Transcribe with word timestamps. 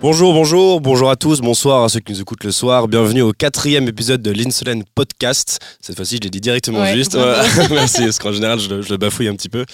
Bonjour, 0.00 0.32
bonjour, 0.34 0.80
bonjour 0.80 1.10
à 1.10 1.16
tous, 1.16 1.40
bonsoir 1.40 1.84
à 1.84 1.88
ceux 1.88 2.00
qui 2.00 2.12
nous 2.12 2.20
écoutent 2.20 2.44
le 2.44 2.50
soir. 2.52 2.88
Bienvenue 2.88 3.22
au 3.22 3.32
quatrième 3.32 3.88
épisode 3.88 4.20
de 4.20 4.30
l'Insolent 4.30 4.80
Podcast. 4.94 5.58
Cette 5.80 5.96
fois-ci, 5.96 6.16
je 6.16 6.20
l'ai 6.22 6.30
dit 6.30 6.40
directement 6.40 6.80
Ouais, 6.82 6.94
juste. 6.94 7.16
Merci, 7.70 8.02
parce 8.04 8.18
qu'en 8.18 8.32
général, 8.32 8.58
je, 8.60 8.68
le- 8.68 8.82
je 8.82 8.90
le 8.90 8.96
bafouille 8.98 9.28
un 9.28 9.34
petit 9.34 9.48
peu. 9.48 9.64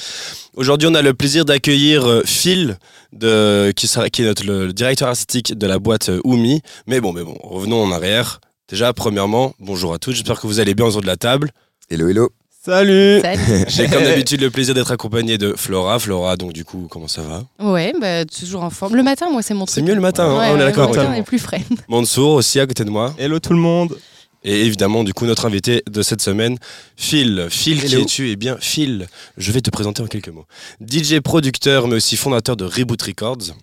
Aujourd'hui, 0.54 0.88
on 0.90 0.94
a 0.94 1.02
le 1.02 1.14
plaisir 1.14 1.44
d'accueillir 1.44 2.06
euh, 2.06 2.22
Phil, 2.24 2.78
de, 3.12 3.72
qui, 3.74 3.86
sera, 3.88 4.08
qui 4.08 4.22
est 4.22 4.26
notre, 4.26 4.44
le, 4.46 4.66
le 4.66 4.72
directeur 4.72 5.08
artistique 5.08 5.56
de 5.58 5.66
la 5.66 5.78
boîte 5.78 6.08
euh, 6.10 6.20
Oumi. 6.24 6.62
Mais 6.86 7.00
bon, 7.00 7.12
mais 7.12 7.22
bon, 7.24 7.36
revenons 7.42 7.82
en 7.82 7.90
arrière. 7.92 8.40
Déjà, 8.70 8.92
premièrement, 8.92 9.54
bonjour 9.58 9.92
à 9.94 9.98
tous, 9.98 10.12
j'espère 10.12 10.40
que 10.40 10.46
vous 10.46 10.60
allez 10.60 10.74
bien 10.74 10.86
autour 10.86 11.00
de 11.00 11.06
la 11.06 11.16
table. 11.16 11.50
Hello, 11.90 12.08
hello. 12.08 12.30
Salut 12.64 13.20
Salut. 13.20 13.64
J'ai 13.68 13.88
comme 13.88 14.02
d'habitude 14.04 14.40
le 14.42 14.50
plaisir 14.50 14.74
d'être 14.74 14.92
accompagné 14.92 15.38
de 15.38 15.54
Flora. 15.56 15.98
Flora, 15.98 16.36
donc 16.36 16.52
du 16.52 16.64
coup, 16.64 16.86
comment 16.88 17.08
ça 17.08 17.22
va? 17.22 17.42
Ouais, 17.58 17.92
bah, 18.00 18.24
toujours 18.24 18.62
en 18.62 18.70
forme. 18.70 18.94
Le 18.94 19.02
matin, 19.02 19.28
moi, 19.30 19.42
c'est 19.42 19.54
mon 19.54 19.66
C'est 19.66 19.80
truc. 19.80 19.86
mieux 19.88 19.94
le 19.94 20.00
matin, 20.00 20.24
hein, 20.24 20.38
Ouais, 20.38 20.48
on 20.52 20.56
est 20.56 20.58
d'accord. 20.60 20.90
Le 20.92 20.96
matin, 20.96 21.08
ok. 21.08 21.14
on 21.16 21.18
est 21.20 21.24
plus 21.24 21.38
frais. 21.40 21.62
Mansour 21.88 22.34
aussi 22.34 22.60
à 22.60 22.66
côté 22.66 22.84
de 22.84 22.90
moi. 22.90 23.12
Hello 23.18 23.40
tout 23.40 23.54
le 23.54 23.58
monde 23.58 23.96
Et 24.44 24.60
évidemment, 24.66 25.02
du 25.02 25.14
coup, 25.14 25.26
notre 25.26 25.46
invité 25.46 25.82
de 25.90 26.02
cette 26.02 26.22
semaine, 26.22 26.56
Phil. 26.96 27.48
Phil, 27.50 27.82
qui 27.82 27.96
es-tu? 27.96 28.30
Eh 28.30 28.36
bien, 28.36 28.56
Phil, 28.60 29.08
je 29.36 29.50
vais 29.50 29.62
te 29.62 29.70
présenter 29.70 30.02
en 30.02 30.06
quelques 30.06 30.28
mots. 30.28 30.46
DJ, 30.86 31.18
producteur, 31.20 31.88
mais 31.88 31.96
aussi 31.96 32.16
fondateur 32.16 32.56
de 32.56 32.66
Reboot 32.66 33.02
Records. 33.02 33.54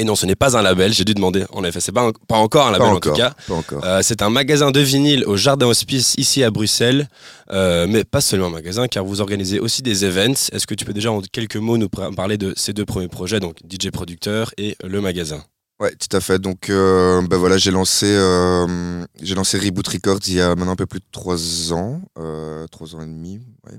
Et 0.00 0.04
non, 0.04 0.16
ce 0.16 0.24
n'est 0.24 0.34
pas 0.34 0.56
un 0.56 0.62
label, 0.62 0.94
j'ai 0.94 1.04
dû 1.04 1.12
demander. 1.12 1.44
En 1.52 1.62
effet, 1.62 1.78
c'est 1.80 1.92
pas, 1.92 2.00
un- 2.08 2.12
pas 2.26 2.36
encore 2.36 2.68
un 2.68 2.70
label 2.70 2.88
Pas 2.88 2.94
en 2.94 3.00
tout 3.00 3.12
cas. 3.12 3.34
Pas 3.46 3.54
encore. 3.54 3.84
Euh, 3.84 4.00
c'est 4.02 4.22
un 4.22 4.30
magasin 4.30 4.70
de 4.70 4.80
vinyle 4.80 5.24
au 5.26 5.36
Jardin 5.36 5.66
Hospice 5.66 6.14
ici 6.16 6.42
à 6.42 6.50
Bruxelles. 6.50 7.06
Euh, 7.52 7.86
mais 7.86 8.04
pas 8.04 8.22
seulement 8.22 8.46
un 8.46 8.50
magasin, 8.50 8.88
car 8.88 9.04
vous 9.04 9.20
organisez 9.20 9.60
aussi 9.60 9.82
des 9.82 10.06
events. 10.06 10.48
Est-ce 10.52 10.66
que 10.66 10.74
tu 10.74 10.86
peux 10.86 10.94
déjà 10.94 11.12
en 11.12 11.20
quelques 11.20 11.56
mots 11.56 11.76
nous 11.76 11.90
parler 11.90 12.38
de 12.38 12.54
ces 12.56 12.72
deux 12.72 12.86
premiers 12.86 13.08
projets, 13.08 13.40
donc 13.40 13.58
DJ 13.68 13.90
producteur 13.90 14.52
et 14.56 14.74
le 14.82 15.02
magasin? 15.02 15.44
Ouais, 15.80 15.92
tout 15.96 16.16
à 16.16 16.20
fait. 16.20 16.38
Donc, 16.38 16.70
euh, 16.70 17.20
ben 17.28 17.36
voilà, 17.36 17.58
j'ai 17.58 17.70
lancé, 17.70 18.06
euh, 18.06 19.04
j'ai 19.22 19.34
lancé 19.34 19.58
Reboot 19.58 19.86
Records 19.86 20.20
il 20.28 20.34
y 20.34 20.40
a 20.40 20.54
maintenant 20.54 20.72
un 20.72 20.76
peu 20.76 20.86
plus 20.86 21.00
de 21.00 21.04
trois 21.12 21.72
ans, 21.74 22.00
euh, 22.18 22.66
trois 22.68 22.94
ans 22.94 23.02
et 23.02 23.06
demi. 23.06 23.40
ouais. 23.66 23.78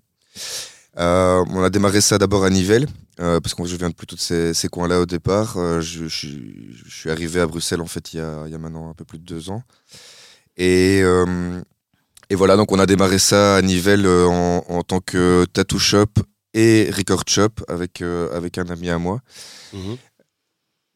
Euh, 0.97 1.44
on 1.50 1.64
a 1.64 1.70
démarré 1.70 2.02
ça 2.02 2.17
d'abord 2.17 2.44
à 2.44 2.50
Nivelles, 2.50 2.88
euh, 3.20 3.39
parce 3.39 3.53
que 3.56 3.64
je 3.66 3.75
viens 3.78 3.89
de 3.89 3.94
plutôt 3.95 4.16
de 4.17 4.22
ces, 4.22 4.53
ces 4.53 4.67
coins-là 4.67 5.00
au 5.00 5.06
départ. 5.06 5.56
Euh, 5.58 5.80
je, 5.81 6.03
je 6.03 6.16
suis- 6.16 6.75
je 6.86 6.94
suis 6.94 7.09
arrivé 7.09 7.39
à 7.39 7.48
Bruxelles 7.48 7.80
en 7.81 7.86
fait 7.88 8.14
il 8.14 8.17
y 8.17 8.20
a, 8.20 8.44
il 8.45 8.52
y 8.52 8.56
a 8.56 8.58
maintenant 8.58 8.89
un 8.89 8.94
peu 8.94 9.06
plus 9.06 9.17
de 9.20 9.23
deux 9.23 9.50
ans. 9.50 9.64
Et, 10.58 11.02
et 12.30 12.36
voilà, 12.36 12.58
donc 12.58 12.72
on 12.72 12.80
a 12.80 12.86
démarré 12.86 13.20
ça 13.20 13.56
à 13.56 13.61
Nivelles 13.61 14.06
en, 14.06 14.66
en 14.67 14.83
tant 14.83 15.00
que 15.00 15.45
tattoo 15.53 15.80
shop 15.80 16.08
et 16.53 16.89
record 16.95 17.23
shop 17.28 17.50
avec, 17.70 18.02
avec 18.02 18.58
un 18.58 18.66
ami 18.70 18.89
à 18.89 18.98
moi. 18.98 19.22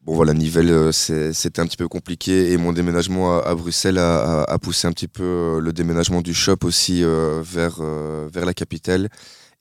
Bon 0.02 0.14
voilà, 0.14 0.34
Nivelles, 0.34 0.92
c'était 0.92 1.60
un 1.60 1.66
petit 1.66 1.78
peu 1.78 1.88
compliqué 1.88 2.52
et 2.52 2.58
mon 2.58 2.72
déménagement 2.72 3.38
à, 3.38 3.42
à 3.48 3.54
Bruxelles 3.54 3.98
a, 3.98 4.42
a- 4.42 4.52
a 4.52 4.58
poussé 4.58 4.86
un 4.86 4.92
petit 4.92 5.08
peu 5.08 5.58
le 5.60 5.72
déménagement 5.72 6.20
du 6.22 6.34
shop 6.34 6.58
aussi 6.64 7.02
vers, 7.02 7.80
vers 7.82 8.44
la 8.46 8.54
capitale 8.54 9.08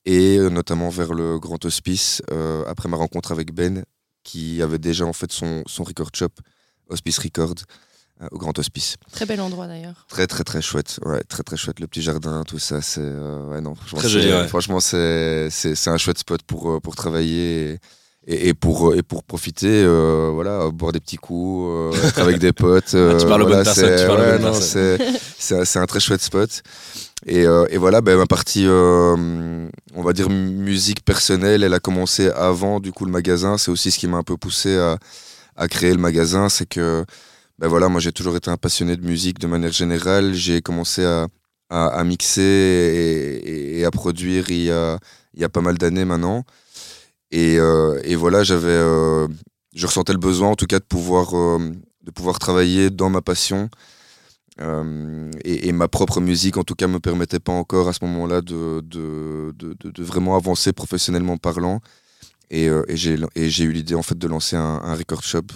et 0.05 0.37
euh, 0.37 0.49
notamment 0.49 0.89
vers 0.89 1.13
le 1.13 1.39
Grand 1.39 1.63
Hospice 1.65 2.21
euh, 2.31 2.63
après 2.67 2.89
ma 2.89 2.97
rencontre 2.97 3.31
avec 3.31 3.53
Ben 3.53 3.83
qui 4.23 4.61
avait 4.61 4.79
déjà 4.79 5.05
en 5.05 5.13
fait 5.13 5.31
son, 5.31 5.63
son 5.67 5.83
record 5.83 6.09
shop, 6.13 6.29
Hospice 6.89 7.19
Record, 7.19 7.55
euh, 8.21 8.27
au 8.31 8.37
Grand 8.37 8.57
Hospice. 8.57 8.95
Très 9.11 9.25
bel 9.25 9.39
endroit 9.41 9.67
d'ailleurs. 9.67 10.05
Très 10.09 10.25
très 10.27 10.43
très 10.43 10.61
chouette, 10.61 10.99
ouais, 11.05 11.23
très 11.23 11.43
très 11.43 11.57
chouette, 11.57 11.79
le 11.79 11.87
petit 11.87 12.01
jardin, 12.01 12.43
tout 12.43 12.59
ça, 12.59 12.81
c'est 12.81 13.01
euh, 13.01 13.45
ouais, 13.49 13.61
non, 13.61 13.75
franchement, 13.75 13.99
Très 13.99 14.09
joli, 14.09 14.31
ouais. 14.31 14.47
Franchement, 14.47 14.79
c'est 14.79 15.49
c'est 15.51 15.75
c'est 15.75 15.89
un 15.89 15.97
chouette 15.97 16.19
spot 16.19 16.41
pour 16.43 16.81
pour 16.81 16.95
travailler. 16.95 17.71
Et... 17.71 17.79
Et, 18.27 18.49
et 18.49 18.53
pour, 18.55 18.95
et 18.95 19.03
pour 19.03 19.23
profiter, 19.23 19.67
euh, 19.69 20.31
voilà, 20.33 20.69
boire 20.71 20.91
des 20.91 20.99
petits 20.99 21.17
coups, 21.17 21.67
euh, 21.69 22.07
être 22.07 22.19
avec 22.19 22.39
des 22.39 22.53
potes. 22.63 22.95
euh, 22.95 23.13
Ah, 23.13 23.19
tu 23.19 23.27
parles 23.27 23.43
voilà, 23.43 23.63
c'est- 23.75 24.05
ouais, 24.17 24.39
un- 24.47 25.85
très 25.85 25.99
chouette 25.99 26.21
spot. 26.21 26.63
Et, 27.27 27.45
euh, 27.45 27.65
et 27.69 27.77
voilà, 27.77 28.01
ben, 28.01 28.17
ma 28.17 28.25
partie, 28.25 28.65
euh, 28.65 29.15
on 29.95 30.01
va 30.01 30.13
dire, 30.13 30.29
musique 30.29 31.05
personnelle, 31.05 31.63
elle 31.63 31.73
a 31.75 31.79
commencé 31.79 32.29
avant 32.29 32.79
du 32.79 32.91
coup 32.91 33.05
le 33.05 33.11
magasin. 33.11 33.57
C'est 33.59 33.69
aussi 33.69 33.91
ce 33.91 33.99
qui 33.99 34.07
m'a 34.07 34.17
un 34.17 34.23
peu 34.23 34.37
poussé 34.37 34.75
à, 34.75 34.97
à 35.55 35.67
créer 35.67 35.91
le 35.91 35.99
magasin. 35.99 36.49
C'est 36.49 36.65
que, 36.67 37.05
ben 37.59 37.67
voilà, 37.67 37.89
moi 37.89 37.99
j'ai 38.01 38.11
toujours 38.11 38.35
été 38.35 38.49
un 38.49 38.57
passionné 38.57 38.95
de 38.97 39.05
musique 39.05 39.37
de 39.39 39.45
manière 39.47 39.71
générale. 39.71 40.33
J'ai 40.33 40.61
commencé 40.61 41.05
à, 41.05 41.27
à, 41.69 41.87
à 41.87 42.03
mixer 42.03 42.41
et, 42.41 43.49
et- 43.49 43.79
et 43.81 43.85
à 43.85 43.91
produire 43.91 44.49
il 44.49 44.63
y 44.63 44.71
a, 44.71 44.97
il 45.35 45.41
y 45.41 45.43
a 45.43 45.49
pas 45.49 45.61
mal 45.61 45.77
d'années 45.77 46.05
maintenant. 46.05 46.43
Et, 47.35 47.59
euh, 47.59 47.99
et 48.05 48.15
voilà, 48.15 48.43
j'avais, 48.43 48.69
euh, 48.69 49.27
je 49.73 49.85
ressentais 49.85 50.13
le 50.13 50.19
besoin 50.19 50.47
en 50.51 50.55
tout 50.55 50.67
cas 50.67 50.79
de 50.79 50.85
pouvoir, 50.85 51.35
euh, 51.35 51.59
de 52.01 52.11
pouvoir 52.11 52.39
travailler 52.39 52.89
dans 52.89 53.09
ma 53.09 53.21
passion. 53.21 53.69
Euh, 54.61 55.29
et, 55.43 55.67
et 55.67 55.73
ma 55.73 55.89
propre 55.89 56.21
musique, 56.21 56.55
en 56.55 56.63
tout 56.63 56.75
cas, 56.75 56.87
me 56.87 57.01
permettait 57.01 57.41
pas 57.41 57.51
encore 57.51 57.89
à 57.89 57.93
ce 57.93 58.05
moment-là 58.05 58.41
de, 58.41 58.79
de, 58.85 59.53
de, 59.53 60.03
vraiment 60.03 60.37
avancer 60.37 60.71
professionnellement 60.71 61.35
parlant. 61.35 61.81
Et, 62.51 62.69
euh, 62.69 62.83
et 62.87 62.95
j'ai 62.95 63.17
et 63.35 63.49
j'ai 63.49 63.65
eu 63.65 63.73
l'idée 63.73 63.95
en 63.95 64.03
fait 64.03 64.17
de 64.17 64.27
lancer 64.27 64.55
un, 64.55 64.79
un 64.81 64.95
record 64.95 65.21
shop. 65.21 65.47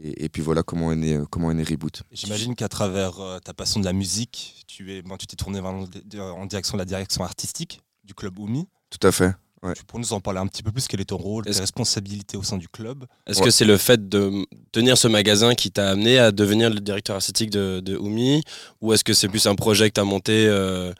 Et, 0.00 0.26
et 0.26 0.28
puis 0.28 0.40
voilà 0.40 0.62
comment 0.62 0.92
est 0.92 0.96
né, 0.96 1.20
comment 1.32 1.50
est 1.50 1.54
né 1.54 1.64
Reboot. 1.64 2.04
J'imagine 2.12 2.54
qu'à 2.54 2.68
travers 2.68 3.18
euh, 3.18 3.40
ta 3.40 3.54
passion 3.54 3.80
de 3.80 3.86
la 3.86 3.92
musique, 3.92 4.62
tu 4.68 4.92
es, 4.92 5.02
ben, 5.02 5.16
tu 5.16 5.26
t'es 5.26 5.34
tourné 5.34 5.58
en 5.58 6.46
direction 6.46 6.76
de 6.76 6.82
la 6.82 6.84
direction 6.84 7.24
artistique 7.24 7.82
du 8.04 8.14
club 8.14 8.38
Oumi. 8.38 8.68
Tout 8.90 9.04
à 9.04 9.10
fait. 9.10 9.34
Ouais. 9.62 9.72
Tu 9.74 9.84
pourrais 9.84 10.00
nous 10.02 10.12
en 10.12 10.20
parler 10.20 10.38
un 10.38 10.46
petit 10.46 10.62
peu 10.62 10.70
plus 10.70 10.86
Quel 10.86 11.00
est 11.00 11.04
ton 11.06 11.16
rôle, 11.16 11.44
tes 11.44 11.50
responsabilités 11.58 12.36
au 12.36 12.42
sein 12.42 12.58
du 12.58 12.68
club? 12.68 13.04
Est-ce 13.26 13.40
Ouais. 13.40 13.46
que 13.46 13.50
c'est 13.50 13.64
le 13.64 13.76
fait 13.76 14.08
de 14.08 14.44
tenir 14.72 14.96
ce 14.96 15.08
magasin 15.08 15.54
qui 15.54 15.70
t'a 15.70 15.90
amené 15.90 16.18
à 16.18 16.30
devenir 16.30 16.70
le 16.70 16.78
directeur 16.80 17.16
artistique 17.16 17.50
de, 17.50 17.80
de 17.80 17.96
Oumi? 17.96 18.42
Ou 18.80 18.92
est-ce 18.92 19.02
que 19.04 19.12
c'est 19.14 19.28
plus 19.28 19.46
un 19.46 19.54
projet 19.56 19.88
que 19.88 19.94
tu 19.94 20.00
as 20.00 20.04
monté 20.04 20.46
euh, 20.46 20.92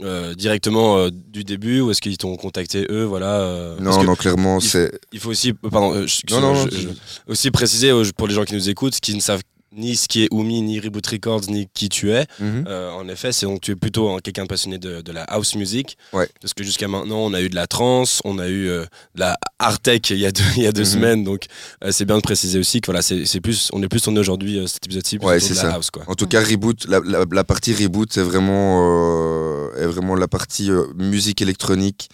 euh, 0.00 0.32
directement 0.34 0.98
euh, 0.98 1.10
du 1.10 1.42
début? 1.42 1.80
Ou 1.80 1.90
est-ce 1.90 2.00
qu'ils 2.00 2.16
t'ont 2.18 2.36
contacté 2.36 2.86
eux? 2.88 3.02
Voilà, 3.04 3.40
euh, 3.40 3.80
Non, 3.80 4.02
non, 4.04 4.14
clairement, 4.14 4.60
c'est. 4.60 4.92
Il 5.12 5.18
faut 5.18 5.30
aussi, 5.30 5.52
pardon, 5.52 5.92
euh, 5.94 6.06
je- 6.06 6.20
Non, 6.32 6.40
non, 6.40 6.54
non, 6.54 6.64
je- 6.66 6.68
tu- 6.76 6.82
je- 6.82 6.88
aussi 7.32 7.50
préciser 7.50 7.90
pour 8.16 8.28
les 8.28 8.34
gens 8.34 8.44
qui 8.44 8.54
nous 8.54 8.68
écoutent, 8.68 9.00
qui 9.00 9.14
ne 9.14 9.20
savent 9.20 9.42
ni 9.72 9.96
ce 9.96 10.08
qui 10.08 10.24
est 10.24 10.28
Oumi, 10.32 10.62
ni 10.62 10.80
Reboot 10.80 11.06
Records, 11.06 11.42
ni 11.48 11.68
qui 11.74 11.88
tu 11.88 12.10
es. 12.10 12.26
Mhm. 12.40 12.64
Euh, 12.68 12.90
en 12.92 13.06
effet, 13.08 13.32
c'est 13.32 13.46
donc 13.46 13.60
tu 13.60 13.72
es 13.72 13.76
plutôt 13.76 14.08
hein, 14.08 14.18
quelqu'un 14.22 14.44
de 14.44 14.48
passionné 14.48 14.78
de, 14.78 15.02
de 15.02 15.12
la 15.12 15.24
house 15.24 15.54
music. 15.56 15.98
Ouais. 16.14 16.28
Parce 16.40 16.54
que 16.54 16.64
jusqu'à 16.64 16.88
maintenant, 16.88 17.18
on 17.18 17.34
a 17.34 17.42
eu 17.42 17.48
de 17.50 17.54
la 17.54 17.66
trance, 17.66 18.20
on 18.24 18.38
a 18.38 18.48
eu 18.48 18.68
euh, 18.68 18.82
de 19.14 19.20
la 19.20 19.36
art 19.58 19.78
tech 19.80 20.00
il 20.10 20.18
y 20.18 20.26
a 20.26 20.32
deux, 20.32 20.42
il 20.56 20.62
y 20.62 20.66
a 20.66 20.72
deux 20.72 20.80
Mhm. 20.82 20.86
semaines. 20.86 21.24
Donc, 21.24 21.44
euh, 21.84 21.92
c'est 21.92 22.04
bien 22.06 22.16
de 22.16 22.22
préciser 22.22 22.58
aussi 22.58 22.80
que 22.80 22.86
voilà, 22.86 23.02
c'est 23.02 23.40
plus, 23.40 23.68
on 23.72 23.82
est 23.82 23.88
plus 23.88 24.00
tourné 24.00 24.20
aujourd'hui, 24.20 24.62
cet 24.66 24.86
épisode-ci, 24.86 25.18
Ouais, 25.18 25.38
c'est 25.40 25.54
ça. 25.54 25.74
house. 25.74 25.90
Quoi. 25.90 26.04
En 26.06 26.14
tout 26.14 26.26
cas, 26.26 26.42
Reboot, 26.42 26.86
la, 26.88 27.00
la- 27.04 27.24
la 27.30 27.44
partie 27.44 27.74
Reboot, 27.74 28.10
c'est 28.12 28.22
vraiment, 28.22 29.70
est 29.76 29.86
vraiment 29.86 30.14
la 30.14 30.28
partie 30.28 30.70
musique 30.96 31.42
électronique 31.42 32.08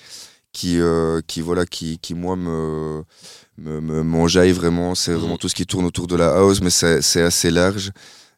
qui, 0.52 0.78
qui, 1.26 1.40
voilà, 1.40 1.66
qui, 1.66 1.98
qui 1.98 2.14
moi, 2.14 2.36
me- 2.36 3.02
m'enjaille 3.58 4.52
vraiment. 4.52 4.94
C'est 4.94 5.12
vraiment 5.12 5.32
Mhm. 5.34 5.38
tout 5.38 5.48
ce 5.48 5.54
qui 5.54 5.66
tourne 5.66 5.84
autour 5.86 6.06
de 6.06 6.16
la 6.16 6.28
house, 6.36 6.60
mais 6.60 6.70
c'est, 6.70 7.02
c'est 7.02 7.22
assez 7.22 7.50
large. 7.50 7.90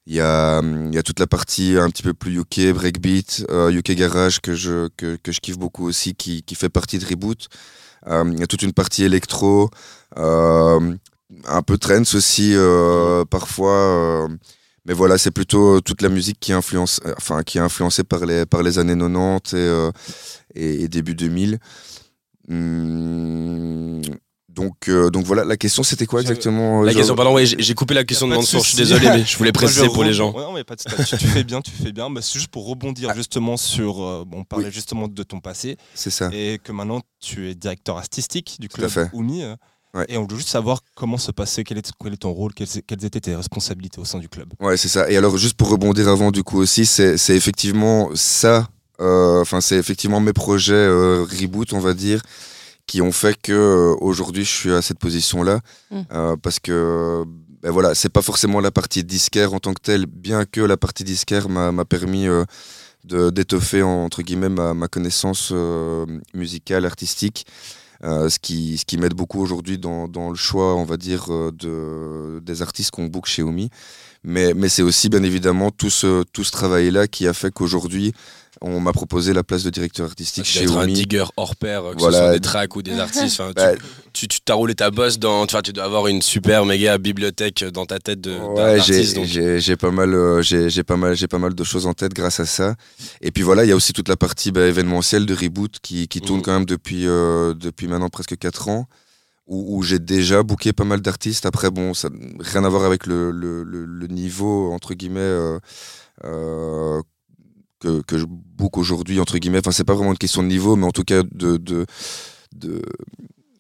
Il 0.09 0.15
y, 0.15 0.21
a, 0.21 0.63
il 0.63 0.95
y 0.95 0.99
a 0.99 1.03
toute 1.03 1.19
la 1.19 1.27
partie 1.27 1.77
un 1.77 1.91
petit 1.91 2.05
peu 2.05 2.15
plus 2.15 2.39
UK, 2.39 2.73
breakbeat, 2.73 3.45
euh, 3.51 3.71
UK 3.73 3.93
garage 3.93 4.41
que 4.41 4.55
je, 4.55 4.89
que, 4.97 5.17
que 5.21 5.33
je 5.33 5.41
kiffe 5.41 5.59
beaucoup 5.59 5.85
aussi, 5.87 6.15
qui, 6.15 6.43
qui 6.45 6.55
fait 6.55 6.69
partie 6.69 6.99
de 6.99 7.05
Reboot. 7.07 7.49
Euh, 8.07 8.25
il 8.33 8.39
y 8.39 8.43
a 8.43 8.47
toute 8.47 8.63
une 8.63 8.73
partie 8.73 9.03
électro, 9.03 9.69
euh, 10.17 10.95
un 11.49 11.63
peu 11.63 11.77
trance 11.77 12.15
aussi 12.15 12.53
euh, 12.55 13.25
parfois. 13.25 13.73
euh, 13.73 14.29
mais 14.87 14.95
voilà, 14.95 15.19
c'est 15.19 15.33
plutôt 15.33 15.81
toute 15.81 16.03
la 16.03 16.09
musique 16.09 16.39
qui 16.39 16.53
influence, 16.53 17.01
euh, 17.05 17.13
enfin 17.17 17.43
qui 17.43 17.59
est 17.59 17.61
influencée 17.61 18.05
par 18.05 18.25
les 18.27 18.47
par 18.47 18.63
les 18.63 18.79
années 18.79 18.95
90 18.97 19.55
et, 19.55 19.57
euh, 19.57 19.91
et, 20.55 20.83
et 20.85 20.89
début 20.89 21.17
2000. 21.17 21.59
Hum, 22.49 24.01
donc 24.57 24.89
euh, 24.89 25.11
donc 25.11 25.25
voilà, 25.27 25.45
la 25.45 25.57
question 25.57 25.83
c'était 25.85 26.07
quoi 26.07 26.21
exactement 26.23 26.83
La 26.83 26.91
genre- 26.91 26.99
question, 26.99 27.15
pardon, 27.15 27.35
ouais, 27.35 27.45
j'ai 27.47 27.75
coupé 27.75 27.95
la 27.95 28.03
question 28.05 28.27
de 28.27 28.35
Mansour, 28.35 28.65
je 28.65 28.69
suis 28.71 28.77
désolé, 28.79 29.09
mais 29.11 29.25
je 29.27 29.37
voulais 29.39 29.53
préciser 29.53 29.87
pour 29.89 30.03
les 30.03 30.13
gens. 30.15 30.31
rebond- 30.31 30.39
Ouais, 30.39 30.45
non, 30.45 30.53
mais 30.55 30.65
pas 30.65 30.75
de 30.75 30.81
souci. 30.81 31.05
tu, 31.11 31.17
tu 31.19 31.27
fais 31.29 31.45
bien, 31.45 31.61
tu 31.61 31.71
fais 31.71 31.93
bien. 31.93 32.11
Bah, 32.11 32.21
c'est 32.23 32.33
juste 32.39 32.49
pour 32.51 32.67
rebondir 32.67 33.15
justement 33.15 33.57
sur. 33.57 34.03
euh, 34.03 34.25
bon, 34.27 34.39
on 34.41 34.45
parlait 34.45 34.67
Oui. 34.67 34.73
justement 34.73 35.07
de 35.07 35.23
ton 35.23 35.39
passé 35.41 35.77
C'est 35.95 36.11
ça. 36.11 36.31
et 36.33 36.59
que 36.63 36.73
maintenant 36.73 37.01
tu 37.21 37.49
es 37.51 37.55
directeur 37.55 37.99
artistique 37.99 38.57
du 38.59 38.69
Tout 38.69 38.77
à 38.77 38.89
club 38.89 38.91
fait. 38.91 39.11
Oumi. 39.13 39.43
euh, 39.45 39.55
Ouais. 39.95 40.05
Et 40.11 40.19
on 40.19 40.27
veut 40.27 40.37
juste 40.37 40.51
savoir 40.51 40.81
comment 40.95 41.17
se 41.17 41.31
passait, 41.33 41.65
quel 41.65 41.79
est, 41.79 41.91
quel 42.03 42.13
est 42.13 42.17
ton 42.19 42.31
rôle, 42.31 42.53
quelles, 42.53 42.69
quelles 42.87 43.03
étaient 43.07 43.21
tes 43.21 43.35
responsabilités 43.35 43.99
au 43.99 44.05
sein 44.05 44.19
du 44.19 44.29
club. 44.29 44.53
Ouais, 44.61 44.77
c'est 44.77 44.89
ça. 44.89 45.11
Et 45.11 45.17
alors, 45.17 45.39
juste 45.39 45.55
pour 45.55 45.71
rebondir 45.71 46.09
avant, 46.09 46.31
du 46.31 46.43
coup, 46.43 46.59
aussi, 46.61 46.85
c'est 46.85 47.15
effectivement 47.31 48.11
ça, 48.15 48.69
euh, 49.01 49.41
enfin, 49.41 49.63
c'est 49.63 49.77
effectivement 49.77 50.21
mes 50.21 50.35
projets 50.35 50.75
euh, 50.75 51.25
reboot, 51.41 51.73
on 51.73 51.79
va 51.81 51.95
dire, 51.95 52.21
qui 52.87 53.03
ont 53.03 53.13
fait 53.13 53.37
que 53.41 53.53
euh, 53.53 53.97
aujourd'hui 54.01 54.45
je 54.45 54.53
suis 54.53 54.73
à 54.73 54.83
cette 54.83 54.99
position-là. 54.99 55.61
Mm. 55.91 56.01
Euh, 56.13 56.37
parce 56.37 56.61
que 56.61 57.25
ben 57.63 57.71
voilà, 57.71 57.95
c'est 57.95 58.09
pas 58.09 58.23
forcément 58.23 58.61
la 58.61 58.71
partie 58.71 59.03
disquaire 59.03 59.55
en 59.55 59.59
tant 59.59 59.75
que 59.75 59.81
telle, 59.81 60.07
bien 60.07 60.45
que 60.45 60.61
la 60.61 60.77
partie 60.77 61.05
disquaire 61.05 61.49
m'a 61.49 61.85
permis 61.85 62.29
euh, 62.29 62.45
d'étoffer 63.31 63.83
entre 63.83 64.23
guillemets 64.23 64.49
ma, 64.49 64.75
ma 64.75 64.89
connaissance 64.89 65.51
euh, 65.53 66.07
musicale, 66.35 66.85
artistique. 66.85 67.47
Ce 68.03 68.39
qui, 68.39 68.77
ce 68.77 68.85
qui 68.85 68.99
m'aide 68.99 69.15
beaucoup 69.15 69.41
aujourd'hui 69.41 69.79
dans, 69.79 70.07
dans 70.07 70.29
le 70.29 70.37
choix, 70.37 70.77
on 70.77 70.85
va 70.85 70.97
dire, 70.97 71.29
de, 71.29 72.41
des 72.41 72.63
artistes 72.63 72.91
qu'on 72.91 73.07
book 73.07 73.27
chez 73.27 73.43
Omi. 73.43 73.71
Mais, 74.23 74.55
mais 74.55 74.69
c'est 74.69 74.83
aussi, 74.83 75.09
bien 75.09 75.23
évidemment, 75.23 75.71
tout 75.71 75.89
ce, 75.89 76.23
tout 76.25 76.45
ce 76.45 76.53
travail-là 76.53 77.09
qui 77.09 77.27
a 77.27 77.33
fait 77.33 77.51
qu'aujourd'hui, 77.51 78.13
on 78.63 78.81
m'a 78.81 78.93
proposé 78.93 79.33
la 79.33 79.43
place 79.45 79.63
de 79.63 79.71
directeur 79.71 80.07
artistique 80.07 80.45
chez 80.45 80.61
D'être 80.61 80.77
un 80.79 80.85
Omi. 80.85 80.93
digger 80.95 81.25
hors 81.37 81.57
pair, 81.57 81.83
que 81.95 81.99
Voilà. 81.99 82.19
ce 82.19 82.25
soit 82.25 82.33
des 82.33 82.41
tracks 82.41 82.75
ou 82.77 82.83
des 82.83 82.99
artistes. 82.99 83.39
Enfin, 83.41 83.49
tu- 83.51 83.55
Bah, 83.63 83.73
tu 84.13 84.27
t'as 84.45 84.55
roulé 84.55 84.75
ta 84.75 84.91
bosse 84.91 85.19
dans. 85.19 85.47
Tu, 85.47 85.53
vois, 85.53 85.63
tu 85.63 85.73
dois 85.75 85.85
avoir 85.85 86.07
une 86.07 86.23
super 86.23 86.65
méga 86.65 86.97
bibliothèque 86.99 87.65
dans 87.65 87.85
ta 87.85 87.99
tête 87.99 88.21
de 88.21 88.33
Ouais, 88.39 88.81
j'ai 89.61 89.77
pas 89.77 89.91
mal, 89.91 90.15
euh, 90.15 90.41
j'ai 90.43 90.83
pas 90.85 90.97
mal, 90.97 91.15
j'ai 91.15 91.29
pas 91.29 91.39
mal 91.39 91.55
de 91.55 91.65
choses 91.65 91.87
en 91.87 91.93
tête 91.95 92.15
grâce 92.15 92.41
à 92.41 92.47
ça. 92.47 92.77
Et 93.21 93.31
puis 93.31 93.43
voilà, 93.43 93.65
il 93.65 93.69
y 93.69 93.73
a 93.73 93.77
aussi 93.77 93.93
toute 93.93 94.09
la 94.09 94.17
partie 94.17 94.53
bah, 94.53 94.67
événementielle 94.67 95.27
de 95.27 95.35
reboot 95.35 95.77
qui, 95.83 96.09
qui 96.09 96.21
tourne 96.23 96.39
Mhm. 96.39 96.45
quand 96.45 96.53
même 96.53 96.65
depuis 96.65 97.07
euh, 97.07 97.53
depuis 97.55 97.89
maintenant 97.89 98.09
presque 98.09 98.39
4 98.39 98.69
ans, 98.69 98.87
où, 99.47 99.77
où 99.79 99.83
j'ai 99.83 99.99
déjà 99.99 100.43
booké 100.43 100.73
pas 100.73 100.85
mal 100.85 101.03
d'artistes. 101.03 101.45
Après 101.45 101.71
bon, 101.71 101.93
ça 101.93 102.09
rien 102.41 102.65
à 102.65 102.69
voir 102.71 102.85
avec 102.85 103.07
le, 103.07 103.31
le, 103.31 103.63
le, 103.65 103.85
le 103.85 104.07
niveau 104.07 104.73
entre 104.73 104.95
guillemets 104.95 105.21
euh, 105.21 105.59
euh, 106.25 107.03
que, 107.81 108.03
que 108.03 108.19
je 108.19 108.25
book 108.29 108.79
aujourd'hui 108.79 109.21
entre 109.21 109.39
guillemets. 109.39 109.59
Enfin, 109.59 109.73
c'est 109.73 109.85
pas 109.85 109.95
vraiment 109.95 110.13
une 110.13 110.19
question 110.19 110.43
de 110.43 110.49
niveau, 110.49 110.77
mais 110.77 110.87
en 110.87 110.93
tout 110.93 111.05
cas 111.05 111.23
de 111.23 111.57
de, 111.57 111.87
de 112.55 112.83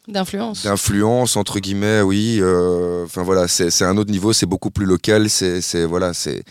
D'influence. 0.08 0.62
d'influence 0.62 1.36
entre 1.36 1.58
guillemets 1.58 2.00
oui 2.00 2.38
euh, 2.40 3.04
enfin 3.06 3.24
voilà 3.24 3.48
c'est 3.48 3.82
un 3.82 3.96
autre 3.96 4.12
niveau 4.12 4.32
c'est 4.32 4.46
beaucoup 4.46 4.70
plus 4.70 4.86
local 4.86 5.28
c'est 5.28 5.84
voilà 5.84 6.14
c'est 6.14 6.44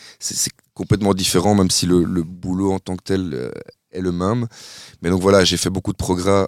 complètement 0.74 1.14
différent 1.14 1.56
même 1.56 1.70
si 1.72 1.86
le, 1.86 2.04
le 2.04 2.24
boulot 2.24 2.74
en 2.74 2.80
tant 2.80 2.98
que 2.98 3.04
tel 3.04 3.30
euh, 3.34 3.50
est 3.94 4.02
le 4.02 4.12
même 4.12 4.48
mais 5.02 5.10
donc 5.10 5.22
voilà 5.22 5.46
j'ai 5.46 5.56
fait 5.56 5.70
beaucoup 5.70 5.94
de 5.94 5.98
progrès 5.98 6.48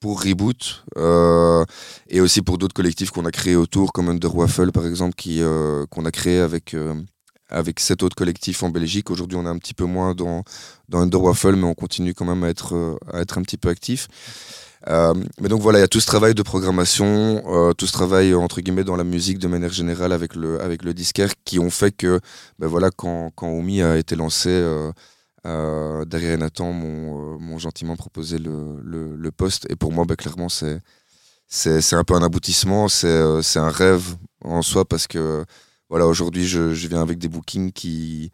pour 0.00 0.24
Reboot 0.24 0.82
euh, 0.96 1.64
et 2.08 2.20
aussi 2.20 2.42
pour 2.42 2.58
d'autres 2.58 2.74
collectifs 2.74 3.12
qu'on 3.12 3.26
a 3.26 3.30
créés 3.30 3.54
autour 3.54 3.92
comme 3.92 4.08
Under 4.08 4.34
Waffle 4.34 4.72
par 4.72 4.86
exemple 4.86 5.14
qui 5.14 5.40
qu'on 5.90 6.04
a 6.04 6.10
créé 6.10 6.40
avec 6.40 6.74
avec 7.50 7.80
sept 7.80 8.02
autres 8.02 8.16
collectifs 8.16 8.62
en 8.62 8.70
Belgique. 8.70 9.10
Aujourd'hui 9.10 9.36
on 9.36 9.44
est 9.44 9.48
un 9.48 9.58
petit 9.58 9.74
peu 9.74 9.84
moins 9.84 10.14
dans 10.14 10.44
dans 10.88 11.00
Under 11.00 11.22
Waffle 11.22 11.56
mais 11.56 11.64
on 11.64 11.74
continue 11.74 12.14
quand 12.14 12.24
même 12.24 12.44
à 12.44 12.48
être 12.48 12.74
euh, 12.74 12.96
à 13.12 13.20
être 13.20 13.38
un 13.38 13.42
petit 13.42 13.58
peu 13.58 13.68
actif. 13.68 14.08
Euh, 14.88 15.12
mais 15.40 15.48
donc 15.48 15.60
voilà, 15.60 15.78
il 15.78 15.82
y 15.82 15.84
a 15.84 15.88
tout 15.88 16.00
ce 16.00 16.06
travail 16.06 16.34
de 16.34 16.42
programmation, 16.42 17.42
euh, 17.46 17.72
tout 17.74 17.86
ce 17.86 17.92
travail 17.92 18.34
entre 18.34 18.60
guillemets 18.62 18.84
dans 18.84 18.96
la 18.96 19.04
musique 19.04 19.38
de 19.38 19.46
manière 19.46 19.72
générale 19.72 20.12
avec 20.12 20.34
le 20.34 20.60
avec 20.62 20.82
le 20.84 20.94
disquaire 20.94 21.32
qui 21.44 21.58
ont 21.58 21.70
fait 21.70 21.92
que 21.92 22.20
ben 22.58 22.66
voilà 22.66 22.90
quand 22.90 23.30
quand 23.34 23.48
Omi 23.50 23.82
a 23.82 23.98
été 23.98 24.16
lancé 24.16 24.48
euh, 25.46 26.04
derrière 26.06 26.38
Nathan 26.38 26.72
m'ont 26.72 27.58
gentiment 27.58 27.96
proposé 27.96 28.38
le, 28.38 28.80
le, 28.82 29.30
poste. 29.32 29.66
Et 29.70 29.76
pour 29.76 29.92
moi 29.92 30.04
ben, 30.06 30.16
clairement 30.16 30.48
c'est 30.48 30.80
c'est 31.48 31.94
un 31.96 32.04
peu 32.04 32.14
un 32.14 32.22
aboutissement, 32.22 32.88
c'est 32.88 33.08
un 33.56 33.70
rêve 33.70 34.16
en 34.44 34.62
soi 34.62 34.84
parce 34.84 35.06
que 35.06 35.44
voilà 35.90 36.06
aujourd'hui 36.06 36.46
je, 36.46 36.72
je 36.72 36.88
viens 36.88 37.02
avec 37.02 37.18
des 37.18 37.28
bookings 37.28 37.72
qui 37.72 38.30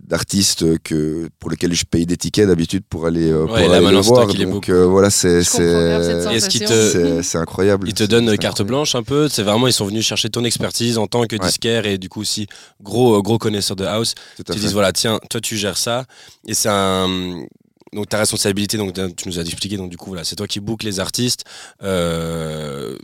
d'artistes 0.00 0.78
que 0.82 1.28
pour 1.38 1.48
lesquels 1.48 1.72
je 1.74 1.84
paye 1.84 2.06
des 2.06 2.16
tickets 2.16 2.48
d'habitude 2.48 2.82
pour 2.88 3.06
aller 3.06 3.30
euh, 3.30 3.44
pour 3.44 3.52
Ouais, 3.54 3.66
aller 3.68 3.80
maintenant, 3.84 3.90
le 3.98 4.02
c'est 4.02 4.08
toi 4.08 4.16
voir 4.24 4.28
qui 4.28 4.38
les 4.38 4.44
donc 4.46 4.54
book. 4.54 4.68
euh, 4.70 4.84
voilà 4.86 5.10
c'est 5.10 5.44
c'est 5.44 5.62
Est-ce 5.62 6.48
qu'ils 6.48 6.62
te- 6.62 6.66
sensation. 6.66 6.90
c'est 7.16 7.22
c'est 7.22 7.38
incroyable. 7.38 7.88
Ils 7.88 7.94
te 7.94 8.02
donnent 8.02 8.26
carte 8.36 8.60
incroyable. 8.62 8.68
blanche 8.68 8.94
un 8.96 9.04
peu? 9.04 9.28
C'est 9.28 9.44
vraiment, 9.44 9.68
ils 9.68 9.72
sont 9.72 9.86
venus 9.86 10.04
chercher 10.04 10.28
ton 10.28 10.42
expertise 10.44 10.98
en 10.98 11.06
tant 11.06 11.24
que 11.26 11.36
Ouais. 11.36 11.46
disquaire 11.46 11.86
et 11.86 11.98
du 11.98 12.08
coup 12.08 12.20
aussi 12.20 12.48
gros, 12.82 13.14
euh, 13.16 13.22
gros 13.22 13.38
connaisseur 13.38 13.76
de 13.76 13.84
house. 13.84 14.14
Ils 14.38 14.44
disent 14.60 14.72
voilà, 14.72 14.92
tiens, 14.92 15.20
toi 15.30 15.40
tu 15.40 15.56
gères 15.56 15.78
ça. 15.78 16.04
Et 16.48 16.54
c'est 16.54 16.68
un. 16.70 17.44
Donc 17.92 18.08
ta 18.08 18.18
responsabilité, 18.18 18.78
donc 18.78 18.94
tu 18.94 19.28
nous 19.28 19.38
as 19.38 19.42
expliqué, 19.42 19.76
donc 19.76 19.90
du 19.90 19.98
coup 19.98 20.06
voilà, 20.10 20.24
c'est 20.24 20.34
toi 20.34 20.46
qui 20.48 20.58
book 20.60 20.82
les 20.82 20.98
artistes 20.98 21.44
euh, 21.82 22.96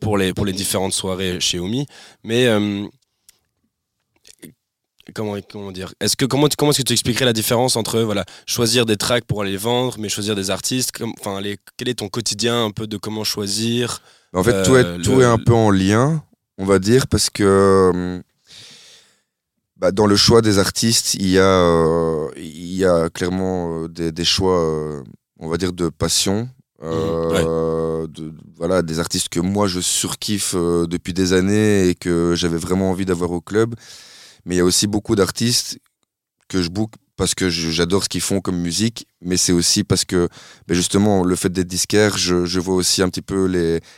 pour 0.00 0.16
les 0.18 0.32
pour 0.32 0.46
les 0.46 0.52
différentes 0.54 0.94
soirées 0.94 1.38
chez 1.40 1.58
Omi. 1.60 1.86
Mais 2.24 2.46
euh, 2.46 2.86
comment 5.14 5.36
comment 5.50 5.72
dire 5.72 5.92
Est-ce 6.00 6.16
que 6.16 6.24
comment 6.24 6.48
comment 6.56 6.70
est-ce 6.72 6.78
que 6.82 6.86
tu 6.86 6.92
expliquerais 6.92 7.24
la 7.24 7.32
différence 7.32 7.76
entre 7.76 8.00
voilà 8.00 8.24
choisir 8.46 8.86
des 8.86 8.96
tracks 8.96 9.24
pour 9.24 9.42
aller 9.42 9.52
les 9.52 9.56
vendre, 9.56 9.96
mais 9.98 10.08
choisir 10.08 10.34
des 10.34 10.50
artistes? 10.50 10.92
Enfin, 11.20 11.40
quel 11.76 11.88
est 11.88 11.94
ton 11.94 12.08
quotidien 12.08 12.64
un 12.64 12.70
peu 12.70 12.86
de 12.86 12.96
comment 12.96 13.24
choisir 13.24 14.00
En 14.32 14.42
fait, 14.42 14.54
Euh, 14.54 14.64
tout, 14.64 14.76
est, 14.76 15.02
tout 15.02 15.16
le- 15.16 15.22
est 15.22 15.26
un 15.26 15.38
peu 15.38 15.54
en 15.54 15.70
lien, 15.70 16.22
on 16.58 16.64
va 16.64 16.78
dire, 16.78 17.06
parce 17.08 17.30
que 17.30 17.90
hum, 17.92 18.22
bah, 19.76 19.92
dans 19.92 20.06
le 20.06 20.16
choix 20.16 20.42
des 20.42 20.58
artistes, 20.58 21.14
il 21.14 21.28
y 21.28 21.38
a, 21.38 21.42
euh, 21.44 22.28
il 22.36 22.74
y 22.74 22.84
a 22.84 23.08
clairement 23.10 23.84
euh, 23.84 23.88
des, 23.88 24.12
des 24.12 24.24
choix, 24.24 24.58
euh, 24.60 25.02
on 25.38 25.48
va 25.48 25.56
dire, 25.56 25.72
de 25.72 25.88
passion. 25.88 26.48
euh, 26.82 28.06
de, 28.06 28.32
voilà, 28.56 28.80
des 28.82 28.98
artistes 29.00 29.28
que 29.28 29.40
moi 29.40 29.66
je 29.66 29.80
surkiffe 29.80 30.54
euh, 30.56 30.86
depuis 30.86 31.12
des 31.12 31.34
années 31.34 31.88
et 31.88 31.94
que 31.94 32.32
j'avais 32.34 32.56
vraiment 32.56 32.90
envie 32.90 33.04
d'avoir 33.04 33.30
au 33.32 33.40
club. 33.42 33.74
Mais 34.44 34.54
il 34.56 34.58
y 34.58 34.62
a 34.62 34.64
aussi 34.64 34.86
beaucoup 34.86 35.16
d'artistes 35.16 35.78
que 36.48 36.62
je 36.62 36.68
book 36.68 36.90
parce 37.16 37.34
que 37.34 37.50
j'adore 37.50 38.04
ce 38.04 38.08
qu'ils 38.08 38.22
font 38.22 38.40
comme 38.40 38.56
musique, 38.56 39.06
mais 39.20 39.36
c'est 39.36 39.52
aussi 39.52 39.84
parce 39.84 40.06
que 40.06 40.30
ben 40.66 40.74
justement 40.74 41.22
le 41.22 41.36
fait 41.36 41.50
d'être 41.50 41.66
disquaire, 41.68 42.16
je, 42.16 42.46
je 42.46 42.60
vois 42.60 42.74
aussi 42.74 43.02
un 43.02 43.10
petit 43.10 43.20
peu 43.20 43.46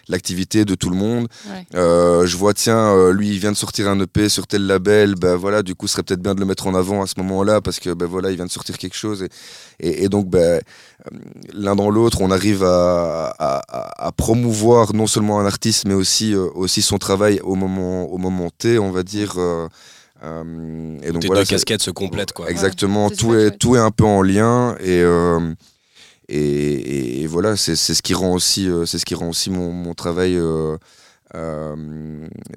l'activité 0.08 0.64
de 0.64 0.74
tout 0.74 0.90
le 0.90 0.96
monde. 0.96 1.28
Ouais. 1.48 1.64
Euh, 1.76 2.26
je 2.26 2.36
vois 2.36 2.52
tiens, 2.52 2.76
euh, 2.96 3.12
lui 3.12 3.28
il 3.30 3.38
vient 3.38 3.52
de 3.52 3.56
sortir 3.56 3.88
un 3.88 4.00
EP 4.00 4.28
sur 4.28 4.48
tel 4.48 4.66
label, 4.66 5.14
ben 5.14 5.36
voilà, 5.36 5.62
du 5.62 5.76
coup 5.76 5.86
ce 5.86 5.92
serait 5.92 6.02
peut-être 6.02 6.20
bien 6.20 6.34
de 6.34 6.40
le 6.40 6.46
mettre 6.46 6.66
en 6.66 6.74
avant 6.74 7.00
à 7.00 7.06
ce 7.06 7.14
moment-là 7.18 7.60
parce 7.60 7.78
que 7.78 7.90
ben 7.94 8.06
voilà 8.06 8.30
il 8.32 8.36
vient 8.36 8.44
de 8.46 8.50
sortir 8.50 8.76
quelque 8.76 8.96
chose 8.96 9.22
et, 9.22 9.28
et, 9.78 10.02
et 10.02 10.08
donc 10.08 10.28
ben 10.28 10.40
euh, 10.60 11.18
l'un 11.52 11.76
dans 11.76 11.90
l'autre 11.90 12.22
on 12.22 12.32
arrive 12.32 12.64
à, 12.64 13.28
à, 13.38 13.62
à- 13.68 14.06
à 14.08 14.10
promouvoir 14.10 14.94
non 14.94 15.06
seulement 15.06 15.38
un 15.38 15.46
artiste 15.46 15.84
mais 15.86 15.94
aussi 15.94 16.34
euh, 16.34 16.48
aussi 16.56 16.82
son 16.82 16.98
travail 16.98 17.38
au 17.44 17.54
moment 17.54 18.06
au 18.10 18.18
moment 18.18 18.50
T, 18.50 18.80
on 18.80 18.90
va 18.90 19.04
dire. 19.04 19.34
Euh, 20.22 20.98
et 21.02 21.10
donc 21.12 21.22
tes 21.22 21.26
voilà, 21.28 21.42
deux 21.42 21.48
casquettes 21.48 21.82
se 21.82 21.90
complètent 21.90 22.32
quoi. 22.32 22.50
Exactement, 22.50 23.10
tout, 23.10 23.34
est, 23.34 23.50
tout 23.58 23.74
est 23.76 23.80
un 23.80 23.90
peu 23.90 24.04
en 24.04 24.22
lien 24.22 24.76
et, 24.80 25.00
euh, 25.02 25.52
et, 26.28 27.22
et 27.22 27.26
voilà, 27.26 27.56
c'est 27.56 27.76
c'est 27.76 27.94
ce 27.94 28.02
qui 28.02 28.14
rend 28.14 28.32
aussi, 28.32 28.68
euh, 28.68 28.86
c'est 28.86 28.98
ce 28.98 29.04
qui 29.04 29.14
rend 29.14 29.28
aussi 29.28 29.50
mon, 29.50 29.72
mon 29.72 29.94
travail, 29.94 30.36
euh, 30.36 30.76
euh, 31.34 31.74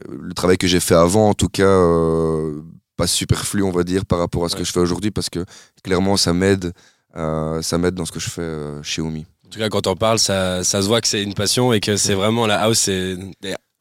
le 0.10 0.34
travail 0.34 0.58
que 0.58 0.68
j'ai 0.68 0.80
fait 0.80 0.96
avant 0.96 1.30
en 1.30 1.34
tout 1.34 1.50
cas, 1.50 1.64
euh, 1.64 2.62
pas 2.98 3.08
superflu 3.08 3.64
on 3.64 3.72
va 3.72 3.84
dire 3.84 4.06
par 4.06 4.20
rapport 4.20 4.46
à 4.46 4.50
ce 4.50 4.56
Ouais. 4.56 4.60
que 4.62 4.66
je 4.68 4.72
fais 4.72 4.80
aujourd'hui 4.80 5.12
parce 5.12 5.30
que 5.30 5.44
clairement 5.84 6.18
ça 6.18 6.34
m'aide, 6.34 6.72
euh, 7.18 7.62
ça 7.62 7.78
m'aide 7.78 7.96
dans 7.96 8.06
ce 8.06 8.12
que 8.12 8.20
je 8.20 8.30
fais 8.30 8.42
euh, 8.42 8.84
chez 8.84 9.02
Omi. 9.02 9.26
En 9.46 9.50
tout 9.50 9.60
cas, 9.60 9.70
quand 9.70 9.88
on 9.88 9.96
parle, 9.96 10.20
ça, 10.20 10.64
ça 10.64 10.82
se 10.82 10.88
voit 10.88 11.00
que 11.02 11.08
c'est 11.08 11.22
une 11.24 11.34
passion 11.36 11.72
et 11.72 11.80
que 11.80 11.96
c'est 11.98 12.16
vraiment 12.16 12.46
la 12.48 12.62
house, 12.64 12.80
c'est 12.80 13.16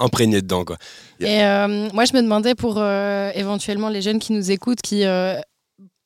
imprégné 0.04 0.42
dedans 0.42 0.64
quoi. 0.64 0.76
Et 1.20 1.42
euh, 1.44 1.88
moi, 1.92 2.04
je 2.04 2.12
me 2.14 2.22
demandais 2.22 2.54
pour 2.54 2.74
euh, 2.78 3.30
éventuellement 3.34 3.88
les 3.88 4.02
jeunes 4.02 4.18
qui 4.18 4.32
nous 4.32 4.50
écoutent, 4.50 4.82
qui 4.82 5.04
euh, 5.04 5.40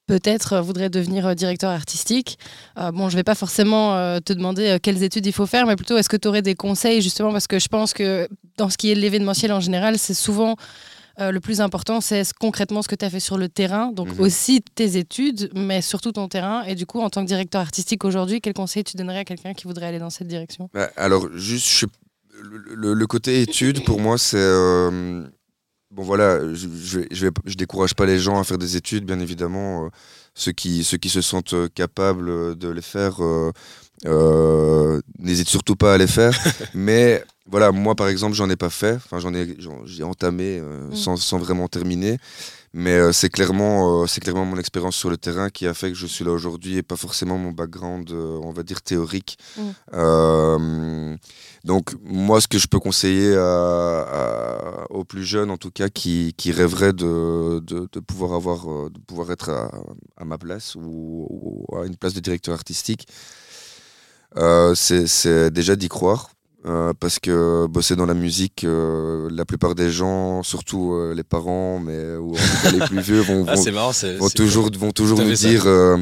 peut-être 0.07 0.59
voudraient 0.61 0.89
devenir 0.91 1.35
directeur 1.35 1.71
artistique. 1.71 2.39
Euh, 2.79 2.91
bon, 2.93 3.09
je 3.11 3.17
vais 3.17 3.25
pas 3.25 3.35
forcément 3.35 3.95
euh, 3.97 4.21
te 4.21 4.33
demander 4.33 4.67
euh, 4.69 4.79
quelles 4.83 5.03
études 5.03 5.27
il 5.27 5.33
faut 5.33 5.47
faire, 5.47 5.67
mais 5.67 5.77
plutôt 5.77 5.97
est-ce 5.99 6.09
que 6.09 6.17
tu 6.17 6.29
aurais 6.29 6.43
des 6.43 6.55
conseils 6.55 7.03
justement 7.03 7.33
parce 7.33 7.47
que 7.47 7.59
je 7.59 7.69
pense 7.69 7.93
que 7.93 8.29
dans 8.57 8.71
ce 8.71 8.79
qui 8.79 8.91
est 8.91 8.95
l'événementiel 8.95 9.53
en 9.53 9.61
général, 9.61 9.99
c'est 9.99 10.15
souvent 10.15 10.57
le 11.21 11.41
plus 11.41 11.61
important, 11.61 12.01
c'est 12.01 12.23
ce- 12.23 12.33
concrètement 12.33 12.81
ce 12.81 12.87
que 12.87 12.95
tu 12.95 13.05
as 13.05 13.11
fait 13.11 13.19
sur 13.19 13.39
le 13.39 13.49
terrain, 13.49 13.91
donc 13.91 14.07
Mhm. 14.15 14.21
aussi 14.21 14.63
tes 14.77 14.97
études, 14.99 15.51
mais 15.53 15.83
surtout 15.83 16.13
ton 16.13 16.29
terrain. 16.29 16.63
Et 16.63 16.77
du 16.77 16.87
coup, 16.87 17.01
en 17.01 17.11
tant 17.11 17.23
que 17.23 17.27
directeur 17.27 17.61
artistique 17.61 18.05
aujourd'hui, 18.05 18.41
quel 18.41 18.53
conseil 18.53 18.85
tu 18.85 18.97
donnerais 18.97 19.19
à 19.19 19.25
quelqu'un 19.25 19.53
qui 19.53 19.65
voudrait 19.65 19.87
aller 19.87 19.99
dans 19.99 20.11
cette 20.11 20.29
direction? 20.29 20.71
Bah, 20.73 20.91
alors, 20.97 21.27
juste, 21.35 21.67
je 21.67 21.77
sais- 21.81 21.87
le, 22.43 22.75
le- 22.75 22.95
le 22.95 23.07
côté 23.07 23.43
études, 23.43 23.85
pour 23.85 24.01
moi, 24.01 24.19
c'est. 24.19 24.37
euh, 24.39 25.25
bon, 25.91 26.03
voilà, 26.03 26.41
je, 26.55 26.69
je, 26.83 26.99
vais- 27.01 27.09
je, 27.11 27.27
je 27.45 27.55
décourage 27.57 27.95
pas 27.95 28.07
les 28.07 28.19
gens 28.19 28.39
à 28.41 28.45
faire 28.45 28.59
des 28.59 28.77
études, 28.77 29.05
bien 29.05 29.21
évidemment. 29.21 29.87
euh, 29.87 29.89
ceux, 30.35 30.53
qui, 30.53 30.85
ceux 30.85 30.99
qui 30.99 31.09
se 31.09 31.21
sentent 31.21 31.55
euh, 31.55 31.69
capables 31.75 32.57
de 32.57 32.69
les 32.69 32.83
faire, 32.83 33.17
euh, 34.07 35.01
n'hésitent 35.19 35.49
surtout 35.49 35.75
pas 35.77 35.95
à 35.95 35.99
les 35.99 36.07
faire. 36.07 36.33
Mais 36.75 37.25
voilà, 37.51 37.73
moi, 37.73 37.95
par 37.95 38.09
exemple, 38.09 38.35
j'en 38.37 38.49
ai 38.51 38.57
pas 38.57 38.71
fait. 38.71 38.95
Enfin, 38.95 39.19
j'en 39.19 39.35
ai, 39.35 39.57
j'ai 39.85 40.03
entamé 40.05 40.61
Mm. 40.61 40.95
sans, 40.95 41.17
sans 41.17 41.39
vraiment 41.39 41.67
terminer. 41.69 42.19
Mais 42.75 42.93
euh, 42.99 43.13
c'est 43.13 43.31
clairement, 43.31 44.03
euh, 44.03 44.07
c'est 44.07 44.21
clairement 44.21 44.45
mon 44.45 44.59
expérience 44.59 44.95
sur 44.95 45.09
le 45.11 45.17
terrain 45.17 45.49
qui 45.49 45.67
a 45.67 45.73
fait 45.75 45.89
que 45.91 45.97
je 45.97 46.07
suis 46.07 46.25
là 46.25 46.31
aujourd'hui 46.33 46.77
et 46.77 46.83
pas 46.83 46.97
forcément 46.97 47.39
mon 47.39 47.51
background, 47.51 48.11
euh, 48.11 48.39
on 48.43 48.51
va 48.53 48.63
dire, 48.63 48.83
théorique. 48.83 49.39
Mm. 49.57 51.17
Donc, 51.65 51.95
moi, 52.05 52.41
ce 52.41 52.49
que 52.49 52.59
je 52.59 52.67
peux 52.67 52.79
conseiller 52.79 53.35
à- 53.37 54.01
à- 54.03 54.87
aux 54.91 55.05
plus 55.05 55.25
jeunes, 55.25 55.51
en 55.51 55.57
tout 55.57 55.71
cas, 55.71 55.89
qui, 55.89 56.35
qui 56.37 56.53
rêveraient 56.53 56.93
de, 56.93 57.61
de, 57.61 57.89
de 57.91 58.01
pouvoir 58.01 58.33
avoir, 58.35 58.91
de 58.91 58.99
pouvoir 59.07 59.31
être 59.33 59.51
à, 59.51 59.71
à 60.17 60.25
ma 60.25 60.39
place 60.39 60.75
ou, 60.77 61.27
ou 61.71 61.77
à 61.77 61.87
une 61.87 61.97
place 61.97 62.15
de 62.15 62.21
directeur 62.21 62.55
artistique, 62.55 63.09
c'est 64.75 65.51
déjà 65.51 65.75
d'y 65.77 65.89
croire. 65.89 66.31
Euh, 66.69 66.93
parce 66.99 67.19
que 67.19 67.67
bosser 67.67 67.97
dans 67.97 68.07
la 68.07 68.15
musique, 68.15 68.65
euh, 68.65 69.29
la 69.33 69.45
plupart 69.45 69.75
des 69.75 69.91
gens, 69.91 70.43
surtout 70.43 70.93
euh, 70.95 71.15
les 71.15 71.23
parents, 71.25 71.79
mais 71.79 72.17
ou 72.17 72.33
en 72.33 72.35
tout 72.35 72.63
cas 72.63 72.71
les 72.73 72.87
plus 72.87 73.01
vieux, 73.01 73.21
vont, 73.21 73.45
Ah, 73.49 73.55
vont, 73.55 73.73
marrant, 73.73 73.93
toujours, 74.35 74.71
vont 74.79 74.91
toujours 74.93 75.19
nous 75.21 75.33
dire. 75.33 75.63
euh, 75.67 75.97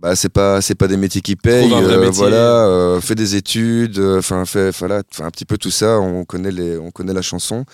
bah 0.00 0.14
c'est 0.14 0.28
pas 0.28 0.60
c'est 0.60 0.76
pas 0.76 0.86
des 0.86 0.96
métiers 0.96 1.20
qui 1.20 1.34
payent 1.34 1.72
euh, 1.74 2.08
voilà 2.12 2.66
euh, 2.66 3.00
fais 3.00 3.16
des 3.16 3.34
études 3.34 3.98
enfin 3.98 4.44
fais 4.44 4.70
voilà 4.70 5.02
un 5.20 5.30
petit 5.30 5.44
peu 5.44 5.58
tout 5.58 5.72
ça. 5.72 5.98
On 5.98 6.24
connaît 6.24 6.52
les 6.52 6.78
on 6.78 6.92
connaît 6.92 7.12
la 7.12 7.22
chanson 7.22 7.64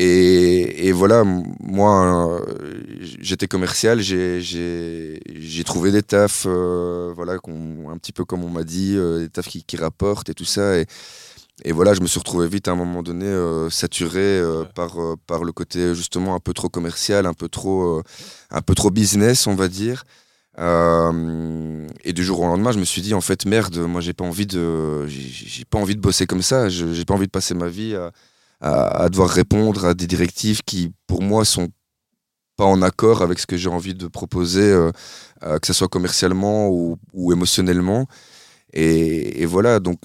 et, 0.00 0.86
et 0.86 0.92
voilà 0.92 1.24
moi 1.24 2.38
euh, 2.38 2.82
j'étais 3.20 3.48
commercial 3.48 4.00
j'ai 4.00 5.64
trouvé 5.64 5.90
des 5.90 6.02
tafs 6.02 6.44
euh, 6.46 7.12
voilà 7.16 7.32
un 7.34 7.98
petit 7.98 8.12
peu 8.12 8.24
comme 8.24 8.44
on 8.44 8.48
m'a 8.48 8.62
dit 8.62 8.94
euh, 8.96 9.18
des 9.18 9.28
tafs 9.28 9.48
qui, 9.48 9.64
qui 9.64 9.76
rapportent 9.76 10.28
et 10.28 10.34
tout 10.34 10.44
ça 10.44 10.78
et 10.78 10.86
et 11.64 11.72
voilà, 11.72 11.92
je 11.92 12.00
me 12.00 12.06
suis 12.06 12.20
retrouvé 12.20 12.46
vite 12.46 12.68
à 12.68 12.70
un 12.70 12.76
moment 12.76 13.02
donné 13.02 13.26
euh, 13.26 13.68
saturé 13.68 14.20
euh, 14.20 14.62
par, 14.76 14.96
par 15.26 15.42
le 15.42 15.50
côté 15.50 15.92
justement 15.92 16.36
un 16.36 16.38
peu 16.38 16.52
trop 16.52 16.68
commercial, 16.68 17.26
un 17.26 17.34
peu 17.34 17.48
trop, 17.48 18.00
un 18.52 18.62
peu 18.62 18.76
trop 18.76 18.92
business, 18.92 19.48
on 19.48 19.56
va 19.56 19.66
dire. 19.66 20.04
Et 20.56 22.12
du 22.12 22.22
jour 22.22 22.38
au 22.38 22.46
lendemain, 22.46 22.70
je 22.70 22.78
me 22.78 22.84
suis 22.84 23.02
dit 23.02 23.12
en 23.12 23.20
fait 23.20 23.44
merde, 23.44 23.76
moi 23.76 24.00
j'ai 24.00 24.12
pas 24.12 24.24
envie 24.24 24.46
de, 24.46 25.04
j'ai 25.08 25.64
pas 25.64 25.78
envie 25.78 25.96
de 25.96 26.00
bosser 26.00 26.26
comme 26.28 26.42
ça. 26.42 26.68
J'ai 26.68 27.04
pas 27.04 27.14
envie 27.14 27.26
de 27.26 27.32
passer 27.32 27.54
ma 27.54 27.66
vie 27.66 27.96
à, 27.96 28.12
à, 28.60 29.04
à 29.04 29.08
devoir 29.08 29.30
répondre 29.30 29.84
à 29.84 29.94
des 29.94 30.06
directives 30.06 30.62
qui, 30.64 30.92
pour 31.06 31.22
moi, 31.22 31.44
sont 31.44 31.68
pas 32.56 32.64
en 32.64 32.82
accord 32.82 33.22
avec 33.22 33.38
ce 33.38 33.46
que 33.46 33.56
j'ai 33.56 33.68
envie 33.68 33.94
de 33.94 34.08
proposer, 34.08 34.62
euh, 34.62 34.90
euh, 35.44 35.58
que 35.58 35.66
ce 35.66 35.72
soit 35.72 35.88
commercialement 35.88 36.68
ou, 36.68 36.96
ou 37.12 37.32
émotionnellement. 37.32 38.06
Et, 38.72 39.42
et 39.42 39.46
voilà, 39.46 39.78
donc 39.78 39.98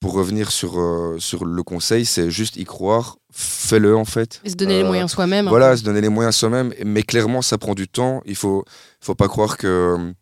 pour 0.00 0.14
revenir 0.14 0.50
sur, 0.50 0.80
euh, 0.80 1.16
sur 1.18 1.44
le 1.44 1.62
conseil, 1.62 2.04
c'est 2.06 2.30
juste 2.30 2.56
y 2.56 2.64
croire, 2.64 3.16
fais-le 3.32 3.94
en 3.96 4.04
fait. 4.04 4.40
Et 4.44 4.50
se 4.50 4.56
donner 4.56 4.78
les 4.78 4.84
moyens 4.84 5.12
soi-même. 5.12 5.46
hein. 5.46 5.50
Voilà, 5.50 5.76
se 5.76 5.84
donner 5.84 6.00
les 6.00 6.08
moyens 6.08 6.34
soi-même, 6.34 6.72
mais 6.84 7.02
clairement, 7.02 7.42
ça 7.42 7.58
prend 7.58 7.74
du 7.74 7.86
temps. 7.86 8.22
Il 8.24 8.34
faut, 8.34 8.64
faut 9.00 9.14
pas 9.14 9.28
croire 9.28 9.56
que, 9.56 10.12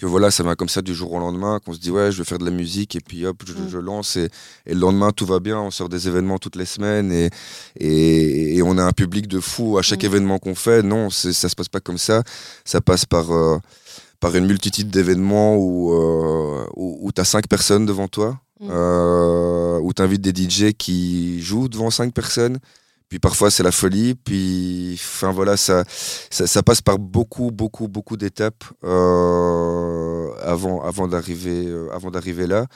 que 0.00 0.06
voilà, 0.06 0.30
ça 0.30 0.42
va 0.42 0.56
comme 0.56 0.68
ça 0.68 0.82
du 0.82 0.94
jour 0.94 1.12
au 1.12 1.18
lendemain, 1.18 1.60
qu'on 1.64 1.72
se 1.72 1.78
dit 1.78 1.90
ouais, 1.90 2.10
je 2.10 2.18
vais 2.18 2.24
faire 2.24 2.38
de 2.38 2.44
la 2.44 2.50
musique 2.50 2.96
et 2.96 3.00
puis 3.00 3.26
hop, 3.26 3.42
je, 3.46 3.52
Mm. 3.52 3.68
je 3.68 3.78
lance 3.78 4.16
et, 4.16 4.28
et 4.66 4.74
le 4.74 4.80
lendemain 4.80 5.10
tout 5.12 5.26
va 5.26 5.38
bien. 5.40 5.60
On 5.60 5.70
sort 5.70 5.88
des 5.88 6.08
événements 6.08 6.38
toutes 6.38 6.56
les 6.56 6.64
semaines 6.64 7.12
et, 7.12 7.30
et, 7.78 8.56
et 8.56 8.62
on 8.62 8.76
a 8.78 8.82
un 8.82 8.92
public 8.92 9.28
de 9.28 9.38
fou 9.40 9.78
à 9.78 9.82
chaque 9.82 10.02
Mm. 10.02 10.06
événement 10.06 10.38
qu'on 10.38 10.54
fait. 10.54 10.82
Non, 10.82 11.10
ça 11.10 11.32
se 11.48 11.54
passe 11.54 11.68
pas 11.68 11.80
comme 11.80 11.98
ça. 11.98 12.22
Ça 12.64 12.80
passe 12.80 13.04
par 13.04 13.30
euh, 13.32 13.58
par 14.20 14.34
une 14.36 14.46
multitude 14.46 14.90
d'événements 14.90 15.56
où, 15.56 15.92
euh, 15.94 16.66
où, 16.76 16.98
où 17.02 17.12
tu 17.12 17.20
as 17.20 17.24
cinq 17.24 17.46
personnes 17.48 17.86
devant 17.86 18.08
toi, 18.08 18.38
Mm. 18.60 18.68
euh, 18.70 19.78
où 19.80 19.92
tu 19.94 20.02
invites 20.02 20.20
des 20.20 20.34
DJ 20.34 20.72
qui 20.76 21.40
jouent 21.42 21.68
devant 21.68 21.90
cinq 21.90 22.12
personnes. 22.12 22.58
Puis 23.10 23.18
parfois 23.18 23.50
c'est 23.50 23.64
la 23.64 23.72
folie, 23.72 24.14
puis 24.14 24.92
enfin 24.94 25.32
voilà, 25.32 25.56
ça, 25.56 25.82
ça, 26.30 26.46
ça 26.46 26.62
passe 26.62 26.80
par 26.80 26.98
beaucoup, 26.98 27.50
beaucoup, 27.50 27.88
beaucoup 27.88 28.16
d'étapes 28.16 28.62
euh, 28.84 30.32
avant, 30.42 30.82
avant 30.82 31.08
d'arriver 31.08 31.66
euh, 31.66 31.90
avant 31.92 32.10
d'arriver 32.12 32.46
là. 32.46 32.66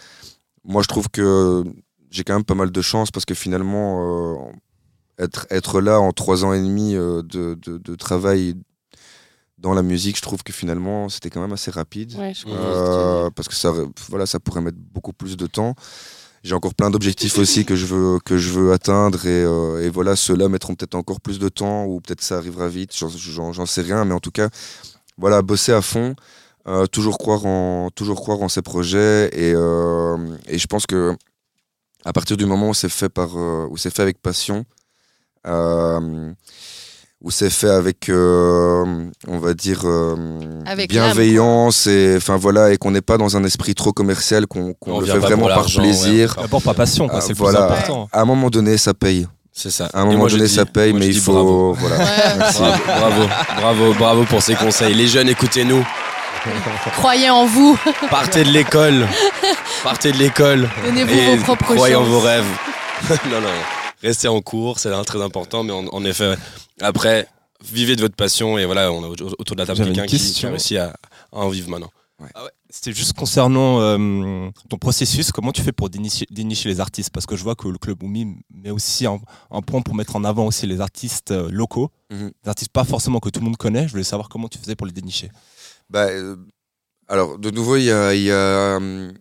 Moi 0.64 0.82
je 0.82 0.88
trouve 0.88 1.08
que 1.08 1.62
j'ai 2.10 2.24
quand 2.24 2.34
même 2.34 2.44
pas 2.44 2.56
mal 2.56 2.72
de 2.72 2.82
chance 2.82 3.12
parce 3.12 3.24
que 3.24 3.34
finalement 3.34 4.42
euh, 4.48 4.52
être, 5.24 5.46
être 5.50 5.80
là 5.80 6.00
en 6.00 6.10
trois 6.12 6.44
ans 6.44 6.52
et 6.52 6.60
demi 6.60 6.96
euh, 6.96 7.22
de, 7.22 7.54
de, 7.54 7.78
de 7.78 7.94
travail 7.94 8.54
dans 9.58 9.72
la 9.72 9.82
musique, 9.82 10.16
je 10.16 10.22
trouve 10.22 10.42
que 10.42 10.52
finalement 10.52 11.08
c'était 11.08 11.30
quand 11.30 11.40
même 11.40 11.52
assez 11.52 11.70
rapide. 11.70 12.12
Ouais, 12.18 12.34
je 12.34 12.44
Euh, 12.48 13.30
parce 13.30 13.46
que 13.48 13.54
ça, 13.54 13.72
voilà, 14.08 14.26
ça 14.26 14.40
pourrait 14.40 14.60
mettre 14.60 14.78
beaucoup 14.92 15.12
plus 15.12 15.36
de 15.36 15.46
temps. 15.46 15.74
J'ai 16.44 16.54
encore 16.54 16.74
plein 16.74 16.90
d'objectifs 16.90 17.38
aussi 17.38 17.64
que 17.64 17.74
je 17.74 17.86
veux, 17.86 18.18
que 18.20 18.36
je 18.36 18.50
veux 18.50 18.72
atteindre 18.72 19.24
et, 19.26 19.42
euh, 19.44 19.82
et 19.82 19.88
voilà, 19.88 20.14
ceux-là 20.14 20.48
mettront 20.50 20.74
peut-être 20.74 20.94
encore 20.94 21.22
plus 21.22 21.38
de 21.38 21.48
temps 21.48 21.86
ou 21.86 22.00
peut-être 22.02 22.20
ça 22.22 22.36
arrivera 22.36 22.68
vite, 22.68 22.94
j'en- 22.94 23.66
sais 23.66 23.80
rien, 23.80 24.04
mais 24.04 24.12
en 24.12 24.20
tout 24.20 24.30
cas, 24.30 24.50
voilà, 25.16 25.40
bosser 25.40 25.72
à 25.72 25.80
fond, 25.80 26.14
euh, 26.68 26.86
toujours, 26.86 27.16
croire 27.16 27.46
en, 27.46 27.88
toujours 27.94 28.20
croire 28.20 28.42
en 28.42 28.50
ses 28.50 28.60
projets 28.60 29.30
et, 29.32 29.54
euh, 29.54 30.18
et 30.46 30.58
je 30.58 30.66
pense 30.66 30.84
que 30.86 31.16
à 32.04 32.12
partir 32.12 32.36
du 32.36 32.44
moment 32.44 32.68
où 32.68 32.74
c'est 32.74 32.90
fait, 32.90 33.08
par, 33.08 33.34
où 33.36 33.76
c'est 33.78 33.94
fait 33.94 34.02
avec 34.02 34.20
passion, 34.20 34.66
où 37.24 37.30
c'est 37.30 37.48
fait 37.50 37.70
avec, 37.70 38.08
euh, 38.10 38.84
on 39.26 39.38
va 39.38 39.54
dire, 39.54 39.80
euh, 39.84 40.14
Avec 40.66 40.90
bienveillance 40.90 41.86
et 41.86 42.14
enfin 42.18 42.36
voilà 42.36 42.70
et 42.72 42.76
qu'on 42.76 42.90
n'est 42.90 43.00
pas 43.00 43.16
dans 43.16 43.34
un 43.36 43.44
esprit 43.44 43.74
trop 43.74 43.92
commercial, 43.92 44.46
qu'on 44.46 44.74
qu'on 44.74 44.92
On 44.96 45.00
le 45.00 45.06
fait 45.06 45.18
vraiment 45.18 45.46
par 45.48 45.64
plaisir. 45.64 46.34
ouais. 46.36 46.42
D'abord, 46.42 46.60
pas 46.62 46.74
passion, 46.74 47.08
Ah, 47.10 47.20
c'est 47.22 47.30
le 47.30 47.34
voilà. 47.36 47.62
plus 47.62 47.72
important. 47.76 48.08
À 48.12 48.20
un 48.20 48.24
moment 48.26 48.50
donné, 48.50 48.76
ça 48.76 48.92
paye. 48.92 49.26
C'est 49.56 49.70
ça. 49.70 49.88
À 49.94 50.00
un 50.00 50.04
moment 50.04 50.18
moi, 50.18 50.28
donné, 50.28 50.44
dis- 50.44 50.54
ça 50.54 50.66
paye, 50.66 50.90
moi, 50.92 51.00
mais 51.00 51.06
il 51.06 51.18
faut 51.20 51.32
bravo. 51.32 51.72
voilà. 51.80 51.96
Ouais. 51.96 52.04
Merci. 52.38 52.58
Bravo, 52.60 52.82
bravo, 52.86 53.26
bravo, 53.56 53.94
bravo 53.94 54.24
pour 54.24 54.42
ces 54.42 54.54
conseils. 54.56 54.94
Les 54.94 55.06
jeunes, 55.06 55.28
écoutez-nous. 55.30 55.82
Croyez 56.96 57.30
en 57.30 57.46
vous, 57.46 57.78
Partez 58.10 58.44
de 58.44 58.50
l'école. 58.50 59.06
Partez 59.82 60.12
de 60.12 60.18
l'école. 60.18 60.68
donnez-vous 60.84 61.36
vos 61.38 61.42
propres 61.42 61.74
croyez 61.74 61.94
en 61.94 62.02
vos 62.04 62.20
rêves. 62.20 62.44
non, 63.30 63.40
non. 63.40 63.48
Restez 64.04 64.28
en 64.28 64.40
cours, 64.42 64.78
c'est 64.78 64.90
très 65.04 65.20
important. 65.22 65.64
Mais 65.64 65.72
en, 65.72 65.86
en 65.88 66.04
effet, 66.04 66.36
après, 66.80 67.26
vivez 67.64 67.96
de 67.96 68.02
votre 68.02 68.16
passion. 68.16 68.58
Et 68.58 68.66
voilà, 68.66 68.92
on 68.92 69.02
a 69.02 69.08
autour 69.08 69.56
de 69.56 69.60
la 69.60 69.66
table 69.66 69.82
quelqu'un 69.84 70.06
qui, 70.06 70.18
qui 70.18 70.22
question. 70.26 70.48
a 70.48 70.50
réussi 70.52 70.76
à, 70.78 70.90
à 71.32 71.38
en 71.38 71.48
vivre 71.48 71.68
maintenant. 71.70 71.90
C'était 72.70 72.92
juste 72.92 73.12
concernant 73.14 73.80
euh, 73.80 74.48
ton 74.68 74.78
processus, 74.78 75.30
comment 75.32 75.52
tu 75.52 75.62
fais 75.62 75.72
pour 75.72 75.90
dénicher, 75.90 76.26
dénicher 76.30 76.68
les 76.68 76.80
artistes? 76.80 77.10
Parce 77.10 77.26
que 77.26 77.36
je 77.36 77.42
vois 77.42 77.54
que 77.54 77.68
le 77.68 77.76
club 77.78 78.02
Oumi 78.02 78.36
met 78.52 78.70
aussi 78.70 79.04
un, 79.06 79.18
un 79.50 79.62
point 79.62 79.80
pour 79.82 79.94
mettre 79.94 80.16
en 80.16 80.24
avant 80.24 80.46
aussi 80.46 80.66
les 80.66 80.80
artistes 80.80 81.30
euh, 81.32 81.48
locaux, 81.50 81.90
Mhm. 82.10 82.30
des 82.42 82.48
artistes 82.48 82.70
pas 82.72 82.84
forcément 82.84 83.18
que 83.20 83.28
tout 83.30 83.40
le 83.40 83.46
monde 83.46 83.56
connaît. 83.56 83.86
Je 83.86 83.92
voulais 83.92 84.04
savoir 84.04 84.28
comment 84.28 84.48
tu 84.48 84.58
faisais 84.58 84.76
pour 84.76 84.86
les 84.86 84.92
dénicher. 84.92 85.30
Bah, 85.90 86.06
euh, 86.06 86.36
alors, 87.08 87.38
de 87.38 87.50
nouveau, 87.50 87.76
il 87.76 87.84
y 87.84 87.90
a, 87.90 88.14
il 88.14 88.22
y, 88.22 88.30
a, 88.32 88.76
hum, 88.76 89.12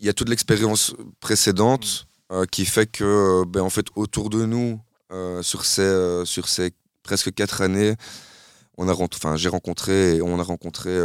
il 0.00 0.06
y 0.06 0.08
a 0.08 0.12
toute 0.12 0.28
l'expérience 0.28 0.94
précédente 1.20 2.06
euh, 2.32 2.46
qui 2.46 2.64
fait 2.64 2.86
que, 2.86 3.04
euh, 3.04 3.44
ben, 3.46 3.60
en 3.60 3.68
fait, 3.68 3.86
autour 3.94 4.30
de 4.30 4.46
nous, 4.46 4.80
euh, 5.12 5.42
sur, 5.42 5.66
ces, 5.66 6.22
sur 6.24 6.48
ces 6.48 6.72
presque 7.02 7.34
quatre 7.34 7.60
années, 7.60 7.94
on 8.78 8.88
a, 8.88 9.36
j'ai 9.36 9.50
rencontré, 9.50 10.22
on 10.22 10.38
a 10.40 10.42
rencontré 10.42 10.98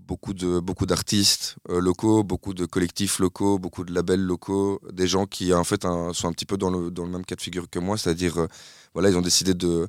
beaucoup 0.00 0.32
de 0.32 0.58
beaucoup 0.58 0.86
d'artistes 0.86 1.56
locaux, 1.68 2.24
beaucoup 2.24 2.54
de 2.54 2.64
collectifs 2.64 3.18
locaux, 3.18 3.58
beaucoup 3.58 3.84
de 3.84 3.92
labels 3.92 4.22
locaux, 4.22 4.80
des 4.90 5.06
gens 5.06 5.26
qui 5.26 5.52
en 5.52 5.62
fait 5.62 5.82
sont 5.82 6.28
un 6.28 6.32
petit 6.32 6.46
peu 6.46 6.56
dans 6.56 6.70
le, 6.70 6.90
même 7.06 7.26
cas 7.26 7.36
de 7.36 7.42
figure 7.42 7.68
que 7.68 7.78
moi, 7.78 7.98
c'est-à-dire 7.98 8.48
voilà, 8.94 9.10
ils 9.10 9.16
ont 9.18 9.22
décidé 9.22 9.52
de 9.52 9.88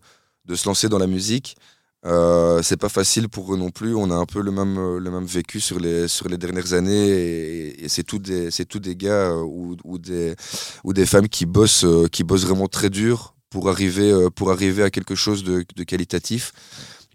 se 0.54 0.68
lancer 0.68 0.90
dans 0.90 1.00
la 1.00 1.08
musique. 1.08 1.56
Euh, 2.04 2.62
c'est 2.64 2.78
pas 2.78 2.90
facile 2.90 3.30
pour 3.30 3.54
eux 3.54 3.58
non 3.58 3.70
plus. 3.70 3.96
On 3.96 4.10
a 4.10 4.16
un 4.16 4.26
peu 4.26 4.42
le 4.42 4.52
même, 4.52 4.98
le 4.98 5.12
même 5.12 5.26
vécu 5.26 5.60
sur 5.60 5.80
les, 5.80 6.08
sur 6.08 6.28
les 6.30 6.38
dernières 6.38 6.74
années 6.74 7.10
et, 7.10 7.88
c'est 7.90 8.04
tous 8.04 8.20
des, 8.20 8.50
tous 8.68 8.80
des 8.80 8.96
gars 8.96 9.32
euh, 9.32 9.44
ou, 9.84 9.98
des, 10.00 10.36
ou 10.84 10.94
des 10.94 11.06
femmes 11.06 11.28
qui 11.30 11.46
bossent, 11.46 11.86
euh, 11.86 12.08
qui 12.08 12.24
bossent 12.24 12.46
vraiment 12.46 12.68
très 12.68 12.90
dur 12.90 13.36
pour 13.50 13.70
arriver, 13.70 14.12
euh, 14.12 14.30
pour 14.30 14.52
arriver 14.52 14.82
à 14.84 14.90
quelque 14.90 15.14
chose 15.16 15.44
de, 15.44 15.64
qualitatif. 15.84 16.54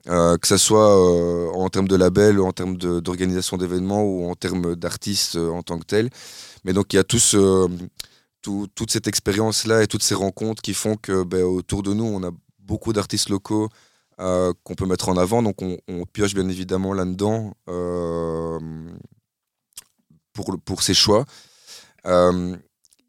Que 0.06 0.46
ce 0.46 0.56
soit 0.56 1.56
en 1.56 1.68
termes 1.68 1.88
de 1.88 1.96
label, 1.96 2.40
en 2.40 2.52
termes 2.52 2.76
d'organisation 2.76 3.56
d'événements 3.56 4.04
ou 4.04 4.30
en 4.30 4.36
termes 4.36 4.76
d'artistes 4.76 5.34
en 5.34 5.64
tant 5.64 5.80
que 5.80 5.84
tels. 5.84 6.10
Mais 6.64 6.72
donc 6.72 6.92
il 6.92 6.96
y 6.96 6.98
a 7.00 7.02
tous, 7.02 7.34
tout- 8.40 8.68
toute 8.72 8.92
cette 8.92 9.08
expérience-là 9.08 9.82
et 9.82 9.88
toutes 9.88 10.04
ces 10.04 10.14
rencontres 10.14 10.62
qui 10.62 10.74
font 10.74 10.94
que 10.96 11.24
ben, 11.24 11.42
autour 11.42 11.82
de 11.82 11.92
nous, 11.92 12.04
on 12.04 12.22
a 12.22 12.30
beaucoup 12.60 12.92
d'artistes 12.92 13.30
locaux 13.30 13.68
euh, 14.18 14.54
qu'on 14.64 14.74
peut 14.74 14.86
mettre 14.86 15.10
en 15.10 15.16
avant. 15.18 15.42
Donc 15.42 15.60
on, 15.60 15.78
pioche 16.10 16.32
bien 16.34 16.48
évidemment 16.48 16.94
là-dedans 16.94 17.54
euh, 17.68 18.58
pour, 20.32 20.56
pour 20.64 20.82
ces 20.82 20.94
choix. 20.94 21.26
Euh, 22.06 22.56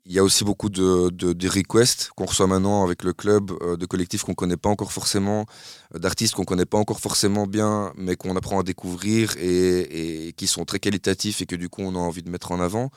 il 0.04 0.12
y 0.12 0.20
a 0.20 0.24
aussi 0.24 0.44
beaucoup 0.44 0.70
de, 0.70 1.10
de, 1.10 1.32
de 1.32 1.48
requests 1.48 2.12
qu'on 2.16 2.26
reçoit 2.26 2.48
maintenant 2.48 2.84
avec 2.84 3.04
le 3.04 3.14
club, 3.14 3.52
de 3.78 3.86
collectifs 3.86 4.24
qu'on 4.24 4.32
ne 4.32 4.36
connaît 4.36 4.58
pas 4.58 4.70
encore 4.70 4.92
forcément, 4.92 5.46
d'artistes 5.94 6.34
qu'on 6.34 6.42
ne 6.42 6.46
connaît 6.46 6.66
pas 6.66 6.78
encore 6.78 7.00
forcément 7.00 7.48
bien, 7.48 7.94
mais 7.96 8.16
qu'on 8.18 8.36
apprend 8.36 8.60
à 8.60 8.64
découvrir 8.64 9.36
et, 9.38 10.28
et 10.28 10.34
qui 10.34 10.48
sont 10.48 10.66
très 10.66 10.80
qualitatifs 10.80 11.42
et 11.42 11.46
que 11.46 11.56
du 11.56 11.70
coup 11.70 11.84
on 11.84 11.96
a 11.96 12.00
envie 12.00 12.24
de 12.24 12.30
mettre 12.30 12.52
en 12.52 12.60
avant. 12.60 12.90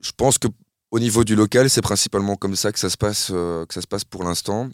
Je 0.00 0.12
pense 0.16 0.38
que 0.38 0.48
au 0.90 0.98
niveau 0.98 1.24
du 1.24 1.34
local, 1.34 1.68
c'est 1.70 1.82
principalement 1.82 2.36
comme 2.36 2.56
ça 2.56 2.72
que 2.72 2.78
ça 2.78 2.90
se 2.90 2.98
passe, 2.98 3.28
que 3.28 3.66
ça 3.70 3.80
se 3.80 3.86
passe 3.86 4.04
pour 4.04 4.24
l'instant. 4.24 4.68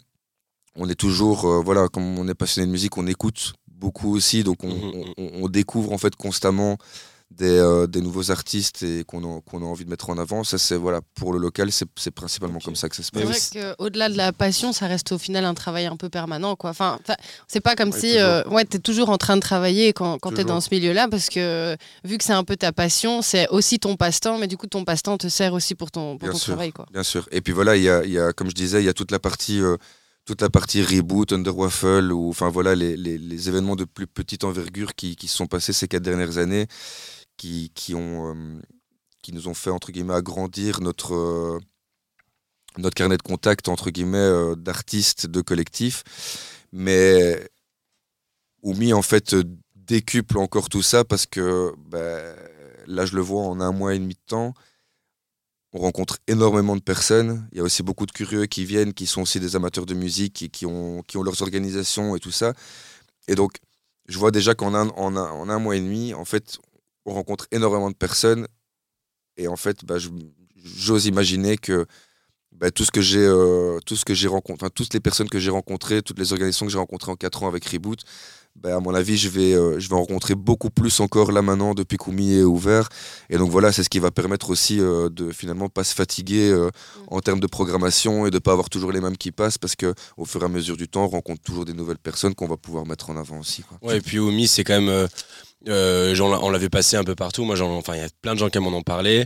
On 0.75 0.87
est 0.89 0.95
toujours, 0.95 1.45
euh, 1.45 1.61
voilà, 1.63 1.87
comme 1.87 2.17
on 2.19 2.27
est 2.27 2.33
passionné 2.35 2.67
de 2.67 2.71
musique, 2.71 2.97
on 2.97 3.07
écoute 3.07 3.53
beaucoup 3.67 4.13
aussi, 4.15 4.43
donc 4.43 4.63
on, 4.63 4.67
Mhm. 4.73 5.03
on- 5.17 5.29
on 5.43 5.47
découvre 5.49 5.91
en 5.93 5.97
fait 5.97 6.15
constamment 6.15 6.77
des, 7.31 7.45
euh, 7.59 7.85
des 7.85 8.01
nouveaux 8.01 8.31
artistes 8.31 8.81
et 8.81 9.03
qu'on 9.05 9.23
a, 9.23 9.39
qu'on 9.41 9.61
a 9.61 9.65
envie 9.65 9.85
de 9.85 9.89
mettre 9.89 10.09
en 10.09 10.17
avant. 10.17 10.43
Ça, 10.43 10.57
c'est 10.57 10.75
voilà, 10.75 11.01
pour 11.13 11.31
le 11.31 11.37
local, 11.37 11.71
c'est 11.71 11.85
c'est 11.95 12.09
principalement 12.11 12.57
comme 12.59 12.75
ça 12.75 12.89
que 12.89 12.95
ça 12.95 13.03
se 13.03 13.11
C'est 13.13 13.23
passe. 13.23 13.53
vrai 13.53 13.75
qu'au-delà 13.77 14.09
de 14.09 14.17
la 14.17 14.33
passion, 14.33 14.73
ça 14.73 14.87
reste 14.87 15.11
au 15.11 15.19
final 15.19 15.45
un 15.45 15.53
travail 15.53 15.85
un 15.85 15.95
peu 15.95 16.09
permanent. 16.09 16.55
Quoi. 16.55 16.71
Enfin, 16.71 16.99
c'est 17.47 17.59
pas 17.61 17.75
comme 17.75 17.91
Ouais, 17.91 17.99
si 17.99 18.17
euh, 18.19 18.43
ouais, 18.49 18.65
tu 18.65 18.77
es 18.77 18.79
toujours 18.79 19.09
en 19.11 19.17
train 19.19 19.35
de 19.35 19.41
travailler 19.41 19.93
quand, 19.93 20.17
quand 20.17 20.31
tu 20.33 20.41
es 20.41 20.43
dans 20.43 20.59
ce 20.59 20.69
milieu-là, 20.71 21.07
parce 21.07 21.29
que 21.29 21.77
vu 22.03 22.17
que 22.17 22.23
c'est 22.23 22.33
un 22.33 22.43
peu 22.43 22.57
ta 22.57 22.71
passion, 22.71 23.21
c'est 23.21 23.47
aussi 23.49 23.77
ton 23.79 23.95
passe-temps, 23.95 24.39
mais 24.39 24.47
du 24.47 24.57
coup, 24.57 24.65
ton 24.67 24.83
passe-temps 24.83 25.17
te 25.19 25.29
sert 25.29 25.53
aussi 25.53 25.75
pour 25.75 25.91
ton, 25.91 26.17
pour 26.17 26.27
Bien 26.27 26.31
ton 26.31 26.37
sûr. 26.39 26.53
travail. 26.55 26.71
Quoi. 26.71 26.87
Bien 26.91 27.03
sûr. 27.03 27.29
Et 27.31 27.41
puis 27.41 27.53
voilà, 27.53 27.77
il 27.77 27.83
y 27.83 27.89
a, 27.89 28.03
y 28.05 28.17
a, 28.17 28.33
comme 28.33 28.49
je 28.49 28.55
disais, 28.55 28.81
il 28.81 28.85
y 28.85 28.89
a 28.89 28.93
toute 28.93 29.11
la 29.11 29.19
partie, 29.19 29.61
euh, 29.61 29.77
toute 30.29 30.43
la 30.43 30.49
partie 30.51 30.83
reboot, 30.83 31.33
Under 31.33 31.57
Waffle, 31.57 32.11
ou 32.11 32.29
enfin 32.29 32.49
voilà, 32.49 32.75
les, 32.75 33.49
événements 33.49 33.75
de 33.75 33.83
plus 33.83 34.05
petite 34.05 34.43
envergure 34.43 34.93
qui, 34.93 35.17
se 35.19 35.35
sont 35.35 35.47
passés 35.47 35.73
ces 35.73 35.87
quatre 35.87 36.03
dernières 36.03 36.37
années, 36.37 36.67
qui, 37.35 37.71
qui, 37.73 37.95
ont, 37.95 38.35
euh, 38.35 38.61
qui 39.23 39.33
nous 39.33 39.47
ont 39.47 39.55
fait, 39.55 39.71
entre 39.71 39.91
guillemets, 39.91 40.13
agrandir 40.13 40.81
notre, 40.81 41.15
euh, 41.15 41.59
notre 42.77 42.93
carnet 42.93 43.17
de 43.17 43.23
contact, 43.23 43.69
entre 43.69 43.89
guillemets, 43.89 44.19
euh, 44.19 44.53
d'artistes, 44.53 45.25
de 45.25 45.41
collectifs. 45.41 46.03
Mais 46.71 47.49
Oumi, 48.61 48.93
en 48.93 49.01
fait, 49.01 49.35
décuple 49.75 50.37
encore 50.37 50.69
tout 50.69 50.83
ça 50.83 51.03
parce 51.03 51.25
que 51.25 51.73
ben, 51.87 52.35
là, 52.85 53.07
je 53.07 53.15
le 53.15 53.21
vois 53.21 53.41
en 53.41 53.59
un 53.61 53.71
mois 53.71 53.95
et 53.95 53.99
demi 53.99 54.13
de 54.13 54.27
temps 54.27 54.53
on 55.73 55.79
rencontre 55.79 56.17
énormément 56.27 56.75
de 56.75 56.81
personnes. 56.81 57.47
Il 57.51 57.57
y 57.57 57.61
a 57.61 57.63
aussi 57.63 57.83
beaucoup 57.83 58.05
de 58.05 58.11
curieux 58.11 58.45
qui 58.45 58.65
viennent, 58.65 58.93
qui 58.93 59.05
sont 59.05 59.21
aussi 59.21 59.39
des 59.39 59.55
amateurs 59.55 59.85
de 59.85 59.93
musique 59.93 60.41
et 60.41 60.49
qui 60.49 60.65
ont, 60.65 61.03
qui 61.03 61.17
ont 61.17 61.23
leurs 61.23 61.41
organisations 61.41 62.15
et 62.15 62.19
tout 62.19 62.31
ça. 62.31 62.53
Et 63.27 63.35
donc, 63.35 63.57
je 64.07 64.17
vois 64.17 64.31
déjà 64.31 64.55
qu'en 64.55 64.73
un, 64.73 64.89
en 64.89 65.15
un, 65.15 65.29
en 65.29 65.49
un 65.49 65.59
mois 65.59 65.75
et 65.75 65.79
demi, 65.79 66.13
en 66.13 66.25
fait, 66.25 66.57
on 67.05 67.13
rencontre 67.13 67.47
énormément 67.51 67.89
de 67.91 67.95
personnes. 67.95 68.47
Et 69.37 69.47
en 69.47 69.55
fait, 69.55 69.85
bah, 69.85 69.97
j'ose 70.55 71.05
imaginer 71.05 71.57
que 71.57 71.85
bah, 72.51 72.71
tout 72.71 72.83
ce 72.83 72.91
que 72.91 73.01
j'ai, 73.01 73.19
euh, 73.19 73.79
tout 73.85 73.95
rencontré, 74.27 74.69
toutes 74.71 74.93
les 74.93 74.99
personnes 74.99 75.29
que 75.29 75.39
j'ai 75.39 75.51
rencontrées, 75.51 76.01
toutes 76.01 76.19
les 76.19 76.33
organisations 76.33 76.65
que 76.65 76.71
j'ai 76.71 76.77
rencontrées 76.77 77.11
en 77.11 77.15
4 77.15 77.43
ans 77.43 77.47
avec 77.47 77.65
Reboot, 77.65 78.03
bah, 78.61 78.75
à 78.75 78.79
mon 78.79 78.93
avis, 78.93 79.17
je 79.17 79.29
vais, 79.29 79.53
euh, 79.53 79.79
je 79.79 79.87
vais 79.89 79.95
en 79.95 79.99
rencontrer 79.99 80.35
beaucoup 80.35 80.69
plus 80.69 80.99
encore 80.99 81.31
là 81.31 81.41
maintenant 81.41 81.73
depuis 81.73 81.97
qu'Oumi 81.97 82.33
est 82.35 82.43
ouvert. 82.43 82.89
Et 83.29 83.37
donc 83.37 83.49
voilà, 83.51 83.71
c'est 83.71 83.83
ce 83.83 83.89
qui 83.89 83.99
va 83.99 84.11
permettre 84.11 84.49
aussi 84.49 84.79
euh, 84.79 85.09
de 85.09 85.31
finalement 85.31 85.69
pas 85.69 85.83
se 85.83 85.93
fatiguer 85.95 86.49
euh, 86.51 86.69
en 87.07 87.19
termes 87.21 87.39
de 87.39 87.47
programmation 87.47 88.25
et 88.25 88.31
de 88.31 88.39
pas 88.39 88.51
avoir 88.51 88.69
toujours 88.69 88.91
les 88.91 89.01
mêmes 89.01 89.17
qui 89.17 89.31
passent 89.31 89.57
parce 89.57 89.75
que 89.75 89.93
au 90.17 90.25
fur 90.25 90.41
et 90.41 90.45
à 90.45 90.49
mesure 90.49 90.77
du 90.77 90.87
temps, 90.87 91.05
on 91.05 91.09
rencontre 91.09 91.41
toujours 91.41 91.65
des 91.65 91.73
nouvelles 91.73 91.97
personnes 91.99 92.35
qu'on 92.35 92.47
va 92.47 92.57
pouvoir 92.57 92.85
mettre 92.85 93.09
en 93.09 93.17
avant 93.17 93.39
aussi. 93.39 93.63
Quoi. 93.63 93.77
Ouais, 93.81 93.97
et 93.97 94.01
puis 94.01 94.19
Omi, 94.19 94.47
c'est 94.47 94.63
quand 94.63 94.79
même. 94.79 94.89
euh, 94.89 95.07
euh, 95.67 96.15
on 96.19 96.49
l'avait 96.49 96.69
passé 96.69 96.95
un 96.97 97.03
peu 97.03 97.15
partout. 97.15 97.43
Moi, 97.43 97.55
j'en- 97.55 97.75
enfin, 97.77 97.95
il 97.95 98.01
y 98.01 98.03
a 98.05 98.09
plein 98.21 98.33
de 98.33 98.39
gens 98.39 98.49
qui 98.49 98.59
m'en 98.59 98.69
ont 98.75 98.81
parlé. 98.83 99.25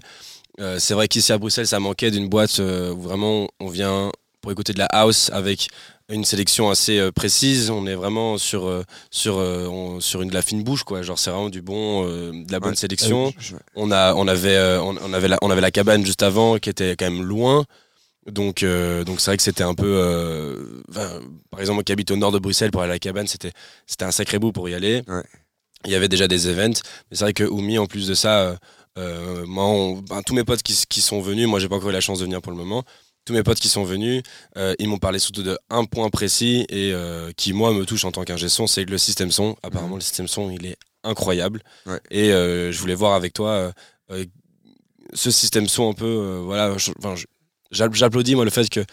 Euh, 0.59 0.77
c'est 0.79 0.93
vrai 0.93 1.07
qu'ici 1.07 1.31
à 1.31 1.37
Bruxelles, 1.37 1.67
ça 1.67 1.79
manquait 1.79 2.11
d'une 2.11 2.27
boîte 2.29 2.59
euh, 2.59 2.91
où 2.93 3.01
vraiment 3.01 3.47
on 3.59 3.67
vient 3.67 4.11
pour 4.41 4.51
écouter 4.51 4.73
de 4.73 4.79
la 4.79 4.85
house 4.87 5.29
avec 5.33 5.69
une 6.09 6.25
sélection 6.25 6.69
assez 6.69 6.99
euh, 6.99 7.11
précise. 7.11 7.69
On 7.69 7.85
est 7.87 7.95
vraiment 7.95 8.37
sur, 8.37 8.65
euh, 8.67 8.83
sur, 9.11 9.37
euh, 9.37 9.67
on- 9.67 9.99
sur 9.99 10.21
une 10.21 10.29
de 10.29 10.33
la 10.33 10.41
fine 10.41 10.63
bouche, 10.63 10.83
quoi. 10.83 11.01
Genre, 11.01 11.17
c'est 11.17 11.29
vraiment 11.31 11.49
du 11.49 11.61
bon, 11.61 12.05
euh, 12.07 12.31
de 12.31 12.51
la 12.51 12.59
bonne 12.59 12.71
Ouais. 12.71 12.75
sélection. 12.75 13.33
Je- 13.39 13.55
On, 13.75 13.89
a, 13.91 14.13
on, 14.15 14.27
avait, 14.27 14.55
euh, 14.55 14.81
on, 14.81 14.95
on 15.01 15.13
avait 15.13 15.27
la, 15.29 15.37
on 15.41 15.49
avait 15.49 15.61
la 15.61 15.71
cabane 15.71 16.05
juste 16.05 16.23
avant 16.23 16.57
qui 16.57 16.69
était 16.69 16.95
quand 16.97 17.09
même 17.09 17.23
loin. 17.23 17.65
Donc, 18.25 18.63
donc 18.63 19.19
c'est 19.19 19.31
vrai 19.31 19.37
que 19.37 19.43
c'était 19.43 19.63
un 19.63 19.73
peu. 19.75 20.83
par 21.49 21.59
exemple, 21.59 21.75
moi 21.75 21.83
qui 21.83 21.91
habite 21.91 22.09
au 22.11 22.15
nord 22.15 22.31
de 22.31 22.39
Bruxelles 22.39 22.71
pour 22.71 22.81
aller 22.81 22.91
à 22.91 22.95
la 22.95 22.99
cabane, 22.99 23.27
c'était 23.27 23.51
c'était 23.85 24.05
un 24.05 24.11
sacré 24.11 24.39
bout 24.39 24.51
pour 24.53 24.69
y 24.69 24.73
aller. 24.73 25.01
Ouais. 25.09 25.23
Il 25.85 25.91
y 25.91 25.95
avait 25.95 26.07
déjà 26.07 26.29
des 26.29 26.47
events. 26.47 26.79
Mais 27.11 27.17
c'est 27.17 27.25
vrai 27.25 27.33
que 27.33 27.43
Oumi, 27.43 27.77
en 27.77 27.85
plus 27.85 28.07
de 28.07 28.13
ça, 28.13 28.57
moi, 28.95 29.65
on- 29.65 29.97
ben, 29.97 30.21
tous 30.25 30.33
mes 30.33 30.45
potes 30.45 30.63
qui, 30.63 30.73
qui 30.87 31.01
sont 31.01 31.19
venus, 31.19 31.47
moi 31.47 31.59
j'ai 31.59 31.67
pas 31.67 31.75
encore 31.75 31.89
eu 31.89 31.93
la 31.93 31.99
chance 31.99 32.19
de 32.19 32.23
venir 32.23 32.41
pour 32.41 32.51
le 32.53 32.57
moment. 32.57 32.83
Tous 33.25 33.33
mes 33.33 33.43
potes 33.43 33.59
qui 33.59 33.69
sont 33.69 33.83
venus, 33.83 34.21
euh, 34.57 34.75
ils 34.79 34.89
m'ont 34.89 34.97
parlé 34.97 35.17
surtout 35.17 35.43
de 35.43 35.57
un 35.69 35.85
point 35.85 36.09
précis 36.09 36.65
et 36.69 36.91
euh, 36.91 37.31
qui 37.37 37.53
moi 37.53 37.71
me 37.71 37.85
touche 37.85 38.03
en 38.03 38.11
tant 38.11 38.23
qu'ingé 38.25 38.49
son, 38.49 38.67
c'est 38.67 38.85
que 38.85 38.91
le 38.91 38.97
système 38.97 39.31
son. 39.31 39.55
Apparemment, 39.63 39.95
le 39.95 40.01
système 40.01 40.27
son, 40.27 40.51
il 40.51 40.65
est 40.65 40.77
incroyable. 41.03 41.63
Ouais. 41.85 42.01
Et 42.11 42.33
euh, 42.33 42.71
je 42.71 42.79
voulais 42.79 42.95
voir 42.95 43.13
avec 43.13 43.33
toi 43.33 43.71
ce 45.13 45.31
système 45.31 45.67
son 45.67 45.89
un 45.89 45.93
peu. 45.93 46.41
voilà, 46.43 46.75
j'applaudis 47.71 48.35
moi 48.35 48.45
le 48.45 48.51
fait 48.51 48.69
que 48.69 48.83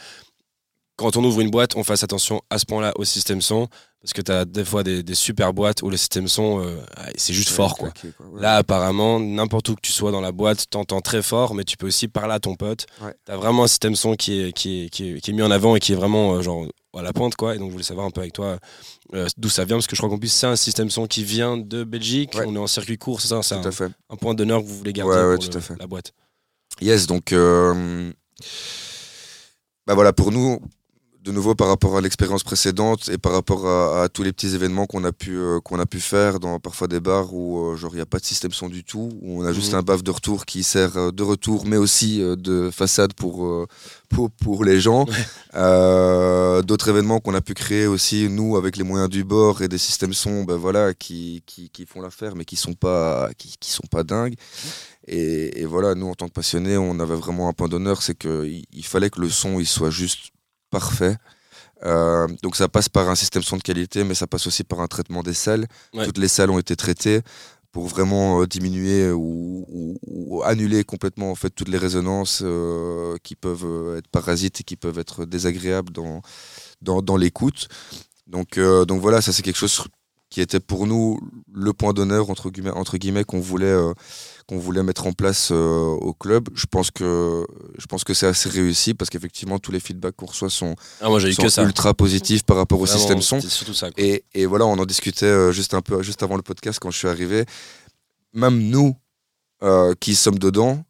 quand 0.96 1.16
on 1.16 1.24
ouvre 1.24 1.40
une 1.40 1.50
boîte, 1.50 1.76
on 1.76 1.82
fasse 1.82 2.04
attention 2.04 2.42
à 2.50 2.58
ce 2.58 2.66
point-là 2.66 2.92
au 2.96 3.04
système 3.04 3.40
son. 3.40 3.68
Parce 4.02 4.14
que 4.14 4.22
tu 4.22 4.32
as 4.32 4.46
des 4.46 4.64
fois 4.64 4.82
des, 4.82 5.02
des 5.02 5.14
super 5.14 5.52
boîtes 5.52 5.82
où 5.82 5.90
le 5.90 5.96
système 5.98 6.26
son, 6.26 6.60
euh, 6.64 6.76
ah, 6.96 7.08
c'est 7.16 7.34
juste 7.34 7.50
fort 7.50 7.76
quoi. 7.76 7.90
claqué, 7.90 8.14
quoi. 8.16 8.26
Ouais. 8.28 8.40
Là, 8.40 8.56
apparemment, 8.56 9.20
n'importe 9.20 9.68
où 9.68 9.74
que 9.74 9.80
tu 9.82 9.92
sois 9.92 10.10
dans 10.10 10.22
la 10.22 10.32
boîte, 10.32 10.64
t'entends 10.70 11.02
très 11.02 11.20
fort, 11.22 11.54
mais 11.54 11.64
tu 11.64 11.76
peux 11.76 11.88
aussi 11.88 12.08
parler 12.08 12.32
à 12.32 12.40
ton 12.40 12.54
pote. 12.56 12.86
Ouais. 13.02 13.14
T'as 13.26 13.36
vraiment 13.36 13.64
un 13.64 13.68
système 13.68 13.94
son 13.96 14.14
qui 14.16 14.40
est, 14.40 14.52
qui, 14.54 14.84
est, 14.84 14.88
qui, 14.88 15.10
est, 15.10 15.20
qui 15.20 15.30
est 15.30 15.34
mis 15.34 15.42
en 15.42 15.50
avant 15.50 15.76
et 15.76 15.80
qui 15.80 15.92
est 15.92 15.96
vraiment 15.96 16.32
euh, 16.36 16.40
genre 16.40 16.66
à 16.96 17.02
la 17.02 17.12
pointe, 17.12 17.34
quoi. 17.36 17.54
Et 17.54 17.58
donc, 17.58 17.68
je 17.68 17.72
voulais 17.72 17.84
savoir 17.84 18.06
un 18.06 18.10
peu 18.10 18.22
avec 18.22 18.32
toi 18.32 18.58
euh, 19.12 19.28
d'où 19.36 19.50
ça 19.50 19.66
vient, 19.66 19.76
parce 19.76 19.86
que 19.86 19.94
je 19.94 20.00
crois 20.00 20.08
qu'en 20.08 20.18
plus, 20.18 20.32
c'est 20.32 20.46
un 20.46 20.56
système 20.56 20.88
son 20.88 21.06
qui 21.06 21.22
vient 21.22 21.58
de 21.58 21.84
Belgique. 21.84 22.32
On 22.46 22.54
est 22.54 22.58
en 22.58 22.66
circuit 22.66 22.96
court, 22.96 23.20
c'est 23.20 23.28
ça 23.28 23.42
C'est 23.42 23.54
un, 23.56 23.90
un 24.08 24.16
point 24.16 24.32
d'honneur 24.32 24.62
que 24.62 24.66
vous 24.66 24.78
voulez 24.78 24.94
garder 24.94 25.14
Ouais, 25.14 25.24
ouais, 25.26 25.34
pour 25.36 25.44
tout 25.44 25.50
le- 25.52 25.58
à 25.58 25.60
fait. 25.60 25.74
la 25.78 25.86
boîte. 25.86 26.12
Yes, 26.80 27.06
donc 27.06 27.34
bah 29.86 29.94
voilà 29.94 30.12
pour 30.12 30.30
nous, 30.32 30.58
de 31.22 31.32
nouveau 31.32 31.54
par 31.54 31.68
rapport 31.68 31.96
à 31.98 32.00
l'expérience 32.00 32.42
précédente 32.42 33.10
et 33.10 33.18
par 33.18 33.32
rapport 33.32 33.66
à, 33.66 34.04
à 34.04 34.08
tous 34.08 34.22
les 34.22 34.32
petits 34.32 34.54
événements 34.54 34.86
qu'on 34.86 35.04
a 35.04 35.12
pu 35.12 35.36
euh, 35.36 35.60
qu'on 35.60 35.78
a 35.78 35.84
pu 35.84 36.00
faire 36.00 36.40
dans 36.40 36.58
parfois 36.58 36.88
des 36.88 37.00
bars 37.00 37.34
où 37.34 37.58
euh, 37.72 37.76
genre 37.76 37.92
il 37.92 37.96
n'y 37.96 38.00
a 38.02 38.06
pas 38.06 38.18
de 38.18 38.24
système 38.24 38.52
son 38.52 38.68
du 38.68 38.84
tout, 38.84 39.10
où 39.20 39.42
on 39.42 39.44
a 39.44 39.52
juste 39.52 39.72
Mhm. 39.72 39.78
un 39.78 39.82
baf 39.82 40.02
de 40.02 40.10
retour 40.10 40.46
qui 40.46 40.62
sert 40.62 40.96
euh, 40.96 41.10
de 41.12 41.22
retour, 41.22 41.66
mais 41.66 41.76
aussi 41.76 42.22
euh, 42.22 42.36
de 42.36 42.70
façade 42.70 43.12
pour 43.12 43.66
pour, 44.08 44.30
pour 44.30 44.64
les 44.64 44.80
gens. 44.80 45.04
D'autres 45.52 46.88
événements 46.88 47.20
qu'on 47.20 47.34
a 47.34 47.40
pu 47.40 47.54
créer 47.54 47.86
aussi 47.86 48.28
nous 48.28 48.56
avec 48.56 48.76
les 48.76 48.84
moyens 48.84 49.10
du 49.10 49.22
bord 49.24 49.62
et 49.62 49.68
des 49.68 49.78
systèmes 49.78 50.14
son, 50.14 50.44
ben 50.44 50.56
voilà 50.56 50.94
qui, 50.94 51.42
qui, 51.46 51.70
qui 51.70 51.86
font 51.86 52.00
l'affaire 52.00 52.34
mais 52.34 52.44
qui 52.44 52.56
sont 52.56 52.74
pas 52.74 53.30
qui, 53.36 53.54
qui 53.60 53.70
sont 53.70 53.86
pas 53.90 54.04
dingues. 54.04 54.34
Et, 55.06 55.60
et 55.62 55.64
voilà, 55.66 55.94
nous, 55.94 56.08
en 56.08 56.14
tant 56.14 56.28
que 56.28 56.32
passionnés, 56.32 56.76
on 56.76 57.00
avait 57.00 57.14
vraiment 57.16 57.48
un 57.48 57.52
point 57.52 57.68
d'honneur, 57.68 58.02
c'est 58.02 58.16
qu'il 58.16 58.64
il 58.72 58.84
fallait 58.84 59.10
que 59.10 59.20
le 59.20 59.28
son 59.28 59.58
il 59.58 59.66
soit 59.66 59.90
juste 59.90 60.30
parfait. 60.70 61.16
Euh, 61.84 62.26
donc 62.42 62.56
ça 62.56 62.68
passe 62.68 62.88
par 62.88 63.08
un 63.08 63.14
système 63.14 63.42
son 63.42 63.56
de 63.56 63.62
qualité, 63.62 64.04
mais 64.04 64.14
ça 64.14 64.26
passe 64.26 64.46
aussi 64.46 64.64
par 64.64 64.80
un 64.80 64.86
traitement 64.86 65.22
des 65.22 65.34
salles. 65.34 65.66
Ouais. 65.94 66.04
Toutes 66.04 66.18
les 66.18 66.28
salles 66.28 66.50
ont 66.50 66.58
été 66.58 66.76
traitées 66.76 67.22
pour 67.72 67.86
vraiment 67.86 68.42
euh, 68.42 68.46
diminuer 68.46 69.10
ou, 69.10 69.64
ou- 69.68 69.98
ou 70.06 70.42
annuler 70.42 70.84
complètement 70.84 71.30
en 71.30 71.34
fait 71.34 71.50
toutes 71.50 71.68
les 71.68 71.78
résonances 71.78 72.42
euh, 72.44 73.16
qui 73.22 73.34
peuvent 73.36 73.96
être 73.96 74.08
parasites 74.08 74.60
et 74.60 74.64
qui 74.64 74.76
peuvent 74.76 74.98
être 74.98 75.24
désagréables 75.24 75.92
dans, 75.92 76.20
dans, 76.82 77.00
dans 77.02 77.16
l'écoute. 77.16 77.68
Donc, 78.26 78.58
donc 78.60 79.00
voilà, 79.00 79.20
ça 79.20 79.32
c'est 79.32 79.42
quelque 79.42 79.58
chose 79.58 79.82
qui 80.30 80.40
était 80.40 80.60
pour 80.60 80.86
nous 80.86 81.18
le 81.52 81.72
point 81.72 81.92
d'honneur 81.92 82.30
entre 82.30 82.50
guillemets, 82.50 82.70
entre 82.70 82.96
guillemets 82.96 83.24
qu'on 83.24 83.40
voulait 83.40 83.66
euh, 83.66 83.92
qu'on 84.46 84.58
voulait 84.58 84.82
mettre 84.84 85.06
en 85.06 85.12
place 85.12 85.50
euh, 85.50 85.56
au 86.00 86.14
club. 86.14 86.48
Je 86.54 86.66
pense 86.66 86.90
que 86.92 87.44
je 87.76 87.86
pense 87.86 88.04
que 88.04 88.14
c'est 88.14 88.26
assez 88.28 88.48
réussi 88.48 88.94
parce 88.94 89.10
qu'effectivement 89.10 89.58
tous 89.58 89.72
les 89.72 89.80
feedbacks 89.80 90.14
qu'on 90.16 90.26
reçoit 90.26 90.48
sont, 90.50 90.76
Ah, 91.00 91.08
moi, 91.08 91.18
sont 91.20 91.42
que 91.42 91.48
ultra 91.66 91.94
positifs 91.94 92.44
par 92.44 92.56
rapport 92.56 92.80
au 92.80 92.86
système 92.86 93.20
son. 93.20 93.40
ça. 93.74 93.90
Et, 93.96 94.24
et 94.32 94.46
voilà, 94.46 94.66
on 94.66 94.78
en 94.78 94.86
discutait 94.86 95.26
euh, 95.26 95.52
juste 95.52 95.74
un 95.74 95.82
peu 95.82 96.02
juste 96.02 96.22
avant 96.22 96.36
le 96.36 96.42
podcast 96.42 96.78
quand 96.80 96.90
je 96.90 96.98
suis 96.98 97.08
arrivé. 97.08 97.44
Même 98.32 98.58
nous 98.70 98.96
qui 100.00 100.14
sommes 100.14 100.38
dedans 100.38 100.82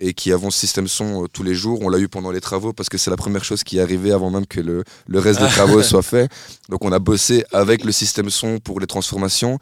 et 0.00 0.12
qui 0.12 0.32
avons 0.32 0.50
ce 0.50 0.58
système 0.58 0.88
son 0.88 1.24
euh, 1.24 1.26
tous 1.28 1.42
les 1.42 1.54
jours, 1.54 1.78
on 1.82 1.88
l'a 1.88 1.98
eu 1.98 2.08
pendant 2.08 2.30
les 2.30 2.40
travaux 2.40 2.72
parce 2.72 2.88
que 2.88 2.98
c'est 2.98 3.10
la 3.10 3.16
première 3.16 3.44
chose 3.44 3.62
qui 3.64 3.78
est 3.78 3.80
arrivée 3.80 4.12
avant 4.12 4.30
même 4.30 4.46
que 4.46 4.60
le, 4.60 4.82
le 5.06 5.18
reste 5.18 5.40
des 5.40 5.46
travaux 5.48 5.82
soit 5.90 6.02
fait. 6.02 6.28
Donc 6.68 6.84
on 6.84 6.92
a 6.92 6.98
bossé 6.98 7.44
avec 7.52 7.84
le 7.84 7.92
système 7.92 8.28
son 8.30 8.58
pour 8.58 8.80
les 8.80 8.86
transformations. 8.86 9.58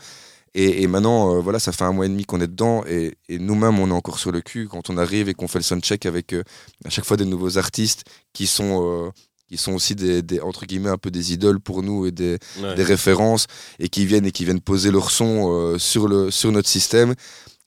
Et, 0.55 0.83
et 0.83 0.87
maintenant, 0.87 1.35
euh, 1.35 1.40
voilà, 1.40 1.59
ça 1.59 1.73
fait 1.73 1.85
un 1.85 1.92
mois 1.92 2.05
et 2.05 2.09
demi 2.11 2.25
qu'on 2.27 2.40
est 2.40 2.47
dedans 2.47 2.85
et, 2.87 3.16
et 3.29 3.38
nous-mêmes, 3.38 3.79
on 3.79 3.88
est 3.88 3.92
encore 3.95 4.18
sur 4.18 4.33
le 4.33 4.42
cul 4.42 4.68
quand 4.68 4.90
on 4.90 4.99
arrive 4.99 5.29
et 5.31 5.35
qu'on 5.35 5.49
fait 5.49 5.59
le 5.59 5.64
soundcheck 5.64 6.05
avec 6.07 6.35
euh, 6.35 6.42
à 6.85 6.90
chaque 6.90 7.07
fois 7.07 7.16
des 7.16 7.25
nouveaux 7.25 7.57
artistes 7.57 8.05
qui 8.35 8.47
sont, 8.47 9.11
qui 9.49 9.57
sont 9.57 9.73
aussi 9.73 9.95
des, 9.95 10.21
des, 10.23 10.40
entre 10.40 10.66
guillemets, 10.66 10.90
un 10.90 10.99
peu 10.99 11.11
des 11.11 11.33
idoles 11.33 11.61
pour 11.61 11.83
nous 11.83 12.07
et 12.07 12.11
des, 12.11 12.38
Ouais. 12.62 12.75
des 12.75 12.83
références 12.83 13.47
et 13.79 13.88
qui 13.88 14.05
viennent 14.07 14.27
et 14.27 14.33
qui 14.33 14.45
viennent 14.45 14.61
poser 14.61 14.90
leur 14.90 15.11
son 15.11 15.53
euh, 15.53 15.79
sur, 15.79 16.07
le, 16.07 16.31
sur 16.31 16.53
notre 16.53 16.68
système. 16.68 17.14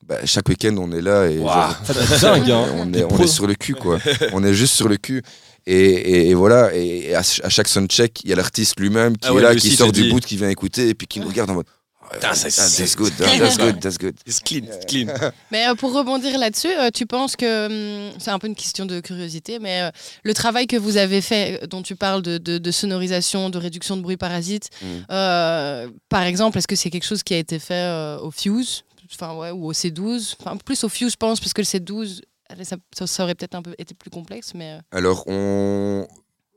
Bah, 0.07 0.17
chaque 0.25 0.47
week-end, 0.49 0.75
on 0.77 0.91
est 0.91 1.01
là 1.01 1.25
et 1.25 1.37
genre, 1.39 1.75
dingue, 2.21 2.51
hein. 2.51 2.65
on, 2.77 2.93
est, 2.93 3.03
on 3.03 3.07
pros. 3.07 3.23
est 3.23 3.27
sur 3.27 3.47
le 3.47 3.55
cul, 3.55 3.73
quoi. 3.73 3.97
on 4.33 4.43
est 4.43 4.53
juste 4.53 4.73
sur 4.75 4.87
le 4.87 4.97
cul. 4.97 5.23
Et, 5.65 5.75
et, 5.75 6.29
et 6.29 6.33
voilà, 6.35 6.75
et, 6.75 7.15
à, 7.15 7.19
à 7.41 7.49
chaque 7.49 7.67
soundcheck, 7.67 8.21
il 8.23 8.29
y 8.29 8.33
a 8.33 8.35
l'artiste 8.35 8.79
lui-même 8.79 9.17
qui 9.17 9.27
Ah 9.27 9.31
est 9.31 9.35
ouais, 9.35 9.41
là, 9.41 9.55
qui 9.55 9.71
sort 9.75 9.91
du 9.91 10.03
dit. 10.03 10.09
bout, 10.11 10.19
qui 10.19 10.37
vient 10.37 10.49
écouter 10.49 10.89
et 10.89 10.93
puis 10.93 11.07
qui 11.07 11.19
nous 11.19 11.27
regarde 11.27 11.49
en 11.49 11.55
mode. 11.55 11.65
Putain, 12.13 12.35
ça, 12.35 12.45
Ah, 12.49 12.51
c'est- 12.51 12.83
that's 12.83 12.95
good, 12.95 13.11
that's 13.17 13.57
good, 13.57 13.79
that's 13.79 13.97
good. 13.97 14.13
C'est 14.27 14.43
clean, 14.43 14.61
c'est 14.69 14.87
clean. 14.87 15.07
Mais 15.51 15.67
euh, 15.67 15.73
pour 15.73 15.91
rebondir 15.91 16.37
là-dessus, 16.37 16.67
euh, 16.69 16.91
tu 16.93 17.07
penses 17.07 17.35
que, 17.35 17.65
hum, 17.65 18.11
c'est 18.19 18.29
un 18.29 18.37
peu 18.37 18.45
une 18.45 18.53
question 18.53 18.85
de 18.85 18.99
curiosité, 18.99 19.57
mais 19.57 19.81
euh, 19.81 19.89
le 20.23 20.35
travail 20.35 20.67
que 20.67 20.77
vous 20.77 20.97
avez 20.97 21.19
fait, 21.21 21.65
dont 21.67 21.81
tu 21.81 21.95
parles 21.95 22.21
de, 22.21 22.37
de- 22.37 22.59
de 22.59 22.71
sonorisation, 22.71 23.49
de 23.49 23.57
réduction 23.57 23.97
de 23.97 24.03
bruit 24.03 24.17
parasite, 24.17 24.69
Mm. 24.83 24.85
euh, 25.09 25.87
par 26.09 26.21
exemple, 26.21 26.59
est-ce 26.59 26.67
que 26.67 26.75
c'est 26.75 26.91
quelque 26.91 27.05
chose 27.07 27.23
qui 27.23 27.33
a 27.33 27.37
été 27.39 27.57
fait 27.57 27.89
au 28.21 28.29
Fuse 28.29 28.83
enfin 29.13 29.35
ouais, 29.35 29.51
ou 29.51 29.65
au 29.67 29.73
C12, 29.73 30.35
enfin 30.39 30.57
plus 30.57 30.83
au 30.83 30.89
Fuse 30.89 31.11
je 31.11 31.17
pense, 31.17 31.39
parce 31.39 31.53
que 31.53 31.61
le 31.61 31.65
C12, 31.65 32.21
allez, 32.49 32.63
ça, 32.65 32.77
aurait 33.23 33.35
peut-être 33.35 33.55
un 33.55 33.61
peu 33.61 33.75
été 33.77 33.93
plus 33.93 34.09
complexe, 34.09 34.53
mais 34.53 34.73
euh, 34.73 34.79
Alors, 34.91 35.23
on... 35.27 36.07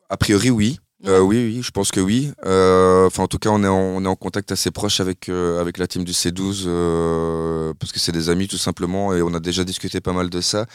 a 0.08 0.16
priori, 0.16 0.50
oui. 0.50 0.78
Euh, 1.06 1.20
oui, 1.20 1.36
oui, 1.36 1.62
je 1.62 1.70
pense 1.70 1.92
que 1.92 2.00
oui. 2.00 2.32
Euh, 2.44 3.06
Enfin, 3.06 3.22
en 3.22 3.28
tout 3.28 3.38
cas, 3.38 3.50
on 3.50 3.62
est 3.62 3.68
en, 3.68 3.78
on 3.78 4.04
est 4.04 4.08
en 4.08 4.16
contact 4.16 4.50
assez 4.50 4.72
proche 4.72 4.98
avec, 4.98 5.28
euh, 5.28 5.60
avec 5.60 5.78
la 5.78 5.86
team 5.86 6.02
du 6.02 6.10
C12 6.10 6.64
euh, 6.66 7.72
parce 7.78 7.92
que 7.92 8.00
c'est 8.00 8.10
des 8.10 8.30
amis 8.30 8.48
tout 8.48 8.58
simplement 8.58 9.14
et 9.14 9.22
on 9.22 9.32
a 9.32 9.38
déjà 9.38 9.62
discuté 9.62 10.00
pas 10.00 10.12
mal 10.12 10.28
de 10.28 10.40
ça. 10.40 10.66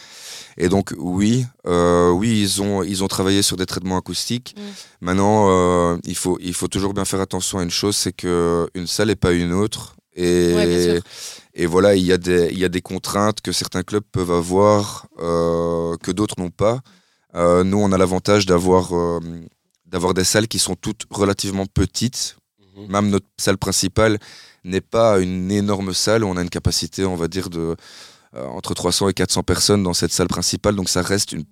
Et 0.57 0.69
donc, 0.69 0.93
oui, 0.97 1.45
oui, 1.65 2.41
ils 2.41 2.62
ont, 2.62 2.83
ils 2.83 3.03
ont 3.03 3.09
travaillé 3.09 3.41
sur 3.41 3.57
des 3.57 3.65
traitements 3.65 3.97
acoustiques. 3.97 4.55
Mm. 4.57 4.62
Maintenant, 5.01 5.97
il, 6.05 6.15
faut, 6.15 6.38
il 6.41 6.53
faut 6.53 6.69
toujours 6.69 6.93
bien 6.93 7.05
faire 7.05 7.19
attention 7.19 7.59
à 7.59 7.63
une 7.63 7.71
chose, 7.71 7.97
c'est 7.97 8.13
que 8.13 8.67
une 8.75 8.88
salle 8.88 9.09
n'est 9.09 9.17
pas 9.17 9.33
une 9.33 9.51
autre. 9.51 9.97
Et, 10.15 10.53
Ouais. 10.53 11.01
Et 11.55 11.65
voilà, 11.67 11.95
il 11.95 12.03
y, 12.03 12.11
a 12.11 12.17
des, 12.17 12.49
il 12.51 12.57
y 12.57 12.65
a 12.65 12.69
des 12.69 12.81
contraintes 12.81 13.41
que 13.41 13.51
certains 13.51 13.83
clubs 13.83 14.03
peuvent 14.11 14.31
avoir 14.31 15.07
euh, 15.19 15.95
que 15.97 16.11
d'autres 16.11 16.39
n'ont 16.39 16.49
pas. 16.49 16.79
Euh, 17.35 17.63
nous, 17.63 17.77
on 17.77 17.91
a 17.91 17.97
l'avantage 17.97 18.45
d'avoir 18.45 18.95
euh, 18.95 19.19
d'avoir 19.85 20.15
des 20.15 20.23
salles 20.23 20.47
qui 20.47 20.57
sont 20.57 20.75
toutes 20.75 21.03
relativement 21.11 21.67
petites. 21.67 22.37
Mhm. 22.75 22.91
Même 22.91 23.09
notre 23.09 23.27
salle 23.37 23.59
principale 23.59 24.17
n'est 24.63 24.81
pas 24.81 25.19
une 25.19 25.51
énorme 25.51 25.93
salle. 25.93 26.23
On 26.23 26.37
a 26.37 26.41
une 26.41 26.49
capacité, 26.49 27.05
on 27.05 27.15
va 27.15 27.27
dire, 27.27 27.51
de 27.51 27.75
euh, 28.35 28.47
entre 28.47 28.73
300 28.73 29.09
et 29.09 29.13
400 29.13 29.43
personnes 29.43 29.83
dans 29.83 29.93
cette 29.93 30.11
salle 30.11 30.27
principale. 30.27 30.75
Donc 30.75 30.89
ça 30.89 31.03
reste 31.03 31.33
une 31.33 31.45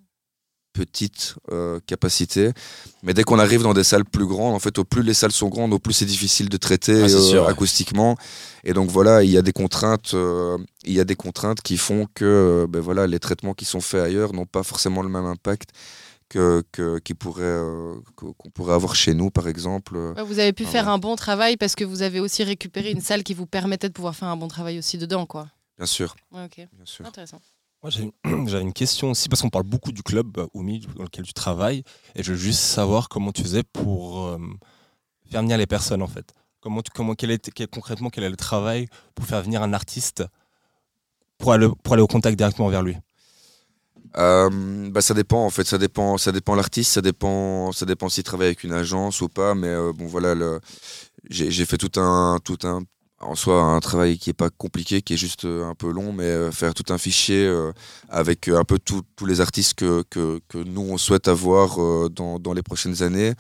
petite 0.74 1.36
euh, 1.52 1.80
capacité. 1.86 2.52
Mais 3.04 3.14
dès 3.14 3.24
qu'on 3.24 3.40
arrive 3.40 3.62
dans 3.64 3.74
des 3.74 3.84
salles 3.84 4.06
plus 4.06 4.26
grandes, 4.26 4.54
en 4.56 4.60
fait, 4.60 4.78
au 4.80 4.84
plus 4.84 5.04
les 5.04 5.14
salles 5.14 5.32
sont 5.32 5.50
grandes, 5.50 5.74
au 5.74 5.80
plus 5.80 5.94
c'est 5.94 6.06
difficile 6.06 6.50
de 6.50 6.58
traiter 6.58 6.94
Ah, 7.04 7.06
euh, 7.06 7.20
sûr, 7.30 7.44
ouais. 7.44 7.50
acoustiquement. 7.50 8.16
Et 8.64 8.74
donc 8.74 8.90
voilà, 8.90 9.24
il 9.24 9.30
y 9.30 9.38
a 9.38 9.42
des 9.42 9.54
contraintes, 9.54 10.14
euh, 10.14 10.58
il 10.86 10.94
y 10.94 11.00
a 11.00 11.04
des 11.04 11.16
contraintes 11.16 11.62
qui 11.62 11.78
font 11.78 12.08
que 12.14 12.26
euh, 12.26 12.68
ben 12.68 12.80
voilà, 12.80 13.08
les 13.08 13.20
traitements 13.20 13.54
qui 13.54 13.66
sont 13.66 13.82
faits 13.82 14.02
ailleurs 14.02 14.34
n'ont 14.34 14.46
pas 14.46 14.64
forcément 14.64 15.02
le 15.02 15.10
même 15.10 15.26
impact 15.26 15.70
que, 16.30 16.64
que- 16.72 17.00
qui 17.00 17.14
pourrait, 17.14 17.44
euh, 17.44 17.96
qu'on 18.16 18.50
pourrait 18.52 18.74
avoir 18.74 18.96
chez 18.96 19.14
nous, 19.14 19.30
par 19.30 19.50
exemple. 19.50 19.98
ouais, 19.98 20.24
vous 20.24 20.40
avez 20.40 20.54
pu 20.54 20.64
Ah 20.66 20.70
faire 20.72 20.86
ouais. 20.86 20.92
un 20.94 20.98
bon 20.98 21.18
travail 21.18 21.58
parce 21.58 21.76
que 21.76 21.84
vous 21.84 22.02
avez 22.04 22.22
aussi 22.22 22.44
récupéré 22.44 22.92
une 22.92 23.02
salle 23.02 23.24
qui 23.24 23.34
vous 23.34 23.46
permettait 23.46 23.90
de 23.90 23.94
pouvoir 23.94 24.16
faire 24.16 24.30
un 24.30 24.38
bon 24.38 24.48
travail 24.48 24.78
aussi 24.80 24.98
dedans, 24.98 25.26
quoi. 25.26 25.48
Bien 25.78 25.86
sûr, 25.88 26.16
Ouais, 26.32 26.46
ok, 26.46 26.56
bien 26.58 26.86
sûr. 26.86 27.06
intéressant. 27.06 27.42
Moi, 27.84 27.90
j'avais 27.92 28.12
une 28.64 28.74
question 28.74 29.12
aussi, 29.12 29.28
parce 29.30 29.42
qu'on 29.42 29.50
parle 29.50 29.66
beaucoup 29.66 29.92
du 29.92 30.04
club 30.04 30.38
euh, 30.38 30.48
Oumi 30.54 30.86
dans 30.96 31.04
lequel 31.04 31.26
tu 31.26 31.34
travailles, 31.34 31.84
et 32.16 32.24
je 32.24 32.32
veux 32.34 32.38
juste 32.38 32.60
savoir 32.62 33.10
comment 33.10 33.32
tu 33.32 33.42
faisais 33.42 33.64
pour 33.64 34.28
euh, 34.28 34.38
faire 35.32 35.42
venir 35.42 35.58
les 35.58 35.68
personnes, 35.68 36.02
en 36.02 36.08
fait. 36.08 36.34
Comment, 36.62 36.82
comment, 36.94 37.16
quel 37.16 37.32
est, 37.32 37.52
quel- 37.52 37.68
concrètement, 37.68 38.10
quel 38.10 38.24
est 38.26 38.30
le 38.30 38.38
travail 38.38 38.88
pour 39.16 39.26
faire 39.26 39.42
venir 39.44 39.64
un 39.64 39.74
artiste 39.74 40.24
pour 41.38 41.52
aller, 41.54 41.68
pour 41.84 41.94
aller 41.94 42.02
au 42.04 42.08
contact 42.08 42.38
directement 42.38 42.70
vers 42.70 42.84
lui? 42.84 42.96
Euh, 44.18 44.90
bah, 44.92 45.02
ça 45.02 45.14
dépend 45.14 45.46
en 45.46 45.50
fait, 45.50 45.64
ça 45.66 45.78
dépend, 45.78 46.18
ça 46.18 46.32
dépend 46.32 46.56
l'artiste, 46.56 46.92
ça 46.92 47.02
dépend, 47.02 47.72
ça 47.72 47.86
dépend 47.86 48.10
s'il 48.10 48.24
travaille 48.24 48.48
avec 48.48 48.64
une 48.64 48.74
agence 48.74 49.22
ou 49.22 49.30
pas. 49.30 49.56
Mais 49.56 49.74
bon 49.94 50.06
voilà, 50.08 50.36
j'ai 51.30 51.66
fait 51.66 51.78
tout 51.78 52.00
un, 52.00 52.40
tout 52.44 52.58
un, 52.64 52.84
en 53.22 53.36
soi 53.36 53.62
un 53.62 53.80
travail 53.80 54.18
qui 54.18 54.30
est 54.30 54.34
pas 54.34 54.50
compliqué, 54.50 55.02
qui 55.02 55.14
est 55.14 55.18
juste 55.18 55.46
euh, 55.46 55.70
un 55.70 55.76
peu 55.76 55.92
long, 55.92 56.14
mais 56.14 56.24
euh, 56.24 56.52
faire 56.52 56.74
tout 56.74 56.92
un 56.94 56.98
fichier 56.98 57.46
euh, 57.46 57.72
avec 58.10 58.48
un 58.48 58.64
peu 58.64 58.80
tous 58.80 59.26
les 59.26 59.42
artistes 59.42 59.76
que, 59.76 60.04
que, 60.10 60.40
que 60.50 60.58
nous 60.58 60.82
on 60.82 60.98
souhaite 60.98 61.28
avoir 61.28 61.78
dans, 62.10 62.40
dans 62.40 62.54
les 62.54 62.64
prochaines 62.64 63.04
années, 63.04 63.34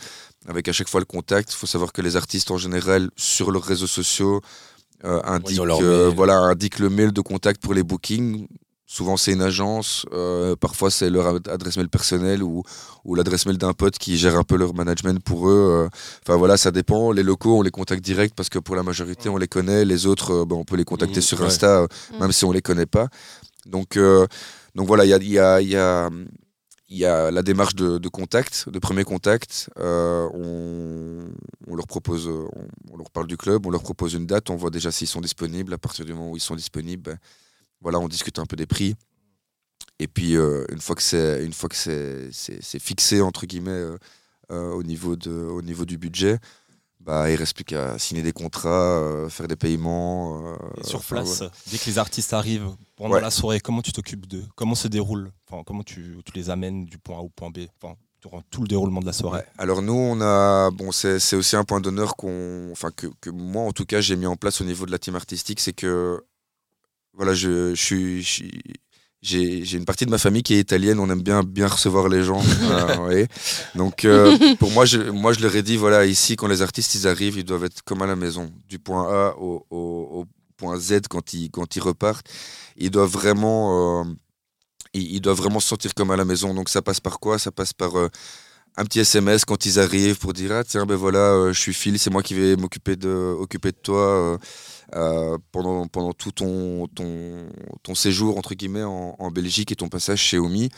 avec 0.47 0.67
à 0.67 0.73
chaque 0.73 0.89
fois 0.89 0.99
le 0.99 1.05
contact. 1.05 1.51
Il 1.51 1.55
faut 1.55 1.67
savoir 1.67 1.91
que 1.91 2.01
les 2.01 2.15
artistes 2.15 2.51
en 2.51 2.57
général 2.57 3.09
sur 3.15 3.51
leurs 3.51 3.63
réseaux 3.63 3.87
sociaux 3.87 4.41
euh, 5.03 5.19
indiquent, 5.23 5.59
euh, 5.59 6.11
voilà, 6.15 6.37
indiquent 6.37 6.79
le 6.79 6.89
mail 6.89 7.11
de 7.11 7.21
contact 7.21 7.61
pour 7.61 7.73
les 7.73 7.83
bookings. 7.83 8.47
Souvent, 8.93 9.15
c'est 9.15 9.31
une 9.31 9.41
agence. 9.41 10.05
euh, 10.11 10.57
parfois, 10.57 10.91
c'est 10.91 11.09
leur 11.09 11.25
ad- 11.35 11.47
adresse 11.47 11.77
mail 11.77 11.87
personnelle 11.87 12.43
ou, 12.43 12.61
ou 13.05 13.15
l'adresse 13.15 13.45
mail 13.45 13.57
d'un 13.57 13.71
pote 13.71 13.97
qui 13.97 14.17
gère 14.17 14.35
un 14.35 14.43
peu 14.43 14.57
leur 14.57 14.73
management 14.73 15.23
pour 15.23 15.47
eux. 15.49 15.85
euh. 15.85 15.89
Enfin, 16.23 16.35
voilà, 16.35 16.57
ça 16.57 16.71
dépend. 16.71 17.13
Les 17.13 17.23
locaux, 17.23 17.57
on 17.59 17.61
les 17.61 17.71
contacte 17.71 18.03
direct 18.03 18.33
parce 18.35 18.49
que 18.49 18.59
pour 18.59 18.75
la 18.75 18.83
majorité, 18.83 19.29
on 19.29 19.37
les 19.37 19.47
connaît. 19.47 19.85
Les 19.85 20.07
autres, 20.07 20.31
euh, 20.33 20.45
ben, 20.45 20.57
on 20.57 20.65
peut 20.65 20.75
les 20.75 20.83
contacter 20.83 21.21
sur 21.21 21.39
ouais. 21.39 21.45
Insta, 21.47 21.87
Mhm. 22.11 22.19
même 22.19 22.31
si 22.33 22.43
on 22.43 22.51
les 22.51 22.61
connaît 22.61 22.85
pas. 22.85 23.07
Donc, 23.65 23.95
euh, 23.95 24.27
donc 24.75 24.87
voilà, 24.87 25.05
il 25.05 25.09
y 25.09 25.13
a, 25.13 25.17
il 25.21 25.29
y, 25.29 25.39
a, 25.39 25.61
il 25.61 25.69
y, 25.69 25.77
a, 25.77 26.09
il 26.89 26.97
y 26.97 27.05
a 27.05 27.31
la 27.31 27.43
démarche 27.43 27.75
de, 27.75 27.97
de 27.97 28.09
contact, 28.09 28.67
de 28.67 28.77
premier 28.79 29.05
contact. 29.05 29.69
Euh, 29.79 30.27
on, 30.33 31.29
on 31.71 31.75
leur 31.77 31.87
propose, 31.87 32.27
on, 32.27 32.49
on 32.91 32.97
leur 32.97 33.09
parle 33.09 33.27
du 33.27 33.37
club, 33.37 33.65
on 33.65 33.69
leur 33.69 33.83
propose 33.83 34.15
une 34.15 34.25
date, 34.25 34.49
on 34.49 34.57
voit 34.57 34.69
déjà 34.69 34.91
s'ils 34.91 35.07
sont 35.07 35.21
disponibles. 35.21 35.73
À 35.73 35.77
partir 35.77 36.03
du 36.03 36.13
moment 36.13 36.31
où 36.31 36.35
ils 36.35 36.41
sont 36.41 36.57
disponibles, 36.57 37.03
ben, 37.03 37.17
voilà, 37.81 37.99
on 37.99 38.07
discute 38.07 38.39
un 38.39 38.45
peu 38.45 38.55
des 38.55 38.65
prix. 38.67 38.95
Et 39.99 40.07
puis 40.07 40.35
euh, 40.35 40.65
une 40.71 40.81
fois 40.81 40.95
que 40.95 41.01
c'est 41.03 41.43
une 41.45 41.53
fois 41.53 41.69
que 41.69 41.75
c'est 41.75 42.29
c'est- 42.31 42.79
fixé 42.79 43.21
entre 43.21 43.45
guillemets 43.45 43.71
euh, 43.71 43.97
euh, 44.51 44.71
au 44.73 44.83
niveau 44.83 45.15
de 45.15 45.31
au 45.31 45.61
niveau 45.61 45.85
du 45.85 45.97
budget, 45.97 46.39
bah 46.99 47.29
il 47.31 47.35
reste 47.35 47.55
plus 47.55 47.63
qu'à 47.63 47.97
signer 47.99 48.21
des 48.23 48.33
contrats, 48.33 49.27
faire 49.29 49.47
des 49.47 49.55
paiements. 49.55 50.55
Et 50.77 50.83
sur 50.83 50.99
enfin, 50.99 51.15
place, 51.17 51.43
dès 51.69 51.77
que 51.77 51.85
les 51.85 51.97
artistes 51.99 52.33
arrivent 52.33 52.69
pendant 52.95 53.15
Ouais. 53.15 53.21
la 53.21 53.31
soirée, 53.31 53.59
comment 53.59 53.81
tu 53.81 53.91
t'occupes 53.91 54.25
d'eux? 54.25 54.45
Comment 54.55 54.75
se 54.75 54.87
déroule? 54.87 55.31
Enfin, 55.49 55.63
Comment 55.65 55.83
tu, 55.83 56.17
tu 56.25 56.31
les 56.33 56.49
amènes 56.49 56.85
du 56.85 56.97
point 56.97 57.17
A 57.17 57.21
au 57.21 57.29
point 57.29 57.49
B? 57.51 57.59
Enfin, 57.81 57.95
durant 58.21 58.41
tout 58.51 58.61
le 58.61 58.67
déroulement 58.67 58.99
de 59.01 59.05
la 59.05 59.13
soirée 59.13 59.39
Ouais. 59.39 59.45
Alors 59.57 59.81
nous, 59.81 59.93
on 59.93 60.19
a, 60.21 60.69
bon, 60.71 60.91
c'est 60.91 61.19
c'est 61.19 61.35
aussi 61.35 61.55
un 61.55 61.63
point 61.63 61.79
d'honneur 61.79 62.15
qu'on, 62.15 62.69
enfin 62.71 62.89
que, 62.91 63.07
que 63.21 63.29
moi 63.29 63.63
en 63.63 63.71
tout 63.71 63.85
cas 63.85 64.01
j'ai 64.01 64.15
mis 64.15 64.27
en 64.27 64.35
place 64.35 64.61
au 64.61 64.63
niveau 64.65 64.85
de 64.87 64.91
la 64.91 64.99
team 64.99 65.15
artistique, 65.15 65.59
c'est 65.59 65.73
que, 65.73 66.23
voilà, 67.13 67.33
je, 67.33 67.73
je 67.75 67.81
suis, 67.81 68.23
je 68.23 68.43
j'ai 69.21 69.63
j'ai 69.63 69.77
une 69.77 69.85
partie 69.85 70.05
de 70.05 70.09
ma 70.11 70.17
famille 70.17 70.41
qui 70.41 70.55
est 70.55 70.59
italienne, 70.59 70.99
on 70.99 71.09
aime 71.09 71.21
bien 71.21 71.43
bien 71.43 71.67
recevoir 71.67 72.09
les 72.09 72.23
gens, 72.23 72.41
euh, 72.63 72.97
ouais. 73.07 73.27
donc 73.75 74.03
euh, 74.05 74.35
pour 74.57 74.71
moi, 74.71 74.85
je, 74.85 74.97
moi 75.11 75.31
je 75.33 75.39
leur 75.41 75.55
ai 75.55 75.61
dit 75.61 75.77
voilà 75.77 76.05
ici 76.05 76.35
quand 76.35 76.47
les 76.47 76.61
artistes 76.63 76.95
ils 76.95 77.07
arrivent, 77.07 77.37
ils 77.37 77.43
doivent 77.45 77.65
être 77.65 77.83
comme 77.83 78.01
à 78.01 78.07
la 78.07 78.15
maison, 78.15 78.51
du 78.67 78.79
point 78.79 79.03
A 79.07 79.35
au, 79.37 79.65
au- 79.69 80.21
au 80.21 80.25
point 80.57 80.77
Z 80.79 81.01
quand 81.09 81.33
ils 81.33 81.51
quand 81.51 81.75
ils 81.75 81.81
repartent, 81.81 82.27
ils 82.77 82.89
doivent 82.89 83.11
vraiment 83.11 84.01
euh, 84.01 84.05
ils, 84.93 85.15
ils 85.15 85.21
doivent 85.21 85.37
vraiment 85.37 85.59
se 85.59 85.67
sentir 85.67 85.93
comme 85.93 86.11
à 86.11 86.17
la 86.17 86.25
maison. 86.25 86.53
Donc 86.53 86.69
ça 86.69 86.81
passe 86.81 86.99
par 86.99 87.19
quoi? 87.19 87.37
Ça 87.39 87.51
passe 87.51 87.73
par 87.73 87.95
un 88.77 88.85
petit 88.85 88.99
SMS 88.99 89.45
quand 89.45 89.65
ils 89.65 89.79
arrivent 89.79 90.17
pour 90.17 90.33
dire 90.33 90.51
ah 90.53 90.63
tiens 90.63 90.85
ben 90.85 90.95
voilà 90.95 91.19
euh, 91.19 91.53
je 91.53 91.59
suis 91.59 91.73
Phil, 91.73 91.99
c'est 91.99 92.09
moi 92.09 92.23
qui 92.23 92.33
vais 92.33 92.55
m'occuper 92.55 92.95
de 92.95 93.35
occuper 93.37 93.71
de 93.71 93.77
toi 93.77 93.99
euh, 93.99 94.37
euh, 94.95 95.37
pendant 95.51 95.87
pendant 95.87 96.13
tout 96.13 96.31
ton 96.31 96.87
ton 97.83 97.95
séjour 97.95 98.37
entre 98.37 98.55
guillemets 98.55 98.83
en, 98.83 99.31
Belgique 99.31 99.71
et 99.71 99.75
ton 99.75 99.87
passage 99.89 100.19
chez 100.19 100.37
Omi. 100.37 100.69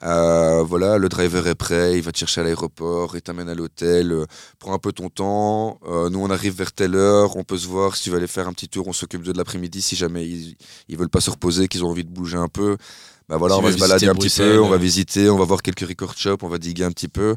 Voilà 0.00 0.98
le 0.98 1.08
driver 1.08 1.46
est 1.46 1.54
prêt, 1.54 1.96
il 1.96 2.02
va 2.02 2.12
te 2.12 2.18
chercher 2.18 2.40
à 2.40 2.44
l'aéroport, 2.44 3.16
il 3.16 3.22
t'amène 3.22 3.48
à 3.48 3.54
l'hôtel, 3.54 4.26
prends 4.58 4.72
un 4.74 4.78
peu 4.78 4.92
ton 4.92 5.08
temps. 5.08 5.78
Nous 5.86 6.18
on 6.18 6.30
arrive 6.30 6.54
vers 6.56 6.72
telle 6.72 6.94
heure, 6.94 7.36
on 7.36 7.44
peut 7.44 7.58
se 7.58 7.68
voir 7.68 7.96
si 7.96 8.04
tu 8.04 8.10
veux 8.10 8.16
aller 8.16 8.26
faire 8.26 8.48
un 8.48 8.52
petit 8.52 8.68
tour, 8.68 8.88
on 8.88 8.92
s'occupe 8.92 9.22
de 9.22 9.32
l'après-midi 9.32 9.82
si 9.82 9.96
jamais 9.96 10.26
ils 10.26 10.56
ils 10.88 10.96
veulent 10.96 11.08
pas 11.08 11.20
se 11.20 11.30
reposer, 11.30 11.68
qu'ils 11.68 11.84
ont 11.84 11.90
envie 11.90 12.04
de 12.04 12.10
bouger 12.10 12.38
un 12.38 12.48
peu. 12.48 12.76
Bah 13.32 13.38
voilà, 13.38 13.56
on 13.56 13.62
va 13.62 13.72
se 13.72 13.78
balader 13.78 14.08
un 14.08 14.14
petit 14.14 14.28
peu, 14.28 14.60
on 14.60 14.68
va 14.68 14.74
euh. 14.74 14.78
visiter, 14.78 15.30
on 15.30 15.38
va 15.38 15.46
voir 15.46 15.62
quelques 15.62 15.88
record 15.88 16.12
shops, 16.18 16.42
on 16.42 16.48
va 16.48 16.58
diguer 16.58 16.84
un 16.84 16.90
petit 16.90 17.08
peu. 17.08 17.34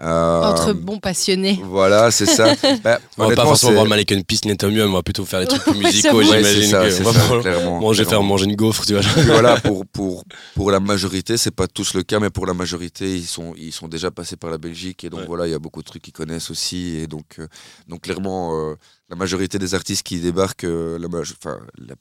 Euh, 0.00 0.42
Entre 0.42 0.72
bons 0.72 0.98
passionnés. 0.98 1.60
Voilà, 1.62 2.10
c'est 2.10 2.26
ça. 2.26 2.54
Bah, 2.82 2.98
On 3.18 3.28
va 3.28 3.36
pas 3.36 3.44
forcément 3.44 3.72
voir 3.72 3.84
le 3.84 3.90
Mannequin 3.90 4.20
Peace 4.22 4.40
ni 4.44 4.50
Atomium, 4.50 4.90
on 4.90 4.94
va 4.94 5.04
plutôt 5.04 5.24
faire 5.24 5.38
des 5.38 5.46
trucs 5.46 5.62
plus 5.62 5.72
Ouais, 5.76 5.84
musicaux, 5.84 6.16
Ouais, 6.18 6.24
j'imagine. 6.24 6.70
ça, 6.70 6.88
que 6.88 7.66
on 7.66 7.74
va 7.74 7.80
manger, 7.80 8.04
faire 8.04 8.22
manger 8.24 8.46
une 8.46 8.56
gaufre, 8.56 8.84
tu 8.84 8.94
vois. 8.94 9.02
Voilà, 9.26 9.60
pour, 9.60 9.86
pour, 9.92 10.24
pour 10.56 10.72
la 10.72 10.80
majorité, 10.80 11.36
c'est 11.36 11.52
pas 11.52 11.68
tous 11.68 11.94
le 11.94 12.02
cas, 12.02 12.18
mais 12.18 12.30
pour 12.30 12.44
la 12.46 12.54
majorité, 12.54 13.16
ils 13.16 13.24
sont, 13.26 13.54
ils 13.56 13.72
sont 13.72 13.86
déjà 13.86 14.10
passés 14.10 14.36
par 14.36 14.50
la 14.50 14.58
Belgique. 14.58 15.04
Et 15.04 15.10
donc 15.10 15.20
Ouais. 15.20 15.26
voilà, 15.26 15.46
il 15.46 15.50
y 15.52 15.54
a 15.54 15.60
beaucoup 15.60 15.82
de 15.82 15.86
trucs 15.86 16.02
qu'ils 16.02 16.12
connaissent 16.12 16.50
aussi. 16.50 16.96
Et 16.96 17.06
donc, 17.06 17.36
euh, 17.38 17.46
donc 17.88 18.02
clairement, 18.02 18.56
euh, 18.56 18.74
la 19.08 19.14
majorité 19.14 19.60
des 19.60 19.74
artistes 19.76 20.04
qui 20.04 20.18
débarquent, 20.18 20.64
euh, 20.64 20.98
la, 20.98 21.08
enfin, 21.08 21.58
la 21.76 21.94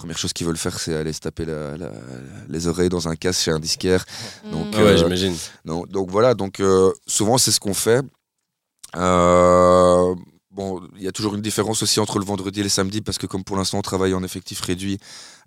première 0.00 0.18
chose 0.18 0.32
qu'ils 0.32 0.46
veulent 0.46 0.56
faire, 0.66 0.78
c'est 0.78 0.94
aller 0.94 1.12
se 1.12 1.20
taper 1.20 1.44
la- 1.44 1.76
la- 1.76 1.92
les 2.48 2.66
oreilles 2.66 2.88
dans 2.88 3.06
un 3.08 3.16
casque 3.16 3.42
chez 3.44 3.50
un 3.50 3.60
disquaire. 3.60 4.04
Donc, 4.50 4.66
Mm. 4.68 4.70
Ah 4.74 4.78
ouais, 4.78 4.90
Euh, 4.92 4.96
j'imagine. 4.96 5.36
Donc, 5.64 5.88
donc 5.88 6.10
voilà, 6.10 6.34
donc 6.34 6.60
euh, 6.60 6.90
souvent 7.06 7.36
c'est 7.38 7.52
ce 7.52 7.60
qu'on 7.60 7.74
fait. 7.74 8.02
Euh, 8.96 10.14
bon, 10.50 10.80
il 10.96 11.02
y 11.02 11.08
a 11.08 11.12
toujours 11.12 11.34
une 11.34 11.42
différence 11.42 11.82
aussi 11.82 12.00
entre 12.00 12.18
le 12.18 12.24
vendredi 12.24 12.60
et 12.60 12.62
le 12.62 12.68
samedi 12.68 13.00
parce 13.00 13.18
que 13.18 13.26
comme 13.26 13.44
pour 13.44 13.56
l'instant 13.56 13.78
on 13.78 13.82
travaille 13.82 14.14
en 14.14 14.22
effectif 14.24 14.60
réduit, 14.62 14.98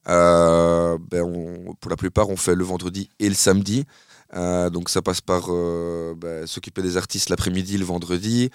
euh, 0.07 0.97
ben 1.11 1.23
on- 1.23 1.73
pour 1.79 1.89
la 1.91 1.97
plupart 1.97 2.29
on 2.29 2.37
fait 2.37 2.55
le 2.55 2.63
vendredi 2.63 3.09
et 3.19 3.27
le 3.29 3.35
samedi. 3.35 3.85
Euh, 4.35 4.69
donc 4.71 4.89
ça 4.89 5.01
passe 5.03 5.21
par 5.21 5.45
euh, 5.49 6.15
ben, 6.17 6.47
s'occuper 6.47 6.81
des 6.81 6.97
artistes 6.97 7.29
l'après-midi, 7.29 7.77
le 7.77 7.85
vendredi, 7.85 8.49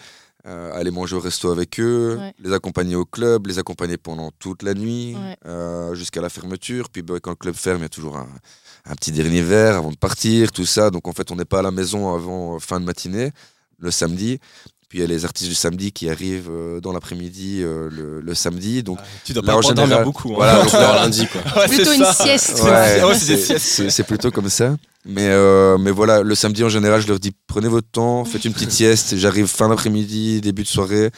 euh, 0.47 0.73
aller 0.75 0.91
manger 0.91 1.17
au 1.17 1.21
resto 1.21 1.51
avec 1.51 1.79
eux, 1.81 2.17
Ouais. 2.19 2.33
les 2.39 2.53
accompagner 2.53 2.95
au 2.97 3.05
club, 3.05 3.47
les 3.47 3.59
accompagner 3.59 3.97
pendant 3.97 4.31
toute 4.39 4.63
la 4.63 4.75
nuit 4.75 5.15
Ouais. 5.17 5.37
euh, 5.47 5.95
jusqu'à 5.95 6.21
la 6.21 6.29
fermeture. 6.29 6.89
Puis 6.91 7.03
ben, 7.03 7.19
quand 7.21 7.31
le 7.31 7.37
club 7.37 7.55
ferme, 7.55 7.79
il 7.79 7.83
y 7.83 7.87
a 7.87 7.89
toujours 7.89 8.17
un, 8.17 8.29
un 8.87 8.95
petit 8.95 9.13
dernier 9.13 9.43
verre 9.43 9.77
avant 9.77 9.91
de 9.91 9.97
partir, 9.97 10.53
tout 10.53 10.65
ça. 10.67 10.91
Donc 10.91 11.09
en 11.09 11.13
fait, 11.13 11.31
on 11.31 11.37
n'est 11.37 11.45
pas 11.45 11.59
à 11.59 11.63
la 11.63 11.71
maison 11.73 12.15
avant 12.15 12.55
euh, 12.55 12.59
fin 12.59 12.79
de 12.81 12.85
matinée, 12.85 13.33
le 13.79 13.91
samedi. 13.91 14.39
Puis 14.89 14.99
il 14.99 15.01
y 15.03 15.05
a 15.05 15.07
les 15.07 15.25
artistes 15.27 15.49
du 15.51 15.55
samedi 15.55 15.93
qui 15.93 16.09
arrivent 16.09 16.49
euh, 16.51 16.81
dans 16.81 16.93
l'après-midi 16.93 17.61
euh, 17.63 17.91
le, 17.91 18.21
le 18.23 18.35
samedi. 18.35 18.83
Donc 18.83 18.99
Tu 19.25 19.35
dois 19.35 19.43
Là, 19.43 19.53
pas 19.53 19.59
en 19.59 19.63
général- 19.63 20.05
beaucoup. 20.05 20.31
hein. 20.31 20.37
voilà, 20.37 20.63
Donc, 20.65 20.73
lundi, 20.73 21.27
quoi. 21.33 21.43
Ouais, 21.63 21.69
Plutôt 21.69 21.85
c'est 21.91 21.97
une 21.97 22.05
ça. 22.05 22.13
sieste. 22.15 22.63
Ouais, 22.65 23.03
Ouais, 23.05 23.91
c'est 23.91 24.05
plutôt 24.05 24.31
comme 24.31 24.49
ça. 24.49 24.77
Mais, 25.05 25.29
euh, 25.29 25.77
mais 25.79 25.91
voilà, 25.91 26.23
le 26.23 26.35
samedi 26.35 26.65
en 26.65 26.69
général, 26.71 27.01
je 27.03 27.09
leur 27.09 27.19
dis 27.21 27.33
prenez 27.47 27.69
votre 27.69 27.89
temps, 27.91 28.25
faites 28.25 28.45
une 28.47 28.53
petite 28.55 28.71
sieste. 28.73 29.17
J'arrive 29.17 29.47
fin 29.47 29.69
d'après-midi, 29.69 30.41
début 30.41 30.63
de 30.63 30.69
soirée. 30.69 31.11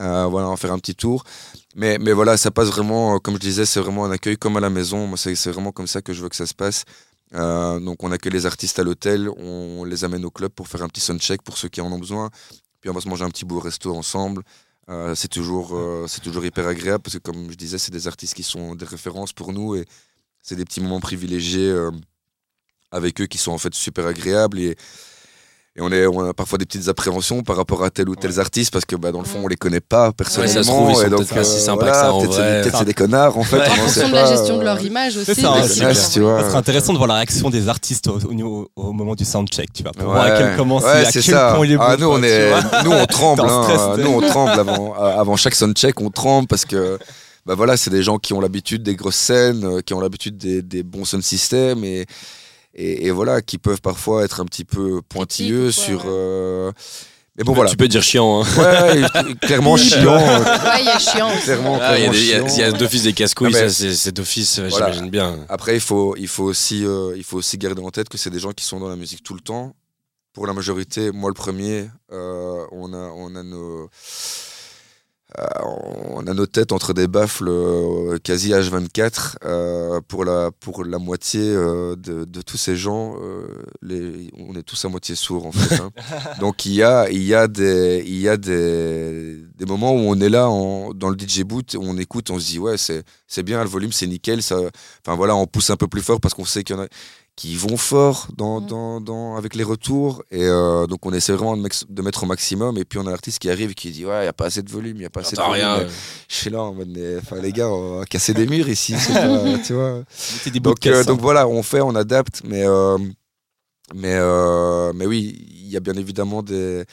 Euh, 0.00 0.26
voilà, 0.26 0.48
on 0.48 0.50
va 0.50 0.56
faire 0.56 0.72
un 0.72 0.78
petit 0.78 0.94
tour. 0.96 1.22
Mais, 1.76 1.98
mais 1.98 2.12
voilà, 2.12 2.36
ça 2.36 2.50
passe 2.50 2.68
vraiment, 2.68 3.18
comme 3.18 3.34
je 3.34 3.40
disais, 3.40 3.66
c'est 3.66 3.80
vraiment 3.80 4.04
un 4.04 4.10
accueil 4.10 4.36
comme 4.36 4.56
à 4.56 4.60
la 4.60 4.70
maison. 4.70 5.06
Moi, 5.06 5.16
c'est 5.16 5.34
c'est 5.36 5.50
vraiment 5.50 5.70
comme 5.72 5.86
ça 5.86 6.02
que 6.02 6.12
je 6.12 6.22
veux 6.22 6.28
que 6.28 6.36
ça 6.36 6.46
se 6.46 6.54
passe. 6.54 6.84
Euh, 7.34 7.80
donc, 7.80 8.02
on 8.02 8.10
accueille 8.12 8.32
les 8.32 8.44
artistes 8.46 8.78
à 8.78 8.82
l'hôtel, 8.82 9.28
on 9.38 9.84
les 9.84 10.04
amène 10.04 10.24
au 10.24 10.30
club 10.30 10.50
pour 10.50 10.68
faire 10.68 10.82
un 10.82 10.88
petit 10.88 11.00
soundcheck 11.00 11.40
pour 11.42 11.56
ceux 11.56 11.68
qui 11.68 11.80
en 11.80 11.90
ont 11.90 11.98
besoin. 11.98 12.30
Puis, 12.82 12.90
on 12.90 12.92
va 12.92 13.00
se 13.00 13.08
manger 13.08 13.24
un 13.24 13.30
petit 13.30 13.44
bout 13.44 13.58
au 13.58 13.60
resto 13.60 13.94
ensemble. 13.94 14.42
Euh, 14.88 15.14
c'est 15.14 15.28
toujours, 15.28 15.76
euh, 15.76 16.06
c'est 16.08 16.20
toujours 16.20 16.44
hyper 16.44 16.66
agréable 16.66 17.02
parce 17.02 17.14
que, 17.14 17.20
comme 17.20 17.50
je 17.50 17.56
disais, 17.56 17.78
c'est 17.78 17.92
des 17.92 18.08
artistes 18.08 18.34
qui 18.34 18.42
sont 18.42 18.74
des 18.74 18.84
références 18.84 19.32
pour 19.32 19.52
nous 19.52 19.76
et 19.76 19.86
c'est 20.42 20.56
des 20.56 20.64
petits 20.64 20.80
moments 20.80 20.98
privilégiés 20.98 21.70
euh, 21.70 21.92
avec 22.90 23.20
eux 23.20 23.26
qui 23.26 23.38
sont 23.38 23.52
en 23.52 23.58
fait 23.58 23.72
super 23.72 24.06
agréables 24.06 24.58
et, 24.58 24.76
et 25.74 25.80
on, 25.80 25.90
est, 25.90 26.06
on 26.06 26.28
a 26.28 26.34
parfois 26.34 26.58
des 26.58 26.66
petites 26.66 26.88
appréhensions 26.88 27.42
par 27.42 27.56
rapport 27.56 27.82
à 27.82 27.88
tel 27.88 28.06
ou 28.10 28.14
tel 28.14 28.38
artiste 28.38 28.70
parce 28.70 28.84
que 28.84 28.94
bah, 28.94 29.10
dans 29.10 29.20
le 29.20 29.24
fond 29.24 29.40
on 29.42 29.48
les 29.48 29.56
connaît 29.56 29.80
pas 29.80 30.12
personnellement 30.12 30.52
ça 30.54 30.62
se 30.62 30.68
trouve, 30.68 30.90
ils 30.90 30.96
sont 30.96 31.06
et 31.06 31.08
donc 31.08 31.18
peut-être 31.20 31.34
pas 31.34 31.44
si 31.44 31.56
euh, 31.56 31.60
sympas 31.60 31.90
que 31.90 31.96
ça 31.96 32.12
en 32.12 32.18
peut-être 32.20 32.32
c'est 32.34 32.40
vrai. 32.40 32.52
des- 32.56 32.60
peut-être 32.62 32.78
c'est 32.78 32.84
des 32.84 32.92
connards 32.94 33.38
en 33.38 33.42
fait 33.42 33.56
Ouais. 33.56 33.64
on 33.68 33.72
En 33.72 33.86
fonction 33.86 34.08
de 34.10 34.14
la 34.14 34.26
gestion 34.26 34.56
de 34.56 34.60
euh, 34.60 34.64
leur 34.64 34.82
image 34.82 35.16
aussi. 35.16 35.24
C'est 35.34 35.40
ça, 35.40 35.52
hein, 35.54 35.62
c'est 35.66 36.10
tu 36.12 36.20
vois. 36.20 36.40
Ça 36.42 36.48
serait 36.48 36.58
intéressant 36.58 36.92
de 36.92 36.98
voir 36.98 37.08
la 37.08 37.14
réaction 37.14 37.48
des 37.48 37.68
artistes 37.70 38.06
au, 38.08 38.18
au, 38.18 38.34
niveau- 38.34 38.68
au 38.76 38.92
moment 38.92 39.14
du 39.14 39.24
soundcheck, 39.24 39.72
tu 39.72 39.82
vois, 39.82 39.92
pour 39.92 40.10
voir 40.10 40.24
à 40.26 40.28
Ouais. 40.28 40.34
quel, 40.36 40.56
comment 40.58 40.78
c'est, 40.78 40.84
Ouais, 40.86 40.92
à 40.92 41.04
c'est 41.06 41.12
quel 41.22 41.34
ça. 41.34 41.52
point 41.56 41.64
il 41.64 41.72
est 41.72 41.76
bon. 41.78 41.82
Ah, 41.86 41.96
nous, 41.98 42.06
on 42.06 42.22
est, 42.22 42.50
vois. 42.50 42.82
nous, 42.84 42.92
on 42.92 43.06
tremble. 43.06 43.40
Hein. 43.42 43.96
nous, 43.96 44.10
on 44.10 44.20
tremble 44.20 44.50
avant, 44.60 44.92
avant 44.94 45.36
chaque 45.36 45.54
soundcheck. 45.54 46.02
On 46.02 46.10
tremble 46.10 46.48
parce 46.48 46.66
que, 46.66 46.98
bah 47.46 47.54
voilà, 47.54 47.78
c'est 47.78 47.88
des 47.90 48.02
gens 48.02 48.18
qui 48.18 48.34
ont 48.34 48.40
l'habitude 48.42 48.82
des 48.82 48.94
grosses 48.94 49.16
scènes, 49.16 49.64
euh, 49.64 49.80
qui 49.80 49.94
ont 49.94 50.00
l'habitude 50.00 50.36
des, 50.36 50.60
des 50.60 50.82
bons 50.82 51.06
sound 51.06 51.22
systems 51.22 51.82
et, 51.82 52.04
et, 52.74 53.06
et 53.06 53.10
voilà, 53.10 53.42
qui 53.42 53.58
peuvent 53.58 53.80
parfois 53.80 54.24
être 54.24 54.40
un 54.40 54.44
petit 54.44 54.64
peu 54.64 55.02
pointilleux 55.08 55.70
sur. 55.70 56.04
ouais. 56.04 56.10
euh, 56.12 56.72
Mais 57.36 57.44
bon, 57.44 57.52
voilà. 57.52 57.70
Tu 57.70 57.76
peux 57.76 57.88
dire 57.88 58.02
chiant. 58.02 58.42
Hein. 58.42 58.46
Ouais, 58.58 59.34
clairement 59.40 59.76
chiant. 59.76 60.16
Ouais, 60.16 60.80
il 60.80 60.84
y 60.86 60.88
a 60.88 60.98
chiant 60.98 61.32
aussi. 61.32 61.42
Clairement, 61.44 61.78
Ah, 61.80 61.98
Il 61.98 62.04
y 62.04 62.06
a, 62.06 62.10
clairement 62.10 62.12
des- 62.12 62.20
il 62.20 62.26
y 62.28 62.32
a- 62.34 62.38
chiant. 62.38 62.54
il 62.56 62.60
y 62.60 62.62
a 62.64 62.72
d'office 62.72 63.02
des 63.04 63.12
casse-couilles, 63.12 63.56
Ah, 63.56 63.68
c'est 63.68 63.94
c'est 63.94 64.12
d'office, 64.12 64.58
Voilà. 64.58 64.90
j'imagine 64.92 65.10
bien. 65.10 65.38
Après, 65.48 65.74
il 65.74 65.80
faut, 65.80 66.14
il, 66.16 66.28
faut 66.28 66.44
aussi, 66.44 66.84
euh, 66.84 67.14
il 67.16 67.24
faut 67.24 67.36
aussi 67.38 67.58
garder 67.58 67.82
en 67.82 67.90
tête 67.90 68.08
que 68.08 68.18
c'est 68.18 68.30
des 68.30 68.38
gens 68.38 68.52
qui 68.52 68.64
sont 68.64 68.80
dans 68.80 68.88
la 68.88 68.96
musique 68.96 69.22
tout 69.22 69.34
le 69.34 69.40
temps. 69.40 69.74
Pour 70.34 70.46
la 70.46 70.54
majorité, 70.54 71.10
moi 71.12 71.28
le 71.28 71.34
premier, 71.34 71.90
euh, 72.10 72.64
on, 72.72 72.94
a, 72.94 73.12
on, 73.16 73.34
a 73.36 73.42
nos, 73.42 73.90
on 75.64 76.26
a 76.26 76.34
nos 76.34 76.46
têtes 76.46 76.72
entre 76.72 76.92
des 76.92 77.06
baffles 77.08 77.48
euh, 77.48 78.18
quasi 78.22 78.50
H24. 78.52 79.36
euh, 79.44 80.00
pour, 80.06 80.24
la, 80.24 80.50
pour 80.60 80.84
la 80.84 80.98
moitié 80.98 81.40
euh, 81.42 81.96
de, 81.96 82.24
de 82.24 82.42
tous 82.42 82.56
ces 82.56 82.76
gens, 82.76 83.16
euh, 83.20 83.46
les, 83.82 84.30
on 84.38 84.54
est 84.56 84.62
tous 84.62 84.84
à 84.84 84.88
moitié 84.88 85.14
sourds 85.14 85.46
en 85.46 85.52
fait. 85.52 85.76
hein. 85.80 85.90
Donc 86.40 86.66
il 86.66 86.74
y 86.74 86.82
a, 86.82 87.08
il 87.10 87.22
y 87.22 87.34
a, 87.34 87.48
des, 87.48 88.02
il 88.06 88.18
y 88.20 88.28
a 88.28 88.36
des, 88.36 89.38
des 89.56 89.64
moments 89.66 89.92
où 89.92 89.98
on 90.00 90.20
est 90.20 90.28
là 90.28 90.48
en- 90.48 90.92
dans 90.94 91.08
le 91.10 91.16
DJ 91.18 91.42
boot, 91.42 91.74
où 91.74 91.82
on 91.82 91.96
écoute, 91.96 92.30
on 92.30 92.38
se 92.38 92.46
dit 92.46 92.58
ouais, 92.58 92.76
c'est 92.76 93.02
c'est 93.26 93.42
bien, 93.42 93.62
le 93.62 93.68
volume 93.68 93.92
c'est 93.92 94.06
nickel, 94.06 94.42
ça, 94.42 94.58
Enfin 95.06 95.16
voilà, 95.16 95.34
on 95.36 95.46
pousse 95.46 95.70
un 95.70 95.76
peu 95.76 95.88
plus 95.88 96.02
fort 96.02 96.20
parce 96.20 96.34
qu'on 96.34 96.44
sait 96.44 96.62
qu'il 96.64 96.76
y 96.76 96.78
en 96.78 96.82
a 96.82 96.86
qui 97.34 97.56
vont 97.56 97.78
fort 97.78 98.28
dans, 98.36 98.60
Mm. 98.60 98.66
dans, 98.66 99.00
dans- 99.00 99.36
avec 99.36 99.54
les 99.54 99.64
retours. 99.64 100.22
Et 100.30 100.44
euh, 100.44 100.86
donc 100.86 101.04
on 101.06 101.12
essaie 101.14 101.32
vraiment 101.32 101.56
de, 101.56 101.62
max- 101.62 101.84
de 101.88 102.02
mettre 102.02 102.22
au 102.24 102.26
maximum. 102.26 102.76
Et 102.78 102.84
puis 102.84 102.98
on 102.98 103.06
a 103.06 103.10
l'artiste 103.10 103.38
qui 103.38 103.48
arrive 103.50 103.70
et 103.70 103.74
qui 103.74 103.90
dit 103.90 104.04
Ouais, 104.04 104.18
il 104.20 104.22
n'y 104.22 104.28
a 104.28 104.32
pas 104.34 104.46
assez 104.46 104.62
de 104.62 104.70
volume, 104.70 104.96
il 104.96 105.00
n'y 105.00 105.06
a 105.06 105.10
pas 105.10 105.20
assez 105.20 105.34
de 105.36 105.40
volume. 105.40 105.54
rien. 105.54 105.86
Je 106.28 106.34
suis 106.34 106.50
là 106.50 106.62
en 106.62 106.74
mode 106.74 106.96
Enfin 107.22 107.40
les 107.40 107.52
gars, 107.52 107.68
on 107.70 107.98
va 108.00 108.04
casser 108.04 108.34
des 108.34 108.46
murs 108.46 108.68
ici. 108.68 108.92
pas- 108.92 109.58
tu 109.66 109.72
vois. 109.72 110.02
Des 110.44 110.50
de 110.50 110.58
Donc, 110.58 110.86
euh, 110.86 111.04
donc 111.04 111.18
hein. 111.18 111.22
voilà, 111.22 111.48
on 111.48 111.62
fait, 111.62 111.80
on 111.80 111.94
adapte. 111.94 112.42
Mais, 112.44 112.64
euh, 112.66 112.98
mais, 113.94 114.14
euh, 114.14 114.92
mais 114.94 115.06
oui, 115.06 115.34
il 115.50 115.68
y 115.68 115.76
a 115.76 115.80
bien 115.80 115.94
évidemment 115.94 116.42
des, 116.42 116.84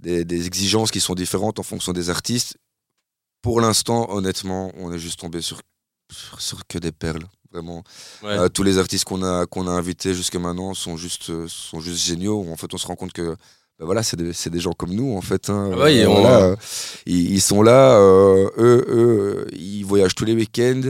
des, 0.00 0.24
des 0.24 0.46
exigences 0.46 0.90
qui 0.90 1.00
sont 1.00 1.14
différentes 1.14 1.58
en 1.60 1.62
fonction 1.62 1.92
des 1.92 2.10
artistes. 2.10 2.56
Pour 3.42 3.60
l'instant, 3.60 4.10
honnêtement, 4.10 4.72
on 4.76 4.92
est 4.92 4.98
juste 4.98 5.20
tombé 5.20 5.40
sur, 5.40 5.60
sur, 6.12 6.40
sur 6.40 6.66
que 6.66 6.78
des 6.78 6.90
perles. 6.92 7.22
Vraiment. 7.56 7.82
Ouais. 8.22 8.30
Euh, 8.38 8.48
tous 8.48 8.62
les 8.62 8.76
artistes 8.78 9.04
qu'on 9.04 9.22
a, 9.22 9.46
qu'on 9.46 9.66
a 9.66 9.70
invités 9.70 10.12
jusque 10.14 10.36
maintenant 10.36 10.74
sont 10.74 10.96
juste, 10.98 11.30
euh, 11.30 11.46
sont 11.48 11.80
juste 11.80 12.04
géniaux. 12.04 12.44
En 12.52 12.56
fait, 12.56 12.72
on 12.74 12.78
se 12.78 12.86
rend 12.86 12.96
compte 12.96 13.12
que 13.14 13.34
ben 13.78 13.84
voilà, 13.84 14.02
c'est 14.02 14.16
des, 14.16 14.32
c'est 14.32 14.48
des 14.48 14.58
gens 14.60 14.72
comme 14.72 14.94
nous, 14.94 15.14
en 15.16 15.20
fait. 15.20 15.50
hein. 15.50 15.70
Ah 15.74 15.76
ouais, 15.80 15.96
et 15.96 16.06
on- 16.06 16.20
voilà, 16.22 16.56
ils, 17.04 17.34
ils 17.34 17.42
sont 17.42 17.60
là, 17.62 17.92
euh, 17.98 18.48
eux, 18.56 18.84
eux, 18.88 19.46
ils 19.52 19.82
voyagent 19.84 20.14
tous 20.14 20.24
les 20.24 20.32
week-ends, 20.34 20.80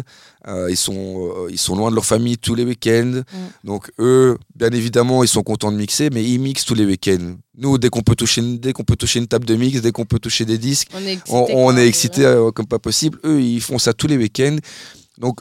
euh, 0.47 0.71
ils, 0.71 0.77
sont, 0.77 1.33
euh, 1.37 1.49
ils 1.51 1.59
sont 1.59 1.75
loin 1.75 1.91
de 1.91 1.97
leur 1.97 2.05
famille 2.07 2.39
tous 2.39 2.55
les 2.55 2.63
week-ends. 2.65 3.23
Donc, 3.65 3.91
eux, 3.99 4.39
bien 4.55 4.71
évidemment, 4.71 5.25
ils 5.25 5.29
sont 5.29 5.43
contents 5.43 5.73
de 5.73 5.77
mixer, 5.77 6.11
mais 6.13 6.23
ils 6.23 6.39
mixent 6.39 6.65
tous 6.65 6.77
les 6.77 6.85
week-ends. 6.87 7.35
Nous, 7.59 7.77
dès 7.77 7.89
qu'on 7.89 8.03
peut, 8.03 8.15
toucher 8.15 8.41
une- 8.41 8.59
dès 8.59 8.73
qu'on 8.73 8.85
peut 8.85 8.95
toucher 8.95 9.19
une 9.19 9.27
table 9.27 9.47
de 9.47 9.57
mix, 9.57 9.81
dès 9.81 9.91
qu'on 9.91 10.05
peut 10.05 10.21
toucher 10.21 10.45
des 10.45 10.59
disques, 10.59 10.89
On 10.95 11.01
est 11.05 11.13
excité. 11.15 11.33
on, 11.57 11.77
est 11.77 11.89
excité 11.89 12.25
ouais. 12.25 12.53
comme 12.55 12.67
pas 12.69 12.79
possible. 12.79 13.19
Eux, 13.25 13.41
ils 13.41 13.61
font 13.61 13.81
ça 13.81 13.95
tous 13.95 14.07
les 14.07 14.17
week-ends. 14.17 14.59
Donc, 15.19 15.41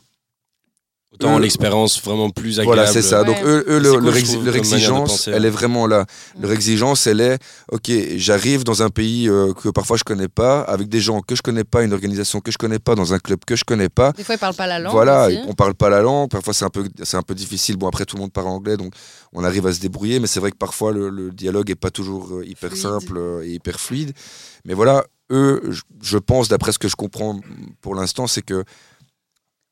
Autant 1.15 1.37
l'expérience 1.39 2.01
vraiment 2.01 2.29
plus 2.29 2.59
agréable. 2.59 2.75
voilà, 2.75 2.91
c'est 2.91 3.01
ça. 3.01 3.21
Ouais. 3.21 3.25
Donc, 3.27 3.37
eux, 3.43 3.65
eux, 3.67 3.81
C'est 3.83 3.89
leur, 3.91 3.99
cool, 3.99 4.55
exigence, 4.55 5.09
penser, 5.11 5.31
elle 5.31 5.41
ouais. 5.41 5.47
est 5.47 5.51
vraiment 5.51 5.87
là. 5.87 6.05
Mm. 6.37 6.41
Leur 6.41 6.51
exigence, 6.51 7.07
elle 7.07 7.21
est 7.21 7.37
ok, 7.71 7.91
j'arrive 8.17 8.63
dans 8.63 8.83
un 8.83 8.89
pays 8.89 9.27
euh, 9.29 9.53
que 9.53 9.69
parfois 9.69 9.97
je 9.97 10.03
connais 10.03 10.27
pas, 10.27 10.61
avec 10.61 10.89
des 10.89 10.99
gens 10.99 11.21
que 11.21 11.35
je 11.35 11.41
connais 11.41 11.63
pas, 11.63 11.83
une 11.83 11.93
organisation 11.93 12.39
que 12.41 12.51
je 12.51 12.57
connais 12.57 12.79
pas, 12.79 12.95
dans 12.95 13.13
un 13.13 13.19
club 13.19 13.39
que 13.45 13.55
je 13.55 13.63
connais 13.63 13.89
pas. 13.89 14.11
Des 14.11 14.23
fois, 14.23 14.35
ils 14.35 14.37
parlent 14.39 14.55
pas 14.55 14.67
la 14.67 14.79
langue. 14.79 14.91
Voilà, 14.91 15.27
aussi. 15.27 15.39
on 15.47 15.53
parle 15.53 15.73
pas 15.75 15.89
la 15.89 16.01
langue, 16.01 16.29
parfois 16.29 16.53
c'est 16.53 16.65
un 16.65 16.69
peu 16.69 16.83
c'est 17.03 17.17
un 17.17 17.21
peu 17.23 17.35
difficile. 17.35 17.77
Bon 17.77 17.87
après 17.87 18.05
tout 18.05 18.15
le 18.15 18.21
monde 18.21 18.31
parle 18.33 18.47
anglais 18.47 18.77
donc 18.77 18.93
on 19.33 19.43
arrive 19.43 19.67
à 19.67 19.73
se 19.73 19.79
débrouiller 19.79 20.19
mais 20.19 20.27
c'est 20.27 20.39
vrai 20.39 20.51
que 20.51 20.57
parfois 20.57 20.91
le, 20.91 21.09
le 21.09 21.31
dialogue 21.31 21.69
est 21.69 21.75
pas 21.75 21.91
toujours 21.91 22.29
euh, 22.33 22.45
hyper 22.45 22.69
Fluide. 22.71 22.81
simple 22.81 23.17
euh, 23.17 23.43
et 23.43 23.49
hyper 23.51 23.79
fluide. 23.79 24.13
Mais 24.65 24.73
voilà, 24.73 25.05
eux 25.31 25.61
je, 25.69 25.81
je 26.01 26.17
pense 26.17 26.47
d'après 26.47 26.71
ce 26.71 26.79
que 26.79 26.87
je 26.87 26.95
comprends 26.95 27.39
pour 27.81 27.95
l'instant 27.95 28.27
c'est 28.27 28.41
que 28.41 28.63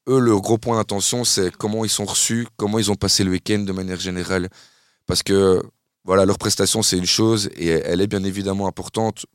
eux 0.08 0.20
leur 0.20 0.42
gros 0.42 0.58
point 0.58 0.78
d'attention 0.78 1.24
c'est 1.24 1.52
comment 1.56 1.86
ils 1.86 1.90
sont 1.90 2.06
reçus, 2.06 2.48
comment 2.58 2.80
ils 2.80 2.92
ont 2.92 2.96
passé 2.96 3.24
le 3.24 3.32
week-end 3.32 3.60
de 3.60 3.72
manière 3.72 4.00
générale 4.00 4.50
parce 5.06 5.24
que 5.24 5.62
voilà, 6.06 6.26
leur 6.26 6.38
prestation 6.38 6.82
c'est 6.82 6.98
une 6.98 7.06
chose 7.06 7.50
et 7.56 7.68
elle 7.68 8.02
est 8.02 8.08
bien 8.08 8.24
évidemment 8.24 8.68
importante 8.68 9.26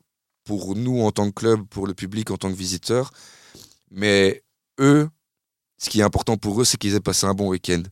pour 0.44 0.74
nous 0.76 1.02
en 1.02 1.10
tant 1.12 1.28
que 1.30 1.34
club, 1.34 1.66
pour 1.68 1.86
le 1.86 1.94
public 1.94 2.30
en 2.30 2.36
tant 2.36 2.50
que 2.50 2.56
visiteur. 2.56 3.10
Mais 3.90 4.42
eux, 4.80 5.08
ce 5.78 5.90
qui 5.90 6.00
est 6.00 6.02
important 6.02 6.36
pour 6.36 6.60
eux, 6.60 6.64
c'est 6.64 6.78
qu'ils 6.78 6.94
aient 6.94 7.00
passé 7.00 7.26
un 7.26 7.34
bon 7.34 7.48
week-end. 7.48 7.82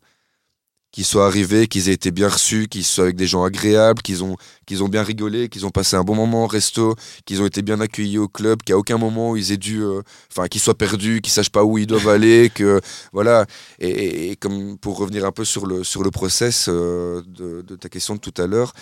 Qu'ils 0.97 1.05
soient 1.05 1.27
arrivés, 1.27 1.67
qu'ils 1.69 1.91
aient 1.91 1.93
été 1.93 2.11
bien 2.11 2.29
reçus, 2.31 2.69
qu'ils 2.69 2.83
soient 2.83 3.05
avec 3.05 3.17
des 3.17 3.27
gens 3.27 3.45
agréables, 3.45 4.01
qu'ils 4.01 4.25
ont, 4.25 4.37
qu'ils 4.65 4.83
ont 4.83 4.89
bien 4.89 5.03
rigolé, 5.03 5.51
qu'ils 5.51 5.67
ont 5.67 5.71
passé 5.71 5.95
un 5.95 6.05
bon 6.05 6.15
moment 6.15 6.45
au 6.45 6.47
resto, 6.47 6.95
qu'ils 7.27 7.43
ont 7.43 7.47
été 7.47 7.61
bien 7.61 7.81
accueillis 7.83 8.17
au 8.17 8.29
club, 8.29 8.63
qu'à 8.63 8.79
aucun 8.79 8.97
moment 8.97 9.37
ils 9.37 9.53
aient 9.53 9.59
dû. 9.59 9.83
euh, 9.83 10.01
Enfin, 10.33 10.49
qu'ils 10.49 10.63
soient 10.63 10.75
perdus, 10.79 11.21
qu'ils 11.21 11.35
sachent 11.35 11.51
pas 11.51 11.65
où 11.65 11.77
ils 11.77 11.87
doivent 11.87 12.09
aller, 12.09 12.51
que. 12.55 12.81
Voilà. 13.13 13.45
Et, 13.79 13.91
et- 13.91 14.31
et 14.31 14.37
comme 14.37 14.79
pour 14.79 14.97
revenir 14.97 15.27
un 15.27 15.33
peu 15.33 15.45
sur 15.45 15.67
le, 15.67 15.85
sur 15.85 16.03
le 16.03 16.11
process 16.11 16.67
euh, 16.71 17.21
de, 17.29 17.61
de 17.61 17.77
ta 17.77 17.91
question 17.91 18.15
de 18.15 18.21
tout 18.21 18.35
à 18.39 18.47
l'heure. 18.47 18.73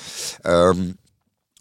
euh, 0.46 0.72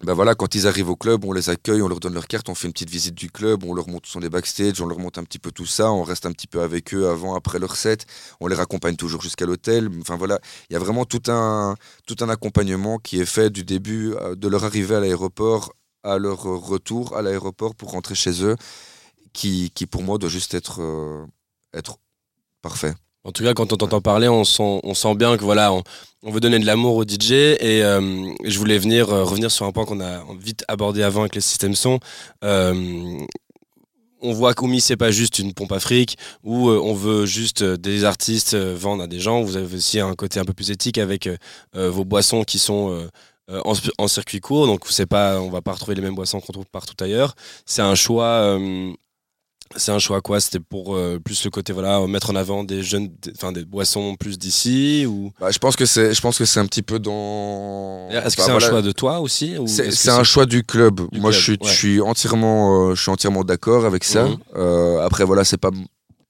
ben 0.04 0.14
voilà, 0.14 0.36
quand 0.36 0.54
ils 0.56 0.68
arrivent 0.68 0.90
au 0.90 0.96
club, 0.96 1.24
on 1.24 1.32
les 1.32 1.50
accueille, 1.50 1.82
on 1.82 1.88
leur 1.88 2.00
donne 2.00 2.14
leur 2.14 2.28
carte, 2.28 2.50
on 2.50 2.56
fait 2.56 2.68
une 2.68 2.74
petite 2.74 2.90
visite 2.90 3.16
du 3.16 3.32
club, 3.32 3.64
on 3.64 3.74
leur 3.74 3.88
montre 3.88 4.10
son 4.10 4.20
les 4.20 4.30
backstage, 4.30 4.82
on 4.82 4.86
leur 4.86 5.00
montre 5.00 5.20
un 5.20 5.24
petit 5.24 5.40
peu 5.40 5.52
tout 5.52 5.66
ça, 5.66 5.92
on 5.92 6.04
reste 6.04 6.26
un 6.26 6.32
petit 6.34 6.48
peu 6.48 6.62
avec 6.62 6.94
eux 6.94 7.08
avant, 7.10 7.36
après 7.36 7.58
leur 7.58 7.76
set, 7.78 8.06
on 8.42 8.48
les 8.48 8.56
raccompagne 8.56 8.98
toujours 8.98 9.22
jusqu'à 9.22 9.46
l'hôtel. 9.46 9.90
Enfin 10.02 10.18
voilà, 10.18 10.40
il 10.70 10.74
y 10.74 10.76
a 10.76 10.80
vraiment 10.80 11.06
tout 11.06 11.22
un, 11.32 11.76
accompagnement 12.30 13.00
qui 13.00 13.22
est 13.22 13.26
fait 13.26 13.50
du 13.50 13.64
début 13.64 14.14
euh, 14.16 14.36
de 14.36 14.48
leur 14.48 14.66
arrivée 14.66 14.96
à 14.96 15.00
l'aéroport 15.00 15.74
à 16.04 16.18
leur 16.18 16.44
retour 16.44 17.16
à 17.16 17.22
l'aéroport 17.22 17.76
pour 17.76 17.92
rentrer 17.92 18.16
chez 18.16 18.44
eux, 18.44 18.56
qui, 19.34 19.72
qui 19.72 19.86
pour 19.88 20.04
moi 20.04 20.18
doit 20.18 20.30
juste 20.30 20.54
être, 20.54 20.82
euh, 20.82 21.26
être 21.74 21.98
parfait. 22.62 22.94
En 23.26 23.32
tout 23.32 23.44
cas, 23.44 23.54
quand 23.54 23.72
on 23.72 23.78
t'entend 23.78 24.02
parler, 24.02 24.28
on 24.28 24.44
sent, 24.44 24.82
on 24.84 24.94
sent 24.94 25.16
bien 25.16 25.38
que 25.38 25.44
voilà, 25.44 25.72
on, 25.72 26.32
veut 26.32 26.42
donner 26.42 26.60
de 26.60 26.66
l'amour 26.66 26.96
au 26.98 27.04
DJ. 27.04 27.32
Et 27.32 27.84
euh, 27.84 28.34
je 28.44 28.60
voulais 28.60 28.78
venir 28.78 29.10
euh, 29.10 29.24
revenir 29.24 29.50
sur 29.50 29.66
un 29.66 29.72
point 29.72 29.86
qu'on 29.86 30.02
a 30.02 30.24
vite 30.40 30.66
abordé 30.68 31.04
avant 31.04 31.22
avec 31.22 31.36
les 31.36 31.42
systèmes 31.42 31.76
son. 31.76 32.00
Euh, 32.44 33.18
on 34.24 34.32
voit 34.34 34.54
qu'Oumi, 34.54 34.82
c'est 34.82 34.98
pas 34.98 35.12
juste 35.12 35.40
une 35.40 35.54
pompe 35.54 35.74
à 35.74 35.80
fric 35.80 36.18
où 36.44 36.70
on 36.70 36.94
veut 36.94 37.26
juste 37.26 37.62
euh, 37.62 37.78
des 37.78 38.06
artistes 38.06 38.54
euh, 38.54 38.74
vendre 38.76 39.04
à 39.04 39.08
des 39.08 39.20
gens. 39.20 39.42
Vous 39.42 39.58
avez 39.58 39.76
aussi 39.76 40.00
un 40.00 40.16
côté 40.16 40.40
un 40.40 40.46
peu 40.46 40.54
plus 40.54 40.72
éthique 40.72 40.98
avec 40.98 41.30
vos 41.74 42.06
boissons 42.06 42.44
qui 42.44 42.60
sont 42.60 43.08
en, 43.50 43.74
en 43.98 44.08
circuit 44.08 44.40
court. 44.40 44.68
Donc, 44.68 44.86
c'est 44.90 45.06
pas, 45.06 45.40
on 45.40 45.50
va 45.50 45.62
pas 45.62 45.74
retrouver 45.74 45.96
les 45.96 46.02
mêmes 46.02 46.16
boissons 46.16 46.40
qu'on 46.40 46.54
trouve 46.54 46.66
partout 46.72 46.96
ailleurs. 47.02 47.36
C'est 47.66 47.82
un 47.82 47.96
choix. 47.96 48.58
C'est 49.76 49.92
un 49.92 50.00
choix 50.00 50.22
quoi 50.22 50.40
C'était 50.40 50.60
pour 50.60 50.96
euh, 50.96 51.20
plus 51.20 51.44
le 51.46 51.50
côté 51.50 51.74
voilà 51.74 52.06
mettre 52.08 52.30
en 52.30 52.36
avant 52.36 52.64
des 52.64 52.84
jeunes, 52.84 53.10
enfin 53.36 53.52
des 53.52 53.66
boissons 53.66 54.16
plus 54.16 54.38
d'ici 54.38 55.06
ou? 55.08 55.32
Bah, 55.40 55.52
je 55.52 55.58
pense 55.60 55.76
que 55.76 55.86
c'est, 55.86 56.14
je 56.14 56.22
pense 56.22 56.38
que 56.38 56.46
c'est 56.46 56.60
un 56.60 56.66
petit 56.66 56.82
peu 56.82 57.00
dans. 57.00 58.08
Est-ce 58.10 58.36
que 58.36 58.42
Bah, 58.42 58.46
c'est 58.46 58.52
voilà. 58.52 58.66
un 58.66 58.70
choix 58.70 58.82
de 58.82 58.92
toi 58.92 59.20
aussi 59.20 59.56
C'est, 59.68 60.10
un 60.10 60.24
choix 60.24 60.46
du 60.46 60.64
club. 60.64 61.02
Du 61.12 61.20
Moi, 61.20 61.32
club, 61.32 61.40
je 61.40 61.44
suis, 61.44 61.52
ouais. 61.54 61.58
je 61.64 61.74
suis 61.74 62.02
entièrement, 62.02 62.90
euh, 62.90 62.96
je 62.96 63.02
suis 63.02 63.12
entièrement 63.12 63.44
d'accord 63.44 63.86
avec 63.86 64.04
ça. 64.04 64.26
Mhm. 64.26 64.38
Euh, 64.56 65.00
après, 65.06 65.24
voilà, 65.24 65.44
c'est 65.44 65.58
pas, 65.58 65.72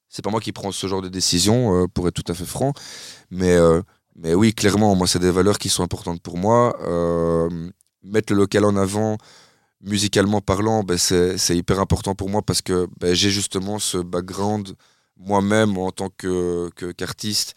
c'est 0.10 0.24
pas 0.24 0.32
moi 0.32 0.40
qui 0.40 0.52
prends 0.52 0.72
ce 0.72 0.88
genre 0.88 1.02
de 1.02 1.10
décision, 1.10 1.88
pour 1.94 2.08
être 2.08 2.14
tout 2.22 2.32
à 2.32 2.36
fait 2.36 2.46
franc. 2.46 2.74
Mais, 3.32 3.58
mais 4.16 4.34
oui, 4.34 4.54
clairement, 4.54 4.96
moi, 4.96 5.08
c'est 5.08 5.20
des 5.20 5.32
valeurs 5.32 5.58
qui 5.58 5.70
sont 5.70 5.84
importantes 5.84 6.22
pour 6.22 6.38
moi. 6.38 6.78
Mettre 8.04 8.34
le 8.34 8.40
local 8.40 8.66
en 8.66 8.76
avant, 8.76 9.18
musicalement 9.84 10.42
parlant, 10.42 10.84
ben, 10.84 10.98
c'est, 10.98 11.38
hyper 11.56 11.80
important 11.80 12.16
pour 12.16 12.30
moi 12.30 12.42
parce 12.42 12.62
que 12.62 12.88
ben, 13.00 13.14
j'ai 13.14 13.30
justement 13.30 13.80
ce 13.80 13.98
background 13.98 14.76
moi-même 15.18 15.78
en 15.78 15.92
tant 15.92 16.10
que, 16.10 16.70
que- 16.76 16.92
qu'artiste, 16.92 17.54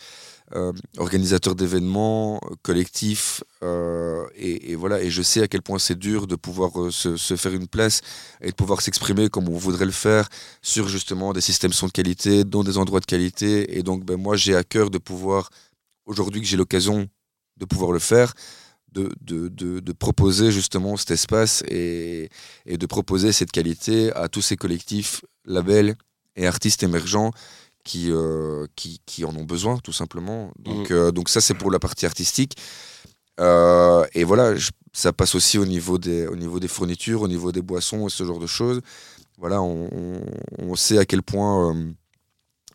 euh, 0.54 0.72
organisateur 0.98 1.54
d'événements, 1.56 2.40
euh, 2.44 2.54
collectif, 2.62 3.42
euh, 3.64 4.24
et, 4.36 4.76
voilà. 4.76 5.02
Et 5.02 5.10
je 5.10 5.22
sais 5.22 5.42
à 5.42 5.48
quel 5.48 5.62
point 5.62 5.78
c'est 5.78 5.98
dur 5.98 6.26
de 6.26 6.36
pouvoir 6.36 6.92
se, 6.92 7.16
se 7.16 7.36
faire 7.36 7.52
une 7.52 7.66
place 7.66 8.00
et 8.40 8.50
de 8.50 8.54
pouvoir 8.54 8.80
s'exprimer 8.80 9.28
comme 9.28 9.48
on 9.48 9.58
voudrait 9.58 9.86
le 9.86 9.90
faire 9.90 10.28
sur 10.62 10.88
justement 10.88 11.32
des 11.32 11.40
systèmes 11.40 11.72
son 11.72 11.86
de 11.86 11.92
qualité, 11.92 12.44
dans 12.44 12.62
des 12.62 12.78
endroits 12.78 13.00
de 13.00 13.06
qualité. 13.06 13.76
Et 13.78 13.82
donc, 13.82 14.04
ben, 14.04 14.16
moi, 14.16 14.36
j'ai 14.36 14.54
à 14.54 14.62
cœur 14.62 14.90
de 14.90 14.98
pouvoir, 14.98 15.50
aujourd'hui 16.04 16.40
que 16.40 16.46
j'ai 16.46 16.56
l'occasion 16.56 17.08
de 17.56 17.64
pouvoir 17.64 17.90
le 17.92 17.98
faire, 17.98 18.34
de, 18.96 19.04
de, 19.20 19.48
de, 19.48 19.80
de 19.80 19.92
proposer 19.92 20.50
justement 20.50 20.96
cet 20.96 21.10
espace 21.10 21.62
et, 21.68 22.30
et 22.64 22.76
de 22.78 22.86
proposer 22.86 23.30
cette 23.32 23.52
qualité 23.52 24.12
à 24.14 24.28
tous 24.28 24.42
ces 24.48 24.56
collectifs, 24.56 25.22
labels 25.44 25.94
et 26.36 26.46
artistes 26.46 26.82
émergents 26.82 27.30
qui, 27.84 28.10
euh, 28.10 28.66
qui, 28.74 29.00
qui 29.06 29.24
en 29.24 29.34
ont 29.36 29.44
besoin, 29.44 29.74
tout 29.86 29.92
simplement. 29.92 30.50
Donc, 30.58 30.90
euh, 30.90 31.12
donc 31.12 31.28
ça, 31.28 31.40
c'est 31.40 31.54
pour 31.54 31.70
la 31.70 31.78
partie 31.78 32.06
artistique. 32.06 32.54
Euh, 33.38 34.04
et 34.14 34.24
voilà, 34.24 34.56
je- 34.56 34.70
ça 34.92 35.12
passe 35.12 35.34
aussi 35.34 35.58
au 35.58 35.66
niveau, 35.66 35.98
des, 35.98 36.26
au 36.26 36.36
niveau 36.36 36.58
des 36.58 36.68
fournitures, 36.68 37.20
au 37.22 37.28
niveau 37.28 37.52
des 37.52 37.62
boissons 37.62 38.06
et 38.06 38.10
ce 38.10 38.24
genre 38.24 38.38
de 38.40 38.46
choses. 38.46 38.80
Voilà, 39.38 39.60
on, 39.60 39.88
on- 39.92 40.24
on 40.70 40.74
sait 40.74 40.98
à 40.98 41.04
quel 41.04 41.22
point, 41.22 41.76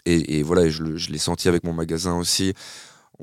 et, 0.05 0.37
et 0.37 0.43
voilà, 0.43 0.69
je, 0.69 0.95
je 0.97 1.11
l'ai 1.11 1.17
senti 1.17 1.47
avec 1.49 1.63
mon 1.63 1.73
magasin 1.73 2.15
aussi, 2.17 2.53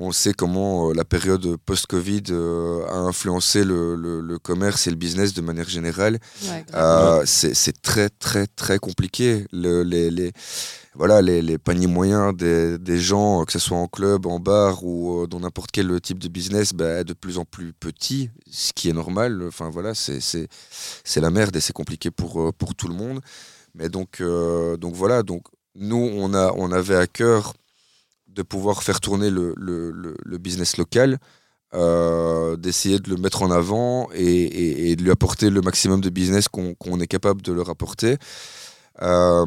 on 0.01 0.11
sait 0.13 0.31
comment 0.33 0.89
euh, 0.89 0.93
la 0.93 1.03
période 1.03 1.57
post-Covid 1.65 2.23
euh, 2.31 2.85
a 2.87 2.95
influencé 2.99 3.65
le, 3.65 3.95
le- 3.95 4.21
le 4.21 4.39
commerce 4.39 4.87
et 4.87 4.91
le 4.91 4.95
business 4.95 5.33
de 5.33 5.41
manière 5.41 5.67
générale. 5.67 6.19
Ouais. 6.43 6.65
Euh, 6.73 7.23
c'est 7.25 7.81
très 7.81 8.07
très 8.09 8.47
très 8.47 8.79
compliqué. 8.79 9.45
Le- 9.51 9.83
les, 9.83 10.09
les- 10.09 10.31
voilà, 10.95 11.21
les, 11.21 11.41
les 11.41 11.57
paniers 11.57 11.87
moyens 11.87 12.35
des, 12.35 12.77
des 12.77 12.97
gens, 12.99 13.43
que 13.45 13.51
ce 13.51 13.59
soit 13.59 13.77
en 13.77 13.87
club, 13.87 14.25
en 14.25 14.39
bar 14.39 14.83
ou 14.85 15.27
dans 15.27 15.39
n'importe 15.41 15.71
quel 15.71 15.99
type 16.01 16.19
de 16.19 16.29
business, 16.29 16.73
bah, 16.73 17.03
de 17.03 17.13
plus 17.13 17.37
en 17.37 17.45
plus 17.45 17.73
petit, 17.73 18.29
ce 18.49 18.71
qui 18.73 18.89
est 18.89 18.93
normal. 18.93 19.43
Enfin 19.47 19.69
voilà, 19.69 19.93
c'est 19.93 21.21
la 21.21 21.29
merde 21.29 21.55
et 21.55 21.61
c'est 21.61 21.73
compliqué 21.73 22.09
pour, 22.09 22.53
pour 22.53 22.73
tout 22.73 22.87
le 22.87 22.95
monde. 22.95 23.19
Mais 23.75 23.89
donc, 23.89 24.19
euh, 24.21 24.77
donc 24.77 24.95
voilà, 24.95 25.23
donc 25.23 25.43
nous, 25.75 26.09
on, 26.15 26.33
a, 26.33 26.53
on 26.57 26.71
avait 26.71 26.95
à 26.95 27.05
cœur 27.07 27.53
de 28.29 28.43
pouvoir 28.43 28.83
faire 28.83 28.99
tourner 28.99 29.29
le, 29.29 29.53
le, 29.57 29.91
le- 29.91 30.37
business 30.37 30.77
local, 30.77 31.17
euh, 31.73 32.55
d'essayer 32.57 32.99
de 32.99 33.09
le 33.09 33.17
mettre 33.17 33.41
en 33.41 33.51
avant 33.51 34.09
et, 34.13 34.95
de 34.95 35.03
lui 35.03 35.11
apporter 35.11 35.49
le 35.49 35.61
maximum 35.61 36.01
de 36.01 36.09
business 36.09 36.47
qu'on 36.47 36.99
est 36.99 37.07
capable 37.07 37.41
de 37.41 37.51
leur 37.53 37.69
apporter. 37.69 38.17
Euh, 39.01 39.45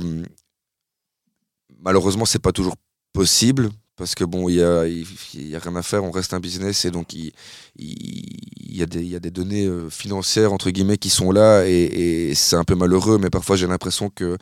malheureusement, 1.80 2.24
c'est 2.24 2.38
pas 2.38 2.52
toujours 2.52 2.76
possible 3.12 3.70
parce 3.96 4.14
que 4.14 4.24
bon, 4.24 4.48
il 4.48 4.56
y 4.56 4.62
a, 4.62 4.80
a 4.80 5.60
rien 5.60 5.76
à 5.76 5.82
faire, 5.82 6.02
on 6.02 6.10
reste 6.10 6.34
un 6.34 6.40
business 6.40 6.84
et 6.84 6.90
donc 6.90 7.12
il, 7.12 7.32
y, 7.76 8.82
a 8.82 8.86
des, 8.86 9.00
il 9.00 9.08
y 9.08 9.16
a 9.16 9.20
des 9.20 9.30
données 9.30 9.66
euh, 9.66 9.90
financières 9.90 10.52
entre 10.52 10.70
guillemets 10.70 10.96
qui 10.96 11.10
sont 11.10 11.30
là 11.30 11.64
et, 11.68 12.30
et 12.30 12.34
c'est 12.34 12.56
un 12.56 12.64
peu 12.64 12.74
malheureux, 12.74 13.18
mais 13.18 13.30
parfois 13.30 13.56
j'ai 13.56 13.66
l'impression 13.66 14.08
que 14.10 14.24
euh, 14.24 14.36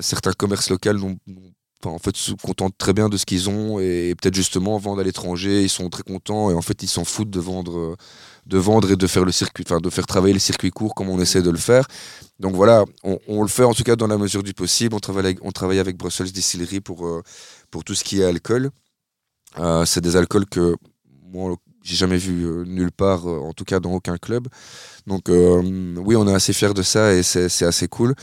certains 0.00 0.32
commerces 0.32 0.70
locaux 0.70 0.92
n'ont 0.94 1.18
En 1.84 1.98
fait, 1.98 2.16
se 2.16 2.32
contentent 2.32 2.76
très 2.78 2.92
bien 2.92 3.08
de 3.08 3.16
ce 3.16 3.26
qu'ils 3.26 3.50
ont 3.50 3.78
et, 3.78 4.14
peut-être 4.20 4.34
justement 4.34 4.78
vendent 4.78 5.00
à 5.00 5.04
l'étranger. 5.04 5.62
Ils 5.62 5.68
sont 5.68 5.90
très 5.90 6.02
contents 6.02 6.50
et 6.50 6.54
en 6.54 6.62
fait, 6.62 6.82
ils 6.82 6.88
s'en 6.88 7.04
foutent 7.04 7.30
de 7.30 7.40
vendre, 7.40 7.96
de 8.46 8.58
vendre 8.58 8.90
et 8.90 8.96
de 8.96 9.06
faire 9.06 9.24
le 9.24 9.32
circuit, 9.32 9.64
enfin, 9.66 9.80
de 9.80 9.90
faire 9.90 10.06
travailler 10.06 10.34
les 10.34 10.40
circuits 10.40 10.70
courts 10.70 10.94
comme 10.94 11.08
on 11.08 11.20
essaie 11.20 11.42
de 11.42 11.50
le 11.50 11.58
faire. 11.58 11.86
Donc 12.42 12.56
voilà, 12.56 12.84
on, 13.04 13.42
le 13.42 13.48
fait 13.48 13.62
en 13.62 13.72
tout 13.72 13.84
cas 13.84 13.94
dans 13.94 14.08
la 14.08 14.18
mesure 14.18 14.42
du 14.42 14.52
possible. 14.52 14.94
On 14.96 15.00
travaille 15.00 15.26
avec, 15.26 15.38
on 15.42 15.52
travaille 15.52 15.78
avec 15.78 15.96
Brussels 15.96 16.32
Distillery 16.32 16.80
pour, 16.80 17.06
euh, 17.06 17.22
pour 17.70 17.84
tout 17.84 17.94
ce 17.94 18.02
qui 18.02 18.20
est 18.20 18.24
alcool. 18.24 18.70
Euh, 19.58 19.84
c'est 19.84 20.00
des 20.00 20.16
alcools 20.16 20.46
que 20.46 20.74
moi, 21.32 21.54
j'ai 21.84 21.94
jamais 21.94 22.16
vu 22.16 22.44
euh, 22.44 22.64
nulle 22.64 22.90
part, 22.90 23.26
en 23.26 23.52
tout 23.52 23.64
cas 23.64 23.78
dans 23.78 23.92
aucun 23.92 24.18
club. 24.18 24.48
Donc 25.06 25.28
oui, 25.28 26.16
on 26.16 26.26
est 26.26 26.34
assez 26.34 26.52
fiers 26.52 26.74
de 26.74 26.82
ça 26.82 27.14
et 27.14 27.22
c'est 27.22 27.64
assez 27.64 27.86
cool. 27.86 28.14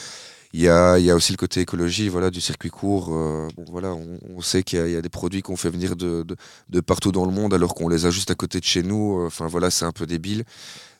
Il 0.54 0.62
y 0.62 0.68
a, 0.70 0.98
il 0.98 1.06
y 1.06 1.12
a 1.12 1.16
aussi 1.16 1.32
le 1.32 1.38
côté 1.38 1.62
écologie 1.62 2.10
voilà, 2.10 2.32
du 2.32 2.42
circuit 2.42 2.70
court. 2.72 3.10
euh, 3.14 3.48
bon, 3.56 3.66
voilà, 3.70 3.94
on, 3.94 4.18
on 4.36 4.42
sait 4.42 4.64
qu'il 4.64 4.80
y, 4.80 4.82
a- 4.82 4.88
il 4.88 4.94
y 4.94 4.96
a 4.96 5.02
des 5.02 5.10
produits 5.10 5.42
qu'on 5.44 5.56
fait 5.58 5.70
venir 5.70 5.96
de, 5.96 6.24
de, 6.24 6.36
de 6.70 6.80
partout 6.82 7.12
dans 7.12 7.26
le 7.26 7.32
monde 7.32 7.54
alors 7.54 7.76
qu'on 7.76 7.88
les 7.88 8.06
a 8.06 8.12
juste 8.12 8.32
à 8.32 8.36
côté 8.36 8.60
de 8.60 8.66
chez 8.66 8.82
nous. 8.84 9.24
Enfin 9.28 9.48
voilà, 9.48 9.70
c'est 9.70 9.86
un 9.86 9.92
peu 9.92 10.06
débile. 10.08 10.44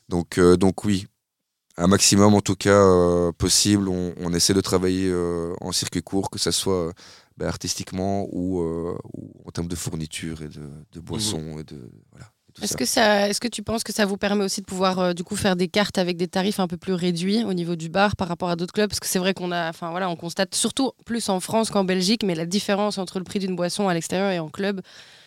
Donc, 0.08 0.38
euh, 0.38 0.56
donc 0.56 0.84
oui, 0.84 1.06
un 1.76 1.86
maximum 1.88 2.34
en 2.34 2.40
tout 2.42 2.56
cas 2.56 2.70
euh, 2.84 3.32
possible. 3.32 3.88
On, 3.88 4.14
on 4.18 4.32
essaie 4.34 4.54
de 4.54 4.60
travailler 4.62 5.08
euh, 5.10 5.54
en 5.60 5.72
circuit 5.72 6.02
court, 6.02 6.30
que 6.30 6.38
ce 6.38 6.50
soit 6.52 6.88
euh, 6.88 6.92
ben, 7.38 7.46
artistiquement 7.48 8.28
ou, 8.32 8.60
euh, 8.62 8.96
ou 9.14 9.32
en 9.46 9.50
termes 9.52 9.68
de 9.68 9.76
fourniture 9.76 10.42
et 10.42 10.48
de, 10.48 10.62
de 10.92 11.00
boissons 11.00 11.58
et 11.58 11.64
de 11.64 11.90
voilà. 12.12 12.30
Est-ce 12.62 12.76
que, 12.76 12.84
ça, 12.84 13.28
est-ce 13.28 13.40
que 13.40 13.48
tu 13.48 13.62
penses 13.62 13.82
que 13.84 13.92
ça 13.92 14.04
vous 14.06 14.16
permet 14.16 14.44
aussi 14.44 14.60
de 14.60 14.66
pouvoir 14.66 14.98
euh, 14.98 15.12
du 15.12 15.24
coup 15.24 15.36
faire 15.36 15.56
des 15.56 15.68
cartes 15.68 15.98
avec 15.98 16.16
des 16.16 16.28
tarifs 16.28 16.60
un 16.60 16.66
peu 16.66 16.76
plus 16.76 16.92
réduits 16.94 17.42
au 17.44 17.54
niveau 17.54 17.76
du 17.76 17.88
bar 17.88 18.16
par 18.16 18.28
rapport 18.28 18.50
à 18.50 18.56
d'autres 18.56 18.72
clubs? 18.72 18.88
Parce 18.88 19.00
que 19.00 19.06
c'est 19.06 19.18
vrai 19.18 19.34
qu'on 19.34 19.52
a, 19.52 19.68
enfin 19.70 19.90
voilà, 19.90 20.08
on 20.10 20.16
constate 20.16 20.54
surtout 20.54 20.92
plus 21.06 21.28
en 21.28 21.40
France 21.40 21.70
qu'en 21.70 21.84
Belgique, 21.84 22.22
mais 22.22 22.34
la 22.34 22.46
différence 22.46 22.98
entre 22.98 23.18
le 23.18 23.24
prix 23.24 23.38
d'une 23.38 23.56
boisson 23.56 23.88
à 23.88 23.94
l'extérieur 23.94 24.30
et 24.30 24.38
en 24.38 24.48
club 24.48 24.80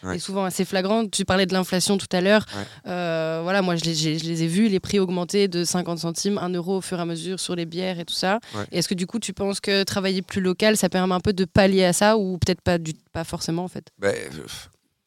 Ouais. 0.03 0.17
est 0.17 0.19
souvent 0.19 0.43
assez 0.43 0.65
flagrante. 0.65 1.11
Tu 1.11 1.23
parlais 1.23 1.45
de 1.45 1.53
l'inflation 1.53 1.97
tout 1.97 2.07
à 2.11 2.19
l'heure. 2.19 2.45
Ouais. 2.57 2.63
Euh, 2.91 3.39
voilà, 3.41 3.61
moi 3.61 3.77
je 3.77 3.85
les, 3.85 3.95
j'ai- 3.95 4.19
je 4.19 4.25
les 4.25 4.43
ai 4.43 4.47
vus, 4.47 4.67
les 4.67 4.81
prix 4.81 4.99
augmenter 4.99 5.47
de 5.47 5.63
50 5.63 5.99
centimes, 5.99 6.37
1 6.37 6.49
euro 6.49 6.75
au 6.79 6.81
fur 6.81 6.99
et 6.99 7.01
à 7.01 7.05
mesure 7.05 7.39
sur 7.39 7.55
les 7.55 7.65
bières 7.65 7.97
et 7.99 8.03
tout 8.03 8.13
ça. 8.13 8.39
Ouais. 8.53 8.65
Est-ce 8.73 8.89
que 8.89 8.95
du 8.95 9.07
coup 9.07 9.19
tu 9.19 9.31
penses 9.31 9.61
que 9.61 9.83
travailler 9.83 10.21
plus 10.21 10.41
local, 10.41 10.75
ça 10.75 10.89
permet 10.89 11.13
un 11.15 11.21
peu 11.21 11.31
de 11.31 11.45
pallier 11.45 11.85
à 11.85 11.93
ça 11.93 12.17
ou 12.17 12.37
peut-être 12.37 12.59
pas, 12.59 12.77
du, 12.79 12.91
pas 13.13 13.23
forcément 13.23 13.63
en 13.63 13.69
fait? 13.69 13.91
Ben, 13.97 14.13
euh, 14.13 14.43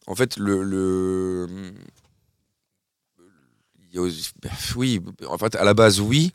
en 0.06 0.14
fait, 0.14 0.38
le. 0.38 0.62
le... 0.62 1.46
il 3.96 4.00
y 4.00 4.04
a 4.04 4.06
aussi- 4.06 4.30
ben, 4.42 4.50
oui, 4.76 5.00
en 5.28 5.38
fait, 5.38 5.54
à 5.56 5.64
la 5.64 5.72
base, 5.74 6.00
oui. 6.00 6.32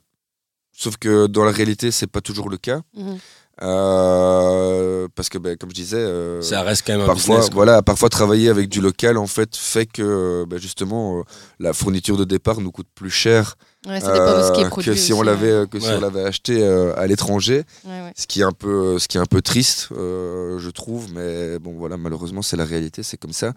Sauf 0.73 0.97
que 0.97 1.27
dans 1.27 1.43
la 1.43 1.51
réalité, 1.51 1.91
c'est 1.91 2.07
pas 2.07 2.21
toujours 2.21 2.49
le 2.49 2.57
cas. 2.57 2.81
Mhm. 2.95 3.17
Euh, 3.63 5.07
parce 5.15 5.29
que, 5.29 5.37
ben, 5.37 5.55
comme 5.57 5.69
je 5.69 5.75
disais, 5.75 5.97
euh, 5.97 6.41
Ça 6.41 6.63
reste 6.63 6.83
quand 6.87 6.93
même 6.93 7.01
un 7.01 7.05
parfois, 7.05 7.35
business. 7.35 7.49
quoi. 7.49 7.55
voilà, 7.65 7.81
parfois 7.83 8.09
travailler 8.09 8.49
avec 8.49 8.69
du 8.69 8.81
local, 8.81 9.17
en 9.17 9.27
fait, 9.27 9.55
fait 9.55 9.85
que 9.85 10.45
ben, 10.47 10.59
justement, 10.59 11.19
euh, 11.19 11.23
la 11.59 11.73
fourniture 11.73 12.17
de 12.17 12.23
départ 12.23 12.59
nous 12.61 12.71
coûte 12.71 12.87
plus 12.95 13.11
cher 13.11 13.55
Ouais, 13.87 13.99
euh, 14.03 14.69
que 14.69 14.93
si 14.95 15.11
on 15.11 15.21
l'avait 15.23 15.61
ouais. 15.61 15.79
si 15.79 15.89
on 15.89 15.99
l'avait 15.99 16.23
acheté 16.23 16.63
euh, 16.63 16.93
à 16.97 17.07
l'étranger 17.07 17.63
Ouais, 17.83 18.01
ouais. 18.03 18.13
ce 18.15 18.27
qui 18.27 18.41
est 18.41 18.43
un 18.43 18.51
peu 18.51 18.99
ce 18.99 19.07
qui 19.07 19.17
est 19.17 19.19
un 19.19 19.25
peu 19.25 19.41
triste 19.41 19.89
euh, 19.91 20.59
je 20.59 20.69
trouve 20.69 21.11
mais 21.11 21.57
bon 21.57 21.73
voilà 21.79 21.97
malheureusement 21.97 22.43
c'est 22.43 22.57
la 22.57 22.65
réalité 22.65 23.01
c'est 23.01 23.17
comme 23.17 23.33
ça 23.33 23.53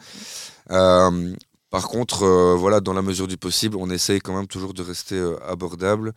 Euh, 0.70 1.34
par 1.74 1.88
contre 1.88 2.22
euh, 2.22 2.54
voilà 2.54 2.80
dans 2.80 2.92
la 2.92 3.02
mesure 3.02 3.26
du 3.26 3.36
possible 3.36 3.76
on 3.76 3.90
essaye 3.90 4.20
quand 4.20 4.32
même 4.32 4.46
toujours 4.46 4.74
de 4.74 4.82
rester 4.84 5.16
euh, 5.16 5.36
abordable 5.44 6.12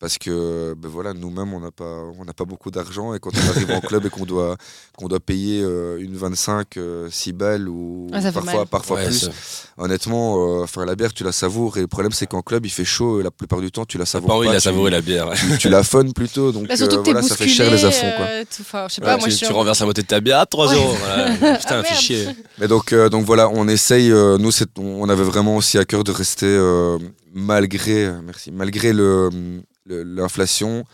parce 0.00 0.16
que 0.18 0.74
ben 0.78 0.88
voilà 0.88 1.12
nous-mêmes 1.12 1.52
on 1.52 1.60
n'a 1.60 1.70
pas 1.70 2.02
on 2.18 2.24
n'a 2.24 2.32
pas 2.32 2.46
beaucoup 2.46 2.70
d'argent 2.70 3.12
et 3.14 3.18
quand 3.20 3.30
on 3.36 3.48
arrive 3.50 3.70
en 3.70 3.80
club 3.80 4.06
et 4.06 4.10
qu'on 4.10 4.24
doit 4.24 4.56
qu'on 4.96 5.08
doit 5.08 5.20
payer 5.20 5.62
euh, 5.62 5.98
une 6.00 6.16
25 6.16 6.76
euh, 6.78 7.08
6 7.10 7.32
balles 7.34 7.68
ou 7.68 8.06
Ah, 8.12 8.20
parfois 8.32 8.64
parfois 8.66 8.96
Ouais, 8.96 9.04
plus 9.06 9.18
ça- 9.26 9.30
honnêtement 9.76 10.60
euh, 10.60 10.62
enfin 10.64 10.84
la 10.86 10.94
bière 10.94 11.12
tu 11.12 11.22
la 11.22 11.32
savoures 11.32 11.76
et 11.76 11.80
le 11.82 11.86
problème 11.86 12.12
c'est 12.12 12.26
qu'en 12.26 12.40
club 12.42 12.64
il 12.66 12.70
fait 12.70 12.84
chaud 12.84 13.20
et 13.20 13.22
la 13.22 13.30
plupart 13.30 13.60
du 13.60 13.70
temps 13.70 13.84
tu 13.84 13.98
la 13.98 14.04
T'as 14.04 14.12
savoures 14.12 14.28
pas 14.40 14.46
pas, 14.46 14.52
la 14.54 14.60
tu- 14.60 14.90
la 14.90 15.00
bière. 15.02 15.30
tu, 15.34 15.58
tu 15.58 15.68
la 15.68 15.82
funnes 15.82 16.12
plutôt 16.14 16.50
donc 16.50 16.66
Bah, 16.68 16.76
surtout 16.76 16.96
euh, 16.96 17.02
que 17.02 17.10
voilà 17.10 17.22
ça 17.22 17.36
fait 17.36 17.48
cher 17.48 17.70
les 17.70 17.84
affronts 17.84 18.12
quoi 18.16 18.26
euh, 18.26 18.44
tout- 18.44 18.62
Ouais, 19.04 19.16
moi 19.18 19.28
tu, 19.28 19.46
en- 19.46 19.52
renverses 19.54 19.80
la 19.80 19.86
moitié 19.86 20.02
de 20.02 20.08
ta 20.08 20.20
bière 20.20 20.38
à 20.40 20.46
3 20.46 20.68
Ouais. 20.68 20.76
euros. 20.76 20.94
voilà. 20.98 21.30
Putain, 21.58 21.80
Ah, 21.80 21.82
fais 21.82 21.90
merde. 21.92 21.96
chier. 22.02 22.28
Mais 22.58 22.68
donc, 22.68 22.92
euh, 22.92 23.08
donc 23.08 23.24
voilà, 23.26 23.48
on 23.50 23.68
essaye. 23.68 24.10
euh, 24.10 24.38
nous, 24.38 24.50
on 24.78 25.08
avait 25.08 25.24
vraiment 25.24 25.56
aussi 25.56 25.76
à 25.78 25.84
cœur 25.84 26.04
de 26.04 26.12
rester 26.12 26.46
euh, 26.46 26.98
malgré, 27.34 28.06
euh, 28.06 28.20
merci, 28.24 28.50
malgré 28.52 28.92
le, 28.92 29.28
le- 29.32 29.62
l'inflation. 29.94 30.84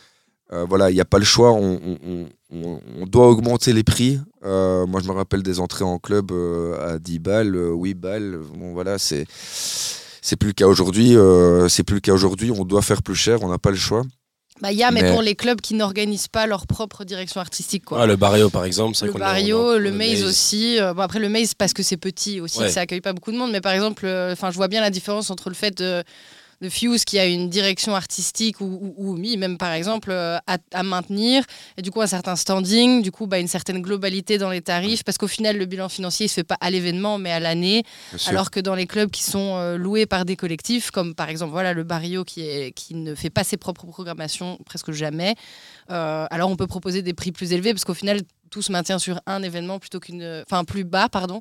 euh, 0.53 0.65
voilà, 0.69 0.91
il 0.91 0.95
n'y 0.95 1.01
a 1.01 1.05
pas 1.05 1.19
le 1.19 1.25
choix. 1.25 1.53
On, 1.53 1.81
on- 1.85 1.99
on- 2.07 2.27
on- 2.53 2.81
on 3.01 3.07
doit 3.07 3.29
augmenter 3.29 3.73
les 3.73 3.83
prix. 3.83 4.21
Euh, 4.45 4.87
moi, 4.87 5.01
je 5.03 5.09
me 5.09 5.13
rappelle 5.13 5.43
des 5.43 5.59
entrées 5.59 5.85
en 5.85 5.99
club 5.99 6.31
euh, 6.31 6.95
à 6.95 6.99
10 7.01 7.19
balles, 7.19 7.57
euh, 7.57 7.73
8 7.75 7.95
balles. 7.95 8.39
Bon, 8.57 8.73
voilà, 8.73 8.97
c'est 8.99 9.27
c'est 10.23 10.37
plus 10.37 10.49
le 10.49 10.53
cas 10.55 10.67
aujourd'hui. 10.67 11.17
euh, 11.17 11.69
c'est 11.69 11.83
plus 11.83 11.95
le 11.97 12.01
cas 12.01 12.13
aujourd'hui. 12.13 12.51
On 12.53 12.65
doit 12.65 12.83
faire 12.83 13.03
plus 13.03 13.15
cher. 13.17 13.43
On 13.43 13.49
n'a 13.49 13.59
pas 13.59 13.71
le 13.71 13.77
choix. 13.77 14.03
Bah, 14.63 14.73
il 14.73 14.79
y 14.79 14.83
a, 14.85 14.91
mais, 14.91 15.03
Mais- 15.03 15.11
pour 15.13 15.21
les 15.21 15.35
clubs 15.35 15.61
qui 15.61 15.75
n'organisent 15.75 16.29
pas 16.29 16.47
leur 16.47 16.67
propre 16.67 17.05
direction 17.05 17.41
artistique. 17.43 17.85
Quoi. 17.85 18.01
Ah, 18.03 18.07
le 18.07 18.17
Barrio, 18.17 18.49
par 18.49 18.65
exemple. 18.65 18.95
c'est 18.97 19.05
le 19.07 19.13
Barrio, 19.13 19.71
a- 19.71 19.79
le 19.79 19.91
le 19.91 19.93
Maze 19.93 20.23
aussi. 20.25 20.79
Bon, 20.95 21.03
après, 21.03 21.19
le 21.19 21.29
Maze, 21.29 21.53
parce 21.55 21.73
que 21.75 21.83
c'est 21.83 21.99
petit 21.99 22.41
aussi, 22.41 22.61
Ouais. 22.61 22.71
ça 22.71 22.81
accueille 22.81 23.03
pas 23.03 23.13
beaucoup 23.13 23.33
de 23.33 23.37
monde. 23.37 23.51
Mais 23.53 23.61
par 23.61 23.73
exemple, 23.73 24.07
euh, 24.07 24.33
enfin, 24.33 24.51
je 24.51 24.57
vois 24.57 24.69
bien 24.69 24.81
la 24.81 24.91
différence 24.91 25.29
entre 25.31 25.51
le 25.51 25.55
fait 25.57 25.77
de, 25.77 26.03
de 26.61 26.69
Fuse 26.69 27.05
qui 27.05 27.19
a 27.19 27.27
une 27.27 27.49
direction 27.49 27.95
artistique 27.95 28.61
ou, 28.61 28.95
ou, 28.97 29.17
même 29.17 29.59
par 29.59 29.73
exemple, 29.73 30.11
euh, 30.11 30.39
à, 30.47 30.59
à 30.73 30.83
maintenir. 30.83 31.45
Et 31.77 31.83
du 31.83 31.91
coup, 31.91 32.01
un 32.01 32.07
certain 32.07 32.37
standing, 32.37 33.03
du 33.03 33.11
coup, 33.11 33.27
bah, 33.27 33.39
une 33.39 33.49
certaine 33.49 33.83
globalité 33.83 34.39
dans 34.39 34.51
les 34.51 34.63
tarifs. 34.63 35.05
Parce 35.05 35.19
qu'au 35.19 35.29
final, 35.29 35.59
le 35.59 35.65
bilan 35.67 35.89
financier, 35.89 36.27
il 36.27 36.29
se 36.29 36.35
fait 36.35 36.45
pas 36.45 36.59
à 36.61 36.71
l'événement, 36.71 37.19
mais 37.19 37.33
à 37.33 37.41
l'année. 37.41 37.85
Alors 38.27 38.51
que 38.51 38.61
dans 38.61 38.75
les 38.75 38.87
clubs 38.87 39.11
qui 39.11 39.23
sont 39.23 39.57
euh, 39.57 39.77
loués 39.77 40.07
par 40.07 40.25
des 40.25 40.37
collectifs, 40.37 40.91
comme 40.91 41.15
par 41.15 41.29
exemple 41.29 41.53
voilà, 41.53 41.73
le 41.73 41.85
Barrio 41.85 42.25
qui, 42.25 42.43
est, 42.43 42.73
qui 42.73 42.95
ne 42.95 43.15
fait 43.15 43.31
pas 43.31 43.45
ses 43.45 43.57
propres 43.57 43.87
programmations 43.87 44.59
presque 44.65 44.93
jamais, 44.93 45.35
euh, 45.91 46.27
alors 46.31 46.51
on 46.51 46.57
peut 46.57 46.67
proposer 46.67 47.03
des 47.03 47.15
prix 47.15 47.33
plus 47.33 47.53
élevés 47.53 47.73
parce 47.73 47.85
qu'au 47.85 47.95
final 47.95 48.21
tout 48.51 48.63
se 48.63 48.73
maintient 48.73 48.99
sur 48.99 49.21
un 49.27 49.43
événement 49.43 49.79
plutôt 49.79 50.01
qu'une. 50.01 50.43
Enfin 50.47 50.65
plus 50.65 50.85
bas, 50.85 51.09
pardon, 51.09 51.41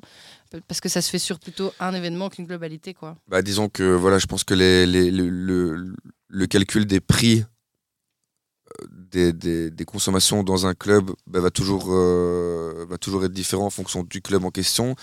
parce 0.68 0.80
que 0.80 0.88
ça 0.88 1.00
se 1.02 1.10
fait 1.10 1.18
sur 1.18 1.38
plutôt 1.38 1.72
un 1.80 1.94
événement 1.94 2.28
qu'une 2.28 2.46
globalité. 2.46 2.94
quoi. 2.94 3.16
Bah, 3.28 3.42
disons 3.42 3.68
que 3.68 3.82
voilà, 3.94 4.18
je 4.18 4.26
pense 4.26 4.44
que 4.44 4.54
les, 4.54 4.86
les- 4.86 5.10
le, 5.10 5.28
le- 5.28 5.94
le 6.28 6.46
calcul 6.46 6.86
des 6.86 7.00
prix 7.00 7.44
euh, 8.82 8.86
des, 8.90 9.32
des- 9.32 9.70
des 9.70 9.84
consommations 9.84 10.42
dans 10.42 10.66
un 10.66 10.74
club 10.74 11.10
bah, 11.26 11.40
va, 11.40 11.50
toujours, 11.50 11.86
euh, 11.90 12.84
va 12.88 12.98
toujours 12.98 13.24
être 13.24 13.32
différent 13.32 13.66
en 13.66 13.70
fonction 13.70 14.02
du 14.02 14.20
club 14.22 14.44
en 14.44 14.50
question. 14.50 14.94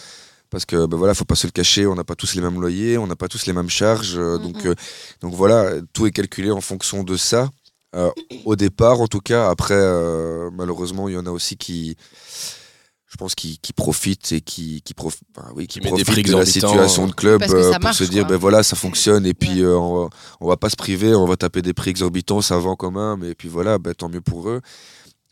Parce 0.49 0.65
que 0.65 0.85
bah, 0.85 0.97
voilà, 0.97 1.13
faut 1.15 1.25
pas 1.25 1.35
se 1.35 1.47
le 1.47 1.51
cacher, 1.51 1.87
on 1.87 1.95
n'a 1.95 2.03
pas 2.03 2.15
tous 2.15 2.35
les 2.35 2.41
mêmes 2.41 2.59
loyers, 2.61 2.97
on 2.99 3.07
n'a 3.07 3.15
pas 3.15 3.27
tous 3.27 3.45
les 3.47 3.53
mêmes 3.53 3.69
charges. 3.71 4.15
euh, 4.17 4.37
donc, 4.37 4.65
euh, 4.65 4.75
donc 5.21 5.33
voilà, 5.33 5.71
tout 5.93 6.05
est 6.05 6.11
calculé 6.11 6.51
en 6.51 6.61
fonction 6.61 7.03
de 7.03 7.17
ça. 7.17 7.49
Au 8.45 8.55
départ, 8.55 9.01
en 9.01 9.07
tout 9.07 9.19
cas, 9.19 9.49
après, 9.51 9.75
malheureusement, 10.51 11.09
il 11.09 11.13
y 11.13 11.17
en 11.17 11.27
a 11.27 11.29
aussi 11.29 11.57
qui, 11.57 11.95
je 13.13 13.17
pense, 13.17 13.35
qui, 13.35 13.59
qui 13.59 13.73
profitent 13.73 14.31
et 14.31 14.41
qui, 14.41 14.81
qui, 14.81 14.95
prof- 14.95 15.19
enfin, 15.37 15.47
oui, 15.55 15.67
qui 15.67 15.79
Qui 15.79 15.85
mettent 15.85 15.93
des 15.97 16.03
profitent 16.03 16.23
prix 16.25 16.31
de 16.33 16.35
la 16.35 16.45
situation 16.47 17.05
de 17.05 17.11
club 17.13 17.39
Parce 17.41 17.53
que 17.53 17.57
euh, 17.59 17.71
pour 17.73 17.79
marche, 17.81 17.97
se 17.97 18.05
dire, 18.05 18.25
ben 18.25 18.37
voilà, 18.37 18.63
ça 18.63 18.75
fonctionne 18.75 19.27
et 19.27 19.35
puis 19.35 19.61
Ouais. 19.61 19.67
euh, 19.67 19.77
on, 19.77 20.03
va, 20.05 20.09
on 20.41 20.47
va 20.47 20.57
pas 20.57 20.71
se 20.71 20.75
priver, 20.75 21.13
on 21.13 21.27
va 21.27 21.35
taper 21.37 21.61
des 21.61 21.73
prix 21.73 21.91
exorbitants, 21.91 22.41
ça 22.41 22.57
vend 22.57 22.75
quand 22.75 22.89
même 22.89 23.23
et 23.23 23.35
puis 23.35 23.49
voilà, 23.49 23.77
ben, 23.77 23.93
tant 23.93 24.09
mieux 24.09 24.21
pour 24.21 24.49
eux. 24.49 24.61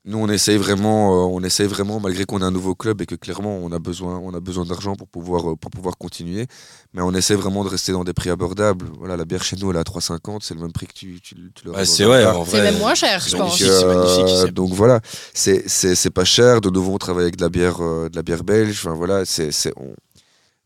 Nous, 0.04 0.18
on 0.18 0.28
essaye 0.30 0.58
vraiment, 0.58 1.14
euh, 1.14 1.28
on 1.32 1.44
essaye 1.44 1.68
vraiment, 1.68 2.00
malgré 2.00 2.26
qu'on 2.26 2.42
a 2.42 2.46
un 2.46 2.52
nouveau 2.52 2.74
club 2.74 3.04
et 3.04 3.06
que 3.06 3.14
clairement 3.14 3.58
on 3.58 3.72
a 3.72 3.78
besoin, 3.78 4.18
on 4.18 4.34
a 4.34 4.40
besoin 4.40 4.66
d'argent 4.66 4.96
pour 4.96 5.08
pouvoir, 5.08 5.52
euh, 5.52 5.56
pour 5.56 5.70
pouvoir 5.70 5.96
continuer, 6.00 6.48
mais 6.94 7.04
on 7.04 7.14
essaie 7.14 7.36
vraiment 7.36 7.64
de 7.64 7.70
rester 7.70 7.92
dans 7.92 8.04
des 8.04 8.14
prix 8.14 8.32
abordables. 8.32 8.88
Voilà, 8.98 9.16
la 9.16 9.26
bière 9.26 9.44
chez 9.44 9.58
nous, 9.58 9.70
elle 9.70 9.78
est 9.78 9.80
à 9.80 9.84
3,50, 9.84 10.42
c'est 10.42 10.56
le 10.56 10.62
même 10.62 10.72
prix 10.72 10.88
que 10.88 10.94
tu, 10.94 11.22
tu, 11.22 11.36
tu 11.54 11.66
l'aurais 11.66 11.82
Ouais, 11.82 11.86
dans 11.86 11.92
c'est 11.92 12.06
ouais, 12.08 12.26
C'est 12.48 12.62
même 12.64 12.80
moins 12.80 12.96
cher, 12.96 13.20
je 13.20 13.30
c'est 13.30 13.38
pense. 13.38 13.62
magnifique, 13.62 13.68
c'est 13.80 13.86
magnifique, 13.86 14.38
c'est- 14.48 14.52
donc 14.52 14.74
voilà, 14.74 15.02
c'est 15.36 15.70
c'est 15.70 15.94
c'est 15.94 16.10
pas 16.10 16.26
cher. 16.26 16.62
De 16.62 16.72
nouveau, 16.72 16.94
on 16.94 16.98
travaille 16.98 17.24
avec 17.26 17.36
de 17.36 17.44
la 17.44 17.50
bière, 17.50 17.84
euh, 17.84 18.10
de 18.10 18.16
la 18.16 18.24
bière 18.24 18.44
belge. 18.44 18.80
Enfin 18.84 18.96
voilà, 18.96 19.24
c'est 19.26 19.52
c'est 19.52 19.72
on, 19.78 19.94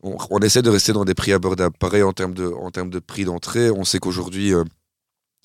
on, 0.02 0.16
on 0.30 0.38
essaie 0.38 0.62
de 0.62 0.70
rester 0.70 0.94
dans 0.94 1.04
des 1.04 1.14
prix 1.14 1.32
abordables. 1.34 1.76
Pareil 1.78 2.02
en 2.02 2.14
termes 2.14 2.32
de 2.32 2.46
en 2.46 2.70
termes 2.70 2.90
de 2.90 3.00
prix 3.00 3.26
d'entrée. 3.26 3.70
On 3.70 3.84
sait 3.84 3.98
qu'aujourd'hui, 3.98 4.54
euh, 4.54 4.64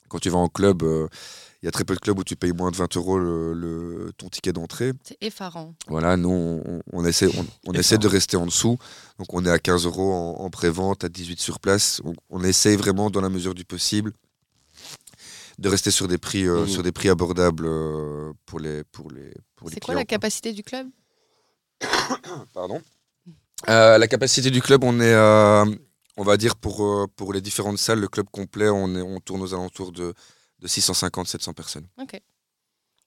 quand 0.07 0.19
tu 0.19 0.29
vas 0.29 0.37
en 0.39 0.47
club, 0.49 0.83
euh, 0.83 1.07
il 1.61 1.65
y 1.65 1.67
a 1.67 1.71
très 1.71 1.83
peu 1.83 1.93
de 1.93 1.99
clubs 1.99 2.17
où 2.17 2.23
tu 2.23 2.35
payes 2.35 2.53
moins 2.53 2.71
de 2.71 2.75
20 2.75 2.95
euros 2.97 3.19
le, 3.19 3.53
le- 3.53 4.11
ton 4.17 4.29
ticket 4.29 4.51
d'entrée. 4.51 4.93
C'est 5.03 5.17
effarant. 5.21 5.75
Voilà, 5.87 6.17
nous 6.17 6.61
on, 6.91 7.05
essaie 7.05 7.29
on, 7.67 7.73
essaie 7.73 7.99
de 7.99 8.07
rester 8.07 8.35
en 8.35 8.45
dessous. 8.47 8.77
Donc 9.19 9.31
on 9.33 9.45
est 9.45 9.49
à 9.51 9.59
15 9.59 9.85
euros 9.85 10.11
en, 10.11 10.43
en 10.43 10.49
pré-vente, 10.49 11.03
à 11.03 11.09
18 11.09 11.39
sur 11.39 11.59
place. 11.59 12.01
On, 12.03 12.13
on 12.31 12.43
essaye 12.43 12.75
vraiment 12.77 13.11
dans 13.11 13.21
la 13.21 13.29
mesure 13.29 13.53
du 13.53 13.63
possible 13.63 14.11
de 15.59 15.69
rester 15.69 15.91
sur 15.91 16.07
des 16.07 16.17
prix 16.17 16.47
euh, 16.47 16.65
sur 16.65 16.81
des 16.81 16.91
prix 16.91 17.09
abordables 17.09 17.65
euh, 17.67 18.33
pour 18.47 18.59
les 18.59 18.83
pour 18.85 19.11
les 19.11 19.31
pour 19.55 19.69
les 19.69 19.75
C'est 19.75 19.79
quoi 19.79 19.93
la 19.93 20.05
capacité 20.05 20.53
du 20.53 20.63
club 20.63 20.87
Pardon? 22.53 22.81
Euh, 23.69 23.99
la 23.99 24.07
capacité 24.07 24.49
du 24.49 24.61
club, 24.61 24.83
on 24.83 24.99
est, 24.99 25.15
on 26.17 26.23
va 26.23 26.37
dire 26.37 26.55
pour, 26.55 27.07
pour 27.15 27.31
les 27.33 27.41
différentes 27.41 27.77
salles, 27.77 27.99
le 27.99 28.07
club 28.07 28.25
complet, 28.31 28.69
on, 28.69 28.95
est, 28.95 29.01
on 29.01 29.19
tourne 29.19 29.41
aux 29.43 29.53
alentours 29.53 29.91
de, 29.91 30.15
de 30.61 30.67
650-700 30.67 31.53
personnes. 31.53 31.87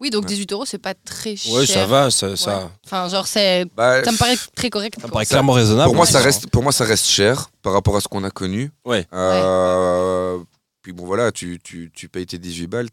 Oui, 0.00 0.10
donc 0.10 0.24
Ouais. 0.24 0.28
18 0.28 0.52
euros, 0.52 0.64
c'est 0.66 0.78
pas 0.78 0.94
très 0.94 1.36
cher. 1.36 1.54
Ouais, 1.54 1.66
ça 1.66 1.86
va, 1.86 2.10
ça. 2.10 2.30
Ouais. 2.30 2.36
ça... 2.36 2.70
Enfin, 2.84 3.08
genre, 3.08 3.26
c'est. 3.26 3.64
Bah, 3.76 4.02
Ça 4.04 4.10
me 4.12 4.16
paraît 4.18 4.36
très 4.54 4.68
correct. 4.68 4.98
Ça 5.00 5.06
me 5.06 5.12
paraît 5.12 5.24
clairement 5.24 5.52
raisonnable. 5.52 5.86
pour, 5.86 5.94
moi, 5.94 6.04
hein, 6.04 6.10
ça 6.10 6.18
ça. 6.18 6.24
reste, 6.24 6.50
pour 6.50 6.62
moi, 6.62 6.72
ça 6.72 6.84
reste 6.84 7.06
cher 7.06 7.48
par 7.62 7.72
rapport 7.72 7.96
à 7.96 8.00
ce 8.00 8.08
qu'on 8.08 8.24
a 8.24 8.30
connu. 8.30 8.72
Ouais. 8.84 9.06
Euh, 9.12 10.38
Puis 10.84 10.92
bon, 10.92 11.06
voilà, 11.06 11.32
tu, 11.32 11.58
tu, 11.64 11.90
tu 11.94 12.10
payes 12.10 12.26
tes 12.26 12.36
18 12.36 12.66
balles, 12.66 12.88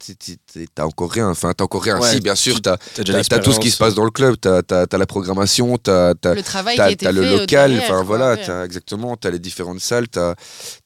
t'as 0.74 0.86
encore 0.86 1.12
rien. 1.12 1.28
Enfin, 1.28 1.52
t'as 1.52 1.66
encore 1.66 1.84
rien. 1.84 2.00
Ouais, 2.00 2.10
si, 2.10 2.22
bien 2.22 2.36
sûr, 2.36 2.56
tu- 2.56 2.62
t'as 2.62 2.78
T'as 2.78 3.04
déjà 3.04 3.22
t'as- 3.22 3.36
t'as 3.38 3.40
tout 3.44 3.52
ce 3.52 3.60
qui 3.60 3.70
se 3.70 3.78
passe 3.78 3.96
dans 3.96 4.06
le 4.06 4.12
club. 4.12 4.38
T'as 4.40 4.62
as, 4.70 4.98
la 4.98 5.06
programmation, 5.06 5.78
t'as 5.78 6.12
as, 6.24 6.34
Le 6.34 6.42
travail 6.42 6.76
qui 6.76 6.82
a 6.82 6.86
T'as 6.86 6.92
été 6.92 7.06
t'as 7.06 7.12
le 7.12 7.22
fait, 7.22 7.28
euh, 7.28 7.38
local, 7.40 7.72
derrière, 7.72 7.90
enfin 7.90 7.96
quoi, 7.98 8.04
voilà, 8.06 8.36
ouais. 8.36 8.46
t'as 8.46 8.64
exactement, 8.64 9.18
t'as 9.18 9.30
les 9.30 9.40
différentes 9.40 9.82
salles, 9.82 10.08
t'as 10.08 10.36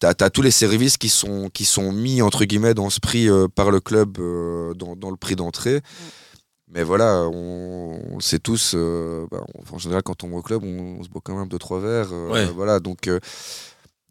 as, 0.01 0.29
tous 0.31 0.41
les 0.41 0.49
services 0.49 0.97
qui 0.97 1.09
sont, 1.09 1.51
qui 1.53 1.63
sont 1.63 1.91
mis 1.91 2.23
entre 2.23 2.43
guillemets 2.43 2.73
dans 2.73 2.89
ce 2.89 2.99
prix 2.99 3.29
euh, 3.29 3.47
par 3.53 3.69
le 3.69 3.79
club, 3.81 4.17
euh, 4.17 4.73
dans, 4.73 4.95
dans 4.95 5.11
le 5.11 5.15
prix 5.17 5.35
d'entrée. 5.35 5.81
Mais 6.69 6.81
voilà, 6.81 7.21
on, 7.31 8.01
on 8.13 8.15
le 8.15 8.21
sait 8.23 8.39
tous, 8.39 8.71
euh, 8.73 9.27
bah, 9.29 9.43
on- 9.53 9.75
en 9.75 9.77
général 9.77 10.01
quand 10.01 10.23
on 10.23 10.29
va 10.29 10.37
au 10.37 10.41
club, 10.41 10.63
on, 10.63 10.97
on 10.99 11.03
se 11.03 11.09
boit 11.09 11.21
quand 11.23 11.37
même 11.37 11.47
deux 11.49 11.59
trois 11.59 11.79
verres, 11.79 12.09
euh, 12.11 12.31
Ouais. 12.31 12.45
voilà, 12.45 12.79
donc 12.79 13.07
euh, 13.07 13.19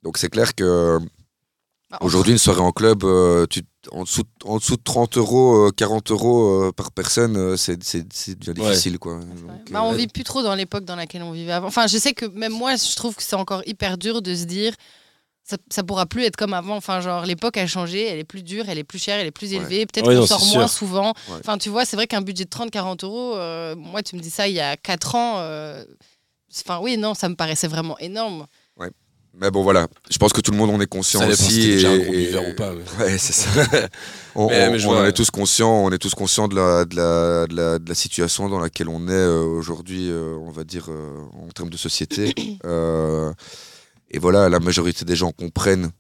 donc 0.05 0.17
c'est 0.17 0.29
clair 0.31 0.55
que 0.55 0.99
Bah, 1.01 1.05
on- 1.05 1.09
aujourd'hui 2.01 2.33
une 2.33 2.39
soirée 2.39 2.61
en 2.61 2.73
club, 2.73 3.05
euh, 3.05 3.47
tu, 3.49 3.63
en, 3.93 4.03
dessous, 4.05 4.23
de- 4.23 4.47
en 4.49 4.57
dessous 4.59 4.77
de 4.77 4.83
30 4.83 5.17
euros, 5.19 5.67
euh, 5.67 5.71
40 5.71 6.11
euros 6.11 6.65
euh, 6.65 6.73
par 6.73 6.91
personne, 6.93 7.37
euh, 7.37 7.57
c'est 7.57 7.77
déjà 7.79 8.53
Ouais. 8.53 8.69
difficile 8.71 8.99
quoi. 8.99 9.17
Ouais. 9.17 9.25
Donc, 9.25 9.71
Bah, 9.71 9.81
euh, 9.81 9.87
on 9.89 9.93
vit 9.93 10.07
plus 10.09 10.25
trop 10.25 10.43
dans 10.43 10.55
l'époque 10.55 10.85
dans 10.85 10.97
laquelle 10.97 11.23
on 11.23 11.33
vivait 11.33 11.53
avant. 11.53 11.69
Enfin, 11.69 11.87
je 11.87 11.99
sais 11.99 12.13
que 12.15 12.27
même 12.27 12.53
moi, 12.53 12.77
je 12.77 12.97
trouve 12.97 13.15
que 13.15 13.23
c'est 13.23 13.37
encore 13.37 13.63
hyper 13.67 13.99
dur 13.99 14.23
de 14.23 14.35
se 14.35 14.45
dire 14.45 14.75
ça, 15.47 15.59
ça 15.71 15.83
pourra 15.83 16.07
plus 16.07 16.25
être 16.25 16.37
comme 16.37 16.55
avant. 16.55 16.77
Enfin, 16.77 17.01
genre, 17.03 17.27
l'époque 17.27 17.59
a 17.59 17.67
changé, 17.67 18.07
elle 18.07 18.19
est 18.19 18.25
plus 18.25 18.43
dure, 18.43 18.65
elle 18.69 18.79
est 18.79 18.85
plus 18.85 18.99
chère, 18.99 19.19
elle 19.19 19.27
est 19.27 19.31
plus 19.31 19.51
Ouais. 19.51 19.57
élevée. 19.57 19.85
Peut-être 19.85 20.07
Ouais, 20.09 20.15
qu'on 20.15 20.21
non, 20.23 20.27
sort 20.27 20.45
moins 20.47 20.67
sûr. 20.67 20.71
souvent. 20.71 21.09
Ouais. 21.29 21.37
Enfin, 21.41 21.59
tu 21.59 21.69
vois, 21.69 21.85
c'est 21.85 21.97
vrai 21.97 22.07
qu'un 22.07 22.23
budget 22.23 22.45
de 22.45 22.49
30-40 22.49 23.05
euros, 23.05 23.37
euh, 23.37 23.77
moi, 23.77 24.03
tu 24.03 24.17
me 24.17 24.21
dis 24.23 24.31
ça 24.31 24.49
il 24.49 24.55
y 24.55 24.61
a 24.61 24.77
4 24.79 25.15
ans. 25.15 25.35
euh, 25.39 25.85
Enfin, 26.65 26.79
oui, 26.81 26.97
non, 26.97 27.15
ça 27.15 27.29
me 27.29 27.35
paraissait 27.35 27.67
vraiment 27.67 27.99
énorme. 27.99 28.47
Mais 29.41 29.51
bon, 29.51 29.63
voilà, 29.65 29.89
je 30.11 30.17
pense 30.19 30.33
que 30.33 30.41
tout 30.41 30.53
le 30.53 30.57
monde 30.57 30.71
en 30.71 30.81
est 30.81 30.87
conscient 30.87 31.21
Ça 31.21 31.27
aussi. 31.29 31.85
un 31.85 31.93
et- 31.93 31.99
gros 32.05 32.13
et- 32.15 32.27
buveur 32.27 32.49
ou 32.49 32.55
pas. 32.55 32.73
mais- 32.73 33.05
Ouais, 33.05 33.19
c'est 33.19 33.33
ça. 33.33 33.49
on 34.37 34.49
Mais- 34.49 34.69
on- 34.69 34.73
mais 34.73 34.79
je 34.79 34.87
on 34.87 34.91
vois, 34.91 35.01
en 35.01 35.03
ouais. 35.03 35.09
est 35.09 35.13
tous 35.13 35.31
conscients, 35.31 35.73
on 35.85 35.91
est 35.91 35.99
tous 35.99 36.15
conscients 36.15 36.47
de 36.47 36.55
la, 36.55 36.85
de 36.85 36.95
la, 36.97 37.47
de 37.49 37.55
la, 37.57 37.79
de 37.81 37.89
la 37.89 37.95
situation 37.97 38.49
dans 38.49 38.61
laquelle 38.61 38.89
on 38.89 39.09
est 39.09 39.13
euh, 39.13 39.43
aujourd'hui, 39.43 40.09
euh, 40.09 40.37
on 40.41 40.51
va 40.51 40.63
dire, 40.65 40.87
euh, 40.89 41.19
en 41.45 41.49
termes 41.49 41.71
de 41.71 41.77
société. 41.77 42.33
Et 44.11 44.19
voilà, 44.21 44.49
la 44.49 44.61
majorité 44.61 45.05
des 45.05 45.17
gens 45.17 45.33
comprennent 45.33 45.91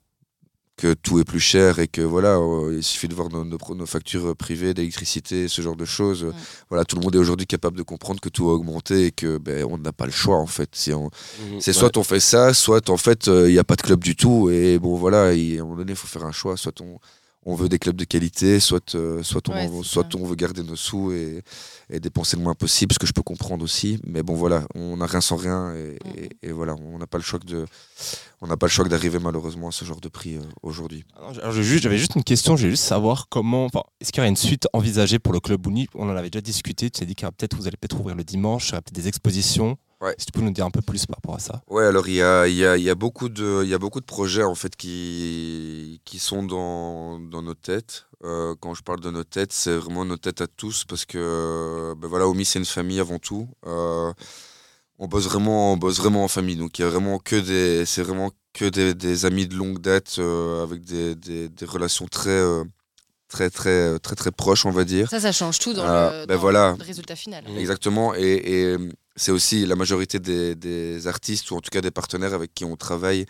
que 0.77 0.93
tout 0.95 1.21
est 1.21 1.25
plus 1.25 1.39
cher 1.41 1.79
et 1.79 1.87
que 1.87 2.01
voilà, 2.01 2.37
euh, 2.37 2.75
il 2.77 2.83
suffit 2.83 3.07
de 3.07 3.15
voir 3.15 3.29
nos, 3.29 3.45
nos, 3.45 3.59
nos 3.77 3.87
factures 3.87 4.35
privées 4.37 4.75
d'électricité, 4.75 5.47
ce 5.47 5.63
genre 5.63 5.77
de 5.77 5.85
choses. 5.85 6.27
Voilà, 6.69 6.85
tout 6.85 6.97
le 6.97 7.03
monde 7.03 7.15
est 7.15 7.19
aujourd'hui 7.19 7.47
capable 7.47 7.77
de 7.79 7.83
comprendre 7.85 8.21
que 8.21 8.29
tout 8.29 8.49
a 8.51 8.55
augmenté 8.55 9.07
et 9.07 9.11
que 9.13 9.39
ben, 9.39 9.65
on 9.71 9.79
n'a 9.79 9.93
pas 9.93 10.07
le 10.07 10.13
choix 10.13 10.37
en 10.37 10.47
fait. 10.47 10.71
Si 10.73 10.93
on, 10.93 11.05
Mhm. 11.05 11.61
c'est 11.61 11.71
Ouais. 11.71 11.79
soit 11.79 11.97
on 11.97 12.03
fait 12.03 12.19
ça, 12.21 12.53
soit 12.55 12.91
en 12.91 12.97
fait 12.97 13.29
il 13.29 13.53
n'y 13.53 13.59
a 13.59 13.65
pas 13.65 13.77
de 13.77 13.83
club 13.83 14.03
du 14.03 14.17
tout 14.17 14.51
et 14.51 14.79
bon 14.81 14.97
voilà, 14.97 15.33
il- 15.33 15.59
à 15.59 15.61
un 15.61 15.65
moment 15.65 15.77
donné 15.77 15.93
il 15.93 15.97
faut 15.97 16.09
faire 16.09 16.25
un 16.25 16.33
choix, 16.33 16.57
soit 16.57 16.81
on, 16.81 16.99
on 17.47 17.55
veut 17.55 17.69
des 17.69 17.79
clubs 17.79 17.97
de 17.97 18.05
qualité, 18.05 18.59
soit, 18.61 18.95
euh, 18.95 19.23
soit, 19.23 19.49
on, 19.49 19.53
Ouais, 19.53 19.67
en- 19.67 19.83
c'est 19.83 19.89
soit 19.89 20.03
ça. 20.11 20.19
on 20.19 20.25
veut 20.27 20.35
garder 20.35 20.63
nos 20.63 20.77
sous 20.77 21.13
et, 21.13 21.43
et 21.91 22.01
dépenser 22.01 22.37
le 22.37 22.43
moins 22.43 22.55
possible, 22.55 22.93
ce 22.93 22.99
que 22.99 23.07
je 23.07 23.13
peux 23.13 23.23
comprendre 23.23 23.65
aussi. 23.65 23.99
Mais 24.07 24.23
bon 24.23 24.35
voilà, 24.35 24.67
on 24.75 24.97
n'a 24.97 25.07
rien 25.07 25.21
sans 25.21 25.37
rien 25.37 25.75
et, 25.75 25.99
et- 26.17 26.31
et 26.49 26.53
voilà, 26.53 26.75
on 26.75 26.99
n'a 26.99 27.07
pas 27.07 27.19
le 27.19 27.25
choc 27.25 27.45
de, 27.45 27.67
on 28.41 28.47
n'a 28.47 28.57
pas 28.57 28.67
le 28.67 28.71
choc 28.71 28.89
d'arriver 28.89 29.19
malheureusement 29.19 29.69
à 29.69 29.73
ce 29.73 29.85
genre 29.85 30.01
de 30.01 30.09
prix 30.09 30.37
euh, 30.37 30.41
aujourd'hui. 30.63 31.05
J'avais 31.81 31.99
juste 31.99 32.15
une 32.17 32.25
question, 32.25 32.57
j'ai 32.57 32.71
juste 32.71 32.85
savoir 32.85 33.29
comment. 33.29 33.65
enfin, 33.67 33.83
Est-ce 34.01 34.11
qu'il 34.13 34.19
y 34.19 34.23
aurait 34.23 34.29
une 34.31 34.37
suite 34.37 34.67
envisagée 34.73 35.19
pour 35.19 35.33
le 35.33 35.41
club 35.41 35.67
Uni 35.67 35.87
On 35.95 36.09
en 36.09 36.17
avait 36.17 36.31
déjà 36.31 36.41
discuté. 36.43 36.91
Tu 36.91 37.03
as 37.03 37.07
dit 37.07 37.15
qu'il 37.15 37.25
y 37.25 37.29
a 37.29 37.33
peut-être 37.33 37.57
vous 37.57 37.67
allez 37.67 37.77
peut-être 37.77 37.99
ouvrir 38.01 38.17
le 38.17 38.25
dimanche, 38.25 38.69
il 38.69 38.73
y 38.73 38.75
aura 38.75 38.83
peut-être 38.83 38.95
des 38.95 39.09
expositions. 39.09 39.77
Ouais. 40.05 40.15
Si 40.19 40.27
tu 40.27 40.33
peux 40.33 40.43
nous 40.43 40.51
dire 40.51 40.67
un 40.67 40.71
peu 40.71 40.83
plus 40.83 41.07
par 41.07 41.17
rapport 41.17 41.37
à 41.37 41.39
ça. 41.39 41.63
Ouais, 41.69 41.85
alors 41.85 42.07
il 42.09 42.15
y 42.15 42.23
a, 42.23 42.47
il 42.47 42.55
y, 42.55 42.67
a, 42.67 42.77
il 42.77 42.83
y, 42.83 42.91
a 42.91 42.95
beaucoup 42.95 43.31
de, 43.31 43.63
il 43.65 43.71
y 43.71 43.75
a 43.75 43.79
beaucoup 43.79 44.01
de 44.01 44.05
projets 44.05 44.43
en 44.43 44.55
fait 44.55 44.77
qui, 44.77 46.01
qui 46.05 46.19
sont 46.19 46.43
dans, 46.43 47.19
dans 47.19 47.41
nos 47.43 47.55
têtes. 47.55 48.07
Euh, 48.23 48.55
quand 48.61 48.75
je 48.75 48.83
parle 48.83 49.01
de 49.01 49.11
nos 49.11 49.25
têtes, 49.25 49.53
c'est 49.53 49.75
vraiment 49.75 50.05
nos 50.05 50.19
têtes 50.19 50.43
à 50.43 50.47
tous 50.47 50.85
parce 50.85 51.07
que 51.07 51.95
ben 51.97 52.07
voilà, 52.09 52.29
Omi 52.29 52.45
c'est 52.45 52.59
une 52.59 52.65
famille 52.67 53.01
avant 53.01 53.19
tout. 53.19 53.49
Euh, 53.67 54.13
on 54.99 55.09
bosse 55.09 55.25
vraiment, 55.25 55.73
on 55.73 55.77
bosse 55.77 55.99
vraiment 55.99 56.25
en 56.25 56.29
famille. 56.29 56.57
Donc 56.57 56.79
il 56.79 56.83
y 56.83 56.85
a 56.85 56.89
vraiment 56.89 57.19
que 57.19 57.37
des, 57.37 57.87
c'est 57.87 58.03
vraiment 58.03 58.31
que 58.53 58.67
des, 58.67 58.95
des 58.95 59.25
amis 59.25 59.47
de 59.47 59.55
longue 59.55 59.81
date 59.81 60.17
euh, 60.19 60.63
avec 60.63 60.85
des, 60.85 61.15
des, 61.15 61.49
des 61.49 61.67
relations 61.67 62.07
très, 62.07 62.31
euh, 62.31 62.65
très, 63.29 63.51
très, 63.51 63.99
très, 63.99 64.15
très 64.15 64.31
proches, 64.31 64.65
on 64.65 64.71
va 64.71 64.85
dire. 64.85 65.11
Ça, 65.11 65.21
ça 65.21 65.33
change 65.33 65.59
tout 65.59 65.73
dans, 65.73 65.85
le, 65.85 66.27
ben 66.27 66.35
dans 66.35 66.41
voilà. 66.41 66.77
le 66.79 66.85
résultat 66.85 67.17
final. 67.17 67.45
Exactement. 67.59 68.15
Et, 68.15 68.21
et, 68.45 68.77
c'est 69.17 69.33
aussi 69.33 69.67
la 69.67 69.77
majorité 69.77 70.19
des, 70.19 71.07
artistes, 71.07 71.51
ou 71.51 71.57
en 71.57 71.61
tout 71.61 71.71
cas 71.71 71.81
des 71.81 71.91
partenaires 71.91 72.35
avec 72.35 72.55
qui 72.55 72.65
on 72.65 72.77
travaille 72.77 73.27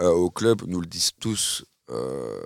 euh, 0.00 0.10
au 0.10 0.30
club, 0.30 0.62
nous 0.66 0.80
le 0.80 0.86
disent 0.86 1.12
tous, 1.18 1.64
euh, 1.90 2.40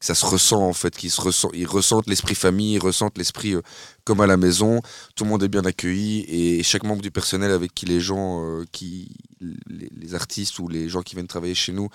ça 0.00 0.14
se 0.14 0.26
ressent 0.26 0.62
en 0.62 0.72
fait, 0.74 0.94
qu'ils 0.94 1.10
se 1.10 1.20
ressent, 1.20 1.50
ils 1.54 1.66
ressentent 1.66 2.06
l'esprit 2.06 2.34
famille, 2.34 2.74
ils 2.74 2.78
ressentent 2.78 3.16
l'esprit 3.16 3.54
euh, 3.54 3.62
comme 4.04 4.20
à 4.20 4.26
la 4.26 4.36
maison. 4.36 4.80
Tout 5.16 5.24
le 5.24 5.30
monde 5.30 5.42
est 5.42 5.48
bien 5.48 5.64
accueilli 5.64 6.24
et 6.28 6.62
chaque 6.62 6.84
membre 6.84 7.00
du 7.00 7.10
personnel 7.10 7.50
avec 7.50 7.74
qui 7.74 7.86
les 7.86 8.00
gens, 8.00 8.62
qui 8.70 9.16
les, 9.40 10.14
artistes 10.14 10.58
ou 10.58 10.68
les 10.68 10.88
gens 10.88 11.02
qui 11.02 11.14
viennent 11.14 11.26
travailler 11.26 11.54
chez 11.54 11.72
nous 11.72 11.88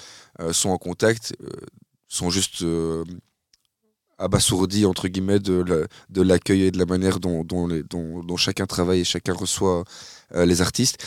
sont 0.51 0.69
en 0.69 0.77
contact, 0.77 1.33
sont 2.07 2.31
juste 2.31 2.63
abasourdis 4.19 4.85
entre 4.85 5.07
guillemets 5.07 5.39
de 5.39 5.87
de 6.09 6.21
l'accueil 6.21 6.63
et 6.63 6.71
de 6.71 6.77
la 6.77 6.85
manière 6.85 7.19
dont, 7.19 7.43
dont, 7.43 8.37
chacun 8.37 8.65
travaille 8.67 9.01
et 9.01 9.03
chacun 9.05 9.33
reçoit 9.33 9.83
euh, 10.35 10.45
les 10.45 10.61
artistes. 10.61 10.97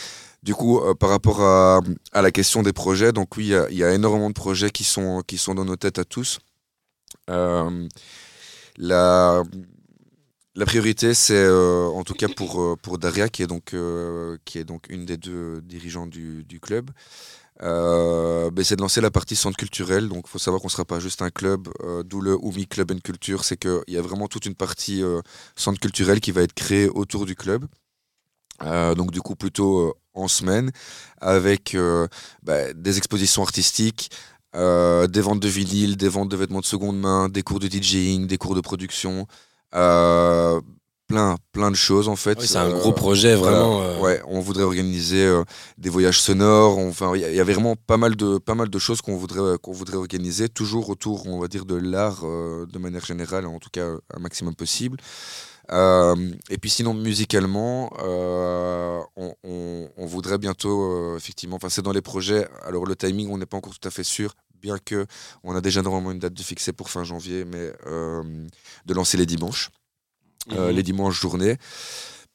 Du 0.43 0.53
coup, 0.55 0.79
euh, 0.79 0.93
par 0.93 1.09
rapport 1.09 1.41
à, 1.41 1.79
à 2.11 2.21
la 2.21 2.31
question 2.31 2.63
des 2.63 2.73
projets, 2.73 3.13
donc 3.13 3.37
oui, 3.37 3.45
il 3.45 3.49
y 3.49 3.55
a- 3.55 3.69
il 3.69 3.77
y, 3.77 3.83
a 3.83 3.93
énormément 3.93 4.29
de 4.29 4.33
projets 4.33 4.71
qui 4.71 4.83
sont, 4.83 5.21
qui 5.25 5.37
sont 5.37 5.55
dans 5.55 5.65
nos 5.65 5.77
têtes 5.77 5.99
à 5.99 6.05
tous. 6.05 6.39
Euh, 7.29 7.87
la, 8.77 9.43
la 10.55 10.65
priorité, 10.65 11.13
c'est 11.15 11.33
euh, 11.33 11.85
en 11.87 12.03
tout 12.03 12.13
cas 12.13 12.27
pour, 12.27 12.61
euh, 12.61 12.97
Daria, 12.97 13.27
qui 13.27 13.41
est, 13.41 13.47
donc, 13.47 13.73
euh, 13.73 14.37
qui 14.45 14.59
est 14.59 14.63
donc 14.63 14.85
une 14.89 15.05
des 15.05 15.17
deux 15.17 15.61
dirigeants 15.61 16.05
du, 16.05 16.59
club, 16.61 16.91
ben, 17.59 18.63
c'est 18.63 18.75
de 18.75 18.81
lancer 18.81 19.01
la 19.01 19.09
partie 19.09 19.35
centre 19.35 19.57
culturel. 19.57 20.09
Donc, 20.09 20.25
il 20.27 20.29
faut 20.29 20.39
savoir 20.39 20.61
qu'on 20.61 20.67
ne 20.67 20.71
sera 20.71 20.85
pas 20.85 20.99
juste 20.99 21.21
un 21.23 21.31
club, 21.31 21.69
d'où 22.05 22.21
le 22.21 22.35
Oumi 22.35 22.67
Club 22.67 22.91
and 22.91 22.99
Culture. 23.03 23.43
C'est 23.43 23.57
qu'il 23.57 23.81
y 23.87 23.97
a 23.97 24.01
vraiment 24.01 24.27
toute 24.27 24.45
une 24.45 24.55
partie 24.55 25.01
centre 25.55 25.79
culturel 25.79 26.19
qui 26.19 26.31
va 26.31 26.41
être 26.41 26.53
créée 26.53 26.87
autour 26.87 27.25
du 27.25 27.35
club. 27.35 27.65
Donc, 28.61 29.11
du 29.11 29.21
coup, 29.21 29.35
plutôt 29.35 29.95
en 30.13 30.27
semaine, 30.27 30.71
avec 31.19 31.75
bah, 32.43 32.73
des 32.73 32.97
expositions 32.97 33.41
artistiques, 33.41 34.11
des 34.53 35.21
ventes 35.21 35.39
de 35.39 35.47
vinyles, 35.47 35.97
des 35.97 36.09
ventes 36.09 36.29
de 36.29 36.37
vêtements 36.37 36.61
de 36.61 36.65
seconde 36.65 36.99
main, 36.99 37.27
des 37.29 37.41
cours 37.41 37.59
de 37.59 37.67
DJing, 37.67 38.27
des 38.27 38.37
cours 38.37 38.55
de 38.55 38.61
production, 38.61 39.27
euh, 39.75 40.61
plein, 41.07 41.35
plein 41.51 41.69
de 41.69 41.75
choses 41.75 42.07
en 42.07 42.15
fait. 42.15 42.39
Oui, 42.39 42.47
c'est 42.47 42.57
un 42.57 42.69
Euh, 42.69 42.79
gros 42.79 42.93
projet, 42.93 43.35
vraiment. 43.35 43.81
euh, 43.81 43.99
Ouais, 43.99 44.21
on 44.27 44.39
voudrait 44.39 44.63
organiser 44.63 45.25
euh, 45.25 45.43
des 45.77 45.89
voyages 45.89 46.19
sonores. 46.21 46.77
on- 46.77 46.89
Enfin, 46.89 47.11
il 47.15 47.21
y, 47.21 47.25
a- 47.25 47.31
y 47.31 47.39
vraiment 47.41 47.75
pas 47.75 47.97
mal 47.97 48.15
de 48.15 48.37
pas 48.37 48.55
mal 48.55 48.69
de 48.69 48.79
choses 48.79 49.01
qu'on 49.01 49.15
voudrait 49.17 49.57
qu'on 49.61 49.71
voudrait 49.73 49.97
organiser, 49.97 50.49
toujours 50.49 50.89
autour, 50.89 51.27
on 51.27 51.39
va 51.39 51.47
dire, 51.47 51.65
de 51.65 51.75
l'art 51.75 52.21
euh, 52.23 52.65
de 52.65 52.79
manière 52.79 53.05
générale, 53.05 53.45
en 53.45 53.59
tout 53.59 53.69
cas 53.71 53.87
un 54.15 54.19
maximum 54.19 54.55
possible. 54.55 54.97
Et 56.49 56.57
puis 56.59 56.69
sinon 56.69 56.93
musicalement, 56.93 57.89
on, 59.15 59.33
on- 59.43 59.89
on 59.97 60.05
voudrait 60.05 60.37
bientôt 60.37 61.15
effectivement. 61.17 61.55
Enfin, 61.57 61.69
c'est 61.69 61.81
dans 61.81 61.91
les 61.93 62.01
projets. 62.01 62.47
Alors 62.65 62.85
le 62.85 62.95
timing, 62.95 63.29
on 63.31 63.37
n'est 63.37 63.45
pas 63.45 63.57
encore 63.57 63.73
tout 63.77 63.87
à 63.87 63.91
fait 63.91 64.03
sûr. 64.03 64.33
Bien 64.63 64.77
que 64.79 65.05
on 65.43 65.53
a 65.55 65.61
déjà 65.61 65.81
normalement 65.81 66.11
une 66.11 66.19
date 66.19 66.33
de 66.33 66.41
fixée 66.41 66.71
pour 66.71 66.89
fin 66.89 67.03
janvier, 67.03 67.43
mais 67.45 67.73
euh, 67.85 68.23
de 68.85 68.93
lancer 68.93 69.17
les 69.17 69.25
dimanches 69.25 69.69
euh, 70.51 70.69
Mhm. 70.69 70.75
les 70.75 70.83
dimanches 70.83 71.19
journées. 71.21 71.57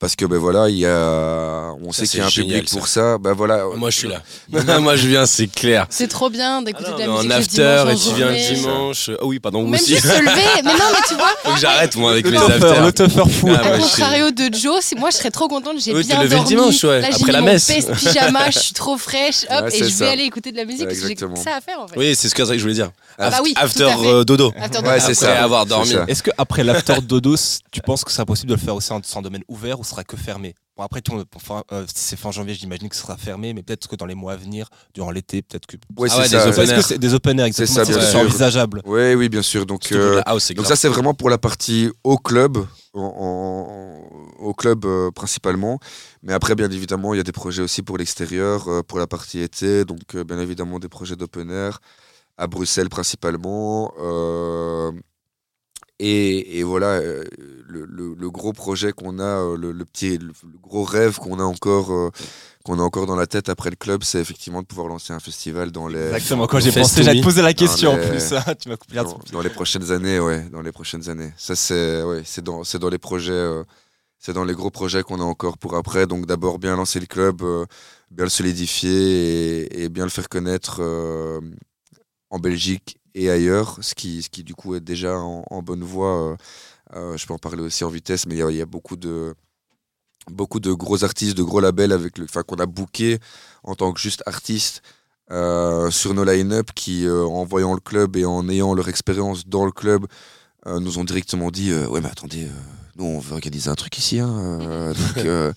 Parce 0.00 0.14
que 0.14 0.24
ben 0.26 0.38
voilà, 0.38 0.68
il 0.68 0.76
y 0.76 0.86
a, 0.86 1.72
on 1.84 1.90
Ça, 1.90 2.02
sait 2.02 2.06
qu'il 2.08 2.20
y 2.20 2.22
a 2.22 2.26
un 2.26 2.28
génial, 2.28 2.60
public 2.60 2.70
pour 2.70 2.86
ça. 2.86 3.18
Ben 3.18 3.32
voilà. 3.32 3.64
Moi, 3.76 3.90
je 3.90 3.98
suis 3.98 4.08
là. 4.08 4.22
Moi, 4.78 4.94
je 4.94 5.08
viens, 5.08 5.26
c'est 5.26 5.48
clair. 5.48 5.86
C'est 5.90 6.06
trop 6.06 6.30
bien 6.30 6.62
d'écouter 6.62 6.90
Ah 6.92 6.94
de 6.94 7.00
la 7.00 7.08
musique 7.08 7.32
en 7.32 7.34
after, 7.34 7.84
et 7.90 7.96
tu 7.96 8.14
viens 8.14 8.30
le 8.30 8.54
dimanche. 8.54 9.10
Ah 9.20 9.24
oui, 9.24 9.40
pardon, 9.40 9.64
Même 9.64 9.74
aussi. 9.74 9.94
juste 9.94 10.06
se 10.06 10.20
lever. 10.20 10.40
Mais 10.64 10.72
non, 10.72 10.84
mais 10.92 11.00
tu 11.08 11.14
vois, 11.14 11.30
Faut 11.42 11.52
que 11.52 11.58
j'arrête, 11.60 11.96
moi, 11.96 12.12
avec 12.12 12.24
teufeur, 12.26 12.48
afters. 12.48 12.84
le 12.84 12.92
teufeur 12.92 13.28
fou. 13.28 13.48
Ah, 13.52 13.66
à 13.66 13.78
contrario 13.78 14.30
de 14.30 14.54
Joe, 14.54 14.94
moi 14.96 15.10
je 15.10 15.16
serais 15.16 15.30
trop 15.32 15.48
contente, 15.48 15.76
j'ai 15.80 15.92
bien 15.92 16.16
lever 16.22 16.28
le 16.28 16.28
dormi. 16.42 16.48
dimanche, 16.48 16.84
ouais, 16.84 17.00
Là, 17.00 17.08
j'ai 17.10 17.32
la 17.32 17.40
mon 17.40 17.46
messe. 17.46 17.66
pyjama, 17.96 18.50
je 18.50 18.58
suis 18.58 18.72
trop 18.74 18.96
fraîche, 18.98 19.46
hop, 19.50 19.64
Ouais, 19.64 19.74
et 19.74 19.78
je 19.78 19.84
vais 19.84 19.90
ça. 19.90 20.10
aller 20.12 20.22
écouter 20.24 20.52
de 20.52 20.56
la 20.58 20.64
musique 20.64 20.86
parce 20.86 20.98
que 21.00 21.08
j'ai 21.08 21.16
ça 21.42 21.56
à 21.56 21.60
faire 21.60 21.80
en 21.80 21.88
fait. 21.88 21.98
Oui, 21.98 22.14
c'est 22.14 22.28
ce 22.28 22.34
que 22.36 22.44
je 22.44 22.60
voulais 22.60 22.74
dire. 22.74 22.90
Ah 23.18 23.30
bah 23.30 23.38
oui, 23.42 23.52
tout 23.54 23.60
After 23.60 23.90
euh, 24.04 24.22
dodo. 24.24 24.52
Ouais, 24.56 25.00
c'est 25.00 25.10
Après 25.10 25.14
ça. 25.14 25.42
avoir 25.42 25.66
dormi. 25.66 25.90
ça. 25.90 26.04
Est-ce 26.06 26.22
que 26.22 26.30
après 26.38 26.62
l'after 26.62 27.00
dodo, 27.02 27.34
tu 27.72 27.80
penses 27.80 28.04
que 28.04 28.12
c'est 28.12 28.24
possible 28.24 28.50
de 28.50 28.54
le 28.54 28.60
faire 28.60 28.76
aussi 28.76 28.92
en, 28.92 29.00
en 29.14 29.22
domaine 29.22 29.42
ouvert 29.48 29.80
sera 29.88 30.04
que 30.04 30.16
fermé 30.16 30.54
Bon 30.76 30.84
après, 30.84 31.00
ton- 31.00 31.24
pour 31.24 31.42
fin- 31.42 31.64
euh, 31.72 31.84
si 31.88 32.04
c'est 32.04 32.16
fin 32.16 32.30
janvier, 32.30 32.54
j'imagine 32.54 32.88
que 32.88 32.94
ce 32.94 33.02
sera 33.02 33.16
fermé, 33.16 33.52
mais 33.52 33.64
peut-être 33.64 33.88
que 33.88 33.96
dans 33.96 34.06
les 34.06 34.14
mois 34.14 34.34
à 34.34 34.36
venir, 34.36 34.68
durant 34.94 35.10
l'été, 35.10 35.42
peut-être 35.42 35.66
que. 35.66 35.76
Ouais, 35.96 36.08
Ah 36.12 36.18
ouais, 36.18 36.28
ça. 36.28 36.44
des 36.44 36.50
open 36.52 36.62
Est-ce 36.62 36.70
que 36.72 36.76
air. 36.78 36.86
c'est 36.86 36.98
des 36.98 37.14
open 37.14 37.40
air 37.40 37.46
C'est 37.52 37.62
exactement? 37.64 38.00
c'est 38.00 38.10
sûr. 38.12 38.20
envisageable? 38.20 38.82
Oui, 38.86 39.14
oui, 39.14 39.28
bien 39.28 39.42
sûr. 39.42 39.66
Donc, 39.66 39.90
euh, 39.90 40.22
house, 40.24 40.48
donc 40.50 40.58
grave. 40.58 40.68
ça, 40.68 40.76
c'est 40.76 40.86
vraiment 40.88 41.14
pour 41.14 41.30
la 41.30 41.38
partie 41.38 41.90
au 42.04 42.16
club, 42.16 42.58
en- 42.94 43.00
en- 43.00 44.38
au 44.46 44.54
club 44.54 44.84
euh, 44.84 45.10
principalement. 45.10 45.80
Mais 46.22 46.32
après, 46.32 46.54
bien 46.54 46.70
évidemment, 46.70 47.12
il 47.12 47.16
y 47.16 47.20
a 47.20 47.24
des 47.24 47.32
projets 47.32 47.62
aussi 47.62 47.82
pour 47.82 47.98
l'extérieur, 47.98 48.68
euh, 48.68 48.82
pour 48.84 49.00
la 49.00 49.08
partie 49.08 49.40
été. 49.40 49.84
Donc, 49.84 49.98
euh, 50.14 50.22
bien 50.22 50.38
évidemment, 50.38 50.78
des 50.78 50.88
projets 50.88 51.16
d'open 51.16 51.50
air 51.50 51.80
à 52.36 52.46
Bruxelles 52.46 52.88
principalement. 52.88 53.92
Et, 56.00 56.58
et 56.58 56.62
voilà, 56.62 56.92
euh, 57.00 57.24
le, 57.66 57.84
le- 57.86 58.14
le 58.14 58.30
gros 58.30 58.52
projet 58.52 58.92
qu'on 58.92 59.18
a, 59.18 59.22
euh, 59.24 59.56
le, 59.56 59.72
le 59.72 59.84
petit, 59.84 60.18
le, 60.18 60.32
gros 60.62 60.84
rêve 60.84 61.18
qu'on 61.18 61.38
a 61.40 61.42
encore, 61.42 61.92
euh, 61.92 62.10
qu'on 62.64 62.78
a 62.78 62.82
encore 62.82 63.06
dans 63.06 63.16
la 63.16 63.26
tête 63.26 63.48
après 63.48 63.70
le 63.70 63.76
club, 63.76 64.04
c'est 64.04 64.20
effectivement 64.20 64.62
de 64.62 64.66
pouvoir 64.66 64.88
lancer 64.88 65.12
un 65.12 65.20
festival 65.20 65.72
dans 65.72 65.88
les, 65.88 65.98
Exactement, 65.98 66.46
quand 66.46 66.60
j'ai 66.60 66.70
pensé, 66.72 67.02
j'allais 67.02 67.20
te 67.20 67.24
poser 67.24 67.42
la 67.42 67.54
question 67.54 67.92
en 67.92 67.98
plus. 67.98 68.32
hein, 68.32 68.44
tu 68.60 68.68
m'as 68.68 68.76
coupé 68.76 68.94
la 68.94 69.02
dans, 69.04 69.18
dans 69.32 69.40
les 69.40 69.50
prochaines 69.50 69.90
années, 69.90 70.20
ouais, 70.20 70.48
dans 70.50 70.62
les 70.62 70.72
prochaines 70.72 71.08
années. 71.08 71.32
Ça, 71.36 71.56
c'est 71.56 72.02
ouais, 72.02 72.22
c'est 72.24 72.44
dans, 72.44 72.62
c'est 72.64 72.78
dans 72.78 72.90
les 72.90 72.98
projets, 72.98 73.32
euh, 73.32 73.64
c'est 74.18 74.32
dans 74.32 74.44
les 74.44 74.54
gros 74.54 74.70
projets 74.70 75.02
qu'on 75.02 75.20
a 75.20 75.24
encore 75.24 75.58
pour 75.58 75.74
après. 75.76 76.06
Donc, 76.06 76.26
d'abord, 76.26 76.58
bien 76.58 76.76
lancer 76.76 77.00
le 77.00 77.06
club, 77.06 77.42
euh, 77.42 77.64
bien 78.10 78.24
le 78.24 78.30
solidifier 78.30 79.62
et, 79.62 79.84
et 79.84 79.88
bien 79.88 80.04
le 80.04 80.10
faire 80.10 80.28
connaître 80.28 80.80
en 82.30 82.38
Belgique 82.38 82.97
et 83.14 83.30
ailleurs, 83.30 83.78
ce 83.82 83.94
qui, 83.94 84.22
ce 84.22 84.28
qui 84.30 84.44
du 84.44 84.54
coup 84.54 84.74
est 84.74 84.80
déjà 84.80 85.18
en, 85.18 85.44
bonne 85.62 85.82
voie. 85.84 86.32
euh, 86.32 86.36
euh, 86.96 87.16
je 87.16 87.26
peux 87.26 87.34
en 87.34 87.38
parler 87.38 87.62
aussi 87.62 87.84
en 87.84 87.88
vitesse, 87.90 88.26
mais 88.26 88.36
il 88.36 88.56
y 88.56 88.62
a- 88.62 88.66
beaucoup 88.66 88.96
de 88.96 89.34
beaucoup 90.30 90.60
de 90.60 90.72
gros 90.72 91.04
artistes, 91.04 91.36
de 91.36 91.42
gros 91.42 91.60
labels 91.60 91.92
avec 91.92 92.18
le, 92.18 92.26
qu'on 92.44 92.56
a 92.56 92.66
booké 92.66 93.18
en 93.64 93.74
tant 93.74 93.92
que 93.92 94.00
juste 94.00 94.22
artiste 94.26 94.82
euh, 95.30 95.90
sur 95.90 96.14
nos 96.14 96.24
line-up 96.24 96.70
qui, 96.74 97.06
euh, 97.06 97.24
en 97.26 97.44
voyant 97.44 97.74
le 97.74 97.80
club 97.80 98.16
et 98.16 98.24
en 98.26 98.48
ayant 98.48 98.74
leur 98.74 98.88
expérience 98.88 99.46
dans 99.46 99.64
le 99.66 99.72
club, 99.72 100.06
nous 100.66 100.98
ont 100.98 101.04
directement 101.04 101.50
dit 101.50 101.72
Ouais, 101.72 102.00
mais 102.00 102.10
attendez, 102.10 102.48
nous, 102.98 103.04
on 103.04 103.18
veut 103.18 103.34
organiser 103.34 103.70
un 103.70 103.74
truc 103.74 103.96
ici. 103.98 104.18
hein, 104.18 104.60
euh, 104.60 104.94
donc, 105.14 105.24
euh, 105.24 105.52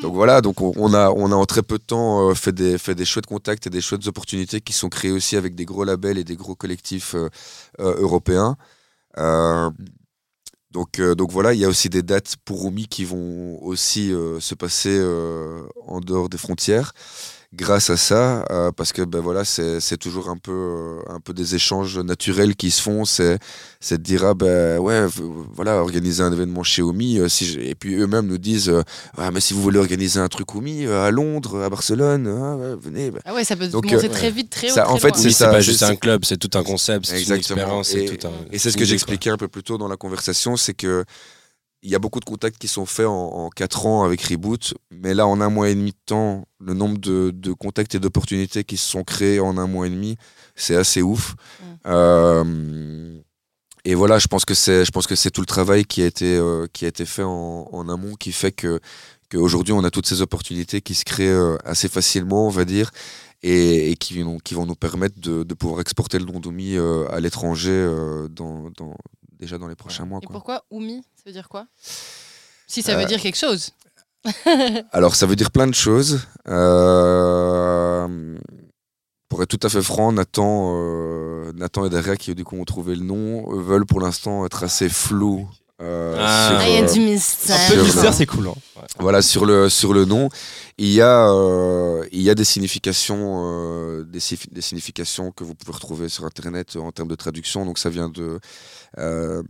donc 0.00 0.14
voilà, 0.14 0.40
donc 0.40 0.60
on, 0.60 0.72
on 0.76 0.94
a, 0.94 1.10
on 1.10 1.30
a 1.30 1.34
en 1.34 1.46
très 1.46 1.62
peu 1.62 1.78
de 1.78 1.82
temps 1.84 2.30
euh, 2.30 2.34
fait, 2.34 2.52
des, 2.52 2.78
fait 2.78 2.94
des 2.94 3.04
chouettes 3.04 3.26
contacts 3.26 3.66
et 3.66 3.70
des 3.70 3.80
chouettes 3.80 4.06
opportunités 4.06 4.60
qui 4.60 4.72
sont 4.72 4.88
créées 4.88 5.12
aussi 5.12 5.36
avec 5.36 5.54
des 5.54 5.64
gros 5.64 5.84
labels 5.84 6.18
et 6.18 6.24
des 6.24 6.36
gros 6.36 6.54
collectifs 6.54 7.14
européens. 7.78 8.56
Donc, 10.70 11.00
donc 11.00 11.32
voilà, 11.32 11.54
il 11.54 11.60
y 11.60 11.64
a 11.64 11.68
aussi 11.68 11.88
des 11.88 12.02
dates 12.02 12.36
pour 12.44 12.64
Rumi 12.64 12.86
qui 12.88 13.04
vont 13.04 13.58
aussi 13.62 14.12
se 14.40 14.54
passer 14.54 15.02
en 15.86 16.00
dehors 16.00 16.28
des 16.28 16.38
frontières 16.38 16.92
grâce 17.54 17.88
à 17.88 17.96
ça, 17.96 18.44
euh, 18.50 18.70
parce 18.72 18.92
que 18.92 19.00
ben 19.00 19.20
voilà, 19.20 19.42
c'est 19.44 19.96
toujours 19.96 20.28
un 20.28 20.36
peu, 20.36 20.52
euh, 20.52 21.00
un 21.08 21.18
peu 21.18 21.32
des 21.32 21.54
échanges 21.54 21.98
naturels 21.98 22.54
qui 22.56 22.70
se 22.70 22.82
font. 22.82 23.06
C'est 23.06 23.38
c'est 23.80 23.96
de 23.98 24.02
dire 24.02 24.24
ah 24.26 24.34
ben 24.34 24.78
ouais, 24.78 25.06
voilà, 25.54 25.76
organiser 25.76 26.22
un 26.22 26.30
événement 26.32 26.62
chez 26.62 26.82
Omi, 26.82 27.18
euh, 27.18 27.28
si 27.28 27.58
et 27.58 27.74
puis 27.74 27.94
eux-mêmes 27.94 28.26
nous 28.26 28.36
disent 28.38 28.68
euh, 28.68 28.82
ah 29.16 29.30
mais 29.30 29.40
si 29.40 29.54
vous 29.54 29.62
voulez 29.62 29.78
organiser 29.78 30.20
un 30.20 30.28
truc 30.28 30.54
Omi 30.54 30.84
euh, 30.84 31.06
à 31.06 31.10
Londres, 31.10 31.62
à 31.62 31.70
Barcelone, 31.70 32.26
ah, 32.28 32.56
ouais, 32.56 32.76
venez. 32.80 33.10
ben. 33.10 33.20
Ah 33.24 33.32
ouais, 33.34 33.44
ça 33.44 33.56
peut 33.56 33.68
Donc, 33.68 33.90
monter 33.90 34.08
euh, 34.08 34.12
très 34.12 34.30
vite, 34.30 34.50
très 34.50 34.70
haut. 34.70 34.74
ça, 34.74 34.82
très 34.82 34.92
en 34.92 34.98
fait, 34.98 35.16
c'est 35.16 35.28
Oui, 35.28 35.34
pas 35.50 35.60
juste 35.60 35.82
un 35.82 35.96
club, 35.96 36.24
c'est 36.26 36.36
tout 36.36 36.56
un 36.58 36.62
concept, 36.62 37.06
c'est 37.06 37.12
une 37.14 37.20
Exactement. 37.20 37.60
expérience, 37.60 37.94
Et- 37.94 38.06
c'est 38.08 38.16
tout 38.16 38.26
un. 38.26 38.32
Et 38.52 38.58
c'est 38.58 38.70
ce 38.70 38.76
que 38.76 38.84
j'expliquais 38.84 39.30
un 39.30 39.38
peu 39.38 39.48
plus 39.48 39.62
tôt 39.62 39.78
dans 39.78 39.88
la 39.88 39.96
conversation, 39.96 40.56
c'est 40.58 40.74
que 40.74 41.04
il 41.82 41.90
y 41.90 41.94
a 41.94 41.98
beaucoup 41.98 42.20
de 42.20 42.24
contacts 42.24 42.58
qui 42.58 42.68
sont 42.68 42.86
faits 42.86 43.06
en, 43.06 43.12
en 43.46 43.50
4 43.50 43.86
ans 43.86 44.04
avec 44.04 44.22
Reboot, 44.22 44.74
mais 44.90 45.14
là, 45.14 45.26
en 45.26 45.40
un 45.40 45.48
mois 45.48 45.68
et 45.70 45.74
demi 45.74 45.92
de 45.92 45.96
temps, 46.06 46.46
le 46.60 46.74
nombre 46.74 46.98
de, 46.98 47.30
de 47.30 47.52
contacts 47.52 47.94
et 47.94 48.00
d'opportunités 48.00 48.64
qui 48.64 48.76
se 48.76 48.88
sont 48.88 49.04
créés 49.04 49.38
en 49.40 49.58
un 49.58 49.66
mois 49.66 49.86
et 49.86 49.90
demi, 49.90 50.16
c'est 50.56 50.74
assez 50.76 51.02
ouf. 51.02 51.34
Mm. 51.60 51.64
Euh, 51.86 53.18
et 53.84 53.94
voilà, 53.94 54.18
je 54.18 54.26
pense 54.26 54.44
que 54.44 54.54
c'est, 54.54 54.84
je 54.84 54.90
pense 54.90 55.06
que 55.06 55.14
c'est 55.14 55.30
tout 55.30 55.40
le 55.40 55.46
travail 55.46 55.84
qui 55.84 56.02
a 56.02 56.06
été, 56.06 56.36
euh, 56.36 56.66
qui 56.72 56.84
a 56.84 56.88
été 56.88 57.06
fait 57.06 57.22
en, 57.22 57.68
en 57.72 57.88
amont 57.88 58.14
qui 58.14 58.32
fait 58.32 58.52
que 58.52 58.80
qu'aujourd'hui 59.30 59.72
on 59.72 59.84
a 59.84 59.90
toutes 59.90 60.06
ces 60.06 60.20
opportunités 60.22 60.80
qui 60.80 60.94
se 60.94 61.04
créent 61.04 61.28
euh, 61.28 61.56
assez 61.64 61.88
facilement, 61.88 62.46
on 62.46 62.50
va 62.50 62.64
dire, 62.64 62.90
et, 63.42 63.90
et 63.92 63.96
qui, 63.96 64.20
vont, 64.22 64.38
qui 64.38 64.54
vont 64.54 64.66
nous 64.66 64.74
permettre 64.74 65.20
de, 65.20 65.42
de 65.44 65.54
pouvoir 65.54 65.80
exporter 65.80 66.18
le 66.18 66.24
Dondomi 66.24 66.76
euh, 66.76 67.06
à 67.10 67.20
l'étranger 67.20 67.70
dans, 68.30 68.70
dans- 68.76 68.96
déjà 69.38 69.58
dans 69.58 69.68
les 69.68 69.74
prochains 69.76 70.04
mois. 70.04 70.20
Et 70.22 70.26
quoi. 70.26 70.32
pourquoi 70.34 70.64
Oumi 70.70 71.02
Ça 71.16 71.22
veut 71.26 71.32
dire 71.32 71.48
quoi? 71.48 71.66
Si 72.66 72.82
ça 72.82 72.94
veut 72.96 73.02
Euh, 73.02 73.06
dire 73.06 73.20
quelque 73.20 73.38
chose. 73.38 73.70
Alors, 74.92 75.14
ça 75.16 75.26
veut 75.26 75.36
dire 75.36 75.50
plein 75.50 75.66
de 75.66 75.74
choses. 75.74 76.20
Euh, 76.48 78.38
pour 79.28 79.42
être 79.42 79.48
tout 79.56 79.66
à 79.66 79.68
fait 79.70 79.82
franc, 79.82 80.12
Nathan, 80.12 80.72
euh, 80.74 81.52
Nathan 81.54 81.84
et 81.84 81.90
Daria, 81.90 82.16
qui 82.16 82.34
du 82.34 82.44
coup 82.44 82.56
ont 82.58 82.64
trouvé 82.64 82.94
le 82.96 83.04
nom, 83.04 83.48
veulent 83.60 83.86
pour 83.86 84.00
l'instant 84.00 84.44
être 84.46 84.64
assez 84.64 84.88
flous 84.88 85.48
euh, 85.80 86.16
Ah. 86.18 86.48
sur, 86.50 86.58
Ah, 86.60 86.68
il 86.68 86.74
y 86.74 86.76
a 86.78 86.82
euh, 86.82 86.92
du 86.92 87.00
Un 87.00 87.04
mystère. 87.04 87.56
peu 87.68 87.74
de 87.76 87.78
Sur 87.80 87.84
mystère, 87.84 88.14
c'est 88.14 88.26
cool. 88.26 88.48
hein. 88.48 88.54
Ouais. 88.76 88.82
voilà 89.00 89.22
sur 89.22 89.44
le 89.46 89.68
sur 89.68 89.92
le 89.92 90.04
nom 90.04 90.28
il 90.78 90.88
y 90.90 91.00
a 91.00 91.30
euh, 91.32 92.04
il 92.12 92.22
y 92.22 92.30
a 92.30 92.34
des 92.34 92.44
significations 92.44 93.42
euh, 93.44 94.04
des, 94.04 94.20
significations 94.60 95.32
que 95.32 95.42
vous 95.44 95.54
pouvez 95.54 95.72
retrouver 95.72 96.08
sur 96.08 96.24
internet 96.24 96.76
en 96.76 96.92
termes 96.92 97.08
de 97.08 97.14
traduction 97.16 97.64
donc 97.66 97.78
ça 97.78 97.90
vient 97.90 98.08
de 98.08 98.38
euh, 98.98 99.42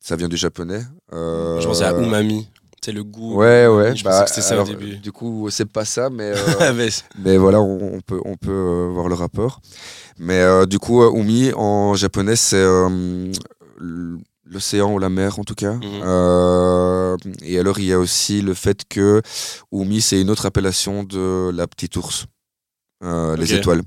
ça 0.00 0.16
vient 0.16 0.28
du 0.28 0.36
japonais 0.36 0.82
Euh, 1.12 1.60
Je 1.60 1.66
pensais 1.66 1.84
à 1.84 1.92
umami. 1.92 2.48
C'est 2.84 2.92
le 2.92 3.02
goût. 3.02 3.36
ouais 3.36 3.66
ouais 3.66 3.96
Je 3.96 4.04
bah, 4.04 4.10
pensais 4.10 4.24
que 4.24 4.28
c'était 4.30 4.42
ça 4.42 4.54
alors, 4.54 4.66
au 4.68 4.70
début. 4.70 4.96
du 4.98 5.10
coup 5.12 5.48
c'est 5.50 5.64
pas 5.70 5.84
ça 5.86 6.10
mais 6.10 6.32
euh, 6.60 6.72
Mais- 6.74 6.88
mais 7.18 7.36
voilà 7.38 7.60
on, 7.62 7.94
on 7.94 8.00
peut 8.00 8.20
on 8.24 8.36
peut 8.36 8.50
euh, 8.50 8.88
voir 8.92 9.08
le 9.08 9.14
rapport 9.14 9.60
mais 10.18 10.40
euh, 10.40 10.66
du 10.66 10.78
coup 10.78 11.02
umi 11.16 11.52
en 11.54 11.94
japonais 11.94 12.36
c'est 12.36 12.56
euh, 12.56 13.30
l'océan 14.46 14.92
ou 14.92 14.98
la 14.98 15.08
mer 15.08 15.38
en 15.38 15.44
tout 15.44 15.54
cas 15.54 15.72
Mhm. 15.74 16.02
Euh, 16.04 17.16
et 17.42 17.58
alors 17.58 17.78
il 17.78 17.86
y 17.86 17.92
a 17.92 17.98
aussi 17.98 18.42
le 18.42 18.54
fait 18.54 18.82
que 18.88 19.22
umi 19.72 20.00
c'est 20.00 20.20
une 20.20 20.30
autre 20.30 20.46
appellation 20.46 21.02
de 21.04 21.50
la 21.54 21.66
petite 21.66 21.96
ours 21.96 22.26
euh, 23.02 23.36
les 23.36 23.54
étoiles 23.54 23.82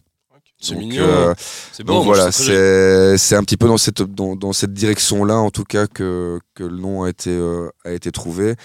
c'est 0.59 0.73
Donc, 0.73 0.83
mignon. 0.85 1.03
euh, 1.03 1.33
c'est 1.71 1.83
bon. 1.83 2.01
voilà, 2.01 2.31
joli. 2.31 2.33
c'est 2.47 3.17
c'est 3.19 3.35
un 3.35 3.43
petit 3.43 3.57
peu 3.57 3.67
dans 3.67 3.77
cette 3.77 4.01
dans, 4.01 4.35
dans 4.35 4.53
cette 4.53 4.73
direction-là, 4.73 5.37
en 5.37 5.51
tout 5.51 5.63
cas, 5.65 5.85
que, 5.85 6.39
que 6.55 6.63
le 6.63 6.77
nom 6.77 7.03
a 7.03 7.09
été 7.09 7.29
euh, 7.29 7.69
a 7.85 7.91
été 7.91 8.11
trouvé. 8.11 8.55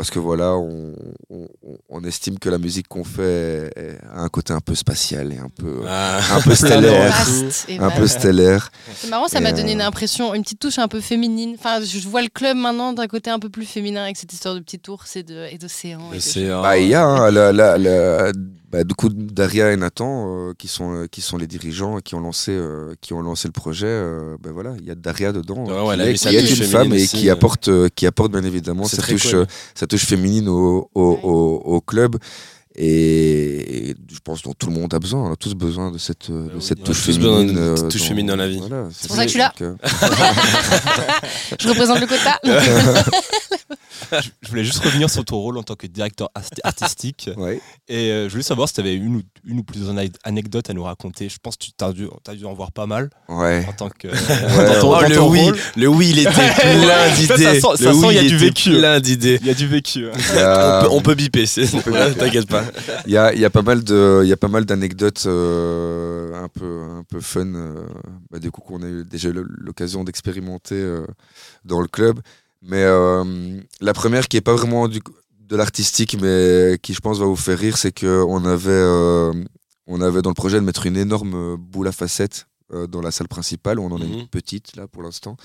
Euh, 0.00 0.02
parce 0.02 0.10
que 0.10 0.18
voilà, 0.18 0.54
on, 0.56 0.94
on, 1.30 1.46
on 1.90 2.04
estime 2.04 2.38
que 2.38 2.48
la 2.48 2.58
musique 2.58 2.88
qu'on 2.88 3.04
fait 3.04 3.70
a 4.10 4.22
un 4.22 4.28
côté 4.28 4.52
un 4.52 4.60
peu 4.60 4.74
spatial 4.74 5.32
et 5.32 5.38
un 5.38 5.48
peu 5.48 5.82
Ah. 5.86 6.20
un 6.32 6.40
peu 6.40 6.54
stellaire, 6.54 7.10
Vaste 7.12 7.66
et 7.68 7.78
un 7.78 7.90
peu 7.90 8.06
stellaire. 8.06 8.70
C'est 8.94 9.08
marrant, 9.10 9.28
ça 9.28 9.38
Et, 9.38 9.42
m'a 9.42 9.50
euh, 9.50 9.52
donné 9.52 9.72
une 9.72 9.82
impression, 9.82 10.34
une 10.34 10.42
petite 10.42 10.60
touche 10.60 10.78
un 10.78 10.88
peu 10.88 11.00
féminine. 11.00 11.54
Enfin, 11.58 11.80
je 11.82 12.08
vois 12.08 12.22
le 12.22 12.28
club 12.28 12.56
maintenant 12.56 12.92
d'un 12.92 13.06
côté 13.06 13.30
un 13.30 13.38
peu 13.38 13.50
plus 13.50 13.66
féminin 13.66 14.04
avec 14.04 14.16
cette 14.16 14.32
histoire 14.32 14.54
de 14.54 14.60
petite 14.60 14.88
ours 14.88 15.16
et 15.16 15.24
et 15.50 15.58
d'océan. 15.58 16.00
et 16.08 16.10
de- 16.10 16.14
L'océan. 16.14 16.62
Bah, 16.62 16.78
il 16.78 16.88
y 16.88 16.94
a 16.94 17.04
hein, 17.04 17.30
la, 17.30 17.52
la, 17.52 17.76
la- 17.78 18.32
bah, 18.70 18.84
du 18.84 18.94
coup 18.94 19.08
Daria 19.08 19.72
et 19.72 19.76
Nathan 19.76 20.26
euh, 20.48 20.52
qui 20.56 20.68
sont 20.68 20.94
euh, 20.94 21.06
qui 21.06 21.20
sont 21.22 21.36
les 21.36 21.46
dirigeants 21.46 21.98
et 21.98 22.02
qui 22.02 22.14
ont 22.14 22.20
lancé 22.20 22.52
euh, 22.52 22.94
qui 23.00 23.12
ont 23.12 23.20
lancé 23.22 23.48
le 23.48 23.52
projet. 23.52 23.86
euh, 23.88 24.36
bah, 24.42 24.50
voilà, 24.52 24.74
il 24.78 24.86
y 24.86 24.90
a 24.90 24.94
Daria 24.94 25.32
dedans, 25.32 25.64
Ouais, 25.66 25.72
euh, 25.72 25.84
ouais, 26.06 26.14
qui, 26.14 26.28
est, 26.28 26.30
qui 26.30 26.52
est 26.52 26.56
une 26.56 26.64
femme 26.64 26.92
et 26.92 27.02
aussi, 27.02 27.16
qui 27.18 27.28
euh. 27.28 27.32
apporte 27.32 27.68
euh, 27.68 27.88
qui 27.94 28.06
apporte 28.06 28.30
bien 28.32 28.44
évidemment 28.44 28.84
sa 28.84 29.02
touche 29.02 29.30
cool. 29.30 29.40
euh, 29.40 29.46
sa 29.74 29.86
touche 29.86 30.04
féminine 30.06 30.48
au 30.48 30.88
au, 30.94 31.18
au, 31.22 31.62
au 31.64 31.80
club. 31.80 32.16
Et, 32.82 33.90
et 33.90 33.94
je 34.10 34.18
pense 34.24 34.40
dont 34.40 34.54
tout 34.58 34.66
le 34.68 34.72
monde 34.72 34.94
a 34.94 34.98
besoin, 34.98 35.28
on 35.28 35.32
a 35.32 35.36
tous 35.36 35.52
besoin 35.54 35.90
de 35.90 35.98
cette, 35.98 36.30
euh, 36.30 36.48
de 36.48 36.54
oui, 36.56 36.62
cette 36.62 36.82
touche 36.82 36.96
féminine. 37.00 37.58
euh, 37.58 37.88
touche 37.90 38.04
féminine 38.04 38.28
dans 38.28 38.36
la 38.36 38.48
vie. 38.48 38.56
Voilà, 38.58 38.84
pour 39.06 39.16
ça 39.16 39.22
que 39.22 39.28
je 39.28 39.28
suis 39.28 39.38
là. 39.38 39.52
donc, 39.60 39.62
euh, 39.62 39.74
Je 41.60 41.68
représente 41.68 42.00
le 42.00 42.06
quota. 42.06 42.38
Je 44.12 44.18
je 44.42 44.48
voulais 44.48 44.64
juste 44.64 44.82
revenir 44.82 45.08
sur 45.08 45.24
ton 45.24 45.36
rôle 45.36 45.56
en 45.58 45.62
tant 45.62 45.76
que 45.76 45.86
directeur 45.86 46.30
artistique. 46.64 47.30
ouais. 47.36 47.60
Et 47.88 48.10
euh, 48.10 48.24
je 48.26 48.30
voulais 48.32 48.42
savoir 48.42 48.66
si 48.66 48.74
tu 48.74 48.80
avais 48.80 48.94
une 48.94 49.16
ou, 49.16 49.22
une 49.46 49.60
ou 49.60 49.62
plusieurs 49.62 49.94
anecdotes 50.24 50.68
à 50.68 50.72
nous 50.72 50.82
raconter. 50.82 51.28
Je 51.28 51.36
pense 51.40 51.56
que 51.56 51.66
tu 51.66 51.84
as 51.84 51.92
dû, 51.92 52.08
t'as 52.24 52.34
dû 52.34 52.44
en 52.44 52.52
voir 52.54 52.72
pas 52.72 52.86
mal 52.86 53.10
ouais. 53.28 53.64
en 53.68 53.72
tant 53.72 53.88
que. 53.88 54.08
Ouais, 54.08 54.66
dans 54.74 54.80
ton- 54.80 54.96
Oh, 54.96 55.00
dans 55.02 55.08
le 55.08 55.20
oui, 55.22 55.40
rôle. 55.42 55.56
le 55.76 55.86
oui, 55.86 56.08
il 56.10 56.18
était 56.20 56.30
plein 56.58 57.14
d'idées. 57.14 57.60
ça 57.60 57.76
sent- 57.76 57.86
il 58.10 58.14
y 58.14 58.18
a 58.18 58.22
du 58.22 58.36
vécu. 58.36 58.70
Plein 58.70 58.98
d'idées. 58.98 59.38
Il 59.42 59.46
y 59.46 59.50
a 59.50 59.54
du 59.54 59.68
vécu. 59.68 60.06
hein. 60.08 60.12
Il 60.32 60.36
y 60.36 60.38
a- 60.40 60.78
On 60.80 60.82
peut, 60.82 60.88
on 60.96 61.00
peut 61.02 61.14
biper, 61.14 61.46
c'est- 61.46 61.72
On 61.74 61.80
peut 61.80 61.92
biper. 61.92 62.14
t'inquiète 62.18 62.48
pas. 62.48 62.64
Il 63.06 63.12
y 63.12 63.16
a, 63.16 63.32
il 63.34 63.40
y 63.40 63.44
a 63.44 63.50
pas 63.50 63.62
mal 63.62 63.82
de, 63.84 64.20
il 64.24 64.28
y 64.28 64.32
a 64.32 64.36
pas 64.36 64.48
mal 64.48 64.64
d'anecdotes 64.64 65.24
euh, 65.26 66.34
un 66.44 66.48
peu, 66.48 66.82
un 66.82 67.02
peu 67.04 67.20
fun. 67.20 67.46
euh, 67.54 67.86
bah, 68.30 68.38
du 68.38 68.50
coup, 68.50 68.60
qu'on 68.60 68.82
a 68.82 68.86
eu 68.88 69.04
déjà 69.04 69.28
eu 69.30 69.34
l'occasion 69.34 70.04
d'expérimenter 70.04 70.74
euh, 70.76 71.06
dans 71.64 71.80
le 71.80 71.88
club. 71.88 72.20
Mais 72.62 72.82
euh, 72.84 73.58
la 73.80 73.92
première 73.94 74.28
qui 74.28 74.36
est 74.36 74.40
pas 74.42 74.54
vraiment 74.54 74.86
du, 74.88 75.00
de 75.48 75.56
l'artistique, 75.56 76.16
mais 76.20 76.78
qui 76.82 76.92
je 76.94 77.00
pense 77.00 77.18
va 77.18 77.26
vous 77.26 77.36
faire 77.36 77.58
rire, 77.58 77.76
c'est 77.78 77.92
que 77.92 78.22
on 78.28 78.44
avait, 78.44 79.40
on 79.86 80.00
avait 80.00 80.22
dans 80.22 80.30
le 80.30 80.34
projet 80.34 80.58
de 80.60 80.64
mettre 80.64 80.86
une 80.86 80.96
énorme 80.96 81.56
boule 81.56 81.88
à 81.88 81.92
facettes 81.92 82.46
dans 82.88 83.00
la 83.00 83.10
salle 83.10 83.28
principale. 83.28 83.78
On 83.80 83.90
en 83.90 84.00
a 84.00 84.04
Mhm. 84.04 84.12
une 84.20 84.28
petite 84.28 84.76
là 84.76 84.86
pour 84.86 85.02
l'instant. 85.02 85.36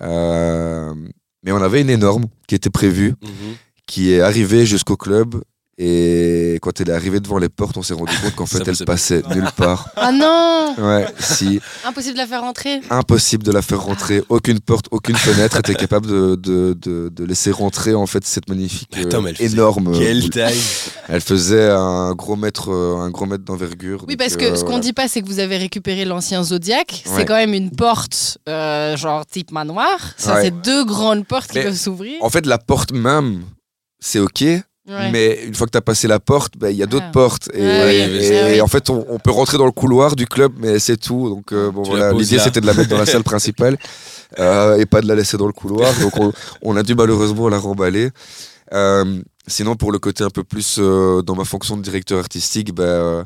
Mais 0.00 1.52
on 1.52 1.60
avait 1.62 1.80
une 1.82 1.90
énorme 1.90 2.26
qui 2.46 2.54
était 2.54 2.70
prévue 2.70 3.14
Mhm. 3.22 3.56
qui 3.86 4.12
est 4.12 4.20
arrivée 4.20 4.64
jusqu'au 4.64 4.96
club. 4.96 5.42
Et 5.76 6.58
quand 6.62 6.80
elle 6.80 6.90
est 6.90 6.92
arrivée 6.92 7.18
devant 7.18 7.38
les 7.38 7.48
portes, 7.48 7.76
on 7.76 7.82
s'est 7.82 7.94
rendu 7.94 8.12
compte 8.22 8.34
qu'en 8.36 8.46
fait, 8.46 8.62
elle 8.66 8.76
passait 8.86 9.22
nulle 9.34 9.50
part. 9.56 9.88
Ah 9.96 10.12
non 10.12 10.74
Ouais, 10.78 11.06
si, 11.18 11.60
Impossible 11.84 12.14
de 12.14 12.18
la 12.20 12.26
faire 12.26 12.42
rentrer. 12.42 12.80
impossible 12.90 13.42
de 13.44 13.52
la 13.52 13.62
faire 13.62 13.80
rentrer. 13.82 14.22
Aucune 14.28 14.60
porte, 14.60 14.86
aucune 14.90 15.16
fenêtre 15.16 15.56
était 15.58 15.74
capable 15.74 16.06
de, 16.06 16.34
de, 16.36 16.76
de, 16.80 17.08
de 17.08 17.24
laisser 17.24 17.50
rentrer 17.50 17.94
en 17.94 18.06
fait 18.06 18.24
cette 18.24 18.48
magnifique, 18.48 18.90
Mais 18.94 19.06
attends, 19.06 19.22
mais 19.22 19.30
elle 19.30 19.36
euh, 19.36 19.48
faisait 19.48 19.54
énorme. 19.56 19.92
Quelle 19.98 20.20
boule. 20.20 20.30
taille 20.30 20.60
Elle 21.08 21.20
faisait 21.20 21.70
un 21.70 22.12
gros 22.14 22.36
mètre, 22.36 22.70
euh, 22.70 22.96
un 22.98 23.10
gros 23.10 23.26
mètre 23.26 23.44
d'envergure. 23.44 24.04
Oui, 24.08 24.16
parce 24.16 24.36
que 24.36 24.44
euh, 24.44 24.54
ce 24.56 24.60
qu'on 24.60 24.66
voilà. 24.72 24.80
dit 24.80 24.92
pas, 24.92 25.08
c'est 25.08 25.22
que 25.22 25.26
vous 25.26 25.38
avez 25.40 25.56
récupéré 25.56 26.04
l'ancien 26.04 26.42
Zodiac. 26.44 27.02
Ouais. 27.06 27.12
C'est 27.16 27.24
quand 27.24 27.34
même 27.36 27.54
une 27.54 27.70
porte, 27.70 28.38
euh, 28.48 28.96
genre 28.96 29.24
type 29.26 29.50
manoir. 29.52 29.96
Ça, 30.16 30.34
Ouais. 30.34 30.42
c'est 30.44 30.60
deux 30.62 30.84
grandes 30.84 31.26
portes 31.26 31.50
qui 31.50 31.60
peuvent 31.60 31.74
s'ouvrir. 31.76 32.22
En 32.22 32.30
fait, 32.30 32.46
la 32.46 32.58
porte 32.58 32.92
même, 32.92 33.42
c'est 34.00 34.18
ok. 34.20 34.44
Ouais. 34.86 35.10
Mais 35.12 35.44
une 35.46 35.54
fois 35.54 35.66
que 35.66 35.72
tu 35.72 35.78
as 35.78 35.82
passé 35.82 36.06
la 36.08 36.20
porte, 36.20 36.58
bah, 36.58 36.70
il 36.70 36.76
y 36.76 36.82
a 36.82 36.86
d'autres 36.86 37.06
Ah. 37.08 37.12
portes. 37.12 37.48
Et, 37.54 37.62
Ouais, 37.62 38.60
en 38.60 38.66
fait, 38.68 38.90
on, 38.90 39.06
on 39.08 39.18
peut 39.18 39.30
rentrer 39.30 39.56
dans 39.56 39.64
le 39.64 39.72
couloir 39.72 40.14
du 40.14 40.26
club, 40.26 40.52
mais 40.58 40.78
c'est 40.78 40.98
tout. 40.98 41.30
Donc, 41.30 41.52
euh, 41.52 41.70
bon, 41.70 41.82
Tu 41.84 41.90
voilà, 41.90 42.12
l'idée 42.12 42.38
c'était 42.38 42.60
de 42.60 42.66
la 42.66 42.74
mettre 42.74 42.90
dans 42.90 42.98
la 42.98 43.06
salle 43.06 43.22
principale 43.24 43.78
euh, 44.38 44.76
et 44.76 44.84
pas 44.84 45.00
de 45.00 45.08
la 45.08 45.14
laisser 45.14 45.36
dans 45.38 45.46
le 45.46 45.52
couloir. 45.54 45.90
Donc, 46.00 46.18
on, 46.18 46.32
on 46.62 46.76
a 46.76 46.82
dû 46.82 46.94
malheureusement 46.94 47.48
la 47.48 47.58
remballer. 47.58 48.10
Euh, 48.74 49.22
sinon, 49.46 49.74
pour 49.76 49.90
le 49.92 49.98
côté 49.98 50.22
un 50.24 50.30
peu 50.30 50.44
plus 50.44 50.76
euh, 50.78 51.22
dans 51.22 51.34
ma 51.34 51.44
fonction 51.44 51.76
de 51.78 51.82
directeur 51.82 52.18
artistique, 52.18 52.74
bah, 52.74 52.82
euh, 52.82 53.24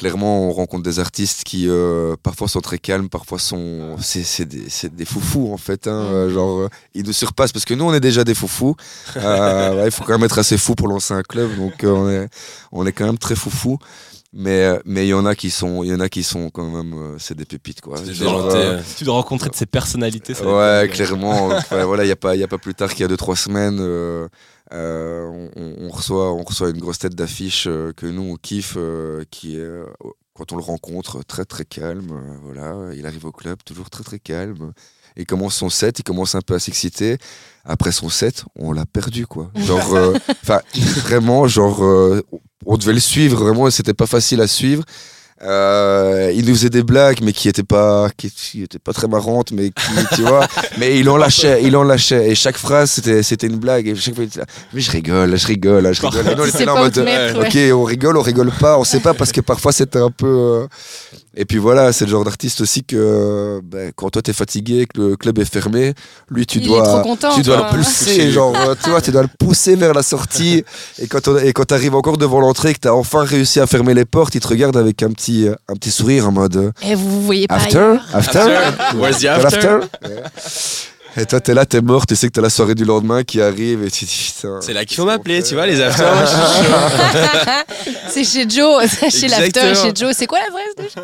clairement, 0.00 0.48
on 0.48 0.52
rencontre 0.52 0.82
des 0.82 0.98
artistes 0.98 1.44
qui 1.44 1.68
euh, 1.68 2.16
parfois 2.22 2.48
sont 2.48 2.62
très 2.62 2.78
calmes, 2.78 3.10
parfois 3.10 3.38
sont. 3.38 3.96
C'est 4.00 4.22
c'est 4.22 4.46
des, 4.46 4.64
c'est 4.70 4.94
des 4.96 5.04
foufous 5.04 5.52
en 5.52 5.58
fait. 5.58 5.86
hein, 5.86 5.90
euh, 5.90 6.30
genre, 6.32 6.60
euh, 6.60 6.68
ils 6.94 7.04
nous 7.04 7.12
surpassent 7.12 7.52
parce 7.52 7.66
que 7.66 7.74
nous, 7.74 7.84
on 7.84 7.92
est 7.92 8.00
déjà 8.00 8.24
des 8.24 8.34
foufous. 8.34 8.76
Euh, 9.18 9.76
ouais, 9.76 9.88
il 9.88 9.90
faut 9.90 10.02
quand 10.04 10.12
même 10.14 10.24
être 10.24 10.38
assez 10.38 10.56
fou 10.56 10.74
pour 10.74 10.88
lancer 10.88 11.12
un 11.12 11.22
club, 11.22 11.54
donc 11.58 11.74
on, 11.82 12.08
est, 12.08 12.30
on 12.72 12.86
est 12.86 12.92
quand 12.92 13.04
même 13.04 13.18
très 13.18 13.36
foufou. 13.36 13.78
Mais 14.32 14.64
euh, 14.64 14.78
mais 14.84 15.06
il 15.06 15.10
y 15.10 15.14
en 15.14 15.26
a 15.26 15.34
qui 15.34 15.50
sont, 15.50 15.82
il 15.82 15.90
y 15.90 15.94
en 15.94 15.98
a 15.98 16.08
qui 16.08 16.22
sont 16.22 16.50
quand 16.50 16.70
même, 16.70 16.94
euh, 16.94 17.18
c'est 17.18 17.36
des 17.36 17.44
pépites 17.44 17.80
quoi. 17.80 18.00
Des 18.00 18.14
Genre, 18.14 18.46
euh, 18.54 18.80
Tu 18.96 19.02
dois 19.02 19.14
rencontrer 19.14 19.50
de 19.50 19.56
ces 19.56 19.66
personnalités. 19.66 20.34
ça 20.34 20.44
Ouais, 20.44 20.88
clairement. 20.88 21.48
Voilà, 21.70 22.04
il 22.04 22.08
y 22.08 22.12
a 22.12 22.16
pas, 22.16 22.36
il 22.36 22.40
y 22.40 22.44
a 22.44 22.48
pas 22.48 22.58
plus 22.58 22.74
tard 22.74 22.90
qu'il 22.90 23.00
y 23.00 23.04
a 23.04 23.08
deux 23.08 23.16
trois 23.16 23.34
semaines, 23.34 23.78
euh, 23.80 24.28
euh, 24.72 25.48
on, 25.56 25.88
reçoit, 25.88 26.32
on 26.32 26.44
reçoit 26.44 26.70
une 26.70 26.78
grosse 26.78 27.00
tête 27.00 27.16
d'affiche 27.16 27.64
que 27.64 28.06
nous 28.06 28.22
on 28.22 28.36
kiffe, 28.36 28.78
qui 29.32 29.56
est 29.56 29.68
quand 30.34 30.52
on 30.52 30.56
le 30.56 30.62
rencontre 30.62 31.24
très 31.24 31.44
très 31.44 31.64
calme. 31.64 32.38
voilà, 32.44 32.94
il 32.94 33.06
arrive 33.06 33.26
au 33.26 33.32
club 33.32 33.58
toujours 33.64 33.90
très 33.90 34.04
très 34.04 34.20
calme. 34.20 34.72
Il 35.16 35.26
commence 35.26 35.56
son 35.56 35.70
set, 35.70 35.98
il 35.98 36.02
commence 36.02 36.34
un 36.34 36.40
peu 36.40 36.54
à 36.54 36.58
s'exciter. 36.58 37.18
Après 37.64 37.92
son 37.92 38.08
set, 38.08 38.44
on 38.58 38.72
l'a 38.72 38.86
perdu 38.86 39.26
quoi. 39.26 39.50
Genre, 39.54 39.94
euh, 39.94 40.14
enfin 40.42 40.60
vraiment, 41.02 41.46
genre, 41.46 41.84
euh, 41.84 42.22
on 42.64 42.76
devait 42.76 42.94
le 42.94 43.00
suivre 43.00 43.44
vraiment, 43.44 43.68
et 43.68 43.70
c'était 43.70 43.94
pas 43.94 44.06
facile 44.06 44.40
à 44.40 44.46
suivre. 44.46 44.82
Euh, 45.42 46.30
il 46.34 46.44
nous 46.44 46.54
faisait 46.54 46.68
des 46.68 46.82
blagues, 46.82 47.20
mais 47.22 47.32
qui 47.32 47.48
étaient 47.48 47.62
pas, 47.62 48.10
qui, 48.14 48.30
qui 48.30 48.62
étaient 48.62 48.78
pas 48.78 48.92
très 48.92 49.08
marrantes, 49.08 49.52
mais 49.52 49.70
qui, 49.70 50.16
tu 50.16 50.22
vois, 50.22 50.46
mais 50.78 50.98
il 50.98 51.08
en 51.08 51.16
lâchait, 51.16 51.62
il 51.62 51.74
en 51.76 51.82
lâchait, 51.82 52.30
et 52.30 52.34
chaque 52.34 52.58
phrase 52.58 52.90
c'était, 52.90 53.22
c'était 53.22 53.46
une 53.46 53.56
blague, 53.56 53.88
et 53.88 53.94
chaque 53.94 54.14
fois 54.14 54.24
il 54.24 54.30
mais 54.74 54.80
je 54.82 54.90
rigole, 54.90 55.34
je 55.38 55.46
rigole, 55.46 55.94
je 55.94 56.02
rigole. 56.02 56.26
Et 56.28 56.34
nous, 56.34 56.42
on 56.42 56.44
Tu 56.50 56.50
était 56.50 56.64
là 56.66 56.74
en 56.74 56.78
mode, 56.80 56.98
mettre, 56.98 57.38
ouais. 57.38 57.70
ok, 57.70 57.74
on 57.74 57.84
rigole, 57.84 58.16
on 58.18 58.22
rigole 58.22 58.50
pas, 58.60 58.78
on 58.78 58.84
sait 58.84 59.00
pas 59.00 59.14
parce 59.14 59.32
que 59.32 59.40
parfois 59.40 59.72
c'était 59.72 59.98
un 59.98 60.10
peu. 60.10 60.66
Et 61.36 61.44
puis 61.44 61.58
voilà, 61.58 61.92
c'est 61.92 62.06
le 62.06 62.10
genre 62.10 62.24
d'artiste 62.24 62.60
aussi 62.60 62.82
que 62.82 63.60
ben, 63.62 63.92
quand 63.94 64.10
toi 64.10 64.20
t'es 64.20 64.32
fatigué, 64.32 64.86
que 64.92 65.00
le 65.00 65.16
club 65.16 65.38
est 65.38 65.44
fermé, 65.44 65.94
lui 66.28 66.44
tu 66.44 66.58
Il 66.58 66.66
dois, 66.66 67.02
content, 67.02 67.32
tu 67.36 67.42
dois 67.42 67.68
le 67.70 67.76
pousser, 67.76 68.32
genre 68.32 68.52
euh, 68.56 68.74
tu 68.82 68.90
vois, 68.90 69.00
tu 69.00 69.12
dois 69.12 69.22
le 69.22 69.28
pousser 69.38 69.76
vers 69.76 69.94
la 69.94 70.02
sortie. 70.02 70.64
Et 71.00 71.06
quand 71.06 71.28
on- 71.28 71.38
et 71.38 71.52
quand 71.52 71.64
t'arrives 71.66 71.94
encore 71.94 72.16
devant 72.18 72.40
l'entrée, 72.40 72.74
que 72.74 72.80
t'as 72.80 72.90
enfin 72.92 73.22
réussi 73.22 73.60
à 73.60 73.68
fermer 73.68 73.94
les 73.94 74.04
portes, 74.04 74.34
il 74.34 74.40
te 74.40 74.48
regarde 74.48 74.76
avec 74.76 75.04
un 75.04 75.10
petit 75.12 75.46
un 75.68 75.74
petit 75.74 75.92
sourire 75.92 76.26
en 76.28 76.32
mode 76.32 76.72
Et 76.82 76.96
vous 76.96 77.08
vous 77.08 77.22
voyez 77.22 77.46
pas 77.46 77.54
after, 77.54 77.78
ailleurs. 77.78 78.04
after, 78.12 78.96
Where's 78.98 79.18
the 79.18 79.22
T'as 79.22 79.46
after? 79.46 79.78
Et 81.16 81.26
toi 81.26 81.40
t'es 81.40 81.54
là, 81.54 81.66
t'es 81.66 81.80
mort, 81.80 82.06
tu 82.06 82.14
sais 82.14 82.28
que 82.28 82.32
t'as 82.32 82.40
la 82.40 82.50
soirée 82.50 82.74
du 82.74 82.84
lendemain 82.84 83.24
qui 83.24 83.40
arrive 83.40 83.82
et 83.84 83.90
tu 83.90 84.06
te 84.06 84.10
dis 84.10 84.32
putain. 84.34 84.60
C'est 84.60 84.72
là 84.72 84.84
qu'il 84.84 84.96
faut 84.96 85.04
m'appeler, 85.04 85.42
tu 85.42 85.54
vois, 85.54 85.66
les 85.66 85.80
afters. 85.80 86.26
je 86.26 87.90
c'est 88.08 88.24
chez 88.24 88.48
Joe, 88.48 88.84
c'est 89.00 89.10
chez 89.10 89.28
l'after, 89.28 89.74
chez 89.74 89.92
Joe. 89.94 90.14
C'est 90.16 90.26
quoi 90.26 90.38
l'adresse 90.38 90.94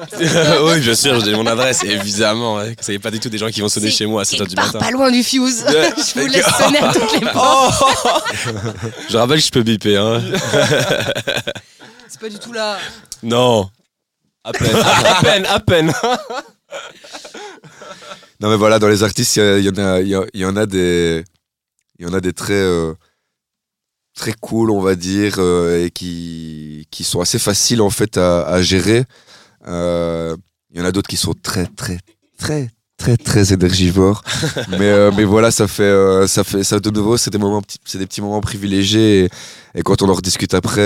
oui, 0.62 0.80
bien 0.80 0.94
sûr, 0.94 1.24
j'ai 1.24 1.34
mon 1.34 1.46
adresse, 1.46 1.82
évidemment. 1.84 2.56
ouais. 2.56 2.76
C'est 2.80 2.98
pas 2.98 3.10
du 3.10 3.18
tout 3.20 3.28
des 3.28 3.38
gens 3.38 3.48
qui 3.48 3.60
vont 3.60 3.68
sonner 3.68 3.90
chez 3.90 4.06
moi 4.06 4.22
à 4.22 4.24
7h 4.24 4.46
du 4.46 4.54
Pars 4.54 4.66
matin. 4.66 4.78
pas 4.78 4.90
loin 4.90 5.10
du 5.10 5.22
fuse. 5.22 5.64
Je 5.66 6.20
vous 6.20 6.26
laisse 6.26 6.46
sonner 6.56 6.78
à 6.78 6.92
toutes 6.92 7.20
les 7.20 7.26
portes. 7.28 7.84
Je 9.10 9.16
rappelle 9.16 9.38
que 9.40 9.46
je 9.46 9.50
peux 9.50 9.62
biper, 9.62 9.96
hein. 9.96 10.22
C'est 12.08 12.20
pas 12.20 12.28
du 12.28 12.38
tout 12.38 12.52
là. 12.52 12.78
Non. 13.22 13.68
À 14.44 14.52
peine, 14.52 14.76
à 14.76 15.22
peine, 15.22 15.46
à 15.46 15.60
peine. 15.60 15.92
Non 18.40 18.50
mais 18.50 18.56
voilà, 18.56 18.78
dans 18.78 18.88
les 18.88 19.02
artistes, 19.02 19.36
il 19.36 19.64
y, 19.64 19.68
en 19.70 19.76
a, 19.78 20.00
il 20.00 20.08
y, 20.34 20.44
en 20.44 20.56
a 20.56 20.66
des, 20.66 21.24
il 21.98 22.04
y 22.04 22.08
en 22.08 22.12
a 22.12 22.20
des 22.20 22.32
très, 22.32 22.52
euh, 22.52 22.92
très 24.14 24.32
cool, 24.40 24.70
on 24.70 24.80
va 24.80 24.94
dire, 24.94 25.36
euh, 25.38 25.84
et 25.84 25.90
qui, 25.90 26.86
qui 26.90 27.04
sont 27.04 27.20
assez 27.20 27.38
faciles 27.38 27.80
en 27.80 27.90
fait 27.90 28.16
à, 28.18 28.42
à 28.46 28.60
gérer. 28.62 29.04
Euh, 29.68 30.36
Il 30.72 30.78
y 30.78 30.82
en 30.82 30.84
a 30.84 30.92
d'autres 30.92 31.08
qui 31.08 31.16
sont 31.16 31.34
très, 31.34 31.66
très, 31.66 31.98
très, 32.38 32.70
très, 32.98 33.16
très 33.16 33.52
énergivores. 33.54 34.22
mais, 34.78 35.10
mais 35.12 35.24
voilà, 35.24 35.50
ça 35.50 35.66
fait, 35.66 36.26
ça 36.28 36.44
fait, 36.44 36.62
ça 36.62 36.78
de 36.78 36.90
nouveau, 36.90 37.16
c'est 37.16 37.30
des 37.30 37.38
moments, 37.38 37.62
petits- 37.62 37.78
c'est 37.86 37.98
des 37.98 38.06
petits 38.06 38.20
moments 38.20 38.40
privilégiés. 38.42 39.24
Et, 39.24 39.28
et 39.78 39.82
quand 39.82 40.02
on 40.02 40.08
en 40.10 40.14
rediscute 40.14 40.52
après, 40.54 40.82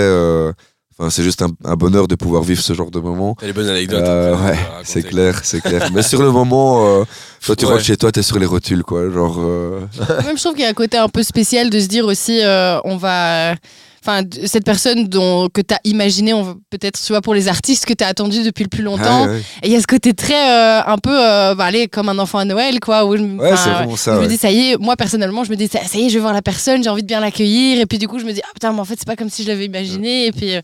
enfin, 1.01 1.09
c'est 1.09 1.23
juste 1.23 1.41
un, 1.41 1.49
un 1.65 1.75
bonheur 1.75 2.07
de 2.07 2.15
pouvoir 2.15 2.43
vivre 2.43 2.61
ce 2.61 2.73
genre 2.73 2.91
de 2.91 2.99
moment. 2.99 3.35
T'as 3.39 3.47
les 3.47 3.53
bonnes 3.53 3.67
anecdotes. 3.69 3.99
Euh, 4.07 4.33
après, 4.35 4.51
ouais, 4.51 4.57
c'est 4.83 5.01
clair, 5.03 5.39
c'est 5.43 5.59
clair. 5.61 5.89
Mais 5.93 6.03
sur 6.03 6.21
le 6.21 6.31
moment, 6.31 6.85
euh, 7.01 7.03
toi 7.43 7.55
tu 7.55 7.65
Ouais. 7.65 7.71
rentres 7.71 7.83
chez 7.83 7.97
toi, 7.97 8.11
t'es 8.11 8.21
sur 8.21 8.37
les 8.39 8.45
rotules, 8.45 8.83
quoi. 8.83 9.09
Genre, 9.11 9.35
euh, 9.39 9.79
Même 10.23 10.37
je 10.37 10.41
trouve 10.41 10.53
qu'il 10.53 10.63
y 10.63 10.65
a 10.67 10.69
un 10.69 10.73
côté 10.73 10.97
un 10.97 11.09
peu 11.09 11.23
spécial 11.23 11.69
de 11.69 11.79
se 11.79 11.87
dire 11.87 12.05
aussi, 12.05 12.39
euh, 12.43 12.79
on 12.85 12.97
va. 12.97 13.55
Enfin, 14.03 14.23
cette 14.45 14.65
personne 14.65 15.07
dont, 15.07 15.47
que 15.49 15.61
tu 15.61 15.75
as 15.75 15.79
imaginé, 15.83 16.33
on 16.33 16.55
peut-être, 16.71 16.99
tu 16.99 17.13
vois, 17.13 17.21
pour 17.21 17.35
les 17.35 17.47
artistes 17.47 17.85
que 17.85 17.93
tu 17.93 18.03
as 18.03 18.07
attendu 18.07 18.41
depuis 18.43 18.63
le 18.63 18.69
plus 18.69 18.81
longtemps. 18.81 19.25
ouais, 19.25 19.31
ouais. 19.33 19.41
Et 19.61 19.67
il 19.67 19.71
y 19.71 19.75
a 19.75 19.79
ce 19.81 19.85
côté 19.85 20.13
très, 20.15 20.33
euh, 20.33 20.81
un 20.87 20.97
peu, 20.97 21.11
euh, 21.15 21.53
bah, 21.53 21.65
allez, 21.65 21.87
comme 21.87 22.09
un 22.09 22.17
enfant 22.17 22.39
à 22.39 22.45
Noël, 22.45 22.79
quoi. 22.79 23.05
Où 23.05 23.11
Ouais, 23.11 23.55
c'est 23.55 23.69
vraiment 23.69 23.91
je 23.95 24.01
ça. 24.01 24.19
me 24.19 24.25
dis, 24.25 24.37
ça 24.37 24.49
y 24.49 24.71
est, 24.71 24.77
moi 24.77 24.95
personnellement, 24.95 25.43
je 25.43 25.51
me 25.51 25.55
dis, 25.55 25.67
ça, 25.67 25.83
ça 25.85 25.99
y 25.99 26.05
est, 26.07 26.09
je 26.09 26.15
vais 26.15 26.19
voir 26.19 26.33
la 26.33 26.41
personne, 26.41 26.83
j'ai 26.83 26.89
envie 26.89 27.03
de 27.03 27.07
bien 27.07 27.19
l'accueillir. 27.19 27.79
Et 27.79 27.85
puis 27.85 27.99
du 27.99 28.07
coup, 28.07 28.17
je 28.17 28.25
me 28.25 28.33
dis, 28.33 28.41
ah 28.43 28.49
putain, 28.53 28.73
mais 28.73 28.79
en 28.79 28.85
fait, 28.85 28.95
c'est 28.97 29.05
pas 29.07 29.15
comme 29.15 29.29
si 29.29 29.43
je 29.43 29.49
l'avais 29.49 29.65
imaginé. 29.65 30.25
Et 30.25 30.31
puis, 30.31 30.55
euh, 30.55 30.61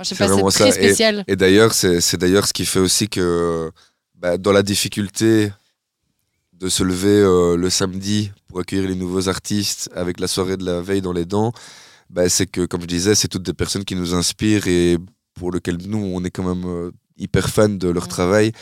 je 0.00 0.04
sais 0.08 0.14
pas, 0.16 0.26
c'est 0.28 0.42
très 0.42 0.70
ça. 0.72 0.76
spécial. 0.76 1.24
Et 1.28 1.36
d'ailleurs, 1.36 1.72
c'est 1.74 2.00
c'est 2.00 2.16
d'ailleurs 2.16 2.46
ce 2.48 2.52
qui 2.52 2.64
fait 2.66 2.80
aussi 2.80 3.08
que 3.08 3.70
bah, 4.18 4.36
dans 4.36 4.50
la 4.52 4.62
difficulté 4.64 5.52
de 6.58 6.68
se 6.68 6.82
lever 6.82 7.08
euh, 7.08 7.56
le 7.56 7.70
samedi 7.70 8.32
pour 8.48 8.60
accueillir 8.60 8.88
les 8.88 8.94
nouveaux 8.96 9.28
artistes 9.28 9.88
avec 9.94 10.20
la 10.20 10.26
soirée 10.26 10.56
de 10.56 10.64
la 10.64 10.80
veille 10.80 11.00
dans 11.00 11.12
les 11.12 11.24
dents, 11.24 11.52
bah, 12.10 12.28
c'est 12.28 12.46
que, 12.46 12.66
comme 12.66 12.82
je 12.82 12.86
disais, 12.86 13.14
c'est 13.14 13.28
toutes 13.28 13.44
des 13.44 13.54
personnes 13.54 13.84
qui 13.84 13.94
nous 13.94 14.14
inspirent 14.14 14.66
et 14.66 14.98
pour 15.34 15.52
lesquelles 15.52 15.78
nous, 15.86 15.98
on 16.14 16.22
est 16.24 16.30
quand 16.30 16.42
même 16.54 16.64
euh, 16.66 16.90
hyper 17.16 17.48
fans 17.48 17.68
de 17.68 17.88
leur 17.88 18.04
Ouais. 18.04 18.08
travail. 18.08 18.52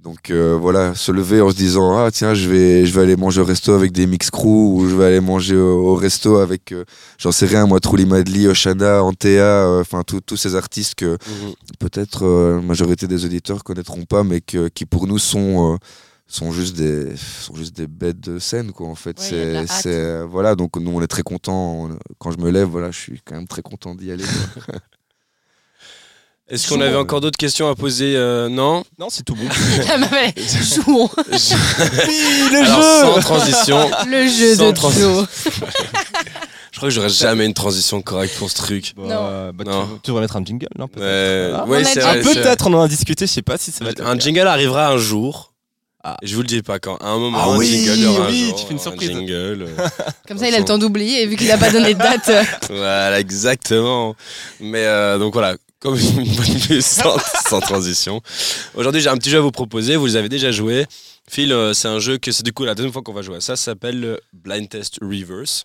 Donc 0.00 0.30
euh, 0.30 0.58
voilà, 0.60 0.96
se 0.96 1.12
lever 1.12 1.40
en 1.40 1.50
se 1.50 1.54
disant 1.54 1.96
ah 1.96 2.10
tiens 2.10 2.34
je 2.34 2.48
vais 2.50 2.84
je 2.86 2.92
vais 2.92 3.02
aller 3.02 3.14
manger 3.14 3.40
au 3.40 3.44
resto 3.44 3.72
avec 3.72 3.92
des 3.92 4.08
mix 4.08 4.30
crew 4.32 4.46
ou 4.74 4.88
je 4.90 4.96
vais 4.96 5.04
aller 5.04 5.20
manger 5.20 5.54
au, 5.56 5.90
au 5.90 5.94
resto 5.94 6.38
avec 6.38 6.72
euh, 6.72 6.84
j'en 7.18 7.30
sais 7.30 7.46
rien 7.46 7.66
moi 7.68 7.78
Trouli 7.78 8.04
Madli, 8.04 8.48
Oshana, 8.48 9.04
Antea, 9.04 9.28
euh, 9.28 9.80
enfin 9.80 10.02
tous 10.04 10.20
tous 10.20 10.36
ces 10.36 10.56
artistes 10.56 10.96
que 10.96 11.12
Mhm. 11.28 11.52
peut-être 11.78 12.26
euh, 12.26 12.56
la 12.56 12.62
majorité 12.62 13.06
des 13.06 13.24
auditeurs 13.24 13.62
connaîtront 13.62 14.04
pas, 14.04 14.24
mais 14.24 14.40
que, 14.40 14.66
qui 14.66 14.86
pour 14.86 15.06
nous 15.06 15.20
sont, 15.20 15.74
euh, 15.74 15.76
sont, 16.36 16.52
juste 16.52 16.76
des, 16.76 17.14
sont 17.16 17.54
juste 17.54 17.76
des 17.76 17.86
bêtes 17.86 18.20
de 18.20 18.38
scène. 18.38 18.72
Quoi, 18.72 18.88
en 18.88 18.94
fait. 18.94 19.18
Ouais, 19.20 19.26
c'est, 19.28 19.66
c'est- 19.66 20.22
voilà, 20.22 20.54
donc 20.54 20.76
nous, 20.76 20.90
on 20.90 21.02
est 21.02 21.06
très 21.06 21.22
contents. 21.22 21.86
On- 21.90 21.98
Quand 22.18 22.30
je 22.32 22.38
me 22.38 22.50
lève, 22.50 22.68
voilà, 22.68 22.90
je 22.90 22.98
suis 22.98 23.20
quand 23.24 23.34
même 23.34 23.46
très 23.48 23.62
content 23.62 23.94
d'y 23.94 24.10
aller. 24.12 24.24
Est-ce 26.48 26.68
qu'on 26.68 26.80
avait 26.82 26.96
encore 26.96 27.20
d'autres 27.22 27.38
questions 27.38 27.70
à 27.70 27.74
poser 27.74 28.14
euh, 28.16 28.48
Non? 28.50 28.84
Non, 28.98 29.08
c'est 29.08 29.22
tout 29.22 29.34
bon. 29.34 29.44
Ah, 29.88 29.96
bah, 29.98 30.08
ouais, 30.12 30.34
Jouons 30.36 31.08
le 31.16 32.58
Alors, 32.58 33.14
sans 33.14 33.20
transition. 33.20 33.90
le 34.06 34.26
jeu 34.28 34.56
de 34.56 34.70
trans- 34.72 34.90
Joe. 34.90 35.26
Je 36.72 36.76
crois 36.78 36.88
que 36.88 36.94
j'aurais 36.94 37.08
jamais 37.08 37.46
une 37.46 37.54
transition 37.54 38.02
correcte 38.02 38.34
pour 38.36 38.50
ce 38.50 38.56
truc. 38.56 38.92
Bah, 38.96 39.50
bah, 39.54 39.64
tu- 39.64 39.70
Non. 39.70 39.86
Tu, 40.02 40.08
devrais 40.10 40.22
mettre 40.22 40.36
un 40.36 40.44
jingle, 40.44 40.66
non 40.78 40.88
peut-être? 40.88 41.04
Euh, 41.04 41.64
ouais, 41.66 41.84
Ah, 42.02 42.14
Peut-être, 42.14 42.66
on 42.66 42.74
en 42.74 42.82
a 42.82 42.88
discuté, 42.88 43.26
je 43.26 43.32
sais 43.32 43.42
pas 43.42 43.56
si 43.56 43.70
ça 43.70 43.84
va 43.84 43.90
être. 43.92 44.04
Un 44.04 44.18
jingle 44.18 44.40
arrivera 44.46 44.88
un 44.88 44.98
jour. 44.98 45.51
Ah. 46.04 46.16
Je 46.22 46.34
vous 46.34 46.40
le 46.42 46.48
dis 46.48 46.62
pas 46.62 46.78
quand. 46.80 46.96
À 46.96 47.08
un 47.10 47.18
moment, 47.18 47.38
Ah 47.40 47.50
un 47.50 47.56
oui, 47.58 47.66
jingle 47.68 47.92
il 47.98 48.02
y 48.02 48.06
aura 48.06 48.26
un 48.26 48.30
oui, 48.30 48.46
jour, 48.48 48.56
tu 48.60 48.66
fais 48.66 48.72
une 48.72 48.78
un 48.78 48.82
surprise. 48.82 49.08
jingle. 49.10 49.66
euh, 49.68 49.88
Comme 50.28 50.38
ça, 50.38 50.48
il 50.48 50.54
a 50.54 50.58
le 50.58 50.64
temps 50.64 50.78
d'oublier, 50.78 51.26
vu 51.26 51.36
qu'il 51.36 51.50
a 51.52 51.58
pas 51.58 51.70
donné 51.70 51.94
de 51.94 51.98
date. 51.98 52.28
euh, 52.28 52.42
voilà, 52.70 53.20
exactement. 53.20 54.16
Mais 54.58 54.84
euh, 54.84 55.18
donc 55.18 55.32
voilà, 55.32 55.56
comme 55.78 55.96
une 55.98 56.34
bonne 56.34 56.56
vue 56.56 56.82
sans, 56.82 57.16
sans 57.48 57.60
transition. 57.60 58.20
Aujourd'hui, 58.74 59.00
j'ai 59.00 59.10
un 59.10 59.16
petit 59.16 59.30
jeu 59.30 59.38
à 59.38 59.42
vous 59.42 59.52
proposer. 59.52 59.94
Vous 59.96 60.06
les 60.06 60.16
avez 60.16 60.28
déjà 60.28 60.50
joué. 60.50 60.86
Phil, 61.30 61.56
c'est 61.72 61.86
un 61.88 62.00
jeu 62.00 62.18
que 62.18 62.32
c'est 62.32 62.42
du 62.42 62.52
coup 62.52 62.64
la 62.64 62.74
deuxième 62.74 62.92
fois 62.92 63.02
qu'on 63.02 63.12
va 63.12 63.22
jouer 63.22 63.36
à 63.36 63.40
ça. 63.40 63.54
Ça 63.54 63.64
s'appelle 63.72 64.00
le 64.00 64.20
Blind 64.32 64.68
Test 64.68 64.98
Reverse. 65.02 65.64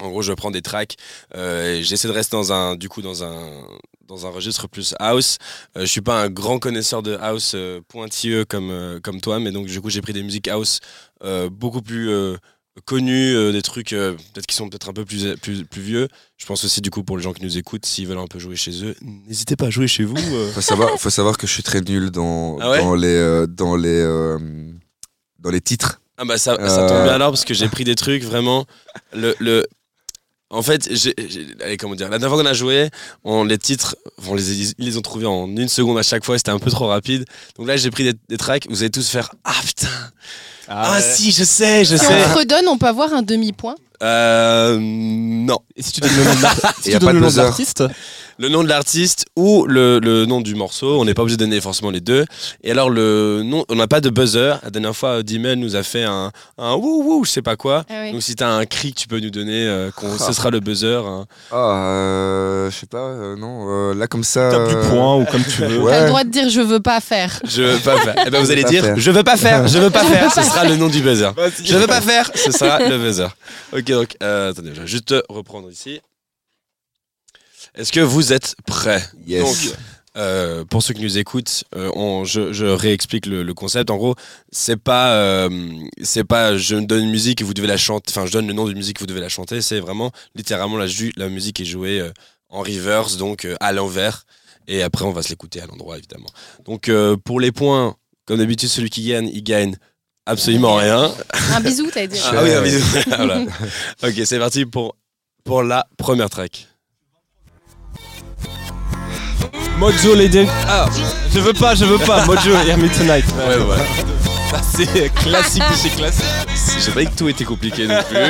En 0.00 0.08
gros, 0.10 0.22
je 0.22 0.32
prends 0.32 0.50
des 0.50 0.62
tracks 0.62 0.96
euh, 1.34 1.76
et 1.76 1.82
j'essaie 1.82 2.08
de 2.08 2.12
rester 2.12 2.36
dans 2.36 2.52
un, 2.52 2.76
du 2.76 2.88
coup, 2.88 3.02
dans 3.02 3.24
un, 3.24 3.62
dans 4.06 4.26
un 4.26 4.30
registre 4.30 4.68
plus 4.68 4.94
house. 4.98 5.38
Euh, 5.76 5.80
je 5.82 5.86
suis 5.86 6.00
pas 6.00 6.22
un 6.22 6.28
grand 6.30 6.58
connaisseur 6.58 7.02
de 7.02 7.16
house 7.20 7.52
euh, 7.54 7.80
pointilleux 7.88 8.44
comme, 8.44 8.70
euh, 8.70 9.00
comme 9.00 9.20
toi, 9.20 9.38
mais 9.40 9.52
donc 9.52 9.66
du 9.66 9.80
coup, 9.80 9.90
j'ai 9.90 10.00
pris 10.02 10.12
des 10.12 10.22
musiques 10.22 10.48
house 10.48 10.80
beaucoup 11.50 11.80
plus 11.82 12.10
connues, 12.84 13.52
des 13.52 13.62
trucs 13.62 13.88
peut-être 13.90 14.46
qui 14.46 14.54
sont 14.54 14.68
peut-être 14.68 14.90
un 14.90 14.92
peu 14.92 15.04
plus, 15.06 15.34
plus, 15.36 15.64
plus 15.64 15.80
vieux. 15.80 16.08
Je 16.36 16.44
pense 16.44 16.62
aussi 16.62 16.82
du 16.82 16.90
coup 16.90 17.02
pour 17.02 17.16
les 17.16 17.22
gens 17.22 17.32
qui 17.32 17.42
nous 17.42 17.56
écoutent, 17.56 17.86
s'ils 17.86 18.06
veulent 18.06 18.18
un 18.18 18.26
peu 18.26 18.38
jouer 18.38 18.54
chez 18.54 18.84
eux, 18.84 18.94
n'hésitez 19.26 19.56
pas 19.56 19.66
à 19.66 19.70
jouer 19.70 19.88
chez 19.88 20.04
vous. 20.04 20.16
faut, 20.52 20.60
savoir, 20.60 20.90
faut 21.00 21.10
savoir 21.10 21.38
que 21.38 21.46
je 21.46 21.52
suis 21.52 21.62
très 21.62 21.80
nul 21.80 22.10
dans, 22.10 22.58
Ah 22.60 22.70
ouais? 22.70 22.80
dans, 22.80 22.94
les, 22.94 23.08
euh, 23.08 23.46
dans, 23.46 23.76
les, 23.76 24.02
dans 25.38 25.50
les 25.50 25.60
titres. 25.62 26.00
Ah 26.18 26.24
bah 26.26 26.38
ça, 26.38 26.56
ça 26.68 26.86
tombe 26.86 27.02
bien 27.04 27.14
alors 27.14 27.30
parce 27.30 27.44
que 27.44 27.54
j'ai 27.54 27.68
pris 27.68 27.84
des 27.84 27.94
trucs 27.94 28.22
vraiment 28.22 28.66
le, 29.14 29.34
le 29.38 29.66
en 30.50 30.62
fait 30.62 30.88
j'ai 30.90 31.14
allez 31.64 31.76
comment 31.76 31.94
dire 31.96 32.08
la 32.08 32.18
dernière 32.18 32.34
fois 32.34 32.42
qu'on 32.42 32.48
a 32.48 32.54
joué 32.54 32.88
on 33.24 33.42
les 33.44 33.58
titres 33.58 33.96
on 34.28 34.34
les 34.34 34.70
ils 34.70 34.74
les 34.78 34.96
ont 34.96 35.00
trouvés 35.02 35.26
en 35.26 35.48
une 35.48 35.68
seconde 35.68 35.98
à 35.98 36.02
chaque 36.04 36.24
fois 36.24 36.38
c'était 36.38 36.52
un 36.52 36.58
peu 36.60 36.70
trop 36.70 36.86
rapide 36.86 37.24
donc 37.58 37.66
là 37.66 37.76
j'ai 37.76 37.90
pris 37.90 38.04
des, 38.04 38.14
des 38.28 38.36
tracks 38.36 38.66
vous 38.70 38.82
allez 38.82 38.90
tous 38.90 39.08
faire 39.08 39.34
ah 39.44 39.52
putain 39.64 39.88
ah, 40.68 40.92
ouais. 40.94 41.00
si 41.02 41.32
je 41.32 41.44
sais 41.44 41.84
je 41.84 41.96
Si 41.96 42.04
sais 42.04 42.24
on 42.32 42.34
redonne, 42.38 42.66
on 42.68 42.76
peut 42.78 42.86
avoir 42.86 43.12
un 43.14 43.22
demi-point. 43.22 43.76
euh, 44.02 44.78
non 44.80 45.58
Et 45.76 45.82
si 45.82 45.92
tu 45.92 46.00
donnes 46.00 46.16
le 46.16 46.24
nom 46.24 46.34
de 46.34 46.42
l'ar- 46.42 46.74
si 46.82 46.90
Y 46.90 46.94
a 46.94 46.98
tu 46.98 47.04
pas 47.06 47.12
donnes 47.12 47.20
de 47.20 47.20
le 47.20 47.20
nom 47.20 47.26
de 47.26 47.30
buzzer. 47.32 47.42
l'artiste 47.42 47.84
le 48.38 48.48
nom 48.48 48.62
de 48.62 48.68
l'artiste 48.68 49.26
ou 49.36 49.66
le, 49.66 49.98
le 49.98 50.26
nom 50.26 50.40
du 50.40 50.54
morceau. 50.54 51.00
On 51.00 51.04
n'est 51.04 51.14
pas 51.14 51.22
obligé 51.22 51.36
de 51.36 51.44
donner 51.44 51.60
forcément 51.60 51.90
les 51.90 52.00
deux. 52.00 52.24
Et 52.62 52.70
alors, 52.70 52.90
le 52.90 53.42
nom, 53.44 53.64
on 53.68 53.74
n'a 53.76 53.86
pas 53.86 54.00
de 54.00 54.10
buzzer. 54.10 54.56
La 54.62 54.70
dernière 54.70 54.94
fois, 54.96 55.22
Dimel 55.22 55.58
nous 55.58 55.76
a 55.76 55.82
fait 55.82 56.04
un, 56.04 56.30
un 56.58 56.74
wouh 56.74 57.02
wouh, 57.04 57.24
je 57.24 57.30
sais 57.30 57.42
pas 57.42 57.56
quoi. 57.56 57.84
Ah 57.88 58.02
oui. 58.02 58.12
Donc, 58.12 58.22
si 58.22 58.34
tu 58.34 58.44
as 58.44 58.48
un 58.50 58.64
cri 58.66 58.92
que 58.92 59.00
tu 59.00 59.08
peux 59.08 59.20
nous 59.20 59.30
donner, 59.30 59.66
euh, 59.66 59.90
qu'on- 59.90 60.18
ce 60.18 60.32
sera 60.32 60.50
le 60.50 60.60
buzzer. 60.60 61.02
hein. 61.06 61.26
Ah, 61.50 61.56
euh, 61.56 62.70
je 62.70 62.76
sais 62.76 62.86
pas, 62.86 62.98
euh, 62.98 63.36
non, 63.36 63.66
euh, 63.68 63.94
là 63.94 64.06
comme 64.06 64.24
ça. 64.24 64.50
Tape 64.50 64.68
du 64.68 64.88
point 64.88 65.16
ou 65.16 65.24
comme 65.24 65.42
tu 65.44 65.62
veux. 65.64 65.78
Ouais. 65.80 65.92
T'as 65.92 66.02
le 66.02 66.08
droit 66.08 66.24
de 66.24 66.30
dire 66.30 66.48
je 66.48 66.60
veux 66.60 66.80
pas 66.80 67.00
faire. 67.00 67.40
Je 67.44 67.62
veux 67.62 67.78
pas 67.78 67.96
faire. 68.00 68.14
Eh 68.26 68.30
ben, 68.30 68.40
vous 68.42 68.50
allez 68.50 68.64
dire, 68.64 68.84
faire. 68.84 68.98
je 68.98 69.10
veux 69.10 69.22
pas 69.24 69.36
faire, 69.36 69.66
je 69.68 69.78
veux 69.78 69.90
pas 69.90 70.02
Je 70.06 70.08
veux 70.08 70.14
faire. 70.14 70.32
pas 70.34 70.42
Ce 70.42 70.48
sera 70.50 70.64
le 70.64 70.76
nom 70.76 70.88
du 70.88 71.00
buzzer. 71.00 71.30
Je 71.64 71.76
veux 71.76 71.86
pas 71.86 72.00
faire, 72.00 72.30
ce 72.34 72.50
sera 72.52 72.78
le 72.80 72.98
buzzer. 72.98 73.28
Ok, 73.72 73.84
donc, 73.84 74.16
euh, 74.22 74.50
attendez, 74.50 74.70
je 74.74 74.80
vais 74.82 74.86
juste 74.86 75.14
reprendre 75.28 75.70
ici. 75.70 76.00
Est-ce 77.76 77.92
que 77.92 78.00
vous 78.00 78.32
êtes 78.32 78.54
prêts 78.66 79.02
Yes. 79.26 79.42
Donc, 79.42 79.76
euh, 80.16 80.64
pour 80.64 80.82
ceux 80.82 80.94
qui 80.94 81.02
nous 81.02 81.18
écoutent, 81.18 81.64
euh, 81.74 81.90
on- 81.94 82.24
je, 82.24 82.52
je 82.52 82.64
réexplique 82.64 83.26
le, 83.26 83.42
le 83.42 83.54
concept. 83.54 83.90
En 83.90 83.96
gros, 83.96 84.14
c'est 84.50 84.78
pas, 84.78 85.12
euh, 85.14 85.50
c'est 86.02 86.24
pas, 86.24 86.56
je 86.56 86.76
donne 86.76 87.04
une 87.04 87.10
musique 87.10 87.42
et 87.42 87.44
vous 87.44 87.52
devez 87.54 87.68
la 87.68 87.76
chanter. 87.76 88.10
Enfin, 88.10 88.24
je 88.26 88.32
donne 88.32 88.46
le 88.46 88.54
nom 88.54 88.66
d'une 88.66 88.78
musique, 88.78 88.98
vous 89.00 89.06
devez 89.06 89.20
la 89.20 89.28
chanter. 89.28 89.60
C'est 89.60 89.78
vraiment 89.80 90.10
littéralement 90.34 90.78
la, 90.78 91.28
musique 91.28 91.60
est 91.60 91.66
jouée 91.66 92.00
euh, 92.00 92.10
en 92.48 92.60
reverse, 92.60 93.18
donc 93.18 93.44
euh, 93.44 93.56
à 93.60 93.72
l'envers. 93.72 94.24
Et 94.68 94.82
après, 94.82 95.04
on 95.04 95.12
va 95.12 95.22
se 95.22 95.28
l'écouter 95.28 95.60
à 95.60 95.66
l'endroit, 95.66 95.98
évidemment. 95.98 96.28
Donc, 96.64 96.88
euh, 96.88 97.16
pour 97.22 97.38
les 97.38 97.52
points, 97.52 97.94
comme 98.24 98.38
d'habitude, 98.38 98.68
celui 98.70 98.88
qui 98.90 99.06
gagne, 99.06 99.28
il 99.32 99.42
gagne 99.44 99.76
absolument 100.24 100.76
rien. 100.76 101.12
Un 101.54 101.60
bisou, 101.60 101.88
t'as 101.92 102.06
dit. 102.06 102.18
Ah 102.32 102.42
oui, 102.42 102.52
un 102.52 102.62
bisou. 102.62 102.82
Voilà. 103.06 103.42
Ok, 104.02 104.14
c'est 104.24 104.38
parti 104.38 104.64
pour, 104.64 104.96
pour 105.44 105.62
la 105.62 105.86
première 105.98 106.30
track. 106.30 106.66
Mojo 109.78 110.14
Lady. 110.14 110.46
Ah, 110.66 110.86
je 111.32 111.38
veux 111.38 111.52
pas, 111.52 111.74
je 111.74 111.84
veux 111.84 111.98
pas. 111.98 112.24
Mojo 112.24 112.52
Hear 112.52 112.78
Me 112.78 112.88
Tonight. 112.88 113.24
Ouais, 113.46 113.58
voilà. 113.58 113.82
C'est 114.74 115.12
classique 115.14 115.62
de 115.70 115.76
chez 115.76 115.90
classique. 115.90 116.24
J'ai 116.84 116.92
pas 116.92 117.00
dit 117.04 117.10
que 117.10 117.16
tout 117.16 117.28
était 117.28 117.44
compliqué 117.44 117.86
non 117.86 118.02
plus. 118.02 118.16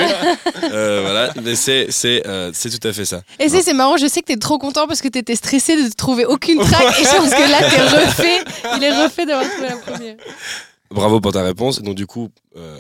Euh, 0.73 1.01
voilà, 1.03 1.33
mais 1.45 1.55
c'est 1.55 1.87
c'est 1.91 2.27
euh, 2.27 2.51
c'est 2.53 2.71
tout 2.77 2.89
à 2.89 2.93
fait 2.93 3.05
ça. 3.05 3.21
Et 3.39 3.49
c'est 3.49 3.63
c'est 3.63 3.73
marrant, 3.73 3.97
je 3.97 4.07
sais 4.09 4.21
que 4.21 4.27
t'es 4.27 4.37
trop 4.37 4.59
content 4.59 4.89
parce 4.89 5.01
que 5.01 5.07
t'étais 5.07 5.37
stressé 5.37 5.77
de 5.77 5.95
trouver 5.95 6.25
aucune 6.25 6.59
track 6.59 6.99
et 6.99 7.05
je 7.05 7.17
pense 7.17 7.31
que 7.31 7.51
là 7.51 7.71
t'es 7.71 7.81
refait. 8.05 8.45
Il 8.77 8.83
est 8.83 9.05
refait 9.05 9.27
d'avoir 9.27 9.49
trouvé 9.49 9.69
la 9.69 9.77
première. 9.77 10.17
Bravo 10.91 11.21
pour 11.21 11.33
ta 11.33 11.43
réponse. 11.45 11.81
Donc 11.83 11.95
du 11.95 12.07
coup, 12.07 12.31
euh, 12.57 12.77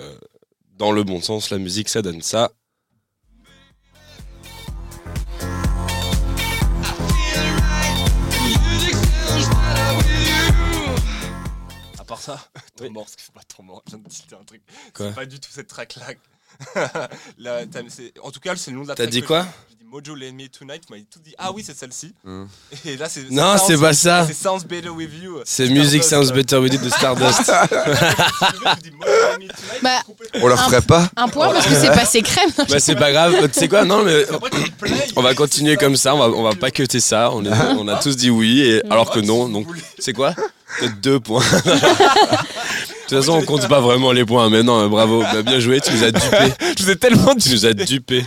dans 0.78 0.90
le 0.90 1.04
bon 1.04 1.20
sens, 1.20 1.50
la 1.50 1.58
musique 1.58 1.88
ça 1.88 2.02
donne 2.02 2.22
ça. 2.22 2.50
Part 12.16 12.36
ça, 12.36 12.48
ton 12.76 12.84
Oui. 12.84 12.90
mort, 12.90 13.06
c'est 13.08 13.32
pas 13.32 13.40
ton 13.56 13.62
mort. 13.62 13.82
Je 13.86 13.96
viens 13.96 14.04
de 14.06 14.12
citer 14.12 14.34
un 14.34 14.44
truc. 14.44 14.62
C'est 14.96 15.14
pas 15.14 15.26
du 15.26 15.38
tout 15.40 15.50
cette 15.52 15.68
track 15.68 15.96
là. 15.96 16.06
C'est- 17.88 18.14
en 18.22 18.30
tout 18.30 18.40
cas, 18.40 18.56
c'est 18.56 18.70
le 18.70 18.78
nom 18.78 18.82
de 18.84 18.88
la 18.88 18.94
T'as 18.94 19.06
dit 19.06 19.20
quoi 19.22 19.46
j'ai- 19.68 19.76
dit 19.76 19.84
Mojo 19.90 20.14
Let 20.14 20.32
Me 20.32 20.48
Tonight, 20.48 20.82
tu 20.86 20.92
m'as 20.92 20.98
tout 21.10 21.18
dit. 21.22 21.34
Ah 21.38 21.52
oui, 21.52 21.62
c'est 21.64 21.76
celle-ci. 21.76 22.14
Hum. 22.24 22.48
Et 22.84 22.96
là, 22.96 23.08
c'est. 23.08 23.30
Non, 23.30 23.56
Sounds- 23.56 23.64
c'est 23.68 23.78
pas 23.78 23.92
ça. 23.92 24.26
C'est 24.26 24.32
Sounds 24.34 24.64
Better 24.66 24.88
With 24.88 25.10
You. 25.22 25.40
C'est 25.44 25.68
Music. 25.68 26.02
Sounds 26.02 26.32
Better 26.32 26.56
With 26.56 26.72
You 26.74 26.80
de 26.80 26.88
Stardust. 26.88 27.40
Je 27.52 28.80
dis 28.82 28.90
Mojo 28.90 29.10
Let 29.10 29.38
Me 29.38 29.48
Tonight, 29.48 29.82
Bah, 29.82 30.02
On 30.42 30.46
leur 30.48 30.60
ferait 30.64 30.82
pas 30.82 31.08
Un 31.16 31.28
point 31.28 31.52
parce 31.52 31.66
que 31.66 31.74
c'est 31.74 31.88
passé 31.92 32.22
crème. 32.22 32.50
bah 32.68 32.80
c'est 32.80 32.96
pas 32.96 33.12
grave, 33.12 33.48
tu 33.52 33.60
sais 33.60 33.68
quoi 33.68 33.84
Non 33.84 34.02
mais 34.02 34.24
on 35.14 35.22
va 35.22 35.34
continuer 35.34 35.76
comme 35.76 35.96
ça, 35.96 36.14
on 36.14 36.18
va, 36.18 36.28
on 36.36 36.42
va 36.42 36.54
pas 36.54 36.70
cuter 36.70 37.00
ça, 37.00 37.30
on, 37.32 37.44
est- 37.44 37.50
on 37.78 37.86
a 37.88 37.96
tous 37.96 38.16
dit 38.16 38.30
oui, 38.30 38.60
et, 38.62 38.82
alors 38.90 39.10
que 39.10 39.20
non, 39.20 39.48
donc 39.48 39.66
c'est 39.98 40.12
quoi 40.14 40.34
Peut-être 40.80 41.00
deux 41.00 41.20
points. 41.20 41.42
De 41.64 43.08
toute 43.08 43.18
façon, 43.20 43.32
on 43.38 43.42
compte 43.42 43.68
pas 43.68 43.80
vraiment 43.80 44.10
les 44.10 44.24
points, 44.24 44.50
mais 44.50 44.62
non, 44.64 44.88
bravo, 44.88 45.20
bah, 45.22 45.42
bien 45.42 45.60
joué, 45.60 45.80
tu 45.80 45.92
nous 45.92 46.02
as 46.02 46.10
dupé. 46.10 46.36
Je 46.78 46.82
vous 46.82 46.90
ai 46.90 46.96
tellement. 46.96 47.34
Tu 47.36 47.50
nous 47.50 47.64
as 47.64 47.72
dupé. 47.72 48.24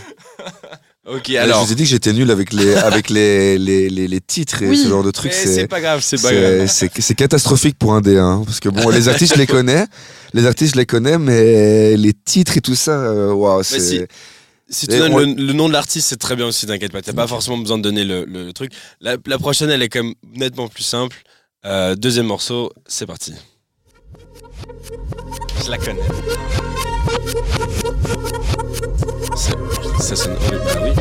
Ok, 1.06 1.24
Je 1.28 1.36
alors. 1.36 1.64
vous 1.66 1.72
ai 1.72 1.74
dit 1.74 1.82
que 1.82 1.88
j'étais 1.90 2.12
nul 2.14 2.30
avec 2.30 2.52
les, 2.52 2.74
avec 2.76 3.10
les, 3.10 3.58
les, 3.58 3.90
les, 3.90 4.08
les 4.08 4.20
titres 4.20 4.62
et 4.62 4.68
Oui. 4.68 4.78
ce 4.82 4.88
genre 4.88 5.02
de 5.02 5.10
trucs. 5.10 5.32
C'est 5.34 5.48
C'est 5.54 5.66
pas 5.66 5.80
grave, 5.82 6.00
c'est 6.02 6.20
pas 6.22 6.32
grave. 6.32 6.66
c'est- 6.68 7.14
catastrophique 7.14 7.76
pour 7.78 7.92
un 7.94 8.00
D1. 8.00 8.44
Parce 8.44 8.60
que 8.60 8.68
bon, 8.70 8.88
les 8.88 9.08
artistes, 9.08 9.34
je 9.34 9.38
les 9.38 9.46
connais. 9.46 9.84
Les 10.32 10.46
artistes, 10.46 10.74
je 10.74 10.78
les 10.80 10.86
connais, 10.86 11.18
mais 11.18 11.96
les 11.96 12.12
titres 12.14 12.56
et 12.56 12.60
tout 12.60 12.74
ça, 12.76 12.92
euh, 12.92 13.32
waouh, 13.32 13.62
c'est. 13.62 13.80
si. 13.80 14.00
Si 14.72 14.86
tu 14.86 14.96
donnes 14.98 15.12
on- 15.12 15.18
le, 15.18 15.24
le 15.34 15.52
nom 15.52 15.66
de 15.68 15.72
l'artiste, 15.72 16.08
c'est 16.08 16.16
très 16.18 16.36
bien 16.36 16.46
aussi, 16.46 16.64
t'inquiète 16.64 16.92
pas. 16.92 17.02
T'as 17.02 17.12
pas 17.12 17.26
forcément 17.26 17.58
besoin 17.58 17.76
de 17.76 17.82
donner 17.82 18.04
le, 18.04 18.24
le 18.24 18.52
truc. 18.52 18.70
La, 19.00 19.16
la 19.26 19.38
prochaine, 19.38 19.68
elle 19.68 19.82
est 19.82 19.88
quand 19.88 20.02
même 20.04 20.14
nettement 20.36 20.68
plus 20.68 20.84
simple. 20.84 21.16
Euh, 21.66 21.94
deuxième 21.94 22.26
morceau, 22.26 22.72
c'est 22.86 23.06
parti. 23.06 23.34
Je 25.64 25.70
la 25.70 25.78
connais. 25.78 26.00
Ça 30.00 30.16
sonne. 30.16 30.34
bah 30.34 30.80
oui. 30.82 30.92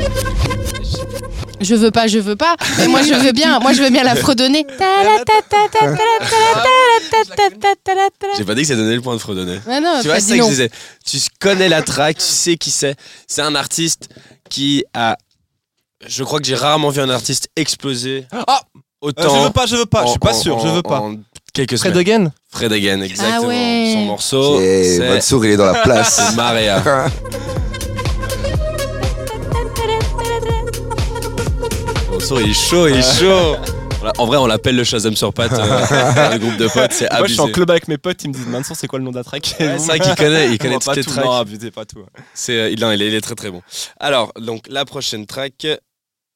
Je 1.62 1.76
veux 1.76 1.92
pas, 1.92 2.08
je 2.08 2.20
veux 2.20 2.36
pas. 2.36 2.56
Mais 2.78 2.88
moi, 2.88 3.02
je 3.04 3.14
veux 3.14 3.32
bien. 3.32 3.60
Moi, 3.60 3.74
je 3.74 3.82
veux 3.82 3.90
bien 3.90 4.04
la 4.04 4.16
fredonner. 4.16 4.66
J'ai 8.38 8.46
pas 8.46 8.56
dit 8.56 8.62
que 8.62 8.68
ça 8.68 8.76
donnait 8.76 8.96
le 8.96 9.02
point 9.02 9.14
de 9.14 9.20
fredonner. 9.20 9.60
Non, 9.68 10.00
tu 10.02 10.08
vois, 10.08 10.20
c'est 10.20 10.30
ça 10.30 10.38
que 10.38 10.44
je 10.44 10.50
disais. 10.50 10.70
Tu 11.06 11.18
connais 11.40 11.70
la 11.70 11.82
track, 11.82 12.18
tu 12.18 12.24
sais 12.24 12.58
qui 12.58 12.72
c'est. 12.72 12.96
C'est 13.28 13.42
un 13.42 13.56
artiste 13.56 14.10
qui 14.50 14.84
a. 14.94 15.18
Je 16.06 16.24
crois 16.24 16.40
que 16.40 16.46
j'ai 16.46 16.56
rarement 16.56 16.90
vu 16.90 17.02
un 17.02 17.10
artiste 17.10 17.50
exploser 17.58 18.26
Euh. 19.04 19.12
Je 19.18 19.44
veux 19.46 19.50
pas, 19.52 19.66
je 19.66 19.76
veux 19.78 19.86
pas. 19.86 20.04
Je 20.06 20.10
suis 20.12 20.20
pas 20.20 20.32
en- 20.36 20.42
sûr, 20.42 20.60
je 20.60 20.68
veux 20.68 20.82
pas. 20.82 21.02
quelques 21.54 21.78
Fred 21.78 21.94
semaines. 21.94 21.98
Again 22.26 22.32
Fred 22.52 22.72
Again, 22.74 23.02
exactement. 23.02 23.40
Ah 23.44 23.48
ouais. 23.48 23.92
Son 23.94 24.06
morceau, 24.06 24.60
Et 24.60 25.00
Mansour, 25.00 25.46
il 25.46 25.52
est 25.52 25.58
dans 25.58 25.66
la 25.72 25.82
place. 25.82 26.22
c'est 26.32 26.36
Maria. 26.36 26.84
Mansour, 32.12 32.42
il 32.42 32.50
est 32.50 32.54
chaud, 32.54 32.88
il 32.88 32.96
est 32.98 33.20
chaud. 33.20 33.56
En 34.18 34.26
vrai, 34.26 34.38
on 34.38 34.48
l'appelle 34.48 34.76
le 34.78 34.84
Shazam 34.86 35.16
sur 35.16 35.34
pattes, 35.34 35.52
euh, 35.54 36.30
le 36.32 36.38
groupe 36.38 36.56
de 36.56 36.68
potes, 36.70 36.94
c'est 36.94 37.10
Moi, 37.12 37.28
je 37.28 37.34
suis 37.34 37.40
en 37.42 37.44
abusé. 37.44 37.54
club 37.54 37.70
avec 37.72 37.88
mes 37.90 37.98
potes, 37.98 38.24
ils 38.24 38.30
me 38.30 38.34
disent 38.34 38.48
Mansour, 38.48 38.76
c'est 38.78 38.88
quoi 38.88 38.98
le 38.98 39.04
nom 39.06 39.12
de 39.12 39.18
la 39.18 39.24
track? 39.26 39.56
Ouais, 39.60 39.78
c'est 39.78 39.88
vrai 39.88 40.00
qu'il 40.00 40.16
connaît, 40.16 40.50
il 40.52 40.58
connaît 40.58 40.80
toutes 40.80 40.96
les 40.96 41.04
tout, 41.04 41.10
tracks. 41.12 41.26
Non, 41.26 41.34
abusez 41.34 41.70
pas 41.72 41.84
tout. 41.86 42.00
C'est, 42.34 42.54
euh, 42.58 42.70
il, 42.70 42.80
non, 42.80 42.92
il 42.92 43.02
est, 43.02 43.08
il 43.08 43.16
est 43.16 43.22
très 43.22 43.36
très 43.36 43.52
bon. 43.52 43.62
Alors, 44.00 44.32
donc 44.40 44.64
la 44.70 44.86
prochaine 44.86 45.26
track, 45.26 45.68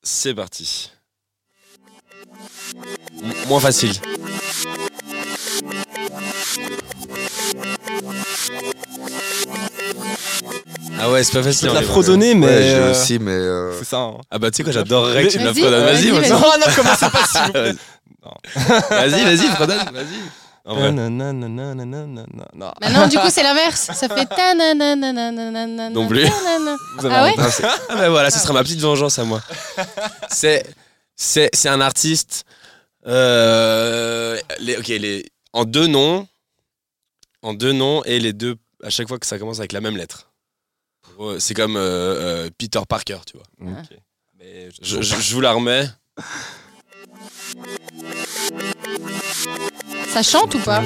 c'est 0.01 0.33
parti. 0.33 0.91
Moins 3.47 3.59
facile. 3.59 3.93
Ah 10.99 11.09
ouais, 11.09 11.23
c'est 11.23 11.33
pas 11.33 11.43
facile. 11.43 11.69
Te 11.69 11.73
la 11.73 11.81
vrai. 11.81 11.89
fredonner, 11.89 12.35
mais. 12.35 12.47
Ouais, 12.47 12.69
je 12.69 12.75
euh, 12.75 12.91
aussi, 12.91 13.19
mais. 13.19 13.31
euh, 13.31 13.73
C'est 13.79 13.85
ça. 13.85 13.97
hein. 13.97 14.17
Ah 14.31 14.39
bah 14.39 14.51
tu 14.51 14.57
sais 14.57 14.63
quoi, 14.63 14.71
j'adorerais 14.71 15.23
que 15.25 15.31
tu 15.31 15.39
me 15.39 15.45
la 15.45 15.51
Vas-y, 15.51 15.61
fredonnes. 15.63 15.83
Vas-y, 15.85 16.09
vas-y. 16.11 16.29
Non, 16.29 16.39
non, 16.39 16.73
commencez 16.75 17.09
pas 17.09 17.25
s'il 17.25 17.41
vous 17.41 17.51
plaît. 17.51 17.73
Vas-y, 18.89 19.23
vas-y, 19.23 19.47
fredonne, 19.55 19.79
vas-y. 19.93 20.21
Bah 20.65 20.91
non, 22.89 23.07
du 23.07 23.19
coup, 23.19 23.27
c'est 23.29 23.43
l'inverse. 23.43 23.89
Ça 23.93 24.07
fait 24.07 24.25
ta 24.25 24.53
na 24.53 24.73
na 24.73 24.95
na 24.95 25.11
na 25.11 25.31
na 25.31 25.51
na 25.51 25.67
na 25.67 25.89
Non 25.89 26.07
plus. 26.07 26.25
Ah 27.03 27.23
ouais 27.23 27.35
ah 27.89 27.95
bah 27.95 28.09
voilà, 28.09 28.31
ce 28.31 28.39
sera 28.39 28.53
ma 28.53 28.63
petite 28.63 28.79
vengeance 28.79 29.19
à 29.19 29.25
moi. 29.25 29.41
C'est, 30.29 30.63
c'est, 31.15 31.49
c'est 31.53 31.69
un 31.69 31.79
artiste. 31.81 32.45
Euh, 33.05 34.39
les, 34.59 34.77
ok, 34.77 34.87
les, 34.87 35.25
en 35.53 35.65
deux 35.65 35.87
noms, 35.87 36.27
en 37.41 37.53
deux 37.53 37.71
noms 37.73 38.03
et 38.05 38.19
les 38.19 38.33
deux 38.33 38.55
à 38.83 38.89
chaque 38.89 39.07
fois 39.07 39.19
que 39.19 39.25
ça 39.25 39.37
commence 39.39 39.59
avec 39.59 39.71
la 39.71 39.81
même 39.81 39.97
lettre. 39.97 40.29
C'est 41.39 41.53
comme 41.53 41.75
euh, 41.77 42.45
euh, 42.45 42.49
Peter 42.57 42.79
Parker, 42.87 43.19
tu 43.25 43.37
vois. 43.37 43.45
Mais 44.39 44.69
Je, 44.81 45.01
je- 45.01 45.15
je 45.21 45.33
vous 45.35 45.41
la 45.41 45.51
remets. 45.53 45.87
Ça 50.09 50.23
chante 50.23 50.55
ou 50.55 50.59
pas? 50.59 50.83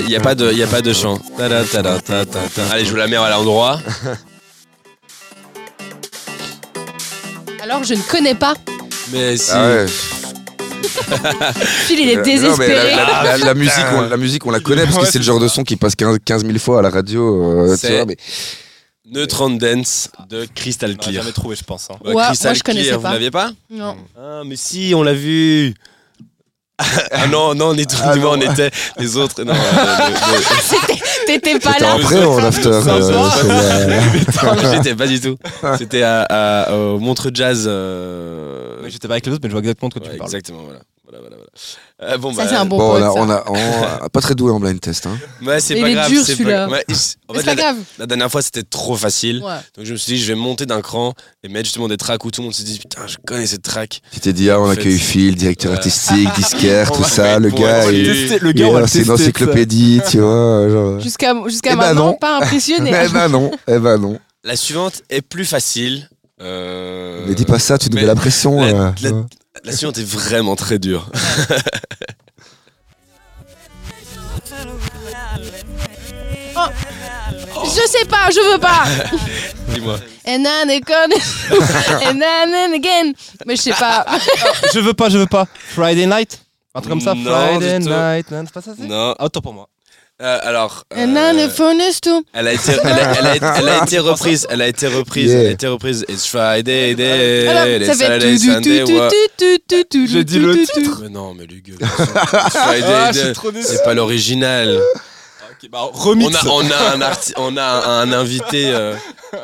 Il 0.00 0.06
n'y 0.06 0.16
a 0.16 0.20
pas 0.20 0.34
de, 0.34 0.52
y 0.52 0.62
a 0.62 0.66
pas 0.66 0.80
de 0.82 0.92
chant. 0.92 1.18
Tada, 1.36 1.64
tada, 1.64 2.00
tada, 2.00 2.24
tada. 2.26 2.70
Allez, 2.72 2.84
je 2.84 2.90
vous 2.90 2.96
la 2.96 3.06
mets 3.06 3.16
à 3.16 3.30
l'endroit. 3.30 3.80
Alors, 7.62 7.84
je 7.84 7.94
ne 7.94 8.02
connais 8.02 8.34
pas. 8.34 8.54
Mais 9.12 9.36
si. 9.36 9.50
Ah 9.52 9.68
ouais. 9.68 9.86
Phil, 11.86 12.00
il 12.00 12.08
est 12.10 12.14
Euh, 12.14 12.16
non, 12.18 12.22
désespéré. 12.22 12.90
la, 12.96 13.06
la- 13.06 13.22
la- 13.22 13.38
la 13.38 13.54
musique, 13.54 13.84
on, 13.94 14.00
la 14.02 14.16
musique, 14.16 14.46
on 14.46 14.50
la 14.50 14.60
connaît 14.60 14.84
parce 14.84 14.98
que 14.98 15.06
c'est 15.06 15.18
le 15.18 15.24
genre 15.24 15.40
de 15.40 15.48
son 15.48 15.62
qui 15.64 15.76
passe 15.76 15.94
15, 15.94 16.18
15 16.24 16.44
000 16.44 16.58
fois 16.58 16.78
à 16.78 16.82
la 16.82 16.90
radio. 16.90 17.70
euh, 17.70 17.76
tu 17.76 17.88
vois, 17.88 18.06
mais 18.06 18.16
Neutron 19.06 19.50
Dance 19.50 20.08
de 20.30 20.46
Crystal 20.54 20.92
On 20.98 21.02
Clear. 21.02 21.22
jamais 21.22 21.32
trouvé, 21.32 21.56
je 21.56 21.64
pense. 21.64 21.88
hein. 21.90 21.96
Ouais, 22.04 22.14
Ouais, 22.14 22.22
Crystal 22.24 22.50
moi, 22.50 22.54
je 22.54 22.62
connaissais 22.62 22.86
Clear, 22.88 23.00
pas. 23.00 23.08
Vous 23.08 23.14
l'aviez 23.14 23.30
pas 23.30 23.50
Non. 23.70 23.96
Ah, 24.18 24.42
mais 24.46 24.56
si, 24.56 24.92
on 24.96 25.02
l'a 25.02 25.12
vu. 25.14 25.74
ah 27.12 27.26
non, 27.28 27.54
non, 27.54 27.68
on 27.68 27.74
est 27.76 27.88
Ah 28.02 28.16
non. 28.16 28.32
on 28.32 28.40
était 28.40 28.70
les 28.98 29.16
autres. 29.16 29.44
Non, 29.44 29.52
euh, 29.52 29.56
le- 29.56 30.38
le- 30.38 30.93
T'étais 31.26 31.58
pas 31.58 31.72
c'était 31.72 31.84
là. 31.84 31.94
after 31.94 32.16
euh, 32.16 32.40
la- 32.40 32.52
Non, 34.54 34.72
j'étais 34.74 34.94
pas 34.94 35.06
du 35.06 35.20
tout. 35.20 35.36
C'était 35.78 36.02
à, 36.02 36.22
à- 36.22 36.74
au 36.74 36.98
Montreux 36.98 37.30
Jazz. 37.32 37.64
euh, 37.66 38.76
Mais 38.82 38.90
J'étais 38.90 39.08
pas 39.08 39.14
avec 39.14 39.26
les 39.26 39.32
autres, 39.32 39.40
mais 39.42 39.48
je 39.50 39.54
vois 39.54 39.60
exactement 39.60 39.88
de 39.88 39.94
quoi 39.94 40.02
ouais, 40.02 40.10
tu 40.12 40.18
parles. 40.18 40.28
exactement, 40.28 40.62
voilà. 40.64 40.80
Voilà, 41.16 41.28
voilà, 41.28 41.36
voilà. 41.36 42.14
Euh, 42.14 42.18
bon, 42.18 42.32
Ça, 42.34 42.42
bah, 42.42 42.48
c'est 42.50 42.56
un 42.56 42.64
bon 42.64 42.76
Bon, 42.78 42.90
on 42.92 42.96
a, 42.96 43.00
ça. 43.00 43.12
on 43.14 43.30
a, 43.30 43.44
on 43.48 44.04
a- 44.04 44.08
pas 44.08 44.20
très 44.20 44.34
doué 44.34 44.50
en 44.50 44.58
blind 44.58 44.80
test. 44.80 45.06
Hein. 45.06 45.16
Ouais, 45.46 45.60
c'est 45.60 45.74
Il 45.74 45.82
pas 45.82 45.90
est 45.90 45.94
grave. 45.94 46.10
dur, 46.10 46.22
c'est 46.24 46.32
celui-là. 46.34 46.66
pas- 46.66 46.72
ouais, 46.72 46.84
il- 46.88 46.94
en 46.94 46.96
Mais 46.96 47.38
fait, 47.38 47.38
c'est 47.38 47.44
pas 47.44 47.54
la, 47.54 47.54
grave. 47.54 47.76
la 47.98 48.06
dernière 48.06 48.30
fois, 48.30 48.42
c'était 48.42 48.62
trop 48.64 48.96
facile. 48.96 49.42
Ouais. 49.44 49.54
Donc 49.76 49.86
je 49.86 49.92
me 49.92 49.96
suis 49.96 50.14
dit, 50.14 50.18
je 50.22 50.26
vais 50.26 50.34
monter 50.38 50.66
d'un 50.66 50.80
cran 50.82 51.14
et 51.44 51.48
mettre 51.48 51.66
justement 51.66 51.86
des 51.88 51.96
tracks 51.96 52.24
où 52.24 52.30
tout 52.30 52.40
le 52.40 52.46
monde 52.46 52.54
se 52.54 52.62
dit, 52.62 52.78
putain, 52.78 53.06
je 53.06 53.16
connais 53.24 53.46
cette 53.46 53.62
track. 53.62 54.00
Tu 54.12 54.20
t'es 54.20 54.32
dit, 54.32 54.50
ah, 54.50 54.58
on 54.60 54.64
En 54.64 54.70
accueille 54.70 54.98
fait, 54.98 55.04
Phil, 55.04 55.36
directeur 55.36 55.70
ouais. 55.70 55.76
artistique, 55.78 56.28
disquaire, 56.36 56.90
On 56.90 56.96
tout 56.96 57.02
va 57.02 57.08
ça. 57.08 57.22
mettre 57.22 57.40
Le 57.40 57.50
pour 57.50 57.60
gars, 57.60 57.84
être 57.84 57.92
il. 57.92 58.38
Le 58.40 58.52
gars, 58.52 58.66
on 58.66 58.72
va 58.72 58.80
le 58.80 58.86
tester, 58.88 59.10
encyclopédie, 59.10 60.00
tu 60.10 60.18
vois. 60.18 60.68
Genre... 60.72 61.00
Jusqu'à 61.00 61.34
jusqu'à 61.46 61.70
Eh 61.72 61.76
ben 61.76 61.80
maintenant, 61.86 62.06
non. 62.06 62.14
pas 62.14 62.38
impressionné. 62.38 62.90
Eh 62.92 63.08
ben 63.08 63.28
non, 63.28 63.50
eh 63.68 63.78
ben 63.78 63.98
non. 63.98 64.18
La 64.42 64.56
suivante 64.56 65.02
est 65.10 65.22
plus 65.22 65.44
facile. 65.44 66.08
Euh, 66.42 67.24
Mais 67.28 67.34
dis 67.34 67.44
pas 67.44 67.58
ça, 67.60 67.78
tu 67.78 67.88
nous 67.90 67.96
mets 67.96 68.04
la 68.04 68.16
pression. 68.16 68.60
la- 68.60 68.66
euh, 68.66 68.90
la-. 69.02 69.10
La 69.62 69.72
suivante 69.72 69.98
est 69.98 70.04
vraiment 70.04 70.56
très 70.56 70.78
dure. 70.78 71.10
Je 77.64 77.88
sais 77.88 78.04
pas, 78.06 78.30
je 78.30 78.52
veux 78.52 78.58
pas. 78.58 78.84
Dis-moi. 79.74 79.98
And 80.26 80.42
then 80.44 80.70
again. 80.70 81.10
And 82.02 82.18
then 82.20 82.74
again. 82.74 83.12
Mais 83.46 83.56
je 83.56 83.62
sais 83.62 83.72
pas. 83.72 84.04
Je 84.74 84.80
veux 84.80 84.94
pas, 84.94 85.08
je 85.08 85.18
veux 85.18 85.26
pas. 85.26 85.46
Friday 85.74 86.06
night? 86.06 86.40
Un 86.74 86.80
truc 86.80 86.90
comme 86.90 87.00
ça? 87.00 87.14
Non, 87.14 87.30
Friday 87.58 87.78
night. 87.80 88.30
Non, 88.30 88.42
c'est 88.44 88.52
pas 88.52 88.60
ça, 88.62 88.72
c'est? 88.76 88.84
Non. 88.84 89.14
Ah, 89.18 89.24
Autant 89.24 89.40
pour 89.40 89.52
moi. 89.54 89.68
Euh, 90.24 90.38
alors. 90.42 90.84
And 90.96 91.12
then 91.14 91.38
euh, 91.38 91.48
the 91.48 91.50
phone 91.52 91.78
is 91.80 92.00
too. 92.00 92.24
Elle 92.32 92.48
a 92.48 92.52
été, 92.54 92.72
elle 92.82 92.88
a, 92.88 93.12
elle 93.18 93.26
a- 93.44 93.58
elle 93.58 93.68
a 93.68 93.82
été 93.84 93.98
reprise, 93.98 94.46
elle 94.48 94.62
a 94.62 94.68
été 94.68 94.86
reprise, 94.86 95.30
Yeah. 95.30 95.40
elle 95.40 95.46
a 95.48 95.50
été 95.50 95.66
reprise. 95.66 96.04
It's 96.08 96.26
Friday, 96.26 96.94
day, 96.94 97.46
Alors, 97.48 97.86
ça 97.86 97.94
fait 97.94 98.06
Saturday, 98.06 98.36
tout, 98.38 98.46
tout, 98.46 98.52
Sunday, 98.52 98.84
tout, 98.84 98.92
ouais. 98.92 99.08
tout, 99.08 99.16
tout, 99.36 99.58
tout, 99.68 99.84
tout, 99.90 100.06
J'ai 100.06 100.24
dit 100.24 100.38
le 100.38 100.56
titre. 100.56 101.00
Mais 101.02 101.08
non, 101.10 101.34
mais 101.34 101.46
les 101.46 101.60
gars, 101.60 101.74
It's 101.78 102.56
Friday, 102.56 102.86
Ah, 102.88 103.10
c'est 103.12 103.84
pas 103.84 103.92
l'original. 103.94 104.80
Bah, 105.70 105.88
remix. 105.92 106.26
On 106.26 106.34
a, 106.34 106.46
on 106.52 106.70
a 106.70 106.94
un 106.94 107.00
arti- 107.00 107.32
on 107.36 107.56
a 107.56 107.62
un, 107.62 108.00
un 108.10 108.12
invité 108.12 108.66
euh, 108.66 108.94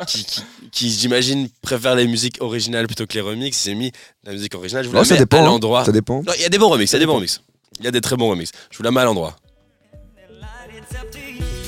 qui, 0.07 0.23
qui, 0.23 0.41
qui, 0.71 0.89
j'imagine, 0.91 1.47
préfère 1.63 1.95
les 1.95 2.05
musiques 2.05 2.37
originales 2.41 2.85
plutôt 2.85 3.07
que 3.07 3.13
les 3.15 3.21
remixes. 3.21 3.57
Il 3.57 3.69
s'est 3.69 3.73
mis 3.75 3.91
la 4.23 4.33
musique 4.33 4.53
originale. 4.53 4.83
Je 4.83 4.89
vous 4.89 4.93
Non, 4.95 5.01
la 5.01 5.05
ça 5.05 5.13
mets 5.15 5.19
dépend. 5.21 5.37
à 5.37 5.41
hein. 5.41 5.45
l'endroit. 5.45 5.83
Ça 5.85 5.91
dépend. 5.91 6.21
Il 6.35 6.41
y 6.41 6.45
a 6.45 6.49
des 6.49 6.59
bons 6.59 6.69
remixes, 6.69 6.91
il 6.91 6.93
y 6.93 6.97
a 6.97 6.99
des 6.99 7.05
bons 7.07 7.15
remixes. 7.15 7.41
Il 7.79 7.85
y 7.85 7.87
a 7.87 7.91
des 7.91 8.01
très 8.01 8.15
bons 8.17 8.29
remixes. 8.29 8.51
Je 8.69 8.77
vous 8.77 8.83
la 8.83 8.91
mets 8.91 9.01
à 9.01 9.05
l'endroit. 9.05 9.35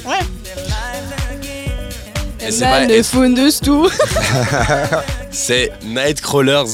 Ouais. 0.06 0.20
Et 2.46 2.52
c'est 2.52 2.66
pas- 2.66 2.86
too. 3.64 3.90
C'est 5.32 5.72
Nightcrawlers. 5.86 6.66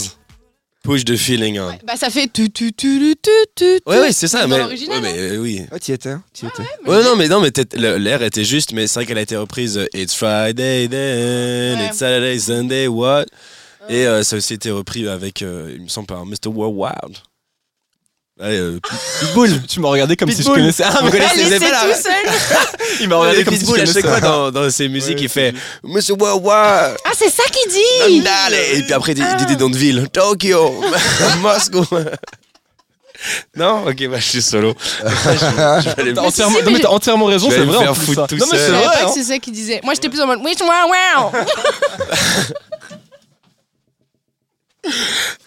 push 0.83 1.05
the 1.05 1.15
feeling 1.15 1.59
on. 1.59 1.77
Bah 1.85 1.95
ça 1.95 2.09
fait 2.09 2.27
tu 2.33 2.49
tu 2.49 2.73
tu 2.73 2.99
tu 2.99 3.15
tu 3.21 3.29
tu. 3.55 3.65
Ouais, 3.85 3.99
ouais, 3.99 4.11
c'est 4.11 4.27
ça, 4.27 4.47
mais. 4.47 4.59
ouais, 4.61 5.01
mais 5.01 5.13
euh, 5.17 5.37
oui. 5.37 5.61
Ah, 5.71 5.77
t'y 5.77 5.91
étais, 5.91 6.15
t'y 6.33 6.47
étais. 6.47 6.63
Ouais, 6.87 7.03
non, 7.03 7.15
mais 7.15 7.27
non, 7.27 7.39
mais 7.41 7.51
t'es- 7.51 7.77
le- 7.77 7.97
l'air 7.97 8.23
était 8.23 8.43
juste, 8.45 8.71
mais 8.73 8.87
c'est 8.87 8.95
vrai 8.95 9.05
qu'elle 9.05 9.17
a 9.19 9.21
été 9.21 9.35
reprise. 9.37 9.77
euh, 9.77 9.85
It's 9.93 10.15
Friday 10.15 10.87
then, 10.89 11.77
Ouais. 11.79 11.87
it's 11.87 11.97
Saturday, 11.97 12.39
Sunday, 12.39 12.87
what? 12.87 13.25
Et 13.89 14.07
euh, 14.07 14.23
ça 14.23 14.35
a 14.35 14.37
aussi 14.37 14.53
été 14.55 14.71
repris 14.71 15.07
avec, 15.07 15.41
euh, 15.41 15.71
il 15.75 15.83
me 15.83 15.87
semble, 15.87 16.07
par 16.07 16.25
Mr. 16.25 16.47
Worldwide. 16.47 17.17
Ouais, 18.39 18.45
euh, 18.57 18.79
Pitbull. 19.19 19.61
Tu 19.67 19.79
m'as 19.81 19.89
regardé 19.89 20.15
comme 20.15 20.29
si 20.29 20.37
je 20.37 20.41
Pitbull. 20.43 20.55
connaissais. 20.59 20.83
Ah, 20.85 20.97
Vous 20.99 21.05
mais 21.05 21.11
connaissez 21.11 21.41
Allez, 21.41 21.49
les 21.49 21.59
c'est 21.59 21.71
là, 21.71 21.81
tout 21.81 22.01
seul. 22.03 22.87
il 23.01 23.09
m'a 23.09 23.17
regardé 23.17 23.43
comme 23.43 23.53
si 23.53 23.59
je 23.61 23.65
Pitbull, 23.65 23.81
à 23.81 23.85
chaque 23.85 23.95
connaissais. 24.03 24.19
fois 24.21 24.29
dans, 24.29 24.51
dans 24.51 24.69
ses 24.69 24.87
musiques, 24.87 25.17
Ouais, 25.17 25.23
il 25.23 25.29
fait 25.29 25.53
Mr. 25.83 26.13
Worldwide. 26.17 26.97
Ah 27.03 27.11
c'est 27.17 27.29
ça 27.29 27.43
qu'il 27.51 27.69
dit. 27.71 28.23
Et 28.77 28.83
puis 28.83 28.93
après, 28.93 29.11
il 29.11 29.15
dit- 29.15 29.45
des 29.45 29.55
noms 29.57 29.69
de 29.69 29.77
ville. 29.77 30.07
Tokyo, 30.13 30.81
Moscou. 31.41 31.85
Non? 33.57 33.83
Ok, 33.85 34.07
bah 34.07 34.17
je 34.19 34.23
suis 34.29 34.41
solo. 34.41 34.73
T'as 35.03 36.21
entièrement, 36.21 36.31
si, 36.31 36.41
non, 36.41 36.49
mais 36.65 36.71
mais 36.71 36.79
t'as 36.79 36.87
entièrement 36.87 37.25
raison, 37.25 37.49
c'est 37.49 37.59
vrai. 37.59 37.79
faire 37.79 37.91
en 37.91 37.95
plus, 37.95 38.13
ça. 38.15 38.25
tout 38.29 38.37
non, 38.37 38.45
mais 38.49 38.57
c'est 38.57 38.69
vrai. 38.69 38.85
hein. 39.03 39.07
c'est 39.13 39.23
ça 39.23 39.37
qu'il 39.39 39.51
disait. 39.51 39.81
Moi 39.83 39.93
j'étais 39.93 40.07
plus 40.07 40.21
en 40.21 40.27
mode 40.27 40.39
oui, 40.41 40.55
wow, 40.61 40.67
wow. 41.27 41.31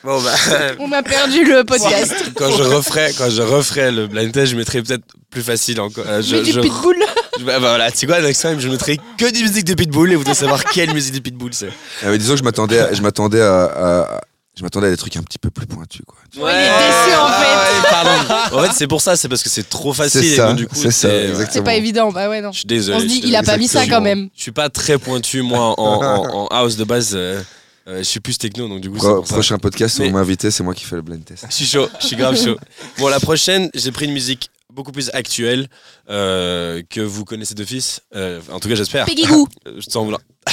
Bon, 0.05 0.21
bah, 0.21 0.31
On 0.81 0.89
m'a 0.89 1.03
perdu 1.03 1.45
le 1.45 1.65
podcast. 1.67 2.15
quand 2.35 2.51
je 2.57 2.63
referai, 2.63 3.13
quand 3.17 3.31
je 3.31 3.43
referai 3.43 3.91
le 3.93 4.07
blind 4.07 4.33
test, 4.33 4.53
je 4.53 4.57
mettrai 4.57 4.83
peut-être 4.83 5.05
plus 5.31 5.43
facile 5.43 5.81
encore. 5.81 6.05
Euh, 6.07 6.23
je, 6.23 6.37
Mais 6.37 6.43
du 6.43 6.53
je- 6.53 6.61
pitbull. 6.61 6.97
je- 7.39 7.45
bah, 7.45 7.59
voilà, 7.59 7.91
tu 7.91 7.99
sais 7.99 8.07
quoi, 8.07 8.21
next 8.21 8.41
time, 8.43 8.59
je 8.61 8.69
mettrai 8.69 8.99
que 9.19 9.31
des 9.31 9.41
musiques 9.43 9.65
de 9.65 9.75
Pitbull 9.75 10.13
et 10.13 10.17
vous 10.17 10.25
devez 10.25 10.35
savoir 10.35 10.63
quelle 10.65 10.93
musique 10.93 11.15
de 11.15 11.21
Pitbull 11.21 11.55
c'est. 11.55 11.71
Ah, 12.03 12.07
mais 12.11 12.19
disons 12.19 12.35
que 12.35 12.39
je 12.41 12.45
m'attendais, 12.45 12.79
à- 12.79 12.93
je 12.93 13.01
m'attendais 13.03 13.41
à, 13.41 13.65
à- 13.65 14.21
je 14.55 14.63
m'attendais 14.63 14.89
à 14.89 14.91
des 14.91 14.99
trucs 14.99 15.17
un 15.17 15.23
petit 15.23 15.39
peu 15.39 15.49
plus 15.49 15.67
pointus, 15.67 16.03
quoi. 16.07 16.19
Ouais, 16.45 16.53
il 16.53 16.59
est 16.59 16.69
déçu, 16.69 17.19
en 17.19 17.29
fait. 17.29 17.43
ouais, 17.57 17.91
pardon. 17.91 18.57
En 18.59 18.63
fait, 18.65 18.71
c'est 18.77 18.87
pour 18.87 19.01
ça, 19.01 19.17
c'est 19.17 19.29
parce 19.29 19.43
que 19.43 19.49
c'est 19.49 19.67
trop 19.69 19.95
facile. 19.95 20.21
C'est 20.21 20.27
et 20.27 20.37
ça, 20.37 20.49
donc, 20.49 20.57
du 20.57 20.67
coup, 20.67 20.75
c'est 20.77 20.91
ça, 20.91 21.09
ouais. 21.09 21.29
exactement. 21.29 21.51
C'est 21.55 21.63
pas 21.65 21.75
évident. 21.75 22.13
Bah 22.13 22.29
ouais 22.29 22.43
non. 22.43 22.53
Je 22.53 22.59
suis 22.59 22.67
désolé. 22.67 22.97
On 22.97 23.01
se 23.01 23.05
je 23.05 23.09
dit 23.09 23.19
suis 23.21 23.29
il 23.29 23.37
a 23.37 23.43
pas 23.43 23.57
mis 23.57 23.67
ça 23.67 23.79
exactement. 23.85 23.97
quand 23.97 24.03
même. 24.03 24.29
Je 24.37 24.43
suis 24.43 24.53
pas 24.53 24.69
très 24.69 24.99
pointu, 24.99 25.41
moi, 25.41 25.75
en, 25.81 26.03
en- 26.05 26.43
en 26.43 26.47
house 26.49 26.77
de 26.77 26.85
base. 26.85 27.13
euh, 27.15 27.41
euh, 27.89 27.99
je 27.99 28.03
suis 28.05 28.21
plus 28.21 28.39
techno, 28.39 28.69
donc 28.69 28.81
du 28.81 28.91
coup, 28.91 28.99
c'est 28.99 29.07
Pro- 29.07 29.25
ça. 29.25 29.35
prochain 29.35 29.59
podcast, 29.59 29.97
si 29.97 30.03
Mais- 30.03 30.09
on 30.09 30.13
m'invite, 30.13 30.51
c'est 30.51 30.63
moi 30.63 30.75
qui 30.75 30.85
fais 30.85 30.97
le 30.97 31.03
blind 31.03 31.25
test. 31.25 31.45
Je 31.49 31.55
suis 31.55 31.67
chaud, 31.67 31.89
je 32.01 32.07
suis 32.07 32.17
grave 32.17 32.37
chaud. 32.37 32.57
Bon, 32.99 33.09
la 33.09 33.21
prochaine, 33.21 33.71
j'ai 33.75 33.91
pris 33.93 34.05
une 34.07 34.13
musique 34.13 34.51
beaucoup 34.73 34.93
plus 34.93 35.11
actuelle 35.13 35.69
euh, 36.09 36.83
que 36.89 37.01
vous 37.01 37.25
connaissez 37.25 37.55
d'office. 37.55 38.01
Euh, 38.15 38.41
en 38.51 38.59
tout 38.61 38.69
cas, 38.69 38.75
j'espère. 38.75 39.05
Peggy 39.07 39.25
Goo. 39.27 39.47
Je 39.67 39.87
t'en 39.91 40.05
vouloir. 40.05 40.21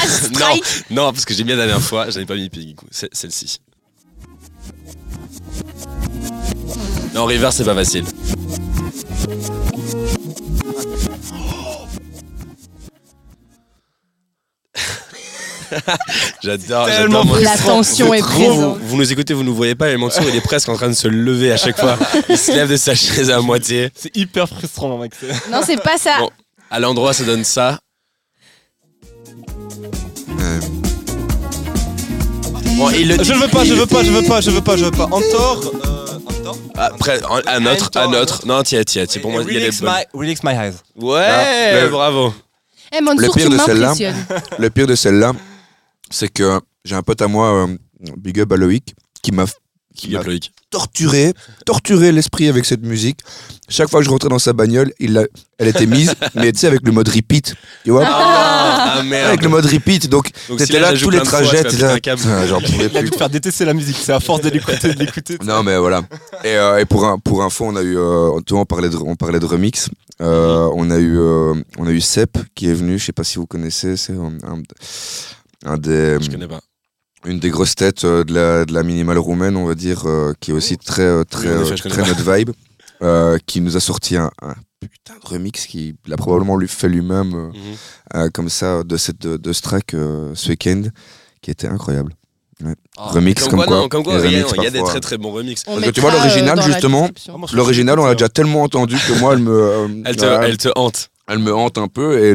Ah, 0.00 0.06
non, 0.38 0.60
non, 0.90 1.12
parce 1.12 1.24
que 1.24 1.34
j'ai 1.34 1.42
bien 1.44 1.56
la 1.56 1.66
dernière 1.66 1.84
fois, 1.84 2.08
j'avais 2.10 2.24
pas 2.26 2.36
mis 2.36 2.48
Peggy 2.48 2.74
Goo. 2.74 2.86
C'est 2.90 3.12
celle-ci. 3.12 3.58
Non, 7.14 7.24
River, 7.24 7.48
c'est 7.52 7.64
pas 7.64 7.74
facile. 7.74 8.04
J'adore. 16.42 16.86
Tellement. 16.86 17.24
La 17.40 17.56
tension 17.56 18.12
est 18.14 18.18
êtes 18.18 18.24
trop- 18.24 18.32
vous, 18.32 18.44
présente. 18.54 18.78
vous 18.82 18.96
nous 18.96 19.12
écoutez, 19.12 19.34
vous 19.34 19.42
nous 19.44 19.54
voyez 19.54 19.74
pas, 19.74 19.90
et 19.90 19.96
Mansour, 19.96 20.24
il 20.28 20.36
est 20.36 20.40
presque 20.40 20.68
en 20.68 20.74
train 20.76 20.88
de 20.88 20.94
se 20.94 21.08
lever 21.08 21.52
à 21.52 21.56
chaque 21.56 21.78
fois. 21.78 21.96
Il 22.28 22.38
se 22.38 22.52
lève 22.52 22.70
de 22.70 22.76
sa 22.76 22.94
chaise 22.94 23.30
à 23.30 23.40
moitié. 23.40 23.90
C'est 23.94 24.16
hyper 24.16 24.48
frustrant, 24.48 24.98
mec. 24.98 25.12
Non 25.50 25.60
c'est 25.64 25.80
pas 25.82 25.98
ça. 25.98 26.18
Bon. 26.20 26.30
À 26.70 26.78
l'endroit, 26.80 27.12
ça 27.12 27.24
donne 27.24 27.44
ça. 27.44 27.78
Euh, 30.40 30.60
Bon, 32.76 32.90
il 32.90 33.08
le 33.08 33.22
Je 33.24 33.32
veux 33.32 33.48
pas, 33.48 33.64
je 33.64 33.74
veux 33.74 33.86
pas, 33.86 34.04
je 34.04 34.10
veux 34.10 34.22
pas, 34.22 34.40
je 34.40 34.50
veux 34.50 34.60
pas, 34.60 34.76
je 34.76 34.84
veux 34.84 34.90
pas. 34.92 35.06
Antor. 35.10 35.72
euh, 35.84 36.18
Antor 36.28 36.56
Après, 36.76 37.20
un 37.48 37.66
autre, 37.66 37.90
un 37.96 38.12
autre. 38.12 38.46
Non, 38.46 38.62
tiens, 38.62 38.82
tiens, 38.84 39.04
tiens. 39.04 39.20
Pour 39.20 39.32
moi, 39.32 39.42
il 39.48 39.52
y 39.52 39.56
a 39.56 39.58
les 39.60 39.66
Relax 39.66 39.80
bonnes. 39.80 39.90
my, 40.14 40.18
relax 40.20 40.42
my 40.44 40.52
eyes. 40.52 40.74
Ouais, 40.96 41.24
Ah, 41.26 41.80
le- 41.82 41.88
bravo. 41.88 42.32
Eh 42.96 43.00
Mansour 43.02 43.20
Le 43.20 43.28
pire 43.32 43.48
tu 43.50 43.50
de 43.50 43.58
celle-là-. 43.58 43.94
Le 44.58 44.70
pire 44.70 44.86
de 44.86 44.94
celle-là, 44.94 45.32
c'est 46.10 46.28
que 46.32 46.60
j'ai 46.84 46.94
un 46.94 47.02
pote 47.02 47.20
à 47.22 47.28
moi, 47.28 47.66
euh, 47.66 47.76
Big 48.16 48.40
Up 48.40 48.52
à 48.52 48.56
Loïc, 48.56 48.94
qui 49.22 49.32
m'a 49.32 49.44
qui 49.94 50.10
m'a 50.10 50.22
Loïc. 50.22 50.52
torturé, 50.70 51.32
torturé 51.66 52.12
l'esprit 52.12 52.46
avec 52.48 52.64
cette 52.64 52.82
musique. 52.84 53.18
Chaque 53.68 53.90
fois 53.90 53.98
que 53.98 54.04
je 54.06 54.10
rentrais 54.10 54.28
dans 54.28 54.38
sa 54.38 54.52
bagnole, 54.52 54.92
il 55.00 55.26
elle 55.58 55.66
était 55.68 55.86
mise, 55.86 56.14
mais 56.36 56.52
tu 56.52 56.60
sais, 56.60 56.68
avec 56.68 56.82
le 56.84 56.92
mode 56.92 57.08
repeat. 57.08 57.56
Tu 57.84 57.90
vois 57.90 58.04
Ah, 58.06 59.02
merde. 59.04 59.26
Avec 59.28 59.42
le 59.42 59.48
mode 59.48 59.66
repeat. 59.66 60.08
Donc, 60.08 60.30
Donc, 60.48 60.58
t'étais 60.58 60.74
si 60.74 60.80
là, 60.80 60.92
tous 60.96 61.10
les 61.10 61.20
trajets. 61.20 61.64
t'étais 61.64 61.78
là, 61.78 62.46
J'en 62.46 62.60
pouvais 62.60 62.86
Il 62.86 62.96
a 62.96 63.00
dû 63.02 63.06
plus. 63.06 63.10
te 63.10 63.16
faire 63.16 63.28
détester 63.28 63.64
la 63.64 63.74
musique, 63.74 63.96
c'est 63.96 64.12
à 64.12 64.20
force 64.20 64.40
de 64.42 64.50
l'écouter, 64.50 64.94
de 64.94 64.98
l'écouter. 65.00 65.36
Non 65.44 65.64
mais 65.64 65.76
voilà. 65.78 66.02
Et, 66.44 66.54
euh, 66.54 66.78
et 66.78 66.84
pour 66.84 67.04
un 67.04 67.18
pour 67.18 67.42
info, 67.42 67.64
on 67.66 67.74
a 67.74 67.82
eu 67.82 67.96
euh, 67.98 68.30
on 68.52 68.64
parlait 68.64 68.88
de 68.88 68.96
on 68.96 69.16
parlait 69.16 69.40
de 69.40 69.46
remix. 69.46 69.90
Euh, 70.20 70.68
On 70.74 70.90
a 70.92 70.98
eu 70.98 71.18
on 71.18 71.86
a 71.86 71.90
eu 71.90 72.00
Sep 72.00 72.38
qui 72.54 72.70
est 72.70 72.74
venu. 72.74 72.98
Je 73.00 73.04
sais 73.06 73.12
pas 73.12 73.24
si 73.24 73.36
vous 73.38 73.46
connaissez. 73.46 73.96
C'est 73.96 74.12
un, 74.12 74.32
un, 74.48 74.62
un 75.64 75.76
des 75.78 76.18
Je 76.20 76.30
connais 76.30 76.48
pas. 76.48 76.60
une 77.24 77.38
des 77.40 77.50
grosses 77.50 77.74
têtes 77.74 78.04
euh, 78.04 78.24
de 78.24 78.32
la 78.34 78.64
de 78.64 78.72
la 78.72 78.82
minimale 78.82 79.18
roumaine, 79.18 79.56
on 79.56 79.66
va 79.66 79.74
dire, 79.74 80.02
euh, 80.06 80.32
qui 80.40 80.50
est 80.50 80.54
aussi 80.54 80.76
très 80.78 81.02
euh, 81.02 81.24
très 81.24 81.56
Oui, 81.56 81.62
effet, 81.62 81.86
euh, 81.86 81.90
très 81.90 82.02
pas. 82.02 82.08
notre 82.08 82.32
vibe, 82.34 82.50
euh, 83.02 83.38
qui 83.46 83.60
nous 83.60 83.76
a 83.76 83.80
sorti 83.80 84.16
un, 84.16 84.30
un 84.42 84.54
putain 84.80 85.14
de 85.22 85.26
remix 85.28 85.66
qui 85.66 85.94
il 86.06 86.12
a 86.12 86.16
probablement 86.16 86.56
lui 86.56 86.68
fait 86.68 86.88
lui-même 86.88 87.34
euh, 87.34 87.48
Mhm. 87.48 87.76
euh, 88.14 88.28
comme 88.32 88.48
ça 88.48 88.82
de 88.84 88.96
cette 88.96 89.20
de, 89.20 89.36
de 89.36 89.52
ce 89.52 89.62
track 89.62 89.94
euh, 89.94 90.32
ce 90.34 90.50
week-end 90.50 90.82
qui 91.42 91.50
était 91.50 91.66
incroyable. 91.68 92.12
Ah, 92.96 93.10
remix 93.12 93.40
comme 93.42 93.50
comme 93.50 93.58
quoi, 93.60 93.66
quoi. 93.66 93.76
non, 93.76 93.88
comme 93.88 94.02
quoi, 94.02 94.14
il 94.24 94.32
y 94.32 94.34
a- 94.42 94.64
y 94.66 94.70
des 94.72 94.82
très 94.82 94.98
très 95.00 95.16
bons 95.16 95.30
remix. 95.30 95.62
Parce 95.62 95.80
que 95.80 95.90
tu 95.90 96.00
vois, 96.00 96.10
l'original, 96.10 96.58
euh, 96.58 96.62
justement, 96.62 97.02
description. 97.02 97.40
L'original, 97.52 98.00
on 98.00 98.06
l'a 98.06 98.14
déjà 98.14 98.28
tellement 98.28 98.62
entendu 98.64 98.96
que 98.96 99.12
moi, 99.20 99.34
elle 99.34 99.38
me 99.38 99.52
euh, 99.52 99.88
Elle 100.04 100.16
te, 100.16 100.24
elle 100.24 100.56
te 100.58 100.68
hante. 100.74 101.10
elle 101.28 101.38
me 101.38 101.54
hante 101.54 101.78
un 101.78 101.86
peu 101.86 102.18
et 102.18 102.34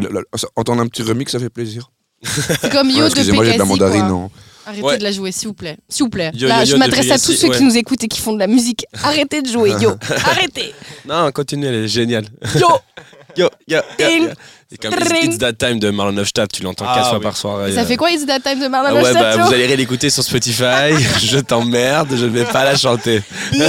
entendre 0.55 0.81
un 0.81 0.87
petit 0.87 1.03
remix, 1.03 1.29
ça 1.29 1.39
fait 1.39 1.49
plaisir. 1.49 1.91
C'est 2.23 2.71
comme 2.71 2.89
Yo 2.89 2.95
Ouais, 2.97 3.01
de 3.03 3.05
Excusez-moi, 3.07 3.45
j'ai 3.45 3.53
de 3.53 3.57
la 3.59 3.63
Pegasi, 3.65 3.69
mandarine. 3.79 3.99
quoi. 4.01 4.09
non. 4.09 4.31
Arrêtez 4.65 4.83
Ouais. 4.83 4.97
de 4.97 5.03
la 5.03 5.11
jouer, 5.11 5.31
s'il 5.33 5.49
vous 5.49 5.53
plaît. 5.53 5.77
S'il 5.89 6.05
vous 6.05 6.09
plaît. 6.09 6.31
Yo, 6.33 6.47
Là, 6.47 6.59
yo, 6.61 6.65
je 6.67 6.71
yo 6.71 6.77
m'adresse 6.77 7.11
à 7.11 7.15
tous 7.17 7.25
Pegasi, 7.27 7.37
ceux 7.37 7.49
ouais. 7.49 7.57
qui 7.57 7.63
nous 7.63 7.75
écoutent 7.77 8.03
et 8.03 8.07
qui 8.07 8.21
font 8.21 8.31
de 8.33 8.39
la 8.39 8.47
musique. 8.47 8.85
Arrêtez 9.03 9.41
de 9.41 9.47
jouer, 9.49 9.71
yo. 9.81 9.91
Arrêtez. 10.25 10.73
Non, 11.05 11.29
continue, 11.33 11.65
elle 11.65 11.75
est 11.75 11.87
géniale. 11.87 12.25
Yo. 12.59 12.67
Yo, 13.35 13.49
yo, 13.67 13.79
yo, 13.99 14.07
yo. 14.07 14.29
C'est 14.69 14.77
comme. 14.77 14.93
It's 15.23 15.37
That 15.37 15.53
Time 15.53 15.79
de 15.79 15.89
Marlon 15.91 16.13
Neufstadt, 16.13 16.51
tu 16.51 16.63
l'entends 16.63 16.85
Ah, 16.87 16.95
quatre 16.95 17.09
fois 17.09 17.17
oui. 17.19 17.23
par 17.23 17.37
soir. 17.37 17.67
Ça 17.73 17.81
euh, 17.81 17.85
fait 17.85 17.95
quoi, 17.95 18.11
It's 18.11 18.25
That 18.25 18.39
Time 18.39 18.59
de 18.59 18.65
ah 18.65 18.69
Marlon 18.69 19.01
ouais, 19.01 19.13
bah, 19.13 19.37
vous 19.37 19.53
allez 19.53 19.75
l'écouter 19.75 20.09
sur 20.09 20.23
Spotify. 20.23 20.93
je 21.23 21.39
t'emmerde, 21.39 22.09
je 22.15 22.25
ne 22.25 22.29
vais 22.29 22.45
pas 22.45 22.63
la 22.63 22.75
chanter. 22.75 23.21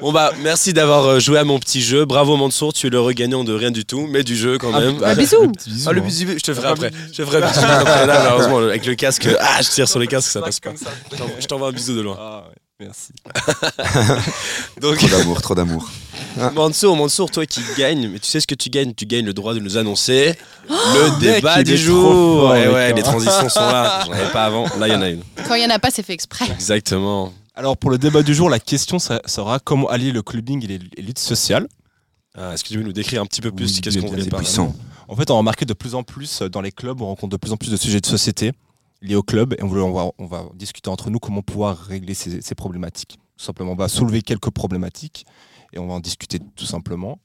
Bon 0.00 0.12
bah, 0.12 0.32
merci 0.42 0.72
d'avoir 0.72 1.04
euh, 1.06 1.18
joué 1.20 1.38
à 1.38 1.44
mon 1.44 1.58
petit 1.58 1.80
jeu. 1.80 2.04
Bravo 2.04 2.36
Mansour, 2.36 2.72
tu 2.72 2.88
es 2.88 2.90
le 2.90 3.00
regagnant 3.00 3.44
de 3.44 3.54
rien 3.54 3.70
du 3.70 3.84
tout, 3.84 4.06
mais 4.10 4.22
du 4.22 4.36
jeu 4.36 4.58
quand 4.58 4.72
même. 4.78 4.98
bah, 4.98 5.14
bisous. 5.14 5.50
Ah, 5.86 5.92
le 5.92 6.00
bisou, 6.00 6.26
je 6.36 6.42
te 6.42 6.52
ferai 6.54 6.68
après. 6.68 6.90
Je 7.12 7.16
te 7.16 7.24
ferai 7.24 7.42
un 7.42 7.48
bisou 7.48 7.60
après. 7.64 8.06
Là, 8.06 8.22
malheureusement, 8.24 8.58
avec 8.58 8.84
le 8.86 8.94
casque, 8.94 9.28
ah, 9.40 9.62
je 9.62 9.70
tire 9.70 9.88
sur 9.88 9.98
les 9.98 10.06
casques, 10.06 10.30
ça 10.30 10.40
passe 10.42 10.60
pas. 10.60 10.72
Je 11.10 11.16
t'envoie- 11.16 11.36
Je 11.40 11.46
t'envoie 11.46 11.68
un 11.68 11.72
bisou 11.72 11.96
de 11.96 12.02
loin. 12.02 12.44
Ah 12.78 12.82
ouais, 12.84 12.88
merci. 12.88 13.12
Donc, 14.80 14.98
Trop 14.98 15.08
d'amour, 15.08 15.42
trop 15.42 15.54
d'amour. 15.54 15.90
Mansour, 16.54 16.96
Mansour, 16.96 17.30
toi 17.30 17.46
qui 17.46 17.60
gagnes, 17.78 18.08
mais 18.08 18.18
tu 18.18 18.26
sais 18.26 18.40
ce 18.40 18.46
que 18.46 18.54
tu 18.54 18.68
gagnes? 18.68 18.92
Tu 18.94 19.06
gagnes 19.06 19.24
le 19.24 19.32
droit 19.32 19.54
de 19.54 19.60
nous 19.60 19.78
annoncer 19.78 20.34
le 20.68 21.18
débat 21.20 21.62
du 21.62 21.76
jour. 21.76 22.12
fort, 22.42 22.52
mec, 22.54 22.70
ouais, 22.72 22.90
hein. 22.90 22.94
les 22.94 23.02
transitions 23.02 23.48
sont 23.48 23.60
là. 23.60 24.02
J'en 24.06 24.12
avais 24.12 24.30
pas 24.32 24.44
avant. 24.44 24.64
Là, 24.78 24.88
il 24.88 24.92
y 24.92 24.96
en 24.96 25.00
a 25.02 25.08
une. 25.08 25.22
Quand 25.48 25.54
il 25.54 25.60
n'y 25.60 25.66
en 25.66 25.74
a 25.74 25.78
pas, 25.78 25.90
c'est 25.90 26.02
fait 26.02 26.12
exprès. 26.12 26.44
Exactement. 26.50 27.32
Alors 27.54 27.78
pour 27.78 27.90
le 27.90 27.96
débat 27.96 28.22
du 28.22 28.34
jour, 28.34 28.50
la 28.50 28.58
question 28.58 28.98
sera 28.98 29.58
comment 29.60 29.88
allier 29.88 30.12
le 30.12 30.20
clubbing 30.20 30.62
et 30.64 30.66
les 30.78 31.02
luttes 31.02 31.18
sociales. 31.18 31.66
Ah, 32.36 32.52
Est-ce 32.52 32.62
que 32.62 32.68
tu 32.68 32.76
veux 32.76 32.84
nous 32.84 32.92
décrire 32.92 33.22
un 33.22 33.26
petit 33.26 33.40
peu 33.40 33.50
plus 33.50 33.72
Oui, 33.76 33.80
qu'est-ce 33.80 33.98
qu'on 33.98 34.08
voulait 34.08 34.24
c'est 34.24 34.28
parler? 34.28 34.44
puissant. 34.44 34.74
En 35.08 35.16
fait, 35.16 35.30
on 35.30 35.34
a 35.36 35.38
remarqué 35.38 35.64
de 35.64 35.72
plus 35.72 35.94
en 35.94 36.02
plus 36.02 36.42
euh, 36.42 36.50
dans 36.50 36.60
les 36.60 36.72
clubs, 36.72 37.00
on 37.00 37.06
rencontre 37.06 37.30
de 37.32 37.36
plus 37.38 37.52
en 37.52 37.56
plus 37.56 37.70
de 37.70 37.76
sujets 37.78 38.00
de 38.00 38.06
société 38.06 38.52
liés 39.02 39.14
au 39.16 39.22
club 39.22 39.54
et 39.58 39.62
on, 39.62 39.68
va, 39.92 40.10
on 40.18 40.26
va 40.26 40.44
discuter 40.54 40.88
entre 40.90 41.10
nous 41.10 41.18
comment 41.18 41.42
pouvoir 41.42 41.76
régler 41.78 42.14
ces, 42.14 42.40
ces 42.40 42.54
problématiques. 42.54 43.18
Tout 43.36 43.44
simplement, 43.44 43.72
on 43.72 43.76
va 43.76 43.88
soulever 43.88 44.22
quelques 44.22 44.50
problématiques 44.50 45.26
et 45.72 45.78
on 45.78 45.86
va 45.86 45.94
en 45.94 46.00
discuter 46.00 46.38
tout 46.56 46.64
simplement. 46.64 47.18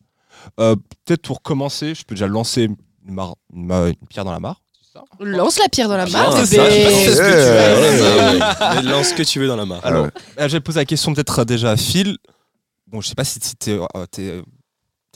Euh, 0.60 0.76
Peut-être 1.06 1.22
pour 1.22 1.42
commencer, 1.42 1.96
je 1.96 2.04
peux 2.04 2.16
déjà 2.16 2.28
lancer 2.28 2.64
une, 2.64 2.76
mare- 3.14 3.36
une 3.54 3.66
ma- 3.66 3.88
une 3.90 3.96
pierre 4.10 4.26
dans 4.26 4.32
la 4.34 4.40
mare. 4.40 4.62
Lance 5.22 5.58
la 5.58 5.70
pierre 5.70 5.88
dans 5.88 5.96
la 5.96 6.04
Ah, 6.04 6.10
mare, 6.10 6.32
Lance 8.84 9.10
ce 9.10 9.14
que 9.14 9.24
tu 9.24 9.40
veux 9.40 9.48
dans 9.48 9.56
la 9.56 9.66
mare. 9.66 9.86
Alors, 9.86 10.06
ouais. 10.06 10.12
euh, 10.40 10.48
je 10.48 10.54
vais 10.54 10.60
poser 10.60 10.80
la 10.80 10.86
question 10.86 11.14
peut-être 11.14 11.40
euh, 11.40 11.46
déjà 11.46 11.72
à 11.72 11.78
Phil. 11.78 12.18
Bon, 12.88 13.00
je 13.02 13.08
sais 13.08 13.16
pas 13.16 13.24
si 13.24 13.40
tu 13.40 13.72
es, 13.72 14.42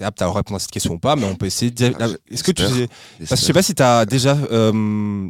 apte 0.01 0.21
à 0.21 0.27
répondre 0.31 0.57
à 0.57 0.59
cette 0.59 0.71
question 0.71 0.93
ou 0.93 0.99
pas, 0.99 1.15
mais 1.15 1.25
on 1.25 1.35
peut 1.35 1.45
essayer. 1.45 1.71
de- 1.71 1.93
Ah, 1.99 2.07
Est-ce 2.29 2.43
que 2.43 2.51
tu. 2.51 2.63
Parce 2.63 3.29
que 3.29 3.35
je 3.35 3.35
sais 3.35 3.53
pas 3.53 3.61
si 3.63 3.73
tu 3.75 3.81
as 3.83 4.05
déjà 4.05 4.35
euh, 4.51 4.71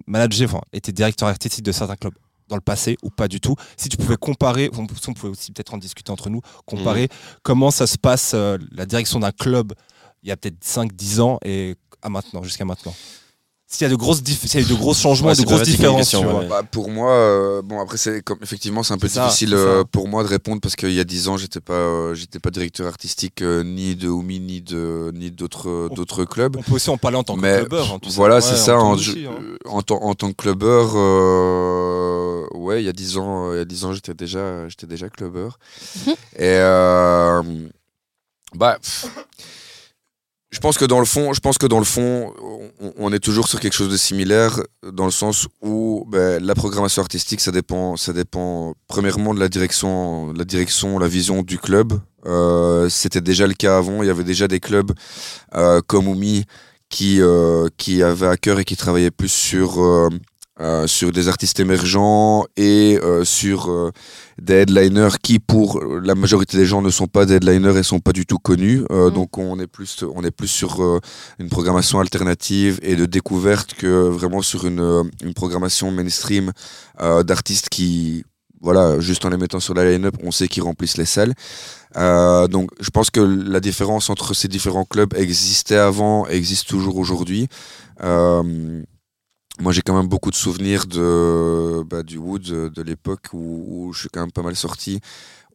managé, 0.08 0.46
enfin, 0.46 0.62
été 0.74 0.92
directeur 0.92 1.28
artistique 1.30 1.64
de 1.64 1.72
certains 1.72 1.96
clubs 1.96 2.16
dans 2.48 2.56
le 2.56 2.62
passé 2.62 2.98
ou 3.04 3.10
pas 3.10 3.28
du 3.28 3.40
tout. 3.40 3.56
Si 3.78 3.90
tu 3.90 3.98
pouvais 3.98 4.18
comparer, 4.18 4.70
on, 4.78 4.84
on 5.08 5.14
pouvait 5.14 5.30
aussi 5.32 5.52
peut-être 5.52 5.74
en 5.74 5.78
discuter 5.78 6.12
entre 6.12 6.30
nous, 6.30 6.42
comparer 6.66 7.04
Mhm. 7.04 7.08
comment 7.44 7.72
ça 7.72 7.88
se 7.88 7.98
passe, 7.98 8.32
euh, 8.34 8.58
la 8.72 8.86
direction 8.86 9.20
d'un 9.20 9.32
club 9.32 9.74
il 10.24 10.30
y 10.30 10.32
a 10.32 10.38
peut-être 10.38 10.64
5-10 10.64 11.20
ans 11.22 11.38
et 11.46 11.76
à 12.02 12.10
maintenant, 12.10 12.42
jusqu'à 12.42 12.66
maintenant. 12.66 12.96
S'il 13.76 13.86
y 13.86 13.88
a 13.88 13.92
de 13.92 13.96
grosses 13.96 14.22
dif- 14.24 14.48
s'il 14.48 14.60
y 14.60 14.64
a 14.64 14.66
eu 14.66 14.70
de 14.70 14.76
gros 14.76 14.94
changements, 14.94 15.30
Ouais, 15.30 15.36
de 15.36 15.44
grosses 15.44 15.62
différences. 15.64 16.10
tu 16.10 16.18
vois. 16.18 16.44
Bah, 16.46 16.64
pour 16.64 16.90
moi, 16.90 17.12
euh, 17.12 17.62
bon 17.62 17.80
après 17.82 17.98
c'est 17.98 18.22
comme 18.22 18.40
effectivement 18.42 18.84
c'est 18.84 18.94
un 18.94 18.98
peu 18.98 19.08
difficile 19.08 19.50
ça. 19.50 19.56
euh, 19.56 19.84
pour 19.84 20.08
moi 20.08 20.24
de 20.24 20.28
répondre 20.30 20.62
parce 20.62 20.76
qu'il 20.76 20.92
y 20.94 21.00
a 21.00 21.04
dix 21.04 21.28
ans 21.28 21.38
j'étais 21.38 21.60
pas 21.60 21.74
euh, 21.74 22.14
j'étais 22.16 22.40
pas 22.40 22.50
directeur 22.52 22.88
artistique 22.88 23.42
euh, 23.42 23.64
ni 23.64 23.96
de 23.96 24.08
Oumi 24.10 24.40
ni 24.40 24.62
de 24.62 25.12
ni 25.14 25.32
d'autres 25.32 25.90
d'autres 25.96 26.26
clubs. 26.26 26.56
On 26.58 26.62
peut 26.64 26.74
aussi 26.76 26.90
en 26.90 26.98
parler 26.98 27.18
en 27.18 27.24
tant 27.24 27.36
que 27.36 27.42
clubbeur. 27.42 27.92
hein, 27.94 28.00
voilà 28.16 28.36
Ouais, 28.36 28.42
c'est 28.42 28.56
ça 28.56 28.78
en 28.80 28.94
aussi, 28.94 29.26
hein. 29.28 29.36
en, 29.66 29.82
tant, 29.82 30.02
en 30.04 30.16
tant 30.16 30.30
que 30.32 30.36
clubbeur 30.36 30.92
euh, 30.96 32.46
ouais 32.54 32.82
il 32.82 32.86
y 32.86 32.90
a 32.90 32.94
dix 32.94 33.18
ans 33.18 33.52
il 33.54 33.58
y 33.58 33.62
a 33.62 33.66
dix 33.66 33.86
ans 33.86 33.94
j'étais 33.94 34.14
déjà 34.14 34.68
j'étais 34.70 34.88
déjà 34.88 35.10
clubbeur 35.10 35.60
Mhm. 36.06 36.14
et 36.14 36.16
euh, 36.60 37.42
bah 38.56 38.78
pff, 38.82 39.08
je 40.52 40.60
pense 40.60 40.78
que 40.78 40.86
dans 40.86 41.00
le 41.00 41.06
fond, 41.06 41.34
je 41.34 41.40
pense 41.40 41.58
que 41.58 41.66
dans 41.66 41.80
le 41.80 41.86
fond, 41.86 42.34
on, 42.98 43.12
est 43.12 43.20
toujours 43.20 43.48
sur 43.48 43.60
quelque 43.60 43.74
chose 43.74 43.90
de 43.90 43.98
similaire 43.98 44.62
dans 44.94 45.06
le 45.06 45.12
sens 45.12 45.48
où 45.62 46.06
ben, 46.08 46.42
la 46.44 46.56
programmation 46.56 47.02
artistique, 47.02 47.42
ça 47.42 47.52
dépend, 47.52 47.98
ça 47.98 48.14
dépend 48.14 48.74
premièrement 48.88 49.34
de 49.34 49.40
la 49.40 49.50
direction, 49.50 50.32
la 50.34 50.46
direction, 50.46 50.98
la 50.98 51.08
vision 51.08 51.42
du 51.42 51.58
club. 51.58 52.00
Euh, 52.26 52.88
C'était 52.90 53.22
déjà 53.22 53.48
le 53.48 53.54
cas 53.54 53.78
avant. 53.78 54.02
Il 54.04 54.08
y 54.08 54.10
avait 54.10 54.24
déjà 54.24 54.48
des 54.48 54.60
clubs 54.60 54.94
euh, 55.56 55.82
comme 55.86 56.08
Oumi 56.08 56.46
qui 56.90 57.22
euh, 57.22 57.68
qui 57.78 58.04
avaient 58.04 58.28
à 58.28 58.38
cœur 58.38 58.60
et 58.60 58.66
qui 58.66 58.78
travaillaient 58.78 59.12
plus 59.12 59.32
sur 59.32 59.80
euh, 60.60 60.88
sur 60.88 61.12
des 61.12 61.28
artistes 61.28 61.60
émergents 61.60 62.46
et 62.58 63.00
euh, 63.02 63.24
sur 63.24 63.70
euh, 63.70 63.92
des 64.42 64.56
headliners 64.56 65.18
qui, 65.22 65.40
pour 65.40 65.82
la 65.84 66.16
majorité 66.16 66.58
des 66.58 66.66
gens, 66.66 66.82
ne 66.82 66.90
sont 66.90 67.08
pas 67.08 67.26
des 67.26 67.36
headliners 67.36 67.78
et 67.78 67.84
sont 67.84 68.00
pas 68.00 68.14
du 68.14 68.26
tout 68.26 68.40
connus. 68.40 68.84
Euh, 68.92 69.06
Mm. 69.10 69.14
Donc 69.14 69.38
on 69.38 69.60
est 69.60 69.68
plus, 69.68 70.04
on 70.16 70.24
est 70.24 70.32
plus 70.32 70.48
sur 70.48 70.84
euh, 70.84 71.00
une 71.40 71.50
programmation 71.50 72.00
alternative 72.00 72.80
et 72.82 72.96
de 72.96 73.06
découverte 73.06 73.74
que 73.74 74.08
vraiment 74.08 74.42
sur 74.42 74.66
une, 74.66 75.10
une 75.24 75.34
programmation 75.34 75.92
mainstream 75.92 76.52
euh, 77.02 77.24
d'artistes 77.24 77.70
qui, 77.70 78.24
voilà, 78.62 79.00
juste 79.00 79.26
en 79.26 79.30
les 79.30 79.38
mettant 79.38 79.60
sur 79.60 79.74
la 79.74 79.90
line-up, 79.90 80.16
on 80.24 80.32
sait 80.32 80.48
qu'ils 80.48 80.64
remplissent 80.64 80.98
les 80.98 81.06
salles. 81.06 81.34
Euh, 81.98 82.48
donc 82.48 82.72
je 82.80 82.90
pense 82.90 83.10
que 83.10 83.22
la 83.22 83.60
différence 83.60 84.10
entre 84.10 84.34
ces 84.34 84.48
différents 84.48 84.86
clubs 84.86 85.14
existait 85.16 85.78
avant 85.78 86.28
existe 86.28 86.68
toujours 86.68 86.98
aujourd'hui. 86.98 87.48
Euh, 88.04 88.84
moi, 89.60 89.72
j'ai 89.72 89.82
quand 89.82 89.96
même 89.96 90.08
beaucoup 90.08 90.32
de 90.32 90.36
souvenirs 90.36 90.86
de, 90.86 91.84
bah, 91.84 92.04
du 92.04 92.18
Wood 92.18 92.42
de, 92.42 92.70
de 92.70 92.82
l'époque 92.82 93.28
où, 93.34 93.92
je 93.94 94.00
suis 94.02 94.10
quand 94.10 94.22
même 94.22 94.32
pas 94.32 94.42
mal 94.42 94.56
sorti, 94.56 95.00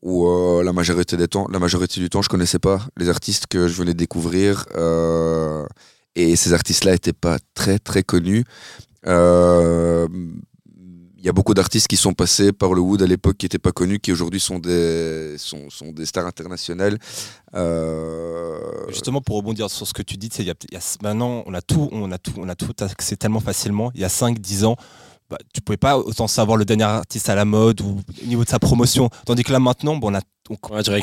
où 0.03 0.27
euh, 0.27 0.63
la, 0.63 0.73
majorité 0.73 1.17
des 1.17 1.29
temps, 1.29 1.47
la 1.51 1.59
majorité 1.59 2.01
du 2.01 2.09
temps, 2.09 2.23
je 2.23 2.29
connaissais 2.29 2.59
pas 2.59 2.87
les 2.97 3.09
artistes 3.09 3.47
que 3.47 3.69
je 3.69 3.75
venais 3.75 3.95
découvrir. 3.95 4.67
euh, 4.77 5.67
et 6.17 6.35
ces 6.37 6.53
artistes-là 6.53 6.95
étaient 6.95 7.13
pas 7.13 7.39
très, 7.55 7.79
très 7.79 8.03
connus. 8.03 8.45
Euh, 9.07 10.09
Il 11.23 11.27
y 11.27 11.29
a 11.29 11.33
beaucoup 11.33 11.53
d'artistes 11.53 11.87
qui 11.87 11.99
sont 11.99 12.15
passés 12.15 12.51
par 12.51 12.73
le 12.73 12.81
Wood 12.81 13.03
à 13.03 13.07
l'époque 13.07 13.37
qui 13.37 13.45
n'étaient 13.45 13.59
pas 13.59 13.73
connus, 13.73 14.01
qui 14.01 14.11
aujourd'hui 14.11 14.41
sont 14.41 14.59
des, 14.59 15.35
sont, 15.37 15.69
sont 15.69 15.93
des 15.93 16.07
stars 16.07 16.25
internationales. 16.27 16.97
Euh, 17.55 18.59
Justement, 18.89 19.21
pour 19.21 19.37
rebondir 19.37 19.71
sur 19.71 19.87
ce 19.87 19.93
que 19.93 20.03
tu 20.03 20.17
dis, 20.17 20.29
il 20.39 20.47
y 20.47 20.51
a- 20.51 20.55
y 20.73 20.77
a- 20.77 20.97
maintenant, 21.03 21.43
on 21.47 21.53
a 21.55 21.61
tout, 21.61 21.89
on 21.93 22.11
a 22.11 22.19
tout, 22.19 22.33
on 22.39 22.49
a 22.49 22.55
tout 22.55 22.73
accès 22.81 23.17
tellement 23.17 23.41
facilement. 23.41 23.91
Il 23.95 24.01
y 24.01 24.05
a 24.05 24.09
5-10 24.09 24.65
ans, 24.65 24.77
bah, 25.29 25.37
tu 25.53 25.61
pouvais 25.61 25.77
pas 25.77 25.99
autant 25.99 26.27
savoir 26.27 26.57
le 26.57 26.65
dernier 26.65 26.85
artiste 26.85 27.29
à 27.29 27.35
la 27.35 27.45
mode 27.45 27.81
ou 27.83 28.01
au 28.23 28.27
niveau 28.27 28.43
de 28.45 28.49
sa 28.49 28.59
promotion. 28.59 29.11
Tandis 29.27 29.43
que 29.45 29.53
là, 29.53 29.61
maintenant, 29.61 29.97
bon, 29.97 30.11
on 30.11 30.15
a, 30.15 30.21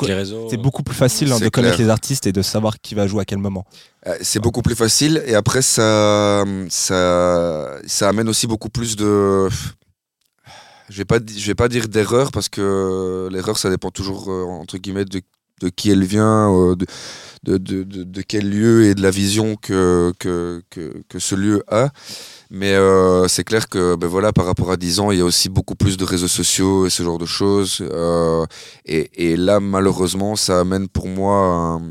Ouais, 0.01 0.49
c'est 0.49 0.57
beaucoup 0.57 0.83
plus 0.83 0.95
facile 0.95 1.31
hein, 1.31 1.39
de 1.39 1.47
connaître 1.47 1.75
clair. 1.75 1.87
les 1.87 1.89
artistes 1.91 2.27
et 2.27 2.33
de 2.33 2.41
savoir 2.41 2.81
qui 2.81 2.95
va 2.95 3.07
jouer 3.07 3.21
à 3.21 3.25
quel 3.25 3.37
moment. 3.37 3.63
Euh, 4.05 4.17
C'est 4.21 4.39
beaucoup 4.41 4.61
plus 4.61 4.75
facile 4.75 5.23
et 5.25 5.35
après 5.35 5.61
ça, 5.61 6.43
ça, 6.67 7.77
ça 7.85 8.09
amène 8.09 8.27
aussi 8.27 8.45
beaucoup 8.47 8.67
plus 8.67 8.97
de. 8.97 9.47
Je 10.89 10.97
vais 10.97 11.05
pas, 11.05 11.19
je 11.25 11.45
vais 11.47 11.55
pas 11.55 11.67
dire 11.67 11.87
d'erreur 11.89 12.31
parce 12.31 12.47
que 12.49 13.27
l'erreur 13.31 13.57
ça 13.57 13.69
dépend 13.69 13.91
toujours 13.91 14.31
euh, 14.31 14.43
entre 14.45 14.77
guillemets 14.77 15.03
de, 15.03 15.21
de 15.61 15.69
qui 15.69 15.91
elle 15.91 16.05
vient, 16.05 16.49
euh, 16.53 16.75
de, 16.75 16.85
de, 17.43 17.83
de, 17.83 18.03
de- 18.03 18.21
quel 18.21 18.49
lieu 18.49 18.85
et 18.85 18.95
de 18.95 19.01
la 19.01 19.11
vision 19.11 19.55
que, 19.57 20.13
que, 20.19 20.63
que, 20.69 21.03
que 21.09 21.19
ce 21.19 21.35
lieu 21.35 21.63
a. 21.67 21.89
Mais 22.51 22.73
euh, 22.73 23.27
c'est 23.27 23.43
clair 23.43 23.69
que 23.69 23.95
ben 23.95 24.07
voilà, 24.07 24.33
par 24.33 24.45
rapport 24.45 24.71
à 24.71 24.77
10 24.77 24.99
ans, 25.01 25.11
il 25.11 25.19
y 25.19 25.21
a 25.21 25.25
aussi 25.25 25.49
beaucoup 25.49 25.75
plus 25.75 25.97
de 25.97 26.05
réseaux 26.05 26.27
sociaux 26.29 26.85
et 26.87 26.89
ce 26.89 27.03
genre 27.03 27.17
de 27.19 27.25
choses. 27.25 27.79
Euh, 27.81 28.45
et, 28.85 29.31
et 29.31 29.37
là, 29.37 29.59
malheureusement, 29.59 30.35
ça 30.37 30.61
amène 30.61 30.87
pour 30.89 31.07
moi 31.07 31.81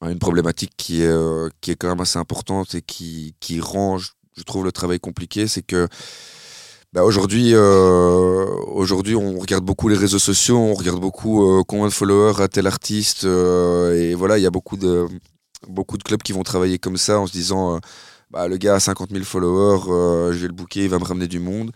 à 0.00 0.10
une 0.10 0.18
problématique 0.18 0.72
qui 0.76 1.02
est, 1.02 1.06
euh, 1.06 1.48
qui 1.60 1.70
est 1.70 1.76
quand 1.76 1.88
même 1.88 2.00
assez 2.00 2.18
importante 2.18 2.74
et 2.74 2.82
qui, 2.82 3.34
qui 3.40 3.60
rend, 3.60 3.98
je, 3.98 4.10
je 4.36 4.42
trouve, 4.42 4.64
le 4.64 4.72
travail 4.72 4.98
compliqué. 4.98 5.46
C'est 5.46 5.62
que 5.62 5.86
bah, 6.92 7.04
aujourd'hui, 7.04 7.54
euh, 7.54 8.44
aujourd'hui, 8.66 9.14
on 9.16 9.38
regarde 9.38 9.64
beaucoup 9.64 9.88
les 9.88 9.96
réseaux 9.96 10.18
sociaux, 10.18 10.58
on 10.58 10.74
regarde 10.74 11.00
beaucoup 11.00 11.42
euh, 11.60 11.62
combien 11.66 11.86
de 11.86 11.92
followers 11.92 12.42
a 12.42 12.48
tel 12.48 12.66
artiste. 12.66 13.24
euh, 13.24 13.94
et 13.94 14.14
voilà, 14.14 14.36
il 14.38 14.42
y 14.42 14.46
a 14.46 14.50
beaucoup 14.50 14.76
de, 14.76 15.08
beaucoup 15.68 15.96
de 15.98 16.02
clubs 16.02 16.22
qui 16.22 16.32
vont 16.32 16.42
travailler 16.42 16.78
comme 16.78 16.98
ça 16.98 17.18
en 17.20 17.26
se 17.26 17.32
disant 17.32 17.76
euh, 17.76 17.78
bah, 18.30 18.46
le 18.48 18.58
gars 18.58 18.74
a 18.76 18.80
50 18.80 19.10
000 19.10 19.24
followers, 19.24 19.84
euh, 19.90 20.32
je 20.32 20.38
vais 20.38 20.48
le 20.48 20.52
booker, 20.54 20.84
il 20.84 20.90
va 20.90 20.98
me 20.98 21.04
ramener 21.04 21.28
du 21.28 21.40
monde. 21.40 21.72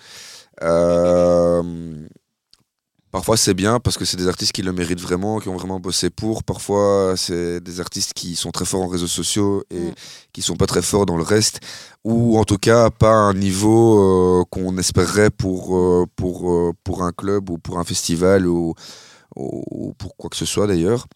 Parfois 3.12 3.36
c'est 3.36 3.54
bien 3.54 3.80
parce 3.80 3.96
que 3.96 4.04
c'est 4.04 4.16
des 4.16 4.28
artistes 4.28 4.52
qui 4.52 4.62
le 4.62 4.72
méritent 4.72 5.00
vraiment, 5.00 5.38
qui 5.40 5.48
ont 5.48 5.56
vraiment 5.56 5.80
bossé 5.80 6.10
pour. 6.10 6.42
Parfois 6.44 7.14
c'est 7.16 7.60
des 7.60 7.80
artistes 7.80 8.12
qui 8.12 8.36
sont 8.36 8.50
très 8.50 8.64
forts 8.64 8.82
en 8.82 8.88
réseaux 8.88 9.06
sociaux 9.06 9.64
et 9.70 9.78
Mm. 9.78 9.94
qui 10.32 10.42
sont 10.42 10.56
pas 10.56 10.66
très 10.66 10.82
forts 10.82 11.06
dans 11.06 11.16
le 11.16 11.22
reste, 11.22 11.60
ou 12.04 12.38
en 12.38 12.44
tout 12.44 12.58
cas 12.58 12.90
pas 12.90 13.10
à 13.12 13.14
un 13.14 13.34
niveau 13.34 14.40
euh, 14.40 14.44
qu'on 14.50 14.76
espérerait 14.76 15.30
pour, 15.30 15.76
euh, 15.76 16.04
pour, 16.16 16.50
euh, 16.52 16.72
pour 16.84 17.02
un 17.04 17.12
club 17.12 17.48
ou 17.50 17.58
pour 17.58 17.78
un 17.78 17.84
festival 17.84 18.46
ou 18.46 18.74
pour 19.98 20.16
quoi 20.16 20.30
que 20.30 20.36
ce 20.36 20.46
soit 20.46 20.66
d'ailleurs. 20.66 21.06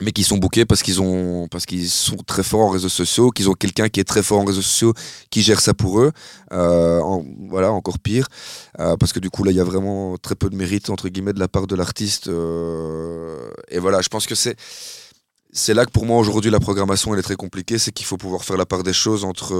Mais 0.00 0.10
qui 0.10 0.24
sont 0.24 0.38
bookés 0.38 0.64
parce 0.64 0.82
qu'ils 0.82 1.00
ont 1.00 1.46
parce 1.48 1.66
qu'ils 1.66 1.88
sont 1.88 2.16
très 2.26 2.42
forts 2.42 2.62
en 2.62 2.68
réseaux 2.70 2.88
sociaux, 2.88 3.30
qu'ils 3.30 3.48
ont 3.48 3.52
quelqu'un 3.54 3.88
qui 3.88 4.00
est 4.00 4.04
très 4.04 4.24
fort 4.24 4.40
en 4.40 4.44
réseaux 4.44 4.60
sociaux 4.60 4.92
qui 5.30 5.40
gère 5.40 5.60
ça 5.60 5.72
pour 5.72 6.00
eux. 6.00 6.10
Euh, 6.52 6.98
en- 7.00 7.24
voilà, 7.48 7.70
encore 7.70 8.00
pire. 8.00 8.26
Euh, 8.80 8.96
parce 8.96 9.12
que 9.12 9.20
du 9.20 9.30
coup 9.30 9.44
là 9.44 9.52
il 9.52 9.56
y 9.56 9.60
a 9.60 9.64
vraiment 9.64 10.16
très 10.18 10.34
peu 10.34 10.50
de 10.50 10.56
mérite 10.56 10.90
entre 10.90 11.08
guillemets 11.08 11.32
de 11.32 11.38
la 11.38 11.46
part 11.46 11.68
de 11.68 11.76
l'artiste 11.76 12.26
euh, 12.26 13.48
et 13.68 13.78
voilà 13.78 14.00
je 14.00 14.08
pense 14.08 14.26
que 14.26 14.34
c'est 14.34 14.56
c'est 15.52 15.74
là 15.74 15.86
que 15.86 15.92
pour 15.92 16.06
moi 16.06 16.18
aujourd'hui 16.18 16.50
la 16.50 16.58
programmation 16.58 17.12
elle 17.14 17.20
est 17.20 17.22
très 17.22 17.36
compliquée 17.36 17.78
c'est 17.78 17.92
qu'il 17.92 18.04
faut 18.06 18.16
pouvoir 18.16 18.42
faire 18.44 18.56
la 18.56 18.66
part 18.66 18.82
des 18.82 18.92
choses 18.92 19.24
entre 19.24 19.54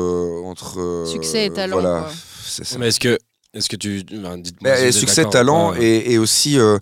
entre 0.45 1.05
Succès 1.07 1.47
et 1.47 1.51
talent, 1.51 1.77
voilà 1.79 2.09
ça 2.45 2.77
Mais 2.79 2.89
est-ce 2.89 2.99
que, 2.99 3.17
est-ce 3.55 3.69
que 3.69 3.77
tu. 3.77 4.03
dites-moi 4.03 4.77
si 4.77 4.83
êtes 4.83 4.93
succès 4.93 5.25
talent 5.27 5.71
Ouais. 5.71 5.85
et, 5.85 6.13
et 6.15 6.19
aussi 6.19 6.59
euh, 6.59 6.79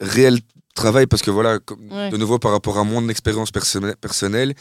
réel 0.00 0.38
travail 0.74 1.06
parce 1.06 1.22
que 1.22 1.30
voilà 1.30 1.58
comme- 1.60 1.90
Ouais. 1.90 2.10
de 2.10 2.16
nouveau 2.16 2.38
par 2.38 2.50
rapport 2.52 2.78
à 2.78 2.84
mon 2.84 3.08
expérience 3.08 3.50
personnelle, 3.50 3.96
personnelle 4.00 4.54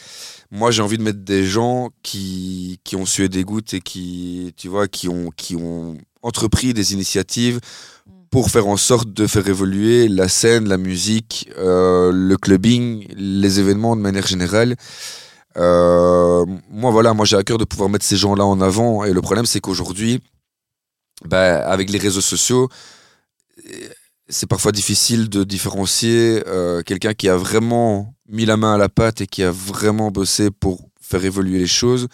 moi 0.51 0.69
j'ai 0.71 0.81
envie 0.81 0.97
de 0.97 1.03
mettre 1.03 1.19
des 1.19 1.43
gens 1.45 1.89
qui, 2.03 2.79
qui 2.83 2.95
ont 2.95 3.05
sué 3.05 3.29
des 3.29 3.43
gouttes 3.43 3.73
et 3.73 3.81
qui 3.81 4.53
tu 4.55 4.67
vois 4.69 4.87
qui 4.87 5.09
ont 5.09 5.31
qui 5.35 5.55
ont 5.55 5.97
entrepris 6.21 6.73
des 6.73 6.93
initiatives 6.93 7.59
pour 8.31 8.49
faire 8.49 8.67
en 8.67 8.77
sorte 8.77 9.09
de 9.13 9.27
faire 9.27 9.47
évoluer 9.47 10.07
la 10.07 10.27
scène, 10.27 10.67
la 10.67 10.77
musique, 10.77 11.49
euh, 11.57 12.11
le 12.11 12.35
clubbing, 12.37 13.07
les 13.15 13.59
événements 13.59 13.95
de 13.95 14.01
manière 14.01 14.25
générale. 14.25 14.75
Euh, 15.57 16.43
moi 16.69 16.89
voilà, 16.89 17.13
moi 17.13 17.25
j'ai 17.25 17.35
à 17.37 17.43
cœur 17.43 17.59
de 17.59 17.65
pouvoir 17.65 17.89
mettre 17.89 18.05
ces 18.05 18.17
gens-là 18.17 18.43
en 18.45 18.59
avant 18.61 19.03
et 19.03 19.13
le 19.13 19.21
problème 19.21 19.45
c'est 19.45 19.59
qu'aujourd'hui, 19.59 20.19
bah, 21.25 21.63
avec 21.69 21.91
les 21.91 21.99
réseaux 21.99 22.21
sociaux, 22.21 22.69
c'est 24.33 24.47
parfois 24.47 24.71
difficile 24.71 25.29
de 25.29 25.43
différencier 25.43 26.43
euh, 26.47 26.81
quelqu'un 26.81 27.13
qui 27.13 27.29
a 27.29 27.37
vraiment 27.37 28.13
mis 28.27 28.45
la 28.45 28.57
main 28.57 28.73
à 28.75 28.77
la 28.77 28.89
pâte 28.89 29.21
et 29.21 29.27
qui 29.27 29.43
a 29.43 29.51
vraiment 29.51 30.11
bossé 30.11 30.49
pour 30.51 30.89
faire 31.01 31.23
évoluer 31.23 31.59
les 31.59 31.67
choses 31.67 32.07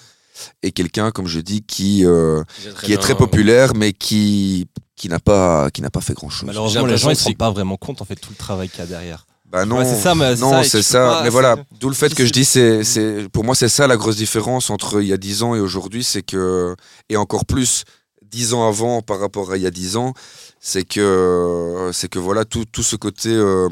et 0.63 0.71
quelqu'un, 0.71 1.11
comme 1.11 1.27
je 1.27 1.39
dis, 1.39 1.61
qui, 1.63 2.05
euh, 2.05 2.43
qui 2.83 2.93
est 2.93 2.97
très 2.97 3.15
populaire 3.15 3.73
mais 3.75 3.93
qui, 3.93 4.67
qui 4.95 5.09
n'a 5.09 5.19
pas, 5.19 5.69
qui 5.71 5.81
n'a 5.81 5.89
pas 5.89 6.01
fait 6.01 6.13
grand-chose. 6.13 6.47
Malheureusement, 6.47 6.85
les 6.85 6.97
gens 6.97 7.07
l'impression 7.07 7.23
se 7.23 7.29
rendent 7.29 7.37
pas 7.37 7.51
vraiment 7.51 7.77
compte 7.77 8.01
en 8.01 8.05
fait 8.05 8.15
tout 8.15 8.29
le 8.31 8.35
travail 8.37 8.69
qu'il 8.69 8.79
y 8.79 8.83
a 8.83 8.85
derrière. 8.87 9.25
Bah 9.51 9.65
non, 9.65 9.79
Ouais, 9.79 9.85
c'est 9.85 9.99
ça, 9.99 10.13
mais 10.13 10.35
c'est 10.35 10.41
non, 10.41 10.61
c'est 10.63 10.83
ça. 10.83 10.99
pas- 10.99 11.23
mais 11.23 11.29
voilà, 11.29 11.55
d'où 11.79 11.89
le 11.89 11.95
fait 11.95 12.13
que 12.13 12.23
je 12.23 12.31
dis, 12.31 12.45
c'est, 12.45 12.83
c'est, 12.83 13.27
pour 13.29 13.43
moi, 13.43 13.55
c'est 13.55 13.67
ça 13.69 13.87
la 13.87 13.97
grosse 13.97 14.17
différence 14.17 14.69
entre 14.69 15.01
il 15.01 15.07
y 15.07 15.13
a 15.13 15.17
10 15.17 15.41
ans 15.41 15.55
et 15.55 15.59
aujourd'hui, 15.59 16.03
c'est 16.03 16.21
que, 16.21 16.75
et 17.09 17.17
encore 17.17 17.45
plus 17.47 17.83
10 18.29 18.53
ans 18.53 18.67
avant 18.67 19.01
par 19.01 19.19
rapport 19.19 19.51
à 19.51 19.57
il 19.57 19.63
y 19.63 19.67
a 19.67 19.71
10 19.71 19.97
ans, 19.97 20.13
c'est 20.59 20.83
que, 20.83 21.89
c'est 21.93 22.09
que 22.09 22.19
voilà, 22.19 22.45
tout, 22.45 22.65
tout 22.65 22.83
ce 22.83 22.95
côté 22.95 23.29
euh, 23.29 23.69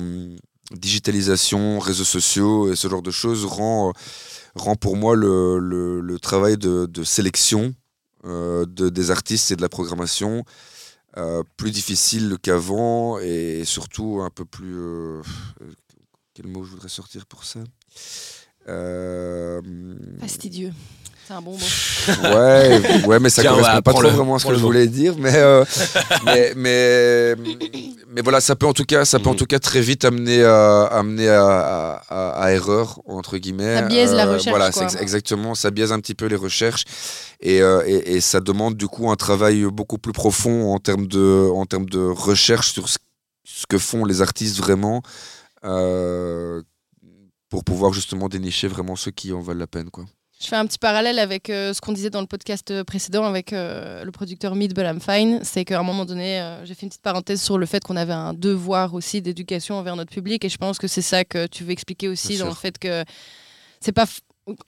digitalisation, 0.72 1.80
réseaux 1.80 2.04
sociaux 2.04 2.72
et 2.72 2.76
ce 2.76 2.88
genre 2.88 3.02
de 3.02 3.12
choses 3.12 3.46
rend, 3.46 3.94
rend 4.56 4.76
pour 4.76 4.96
moi 4.96 5.16
le, 5.16 5.60
le, 5.60 6.20
travail 6.20 6.58
de, 6.58 6.86
de 6.86 7.04
sélection 7.04 7.74
euh, 8.26 8.66
de, 8.66 8.90
des 8.90 9.12
artistes 9.12 9.52
et 9.52 9.56
de 9.56 9.62
la 9.62 9.70
programmation 9.70 10.44
euh, 11.18 11.44
plus 11.56 11.72
difficile 11.72 12.38
qu'avant 12.42 13.20
et 13.20 13.64
surtout 13.66 14.22
un 14.22 14.30
peu 14.30 14.46
plus. 14.46 14.78
quel 16.34 16.48
mot 16.48 16.64
je 16.64 16.72
voudrais 16.72 16.90
sortir 16.90 17.26
pour 17.26 17.44
ça? 17.44 17.60
Fastidieux. 20.20 20.74
C'est 21.28 21.34
un 21.34 21.42
bon 21.42 21.52
mot. 21.52 21.58
Ouais, 22.36 23.06
ouais, 23.06 23.20
mais 23.20 23.30
ça 23.30 23.42
Tiens, 23.42 23.52
correspond 23.52 23.76
ouais, 23.76 23.82
pas 23.82 23.92
trop 23.92 24.02
vraiment 24.04 24.36
à 24.36 24.40
ce 24.40 24.46
que 24.48 24.54
je 24.54 24.60
mot. 24.60 24.68
voulais 24.68 24.88
dire, 24.88 25.16
mais, 25.18 25.36
euh, 25.36 25.66
mais, 26.26 26.54
mais, 26.56 27.36
mais 28.08 28.22
voilà, 28.22 28.40
ça 28.40 28.56
peut 28.56 28.66
en 28.66 28.72
tout 28.72 28.86
cas, 28.86 29.04
ça 29.04 29.20
peut 29.20 29.28
en 29.28 29.32
Mhm. 29.32 29.38
tout 29.38 29.46
cas 29.46 29.60
très 29.60 29.82
vite 29.82 30.06
amener 30.06 30.42
à, 30.44 30.84
amener 30.86 31.28
à, 31.28 31.44
à- 31.46 32.02
à- 32.08 32.44
à 32.44 32.52
erreur 32.54 33.02
entre 33.06 33.38
guillemets. 33.38 33.76
Ça 33.76 33.82
biaise 33.82 34.14
la 34.14 34.26
recherche, 34.26 34.48
Voilà, 34.48 34.72
quoi. 34.72 34.88
exactement, 35.02 35.54
ça 35.54 35.70
biaise 35.70 35.92
un 35.92 36.00
petit 36.00 36.16
peu 36.16 36.28
les 36.28 36.38
recherches 36.38 36.86
et, 37.42 37.62
euh, 37.62 37.84
et, 37.86 38.16
et 38.16 38.22
ça 38.22 38.40
demande 38.40 38.76
du 38.78 38.88
coup 38.88 39.12
un 39.12 39.16
travail 39.18 39.64
beaucoup 39.66 39.98
plus 39.98 40.14
profond 40.14 40.74
en 40.74 40.80
termes 40.80 41.08
de, 41.08 41.50
en 41.54 41.66
termes 41.66 41.90
de 41.90 42.00
recherche 42.00 42.72
sur 42.72 42.88
ce, 42.88 42.98
ce 43.44 43.66
que 43.68 43.78
font 43.78 44.06
les 44.06 44.22
artistes 44.22 44.58
vraiment. 44.58 45.02
euh, 45.66 46.62
pour 47.50 47.64
pouvoir 47.64 47.94
justement 47.94 48.28
dénicher 48.28 48.68
vraiment 48.68 48.96
ceux 48.98 49.12
qui 49.12 49.32
en 49.34 49.40
valent 49.40 49.60
la 49.60 49.68
peine 49.68 49.90
quoi. 49.90 50.06
Je 50.40 50.46
fais 50.48 50.56
un 50.56 50.68
petit 50.68 50.78
parallèle 50.78 51.18
avec 51.18 51.50
euh, 51.50 51.74
ce 51.74 51.82
qu'on 51.82 51.92
disait 51.94 52.12
dans 52.12 52.22
le 52.22 52.28
podcast 52.28 52.70
euh, 52.70 52.84
précédent 52.84 53.24
avec 53.26 53.54
euh, 53.54 54.04
le 54.04 54.12
producteur 54.12 54.54
Meet 54.54 54.76
But 54.76 54.84
I'm 54.86 55.00
Fine. 55.02 55.40
C'est 55.44 55.66
qu'à 55.66 55.80
un 55.80 55.84
moment 55.84 56.06
donné, 56.06 56.40
euh, 56.40 56.64
j'ai 56.64 56.76
fait 56.76 56.84
une 56.84 56.90
petite 56.90 57.02
parenthèse 57.02 57.42
sur 57.42 57.58
le 57.58 57.66
fait 57.66 57.84
qu'on 57.84 57.96
avait 57.96 58.14
un 58.14 58.36
devoir 58.36 58.94
aussi 58.94 59.20
d'éducation 59.22 59.76
envers 59.76 59.96
notre 59.96 60.12
public. 60.12 60.46
Et 60.46 60.50
je 60.50 60.58
pense 60.58 60.78
que 60.78 60.88
c'est 60.88 61.02
ça 61.02 61.26
que 61.26 61.48
tu 61.48 61.64
veux 61.64 61.72
expliquer 61.72 62.08
aussi 62.08 62.30
Bien 62.36 62.40
dans 62.40 62.46
sûr. 62.46 62.50
le 62.52 62.56
fait 62.56 62.78
que 62.78 63.04
c'est 63.80 63.92
pas 63.92 64.06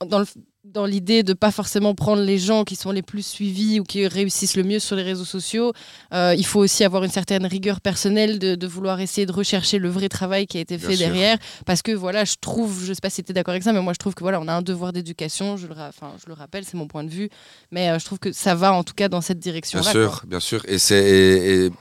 dans 0.08 0.20
le- 0.20 0.26
dans 0.72 0.86
l'idée 0.86 1.24
de 1.24 1.34
pas 1.34 1.52
forcément 1.52 1.96
prendre 1.96 2.22
les 2.22 2.38
gens 2.38 2.64
qui 2.64 2.76
sont 2.76 2.92
les 2.92 3.02
plus 3.02 3.26
suivis 3.26 3.80
ou 3.80 3.84
qui 3.84 4.08
réussissent 4.08 4.56
le 4.56 4.64
mieux 4.64 4.80
sur 4.80 4.96
les 4.96 5.04
réseaux 5.04 5.26
sociaux. 5.26 5.74
Euh, 6.14 6.36
il 6.38 6.46
faut 6.46 6.60
aussi 6.60 6.84
avoir 6.84 7.04
une 7.04 7.12
certaine 7.12 7.46
rigueur 7.46 7.82
personnelle 7.82 8.40
de, 8.40 8.56
de 8.56 8.68
vouloir 8.68 9.00
essayer 9.00 9.26
de 9.26 9.32
rechercher 9.32 9.80
le 9.80 9.90
vrai 9.90 10.10
travail 10.10 10.48
qui 10.48 10.58
a 10.58 10.62
été 10.62 10.78
Bien 10.78 10.88
fait 10.90 10.96
sûr. 10.96 11.08
derrière 11.08 11.38
parce 11.66 11.82
que 11.82 11.92
voilà 11.92 12.24
je 12.26 12.36
trouve 12.40 12.84
je 12.84 12.94
sais 12.94 13.02
pas 13.02 13.10
si 13.10 13.24
tu 13.24 13.32
es 13.32 13.34
d'accord 13.34 13.54
avec 13.54 13.64
ça 13.64 13.74
mais 13.74 13.82
moi 13.82 13.94
je 13.94 13.98
trouve 14.00 14.14
que 14.14 14.24
voilà 14.24 14.40
on 14.40 14.48
a 14.48 14.54
un 14.54 14.62
devoir 14.62 14.94
d'éducation 14.94 15.58
je 15.58 15.68
le 15.68 15.74
enfin 15.74 16.14
je 16.22 16.28
le 16.28 16.34
rappelle 16.34 16.64
c'est 16.66 16.78
mon 16.78 16.88
point 16.88 17.04
de 17.04 17.10
vue 17.10 17.30
mais 17.72 17.90
euh, 17.90 18.00
je 18.00 18.06
trouve 18.06 18.20
que 18.20 18.32
ça 18.32 18.56
va 18.56 18.74
en 18.74 18.84
tout 18.84 18.94
cas 18.94 19.10
dans 19.10 19.22
cette 19.22 19.40
direction 19.40 19.80
Bien 19.80 19.88
là 19.88 19.92
sûr, 19.92 20.24
bien 20.28 20.40
sûr. 20.40 20.62
Et 20.68 20.78
c'est 20.78 21.72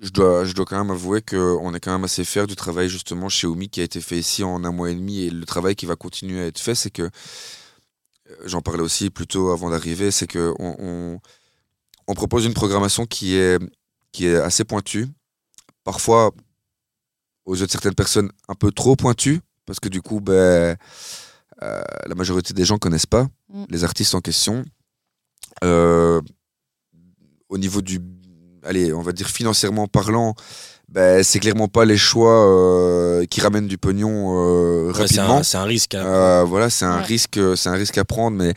je 0.00 0.10
dois 0.10 0.44
je 0.44 0.52
dois 0.52 0.64
quand 0.64 0.78
même 0.78 0.92
avouer 0.92 1.22
que 1.22 1.56
on 1.60 1.74
est 1.74 1.80
quand 1.80 1.90
même 1.90 2.04
assez 2.04 2.24
fier 2.24 2.46
du 2.46 2.54
travail 2.54 2.88
justement 2.88 3.28
chez 3.28 3.46
Oumi 3.48 3.68
qui 3.68 3.80
a 3.80 3.84
été 3.84 4.00
fait 4.00 4.16
ici 4.16 4.44
en 4.44 4.62
un 4.64 4.70
mois 4.70 4.90
et 4.90 4.94
demi 4.94 5.22
et 5.24 5.30
le 5.30 5.44
travail 5.44 5.74
qui 5.74 5.86
va 5.86 5.96
continuer 5.96 6.40
à 6.40 6.46
être 6.46 6.60
fait, 6.60 6.76
c'est 6.76 6.90
que 6.90 7.10
j'en 8.44 8.60
parlais 8.60 8.82
aussi 8.82 9.10
plus 9.10 9.26
tôt 9.26 9.50
avant 9.50 9.70
d'arriver, 9.70 10.10
c'est 10.10 10.26
que 10.26 10.54
on, 10.58 10.76
on, 10.78 11.20
on 12.06 12.14
propose 12.14 12.44
une 12.44 12.54
programmation 12.54 13.06
qui 13.06 13.34
est 13.36 13.58
qui 14.12 14.26
est 14.26 14.36
assez 14.36 14.64
pointue, 14.64 15.06
parfois 15.84 16.32
aux 17.44 17.54
yeux 17.54 17.66
de 17.66 17.70
certaines 17.70 17.94
personnes 17.94 18.30
un 18.48 18.54
peu 18.54 18.72
trop 18.72 18.96
pointue 18.96 19.40
parce 19.66 19.80
que 19.80 19.88
du 19.88 20.02
coup 20.02 20.20
ben 20.20 20.76
euh, 21.62 21.82
la 22.06 22.14
majorité 22.14 22.54
des 22.54 22.64
gens 22.64 22.78
connaissent 22.78 23.06
pas 23.06 23.28
Mm. 23.48 23.64
les 23.70 23.84
artistes 23.84 24.14
en 24.14 24.20
question. 24.20 24.64
Euh, 25.64 26.20
au 27.48 27.58
niveau 27.58 27.80
du, 27.80 28.00
allez, 28.62 28.92
on 28.92 29.02
va 29.02 29.12
dire 29.12 29.28
financièrement 29.28 29.86
parlant, 29.86 30.34
ben, 30.88 31.22
c'est 31.22 31.38
clairement 31.38 31.68
pas 31.68 31.84
les 31.84 31.98
choix 31.98 32.46
euh, 32.48 33.24
qui 33.26 33.40
ramènent 33.42 33.66
du 33.68 33.76
pognon 33.76 34.38
euh, 34.38 34.86
Ouais, 34.88 34.92
c'est 35.06 35.18
rapidement. 35.20 35.38
un, 35.38 35.42
c'est 35.42 35.58
un 35.58 35.64
risque. 35.64 35.94
hein. 35.94 36.04
Euh, 36.06 36.44
voilà, 36.44 36.70
c'est 36.70 36.86
un 36.86 36.98
Ouais. 36.98 37.04
risque, 37.04 37.38
c'est 37.56 37.68
un 37.68 37.74
risque 37.74 37.98
à 37.98 38.04
prendre, 38.06 38.36
mais 38.36 38.54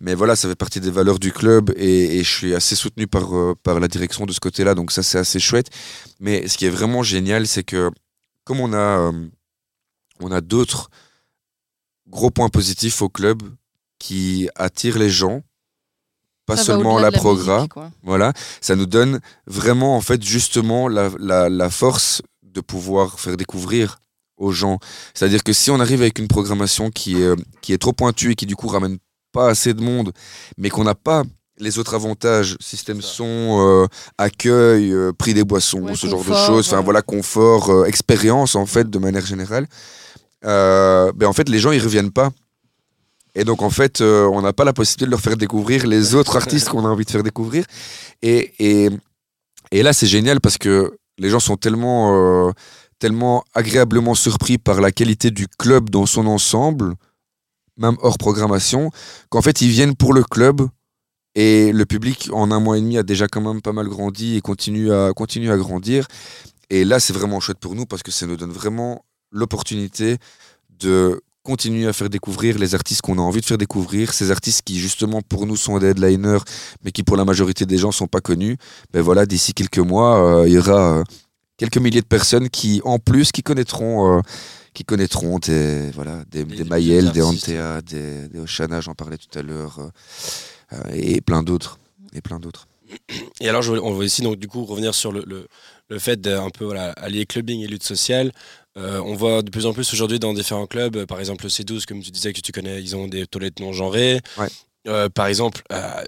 mais 0.00 0.14
voilà, 0.14 0.36
ça 0.36 0.48
fait 0.48 0.54
partie 0.54 0.78
des 0.80 0.90
valeurs 0.92 1.18
du 1.18 1.32
club 1.32 1.72
et, 1.76 2.18
et 2.18 2.22
je 2.24 2.30
suis 2.30 2.54
assez 2.54 2.76
soutenu 2.76 3.06
par 3.08 3.34
euh, 3.36 3.54
par 3.62 3.80
la 3.80 3.88
direction 3.88 4.26
de 4.26 4.32
ce 4.32 4.38
côté-là, 4.40 4.74
donc 4.76 4.92
ça 4.92 5.02
c'est 5.02 5.18
assez 5.18 5.40
chouette. 5.40 5.68
Mais 6.20 6.46
ce 6.46 6.56
qui 6.56 6.66
est 6.66 6.70
vraiment 6.70 7.02
génial, 7.02 7.46
c'est 7.48 7.64
que 7.64 7.90
comme 8.44 8.60
on 8.60 8.72
a 8.72 8.76
euh, 9.10 9.12
on 10.20 10.30
a 10.30 10.40
d'autres 10.40 10.88
gros 12.08 12.30
points 12.30 12.48
positifs 12.48 13.02
au 13.02 13.08
club 13.08 13.42
qui 13.98 14.48
attirent 14.56 14.98
les 14.98 15.10
gens, 15.10 15.42
pas 16.52 16.56
Ça 16.58 16.64
seulement 16.64 16.96
la 16.98 17.10
la 17.10 17.18
progra. 17.18 17.56
musique, 17.56 17.72
quoi. 17.72 17.90
Voilà, 18.02 18.32
ça 18.60 18.74
nous 18.76 18.86
donne 18.86 19.20
vraiment 19.46 19.96
en 19.96 20.00
fait 20.00 20.22
justement 20.22 20.88
la, 20.88 21.10
la, 21.18 21.48
la 21.48 21.70
force 21.70 22.22
de 22.42 22.60
pouvoir 22.60 23.18
faire 23.20 23.36
découvrir 23.36 23.98
aux 24.36 24.52
gens. 24.52 24.78
C'est-à-dire 25.14 25.42
que 25.44 25.52
si 25.52 25.70
on 25.70 25.78
arrive 25.80 26.00
avec 26.02 26.18
une 26.18 26.28
programmation 26.28 26.90
qui 26.90 27.22
est, 27.22 27.34
qui 27.60 27.72
est 27.72 27.78
trop 27.78 27.92
pointue 27.92 28.32
et 28.32 28.34
qui 28.34 28.46
du 28.46 28.56
coup 28.56 28.68
ramène 28.68 28.98
pas 29.32 29.48
assez 29.48 29.72
de 29.74 29.80
monde, 29.82 30.12
mais 30.58 30.68
qu'on 30.68 30.84
n'a 30.84 30.94
pas 30.94 31.22
les 31.58 31.78
autres 31.78 31.94
avantages, 31.94 32.56
système 32.60 33.00
son, 33.02 33.24
euh, 33.60 33.86
accueil, 34.18 34.90
euh, 34.92 35.12
prix 35.12 35.32
des 35.34 35.44
boissons, 35.44 35.80
Ouais, 35.82 35.94
ce 35.94 36.06
genre 36.08 36.24
de 36.24 36.34
choses, 36.34 36.66
enfin 36.66 36.78
ouais. 36.78 36.84
voilà, 36.84 37.02
confort, 37.02 37.70
euh, 37.70 37.84
expérience 37.84 38.56
en 38.56 38.66
fait 38.66 38.90
de 38.90 38.98
manière 38.98 39.24
générale, 39.24 39.66
euh, 40.44 41.12
ben 41.14 41.26
en 41.28 41.32
fait 41.32 41.48
les 41.48 41.58
gens 41.58 41.70
ils 41.72 41.82
reviennent 41.82 42.10
pas. 42.10 42.30
Et 43.34 43.44
donc 43.44 43.62
en 43.62 43.70
fait 43.70 44.00
euh, 44.00 44.26
on 44.26 44.42
n'a 44.42 44.52
pas 44.52 44.64
la 44.64 44.72
possibilité 44.72 45.06
de 45.06 45.10
leur 45.10 45.20
faire 45.20 45.36
découvrir 45.36 45.86
les 45.86 46.14
autres 46.14 46.36
artistes 46.36 46.68
qu'on 46.68 46.84
a 46.84 46.88
envie 46.88 47.04
de 47.04 47.10
faire 47.10 47.22
découvrir. 47.22 47.64
Et, 48.20 48.52
et, 48.58 48.90
et 49.70 49.82
là 49.82 49.92
c'est 49.92 50.06
génial 50.06 50.40
parce 50.40 50.58
que 50.58 50.96
les 51.18 51.30
gens 51.30 51.40
sont 51.40 51.56
tellement, 51.56 52.48
euh, 52.48 52.52
tellement 52.98 53.44
agréablement 53.54 54.14
surpris 54.14 54.58
par 54.58 54.80
la 54.80 54.92
qualité 54.92 55.30
du 55.30 55.48
club 55.48 55.90
dans 55.90 56.06
son 56.06 56.26
ensemble, 56.26 56.94
même 57.78 57.96
hors 58.02 58.18
programmation, 58.18 58.90
qu'en 59.30 59.42
fait 59.42 59.60
ils 59.60 59.70
viennent 59.70 59.96
pour 59.96 60.12
le 60.12 60.24
club. 60.24 60.62
Et 61.34 61.72
le 61.72 61.86
public, 61.86 62.28
en 62.32 62.50
un 62.50 62.60
mois 62.60 62.76
et 62.76 62.82
demi, 62.82 62.98
a 62.98 63.02
déjà 63.02 63.26
quand 63.26 63.40
même 63.40 63.62
pas 63.62 63.72
mal 63.72 63.88
grandi 63.88 64.36
et 64.36 64.42
continue 64.42 64.92
à, 64.92 65.12
continue 65.14 65.50
à 65.50 65.56
grandir. 65.56 66.06
Et 66.68 66.84
là, 66.84 67.00
c'est 67.00 67.14
vraiment 67.14 67.40
chouette 67.40 67.58
pour 67.58 67.74
nous 67.74 67.86
parce 67.86 68.02
que 68.02 68.10
ça 68.10 68.26
nous 68.26 68.36
donne 68.36 68.52
vraiment 68.52 69.04
l'opportunité 69.30 70.18
de 70.78 71.22
continuer 71.42 71.86
à 71.86 71.92
faire 71.92 72.08
découvrir 72.08 72.58
les 72.58 72.74
artistes 72.74 73.00
qu'on 73.02 73.18
a 73.18 73.20
envie 73.22 73.40
de 73.40 73.46
faire 73.46 73.58
découvrir, 73.58 74.12
ces 74.14 74.30
artistes 74.30 74.62
qui 74.64 74.78
justement 74.78 75.22
pour 75.22 75.46
nous 75.46 75.56
sont 75.56 75.78
des 75.78 75.88
headliners, 75.88 76.38
mais 76.84 76.92
qui 76.92 77.02
pour 77.02 77.16
la 77.16 77.24
majorité 77.24 77.66
des 77.66 77.78
gens 77.78 77.92
sont 77.92 78.06
pas 78.06 78.20
connus. 78.20 78.56
Ben 78.92 79.02
voilà, 79.02 79.26
d'ici 79.26 79.52
quelques 79.52 79.78
mois, 79.78 80.40
euh, 80.42 80.48
il 80.48 80.54
y 80.54 80.58
aura 80.58 80.98
euh, 80.98 81.04
quelques 81.56 81.78
milliers 81.78 82.00
de 82.00 82.06
personnes 82.06 82.48
qui, 82.48 82.80
en 82.84 82.98
plus, 82.98 83.32
qui 83.32 83.42
connaîtront, 83.42 84.18
euh, 84.18 84.20
qui 84.72 84.84
connaîtront 84.84 85.38
des 85.38 85.90
voilà, 85.92 86.24
des, 86.30 86.44
Des- 86.44 86.56
des 86.58 86.64
Maël. 86.64 87.10
Antea, 87.22 87.82
des, 87.82 88.28
des 88.28 88.38
Oshana, 88.38 88.80
j'en 88.80 88.94
parlais 88.94 89.18
tout 89.18 89.36
à 89.38 89.42
l'heure, 89.42 89.90
et 90.92 91.20
plein 91.20 91.42
d'autres, 91.42 91.78
et 92.14 92.20
plein 92.20 92.38
d'autres. 92.38 92.66
Et 93.40 93.48
alors, 93.48 93.64
on 93.82 93.92
va 93.94 94.04
aussi 94.04 94.22
donc 94.22 94.36
du 94.36 94.48
coup 94.48 94.64
revenir 94.64 94.94
sur 94.94 95.12
le, 95.12 95.24
le, 95.26 95.46
le 95.88 95.98
fait 95.98 96.20
d'un 96.20 96.50
peu 96.50 96.66
voilà, 96.66 96.90
allier 96.92 97.24
clubbing 97.26 97.60
et 97.62 97.66
lutte 97.66 97.82
sociale. 97.84 98.32
Euh, 98.78 99.00
on 99.04 99.14
voit 99.14 99.42
de 99.42 99.50
plus 99.50 99.66
en 99.66 99.72
plus 99.72 99.92
aujourd'hui 99.92 100.18
dans 100.18 100.32
différents 100.32 100.66
clubs, 100.66 100.96
euh, 100.96 101.06
par 101.06 101.20
exemple 101.20 101.44
le 101.44 101.50
C12, 101.50 101.84
comme 101.84 102.00
tu 102.00 102.10
disais 102.10 102.32
que 102.32 102.40
tu 102.40 102.52
connais, 102.52 102.80
ils 102.82 102.96
ont 102.96 103.06
des 103.06 103.26
toilettes 103.26 103.60
non 103.60 103.72
genrées. 103.72 104.20
Ouais. 104.38 104.48
Euh, 104.88 105.08
par 105.08 105.26
exemple, 105.26 105.62
euh, 105.72 106.04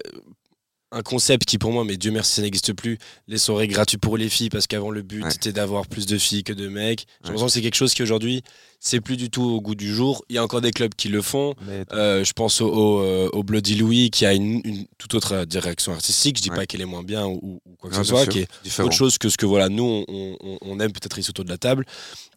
un 0.95 1.01
concept 1.01 1.45
qui 1.45 1.57
pour 1.57 1.71
moi, 1.73 1.83
mais 1.83 1.97
Dieu 1.97 2.09
merci, 2.11 2.31
ça 2.35 2.41
n'existe 2.41 2.71
plus, 2.73 2.97
les 3.27 3.37
soirées 3.37 3.67
gratuites 3.67 3.99
pour 3.99 4.15
les 4.17 4.29
filles, 4.29 4.49
parce 4.49 4.65
qu'avant 4.65 4.89
le 4.91 5.01
but 5.01 5.23
Ouais. 5.23 5.33
était 5.33 5.51
d'avoir 5.51 5.87
plus 5.87 6.05
de 6.05 6.17
filles 6.17 6.43
que 6.43 6.53
de 6.53 6.67
mecs. 6.69 7.01
J'ai 7.21 7.25
l'impression 7.27 7.47
que 7.47 7.51
c'est 7.51 7.61
quelque 7.61 7.75
chose 7.75 7.93
qui 7.93 8.01
aujourd'hui, 8.01 8.43
c'est 8.79 9.01
plus 9.01 9.17
du 9.17 9.29
tout 9.29 9.41
au 9.43 9.59
goût 9.61 9.75
du 9.75 9.93
jour. 9.93 10.23
Il 10.29 10.35
y 10.35 10.37
a 10.37 10.43
encore 10.43 10.61
des 10.61 10.71
clubs 10.71 10.93
qui 10.95 11.09
le 11.09 11.21
font. 11.21 11.53
Euh, 11.91 12.23
je 12.23 12.31
pense 12.33 12.61
au, 12.61 12.67
au, 12.69 12.99
euh, 13.01 13.29
au 13.33 13.43
Bloody 13.43 13.75
Louis 13.75 14.09
qui 14.09 14.25
a 14.25 14.33
une, 14.33 14.61
une 14.63 14.85
toute 14.97 15.13
autre 15.15 15.33
euh, 15.33 15.45
direction 15.45 15.91
artistique. 15.91 16.37
Je 16.37 16.43
dis 16.43 16.49
Ouais. 16.49 16.55
pas 16.55 16.65
qu'elle 16.65 16.81
est 16.81 16.85
moins 16.85 17.03
bien 17.03 17.25
ou, 17.25 17.59
ou 17.65 17.75
quoi 17.79 17.89
que 17.89 17.95
ce 17.97 18.03
soit, 18.03 18.23
sûr, 18.23 18.31
qui 18.31 18.39
est 18.39 18.47
différent. 18.63 18.87
autre 18.87 18.95
chose 18.95 19.17
que 19.17 19.27
ce 19.27 19.37
que 19.37 19.45
voilà 19.45 19.67
nous 19.69 20.05
on, 20.07 20.37
on- 20.39 20.57
on 20.61 20.79
aime 20.79 20.91
peut-être 20.93 21.17
ici 21.19 21.29
autour 21.29 21.43
de 21.45 21.49
la 21.49 21.57
table. 21.57 21.85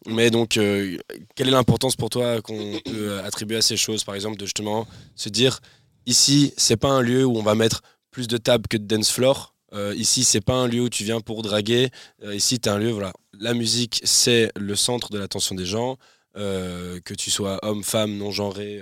Mais 0.07 0.31
donc, 0.31 0.57
euh, 0.57 0.97
quelle 1.35 1.47
est 1.47 1.51
l'importance 1.51 1.95
pour 1.95 2.09
toi 2.09 2.41
qu'on 2.41 2.79
peut 2.83 3.19
attribuer 3.19 3.57
à 3.57 3.61
ces 3.61 3.77
choses, 3.77 4.03
par 4.03 4.15
exemple, 4.15 4.37
de 4.37 4.45
justement 4.45 4.85
se 5.15 5.29
dire 5.29 5.59
ici 6.05 6.53
c'est 6.57 6.77
pas 6.77 6.89
un 6.89 7.01
lieu 7.01 7.23
où 7.25 7.37
on 7.37 7.43
va 7.43 7.55
mettre 7.55 7.83
plus 8.19 8.27
de 8.27 8.37
tables 8.37 8.67
que 8.67 8.75
de 8.75 8.83
dance 8.83 9.09
floor. 9.11 9.55
Euh, 9.71 9.93
ici, 9.95 10.25
c'est 10.25 10.41
pas 10.41 10.55
un 10.55 10.67
lieu 10.67 10.81
où 10.81 10.89
tu 10.89 11.05
viens 11.05 11.21
pour 11.21 11.41
draguer. 11.41 11.89
Euh, 12.23 12.35
ici, 12.35 12.59
tu 12.59 12.67
un 12.67 12.77
lieu, 12.77 12.91
voilà. 12.91 13.13
La 13.39 13.53
musique, 13.53 14.01
c'est 14.03 14.51
le 14.59 14.75
centre 14.75 15.09
de 15.09 15.17
l'attention 15.17 15.55
des 15.55 15.65
gens. 15.65 15.95
Euh, 16.35 16.99
que 17.05 17.13
tu 17.13 17.31
sois 17.31 17.59
homme, 17.63 17.81
femme, 17.81 18.17
non 18.17 18.29
genré, 18.31 18.81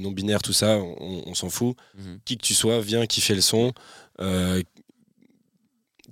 non 0.00 0.12
binaire, 0.12 0.40
tout 0.40 0.52
ça, 0.52 0.78
on, 0.78 1.24
on 1.26 1.34
s'en 1.34 1.50
fout. 1.50 1.76
Mhm. 1.98 2.20
Qui 2.24 2.36
que 2.36 2.42
tu 2.46 2.54
sois, 2.54 2.80
viens 2.80 3.06
kiffer 3.06 3.34
le 3.34 3.40
son. 3.40 3.72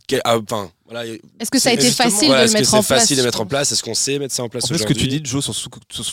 Quel- 0.09 0.21
ah, 0.25 0.37
Enfin, 0.39 0.73
voilà. 0.95 1.19
Est-ce 1.41 1.51
que 1.51 1.59
ça 1.59 1.71
a 1.71 1.73
été 1.73 1.91
facile 1.91 2.29
voilà, 2.29 2.35
de 2.35 2.39
le 2.41 2.45
est-ce 2.45 2.53
que 2.55 2.59
mettre 2.59 2.75
en 2.75 2.83
c'est 2.83 2.89
place 2.89 3.01
facile 3.01 3.17
de 3.19 3.23
mettre 3.23 3.41
en 3.41 3.47
place? 3.47 3.73
Est-ce 3.73 3.83
qu'on 3.83 3.95
sait 3.95 4.19
mettre 4.19 4.35
ça 4.35 4.43
en 4.45 4.49
place 4.49 4.65
En 4.65 4.69
fait, 4.69 4.79
ce 4.79 4.83
que 4.85 4.93
tu 4.93 5.01
aujourd'hui 5.01 5.21
dis, 5.21 5.29
Joe, 5.31 5.43
sur, 5.45 5.55
ce- 5.55 5.69
sur 5.91 6.05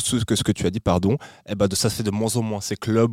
ce- 0.00 0.24
que, 0.24 0.36
ce 0.36 0.42
que 0.44 0.52
tu 0.52 0.66
as 0.66 0.70
dit, 0.70 0.80
pardon, 0.80 1.16
eh 1.48 1.54
ben, 1.54 1.66
de, 1.66 1.74
ça 1.74 1.90
se 1.90 1.96
fait 1.96 2.02
de 2.02 2.10
moins 2.10 2.36
en 2.36 2.42
moins. 2.42 2.60
Ces 2.60 2.76
clubs 2.76 3.12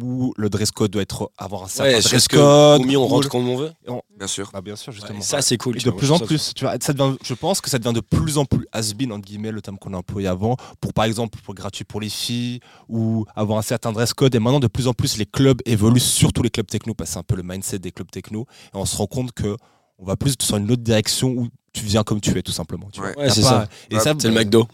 où 0.00 0.32
le 0.36 0.48
dress 0.48 0.70
code 0.70 0.90
doit 0.92 1.02
être, 1.02 1.30
avoir 1.36 1.64
un 1.64 1.68
certain 1.68 1.92
Ouais, 1.94 2.00
dress 2.00 2.28
que 2.28 2.36
code. 2.36 2.86
mieux 2.86 2.96
on 2.96 3.06
rentre 3.06 3.28
comme 3.28 3.48
on 3.48 3.56
veut 3.56 3.72
Bien 4.16 4.26
sûr. 4.28 4.50
Bah, 4.52 4.60
bien 4.60 4.76
sûr, 4.76 4.92
Ouais, 4.92 4.96
justement. 4.96 5.20
Ça, 5.20 5.42
c'est 5.42 5.56
cool. 5.56 5.76
Et 5.76 5.80
de 5.80 5.90
vois, 5.90 5.98
plus 5.98 6.10
en 6.12 6.18
plus, 6.20 6.52
tu 6.54 6.64
vois, 6.64 6.76
ça 6.80 6.92
devient, 6.92 7.16
je 7.24 7.34
pense 7.34 7.60
que 7.60 7.68
ça 7.68 7.78
devient 7.78 7.92
de 7.94 8.00
plus 8.00 8.38
en 8.38 8.44
plus 8.44 8.66
has-been, 8.72 9.10
entre 9.12 9.26
guillemets, 9.26 9.50
le 9.50 9.60
terme 9.60 9.76
qu'on 9.78 9.92
a 9.92 9.96
employé 9.96 10.28
avant, 10.28 10.56
pour 10.80 10.92
par 10.92 11.04
exemple, 11.04 11.38
pour 11.42 11.54
gratuit 11.54 11.84
pour 11.84 12.00
les 12.00 12.08
filles, 12.08 12.60
ou 12.88 13.24
avoir 13.34 13.58
un 13.58 13.62
certain 13.62 13.90
dress 13.92 14.14
code. 14.14 14.34
Et 14.34 14.38
maintenant, 14.38 14.60
de 14.60 14.68
plus 14.68 14.86
en 14.86 14.92
plus, 14.94 15.18
les 15.18 15.26
clubs 15.26 15.60
évoluent, 15.66 15.98
surtout 16.00 16.42
les 16.42 16.50
clubs 16.50 16.66
techno, 16.68 16.94
parce 16.94 17.10
que 17.10 17.14
c'est 17.14 17.18
un 17.18 17.24
peu 17.24 17.34
le 17.36 17.42
mindset 17.42 17.80
des 17.80 17.90
clubs 17.92 18.10
techno. 18.10 18.46
Et 18.72 18.76
on 18.76 18.86
se 18.86 18.96
rend 18.96 19.06
compte 19.06 19.32
que 19.32 19.56
on 19.98 20.04
va 20.04 20.16
plus 20.16 20.34
sur 20.40 20.56
une 20.56 20.70
autre 20.70 20.82
direction 20.82 21.28
où 21.30 21.48
tu 21.72 21.84
viens 21.84 22.04
comme 22.04 22.20
tu 22.20 22.36
es 22.38 22.42
tout 22.42 22.52
simplement. 22.52 22.88
Tu 22.92 23.00
Ouais. 23.00 23.16
Ouais, 23.18 23.30
c'est 23.30 23.42
ça. 23.42 23.68
Et 23.90 23.94
Ouais, 23.96 24.00
ça, 24.00 24.14
C'est 24.18 24.28
le 24.28 24.34
McDo. 24.34 24.68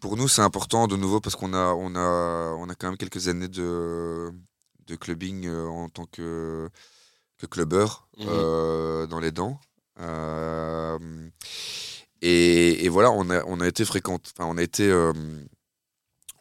Pour 0.00 0.16
nous, 0.16 0.28
c'est 0.28 0.42
important 0.42 0.86
de 0.86 0.96
nouveau 0.96 1.20
parce 1.20 1.36
qu'on 1.36 1.52
a, 1.52 1.72
on 1.74 1.94
a, 1.94 2.54
on 2.58 2.68
a 2.68 2.74
quand 2.74 2.88
même 2.88 2.96
quelques 2.96 3.28
années 3.28 3.48
de, 3.48 4.30
de 4.86 4.96
clubbing 4.96 5.46
euh, 5.46 5.66
en 5.66 5.88
tant 5.88 6.06
que, 6.06 6.68
que 7.38 7.46
clubbeur 7.46 8.08
Mhm. 8.18 8.26
euh, 8.30 9.06
dans 9.06 9.20
les 9.20 9.30
dents. 9.30 9.60
Euh, 10.00 10.98
et, 12.22 12.84
et 12.84 12.88
voilà, 12.88 13.10
on 13.10 13.28
a, 13.28 13.44
on 13.44 13.60
a 13.60 13.66
été 13.68 13.84
fréquent, 13.84 14.18
enfin, 14.38 14.48
on 14.50 14.56
a 14.56 14.62
été, 14.62 14.88
euh, 14.90 15.12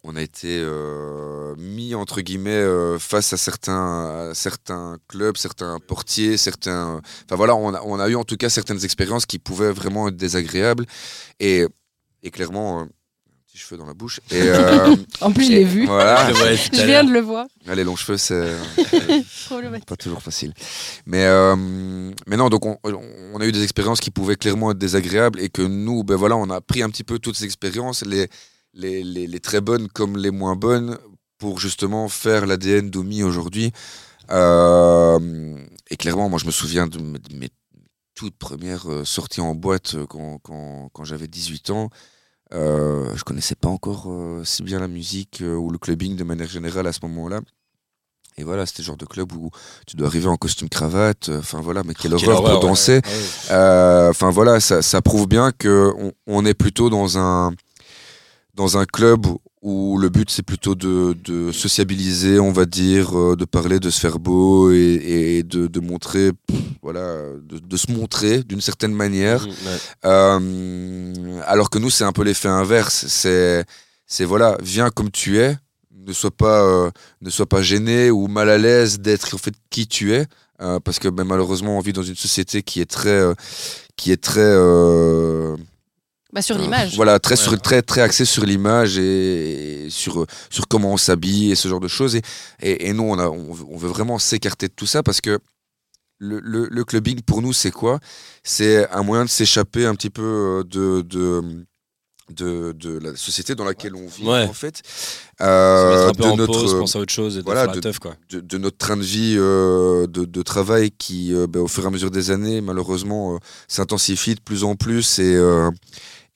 on 0.08 0.16
a 0.16 0.22
été 0.22 0.60
euh, 0.62 1.56
mis 1.58 1.96
entre 1.96 2.22
guillemets 2.22 2.52
euh, 2.52 3.00
face 3.00 3.34
à 3.34 3.38
certains, 3.38 4.30
à 4.30 4.34
certains 4.36 4.98
clubs, 5.08 5.36
certains 5.36 5.80
portiers, 5.80 6.38
certains. 6.38 7.02
Enfin 7.26 7.36
voilà, 7.36 7.56
on 7.56 7.74
a, 7.74 7.82
on 7.82 8.00
a 8.00 8.08
eu 8.08 8.16
en 8.16 8.24
tout 8.24 8.38
cas 8.38 8.50
certaines 8.50 8.84
expériences 8.86 9.26
qui 9.26 9.40
pouvaient 9.40 9.72
vraiment 9.72 10.08
être 10.08 10.16
désagréables 10.16 10.86
et, 11.40 11.66
et 12.22 12.30
clairement, 12.30 12.82
euh, 12.82 12.84
un 12.84 12.88
petit 13.48 13.58
cheveu 13.58 13.78
dans 13.78 13.88
la 13.88 13.96
bouche. 13.96 14.20
Et 14.30 14.44
euh, 14.44 14.96
En 15.22 15.32
plus, 15.32 15.46
je 15.46 15.52
l'ai 15.52 15.64
vu. 15.64 15.86
voilà, 15.88 16.32
Je 16.32 16.86
viens 16.86 17.04
de 17.04 17.12
le 17.12 17.22
voir. 17.22 17.48
Ah, 17.68 17.74
les 17.74 17.84
longs 17.84 17.96
cheveux, 17.96 18.18
c'est 18.18 18.54
pas 19.88 19.96
toujours 19.96 20.22
facile. 20.22 20.54
Mais, 21.08 21.26
euh, 21.26 21.56
mais 22.28 22.38
non, 22.38 22.50
donc 22.50 22.68
on, 22.68 22.78
on 22.84 23.42
a 23.42 23.46
eu 23.46 23.52
des 23.52 23.64
expériences 23.64 24.02
qui 24.02 24.12
pouvaient 24.12 24.36
clairement 24.36 24.70
être 24.70 24.78
désagréables 24.78 25.40
et 25.40 25.50
que 25.50 25.64
nous, 25.64 26.04
ben 26.04 26.16
voilà, 26.16 26.38
on 26.38 26.52
a 26.52 26.62
pris 26.62 26.84
un 26.84 26.92
petit 26.92 27.04
peu 27.04 27.18
toutes 27.18 27.38
ces 27.38 27.46
expériences, 27.46 28.06
les, 28.06 28.30
les, 28.76 29.04
les, 29.04 29.26
les 29.26 29.40
très 29.40 29.62
bonnes 29.62 29.88
comme 29.88 30.18
les 30.18 30.32
moins 30.32 30.56
bonnes, 30.56 30.98
pour 31.38 31.60
justement 31.60 32.08
faire 32.08 32.46
l'ADN 32.46 32.90
d'Omi 32.90 33.24
aujourd'hui. 33.24 33.72
Euh, 34.32 35.58
et 35.90 35.98
clairement, 35.98 36.30
moi, 36.30 36.40
je 36.40 36.46
me 36.46 36.52
souviens 36.52 36.88
de 36.88 37.00
mes, 37.00 37.50
toutes 38.16 38.38
premières 38.38 38.90
euh, 38.90 39.06
sorties 39.06 39.42
en 39.42 39.56
boîte 39.56 39.96
euh, 39.96 40.06
quand, 40.06 40.40
quand, 40.42 40.90
quand 40.94 41.04
j'avais 41.04 41.28
18 41.28 41.70
ans. 41.72 41.90
Euh, 42.54 43.12
je 43.16 43.24
connaissais 43.24 43.56
pas 43.56 43.70
encore 43.70 44.06
euh, 44.08 44.44
si 44.46 44.64
bien 44.64 44.80
la 44.80 44.88
musique 44.88 45.42
euh, 45.42 45.56
ou 45.56 45.72
le 45.72 45.78
clubbing 45.78 46.16
de 46.16 46.24
manière 46.24 46.48
générale 46.48 46.88
à 46.88 46.94
ce 46.94 47.00
moment-là. 47.04 47.42
Et 48.38 48.44
voilà, 48.44 48.66
c'était 48.66 48.82
le 48.82 48.88
genre 48.88 48.98
de 48.98 49.06
club 49.06 49.32
où 49.34 49.50
tu 49.88 49.96
dois 49.96 50.08
arriver 50.08 50.28
en 50.28 50.38
costume 50.38 50.70
cravate. 50.70 51.30
Enfin 51.30 51.62
voilà, 51.62 51.84
mais 51.84 51.94
quelle 51.94 52.14
Quelle 52.16 52.30
horreur 52.30 52.44
horreur, 52.44 52.60
pour 52.60 52.70
danser. 52.70 53.02
Ah 53.50 54.04
ouais. 54.04 54.10
Enfin 54.10 54.30
voilà, 54.30 54.60
ça, 54.60 54.82
ça 54.82 55.02
prouve 55.02 55.28
bien 55.28 55.52
que 55.52 55.94
on, 55.98 56.12
on 56.28 56.46
est 56.46 56.54
plutôt 56.54 56.90
dans 56.90 57.18
un 57.18 57.54
dans 58.56 58.78
un 58.78 58.86
club 58.86 59.28
où 59.62 59.98
le 59.98 60.10
but 60.10 60.30
c'est 60.30 60.44
plutôt 60.44 60.76
de, 60.76 61.16
de 61.24 61.52
sociabiliser, 61.52 62.40
on 62.40 62.52
va 62.52 62.66
dire, 62.66 63.18
euh, 63.18 63.36
de 63.36 63.46
parler, 63.46 63.80
de 63.80 63.90
se 63.90 64.00
faire 64.00 64.20
beau 64.20 64.72
et, 64.72 65.38
et 65.38 65.44
de, 65.44 65.68
de 65.68 65.80
montrer, 65.80 66.32
pff, 66.32 66.60
voilà, 66.82 67.24
de, 67.44 67.58
de 67.60 67.78
se 67.78 67.92
montrer 67.92 68.44
d'une 68.44 68.62
certaine 68.62 68.94
manière. 68.94 69.46
Mm, 69.46 69.50
ouais. 69.50 69.78
Euh, 70.06 71.42
alors 71.46 71.70
que 71.70 71.80
nous, 71.80 71.90
c'est 71.90 72.04
un 72.04 72.12
peu 72.12 72.24
l'effet 72.24 72.48
inverse. 72.48 73.06
C'est, 73.08 73.66
c'est 74.06 74.26
voilà, 74.26 74.58
viens 74.62 74.90
comme 74.92 75.10
tu 75.10 75.40
es, 75.40 75.58
ne 76.08 76.14
sois 76.14 76.32
pas, 76.32 76.62
euh, 76.64 76.92
ne 77.22 77.30
sois 77.32 77.48
pas 77.48 77.62
gêné 77.64 78.12
ou 78.12 78.28
mal 78.28 78.50
à 78.50 78.58
l'aise 78.58 79.00
d'être 79.00 79.34
en 79.34 79.40
fait 79.40 79.56
qui 79.72 79.88
tu 79.88 80.14
es, 80.14 80.28
euh, 80.62 80.80
parce 80.80 81.00
que 81.00 81.08
ben, 81.08 81.24
malheureusement, 81.24 81.78
on 81.78 81.82
vit 81.82 81.94
dans 81.94 82.04
une 82.04 82.16
société 82.16 82.62
qui 82.62 82.82
est 82.82 82.90
très, 82.90 83.10
euh, 83.10 83.34
qui 83.96 84.12
est 84.12 84.22
très, 84.22 84.42
euh, 84.42 85.58
Bah, 86.36 86.42
sur 86.42 86.58
euh, 86.58 86.60
l'image. 86.60 86.96
Voilà, 86.98 87.18
très, 87.18 87.36
Ouais. 87.40 87.42
sur, 87.42 87.60
très, 87.62 87.82
très 87.82 88.02
axé 88.02 88.26
sur 88.26 88.44
l'image 88.46 88.98
et, 89.00 89.88
sur, 89.90 90.26
sur 90.50 90.68
comment 90.68 90.92
on 90.94 90.98
s'habille 90.98 91.52
et 91.52 91.56
ce 91.56 91.68
genre 91.70 91.80
de 91.80 91.88
choses. 91.88 92.16
Et, 92.18 92.22
et, 92.62 92.90
et 92.90 92.94
nous, 92.94 93.04
on, 93.04 93.18
a, 93.18 93.28
on, 93.30 93.54
veut- 93.54 93.66
on 93.70 93.78
veut 93.78 93.88
vraiment 93.88 94.20
s'écarter 94.20 94.68
de 94.68 94.74
tout 94.76 94.86
ça 94.86 95.02
parce 95.02 95.22
que 95.22 95.40
le, 96.20 96.40
le, 96.42 96.68
le 96.70 96.84
clubbing, 96.84 97.22
pour 97.22 97.42
nous, 97.42 97.54
c'est 97.54 97.72
quoi? 97.72 98.00
C'est 98.44 98.90
un 98.92 99.02
moyen 99.04 99.24
de 99.26 99.30
s'échapper 99.30 99.86
un 99.86 99.96
petit 99.96 100.10
peu 100.10 100.22
euh, 100.24 100.64
de, 100.64 101.02
de, 101.02 101.66
de, 102.32 102.72
de 102.74 103.00
la 103.00 103.16
société 103.16 103.54
dans 103.56 103.66
laquelle 103.66 103.96
on 103.96 104.08
vit, 104.08 104.24
Ouais. 104.26 104.44
en 104.44 104.54
fait. 104.54 104.82
Euh, 105.42 105.90
mettre 105.90 106.10
un 106.10 106.14
peu 106.14 106.24
de 106.24 106.28
en 106.30 106.38
notre, 106.38 106.54
pause, 106.54 106.74
penser 106.80 106.98
à 106.98 107.02
autre 107.02 107.14
chose 107.14 107.36
et 107.36 107.40
de 107.40 107.46
voilà, 107.46 107.68
de- 107.68 107.80
teuf, 107.80 108.00
quoi. 108.00 108.16
de, 108.30 108.40
de 108.40 108.58
notre 108.58 108.78
train 108.78 108.98
de 108.98 109.04
vie 109.04 109.36
euh, 109.38 110.08
de, 110.08 110.24
de 110.26 110.42
travail 110.42 110.92
qui, 110.92 111.34
euh, 111.34 111.48
ben, 111.48 111.60
au 111.62 111.68
fur 111.68 111.84
et 111.84 111.88
à 111.88 111.90
mesure 111.92 112.12
des 112.12 112.32
années, 112.32 112.62
malheureusement, 112.62 113.36
euh, 113.36 113.40
s'intensifie 113.68 114.36
de 114.36 114.42
plus 114.42 114.64
en 114.64 114.76
plus 114.76 115.20
et, 115.20 115.36
euh, 115.36 115.70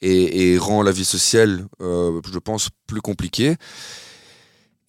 et, 0.01 0.53
et 0.53 0.57
rend 0.57 0.81
la 0.83 0.91
vie 0.91 1.05
sociale, 1.05 1.67
euh, 1.81 2.21
je 2.31 2.39
pense, 2.39 2.69
plus 2.87 3.01
compliquée. 3.01 3.55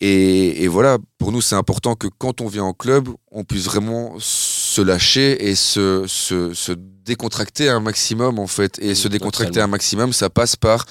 Et, 0.01 0.65
et 0.65 0.69
voilà, 0.69 0.99
pour 1.19 1.31
nous, 1.31 1.43
c'est 1.43 1.57
important 1.57 1.95
que 1.95 2.07
quand 2.07 2.41
on 2.41 2.49
vient 2.49 2.65
en 2.65 2.73
club, 2.73 3.09
on 3.31 3.45
puisse 3.45 3.65
vraiment 3.65 4.15
se 4.19 4.81
lâcher 4.81 5.49
et 5.49 5.55
se, 5.55 6.05
se, 6.07 6.55
se 6.55 6.73
décontracter 6.73 7.69
un 7.69 7.81
maximum, 7.81 8.39
en 8.39 8.47
fait. 8.47 8.79
Et 8.79 8.95
se 8.95 9.09
décontracter 9.09 9.53
totalement. 9.53 9.65
un 9.65 9.71
maximum, 9.73 10.13
ça 10.13 10.31
passe 10.31 10.57
par 10.57 10.87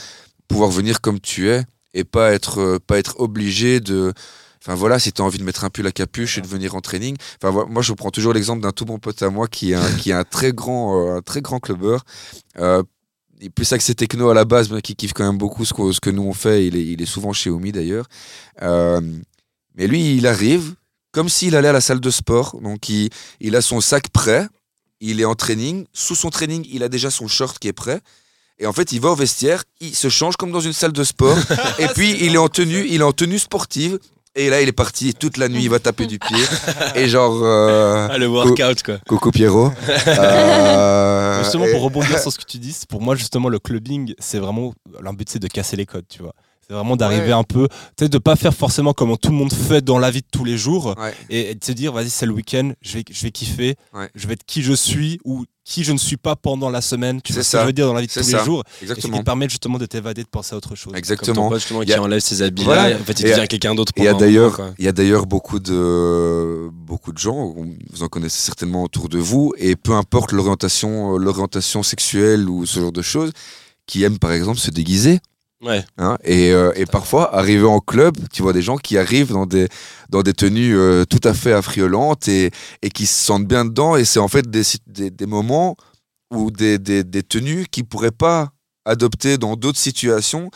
pouvoir 0.47 0.69
venir 0.69 1.01
comme 1.01 1.19
tu 1.19 1.49
es 1.49 1.63
et 1.93 2.03
pas 2.03 2.31
être, 2.33 2.59
euh, 2.59 2.79
pas 2.85 2.99
être 2.99 3.19
obligé 3.19 3.79
de. 3.79 4.13
Enfin 4.61 4.75
voilà, 4.75 4.99
si 4.99 5.13
tu 5.13 5.21
as 5.21 5.25
envie 5.25 5.37
de 5.37 5.43
mettre 5.43 5.63
un 5.63 5.69
pull 5.69 5.87
à 5.87 5.91
capuche 5.91 6.37
et 6.37 6.41
de 6.41 6.47
venir 6.47 6.75
en 6.75 6.81
training. 6.81 7.15
Enfin 7.41 7.65
moi 7.69 7.81
je 7.81 7.93
prends 7.93 8.11
toujours 8.11 8.33
l'exemple 8.33 8.61
d'un 8.61 8.73
tout 8.73 8.83
bon 8.83 8.99
pote 8.99 9.23
à 9.23 9.29
moi 9.29 9.47
qui 9.47 9.71
est 9.71 9.75
un, 9.75 9.91
qui 9.93 10.09
est 10.09 10.13
un 10.13 10.25
très 10.25 10.51
grand, 10.51 10.99
euh, 10.99 11.17
un 11.17 11.21
très 11.21 11.41
grand 11.41 11.59
clubbeur. 11.59 12.03
Euh, 12.57 12.83
est 13.41 13.49
plus 13.49 13.71
axé 13.73 13.95
techno 13.95 14.29
à 14.29 14.33
la 14.33 14.45
base, 14.45 14.69
mais 14.69 14.81
qui 14.81 14.95
kiffe 14.95 15.13
quand 15.13 15.25
même 15.25 15.37
beaucoup 15.37 15.65
ce 15.65 15.73
que, 15.73 15.91
ce 15.91 15.99
que 15.99 16.09
nous 16.09 16.23
on 16.23 16.33
fait. 16.33 16.65
Il 16.65 16.75
est, 16.75 16.85
il 16.85 17.01
est 17.01 17.05
souvent 17.05 17.33
chez 17.33 17.49
Omi 17.49 17.71
d'ailleurs. 17.71 18.05
Euh, 18.61 19.01
mais 19.75 19.87
lui, 19.87 20.15
il 20.15 20.27
arrive 20.27 20.75
comme 21.11 21.29
s'il 21.29 21.55
allait 21.55 21.69
à 21.69 21.73
la 21.73 21.81
salle 21.81 21.99
de 21.99 22.09
sport. 22.09 22.59
Donc 22.61 22.89
il, 22.89 23.09
il 23.39 23.55
a 23.55 23.61
son 23.61 23.81
sac 23.81 24.09
prêt, 24.09 24.47
il 24.99 25.21
est 25.21 25.25
en 25.25 25.35
training. 25.35 25.85
Sous 25.93 26.15
son 26.15 26.29
training, 26.29 26.65
il 26.69 26.83
a 26.83 26.89
déjà 26.89 27.09
son 27.09 27.27
short 27.27 27.57
qui 27.59 27.67
est 27.67 27.73
prêt. 27.73 28.01
Et 28.61 28.65
en 28.65 28.73
fait, 28.73 28.91
il 28.91 28.99
va 28.99 29.11
au 29.11 29.15
vestiaire, 29.15 29.63
il 29.79 29.95
se 29.95 30.09
change 30.09 30.35
comme 30.35 30.51
dans 30.51 30.59
une 30.59 30.73
salle 30.73 30.91
de 30.91 31.03
sport. 31.03 31.37
et 31.79 31.87
puis, 31.87 32.17
il 32.19 32.35
est 32.35 32.37
en 32.37 32.49
tenue, 32.49 32.85
il 32.89 32.99
est 32.99 33.03
en 33.03 33.13
tenue 33.13 33.39
sportive. 33.39 33.99
Et 34.35 34.49
là, 34.49 34.61
il 34.61 34.67
est 34.69 34.73
parti. 34.73 35.13
Toute 35.13 35.37
la 35.37 35.49
nuit, 35.49 35.63
il 35.63 35.69
va 35.69 35.79
taper 35.79 36.05
du 36.05 36.19
pied. 36.19 36.37
Et 36.95 37.07
genre, 37.09 37.39
euh, 37.43 38.07
Ah, 38.09 38.17
le 38.17 38.27
workout, 38.27 38.83
quoi. 38.83 38.97
Coucou 39.07 39.31
Pierrot. 39.31 39.71
Euh, 40.07 41.43
Justement, 41.43 41.65
et- 41.65 41.71
pour 41.71 41.81
rebondir 41.81 42.17
sur 42.19 42.31
ce 42.31 42.37
que 42.37 42.45
tu 42.45 42.57
dis, 42.57 42.75
pour 42.87 43.01
moi, 43.01 43.15
justement, 43.15 43.49
le 43.49 43.59
clubbing, 43.59 44.13
c'est 44.19 44.39
vraiment. 44.39 44.73
Leur 45.01 45.13
but, 45.13 45.29
c'est 45.29 45.39
de 45.39 45.47
casser 45.47 45.75
les 45.75 45.85
codes, 45.85 46.05
tu 46.09 46.21
vois. 46.21 46.33
C'est 46.69 46.75
vraiment 46.75 46.95
d'arriver 46.95 47.27
Ouais. 47.27 47.31
un 47.31 47.43
peu. 47.43 47.67
Tu 47.97 48.05
sais, 48.05 48.09
de 48.09 48.17
pas 48.19 48.35
faire 48.35 48.53
forcément 48.53 48.93
comme 48.93 49.17
tout 49.17 49.31
le 49.31 49.35
monde 49.35 49.51
fait 49.51 49.83
dans 49.83 49.97
la 49.97 50.11
vie 50.11 50.21
de 50.21 50.27
tous 50.31 50.45
les 50.45 50.55
jours. 50.55 50.93
Ouais. 50.99 51.15
Et, 51.31 51.49
et 51.51 51.55
de 51.55 51.63
se 51.63 51.71
dire, 51.71 51.91
vas-y, 51.93 52.11
c'est 52.11 52.27
le 52.27 52.31
week-end, 52.31 52.73
je 52.83 52.93
vais, 52.99 53.03
je 53.09 53.23
vais 53.23 53.31
kiffer. 53.31 53.75
Ouais. 53.91 54.07
Je 54.13 54.27
vais 54.27 54.33
être 54.33 54.45
qui 54.45 54.61
je 54.61 54.73
suis 54.73 55.19
ou 55.25 55.45
qui 55.65 55.83
je 55.83 55.91
ne 55.91 55.97
suis 55.97 56.17
pas 56.17 56.35
pendant 56.35 56.69
la 56.69 56.81
semaine. 56.81 57.21
Tu 57.23 57.33
vois 57.33 57.41
ce 57.41 57.49
ça. 57.49 57.57
que 57.57 57.61
je 57.63 57.67
veux 57.67 57.73
dire 57.73 57.87
dans 57.87 57.93
la 57.93 58.01
vie 58.01 58.07
de 58.07 58.11
tous 58.13 58.21
ça. 58.21 58.37
les 58.37 58.45
jours. 58.45 58.61
Et 58.67 58.69
ce 58.71 58.77
qui 58.77 58.83
Exactement. 58.91 59.17
te 59.17 59.23
permet 59.23 59.49
justement 59.49 59.79
de 59.79 59.85
t'évader, 59.87 60.21
de 60.21 60.27
penser 60.29 60.53
à 60.53 60.57
autre 60.57 60.75
chose. 60.75 60.85
Comme 60.85 60.93
ton 60.93 60.97
Exactement. 60.99 61.53
justement, 61.55 61.79
qui 61.81 61.87
y 61.89 61.93
a- 61.93 62.01
enlève 62.03 62.19
ses 62.19 62.43
habits 62.43 62.63
Voilà. 62.63 62.89
là. 62.91 62.97
En 62.97 63.03
fait, 63.03 63.19
il 63.19 63.25
Et 63.25 63.31
devient 63.31 63.47
quelqu'un 63.47 63.73
d'autre 63.73 63.91
Il 63.97 64.03
y 64.03 64.07
a 64.07 64.13
d'ailleurs, 64.13 64.61
il 64.77 64.85
y 64.85 64.87
a 64.87 64.91
d'ailleurs 64.91 65.25
beaucoup 65.25 65.59
de 65.59 66.69
beaucoup 66.71 67.11
de 67.11 67.17
gens, 67.17 67.55
vous 67.91 68.03
en 68.03 68.07
connaissez 68.09 68.41
certainement 68.41 68.83
autour 68.83 69.09
de 69.09 69.17
vous, 69.17 69.53
et 69.57 69.75
peu 69.75 69.93
importe 69.93 70.31
l'orientation, 70.33 71.15
euh, 71.15 71.17
l'orientation 71.17 71.81
sexuelle 71.81 72.47
ou 72.47 72.67
ce 72.67 72.79
genre 72.79 72.91
de 72.91 73.01
choses, 73.01 73.31
qui 73.87 74.03
aiment 74.03 74.19
par 74.19 74.33
exemple 74.33 74.59
se 74.59 74.69
déguiser. 74.69 75.19
Ouais. 75.61 75.83
hein. 75.97 76.17
et, 76.23 76.51
euh, 76.53 76.71
et 76.75 76.85
parfois, 76.85 77.35
arriver 77.35 77.65
en 77.65 77.79
club, 77.81 78.15
tu 78.31 78.41
vois 78.41 78.53
des 78.53 78.61
gens 78.61 78.77
qui 78.77 78.97
arrivent 78.97 79.33
dans 79.33 79.45
des 79.45 79.67
dans 80.09 80.21
des 80.21 80.33
tenues 80.33 80.77
euh, 80.77 81.03
tout 81.05 81.19
à 81.23 81.33
fait 81.33 81.51
affriolantes 81.53 82.27
et, 82.29 82.51
et 82.81 82.89
qui 82.89 83.05
se 83.05 83.25
sentent 83.25 83.45
bien 83.47 83.65
dedans. 83.65 83.95
Et 83.97 84.05
c'est 84.05 84.19
en 84.19 84.29
fait 84.29 84.49
des, 84.49 84.63
des, 84.87 85.09
des 85.11 85.25
moments 85.25 85.75
ou 86.33 86.49
des, 86.51 86.77
des, 86.79 87.03
des 87.03 87.23
tenues 87.23 87.65
qu'ils 87.69 87.85
pourraient 87.85 88.11
pas 88.11 88.51
adopter 88.85 89.37
dans 89.37 89.55
d'autres 89.55 89.77
situations, 89.79 90.49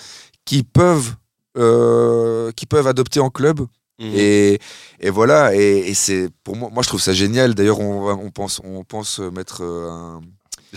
qui 0.46 0.64
peuvent 0.64 1.16
euh, 1.58 2.52
qui 2.56 2.66
peuvent 2.66 2.88
adopter 2.88 3.20
en 3.20 3.30
club 3.30 3.60
Mhm. 4.00 4.12
et, 4.16 4.60
et 5.02 5.10
voilà, 5.12 5.54
et, 5.56 5.78
et 5.90 5.94
c'est 5.94 6.28
pour 6.44 6.56
moi, 6.56 6.70
moi 6.74 6.82
je 6.82 6.88
trouve 6.88 7.00
ça 7.00 7.14
génial. 7.14 7.54
D'ailleurs, 7.54 7.80
on, 7.80 8.10
on 8.12 8.32
pense, 8.32 8.60
on 8.64 8.84
pense 8.84 9.20
mettre 9.20 9.62
un, 9.62 10.20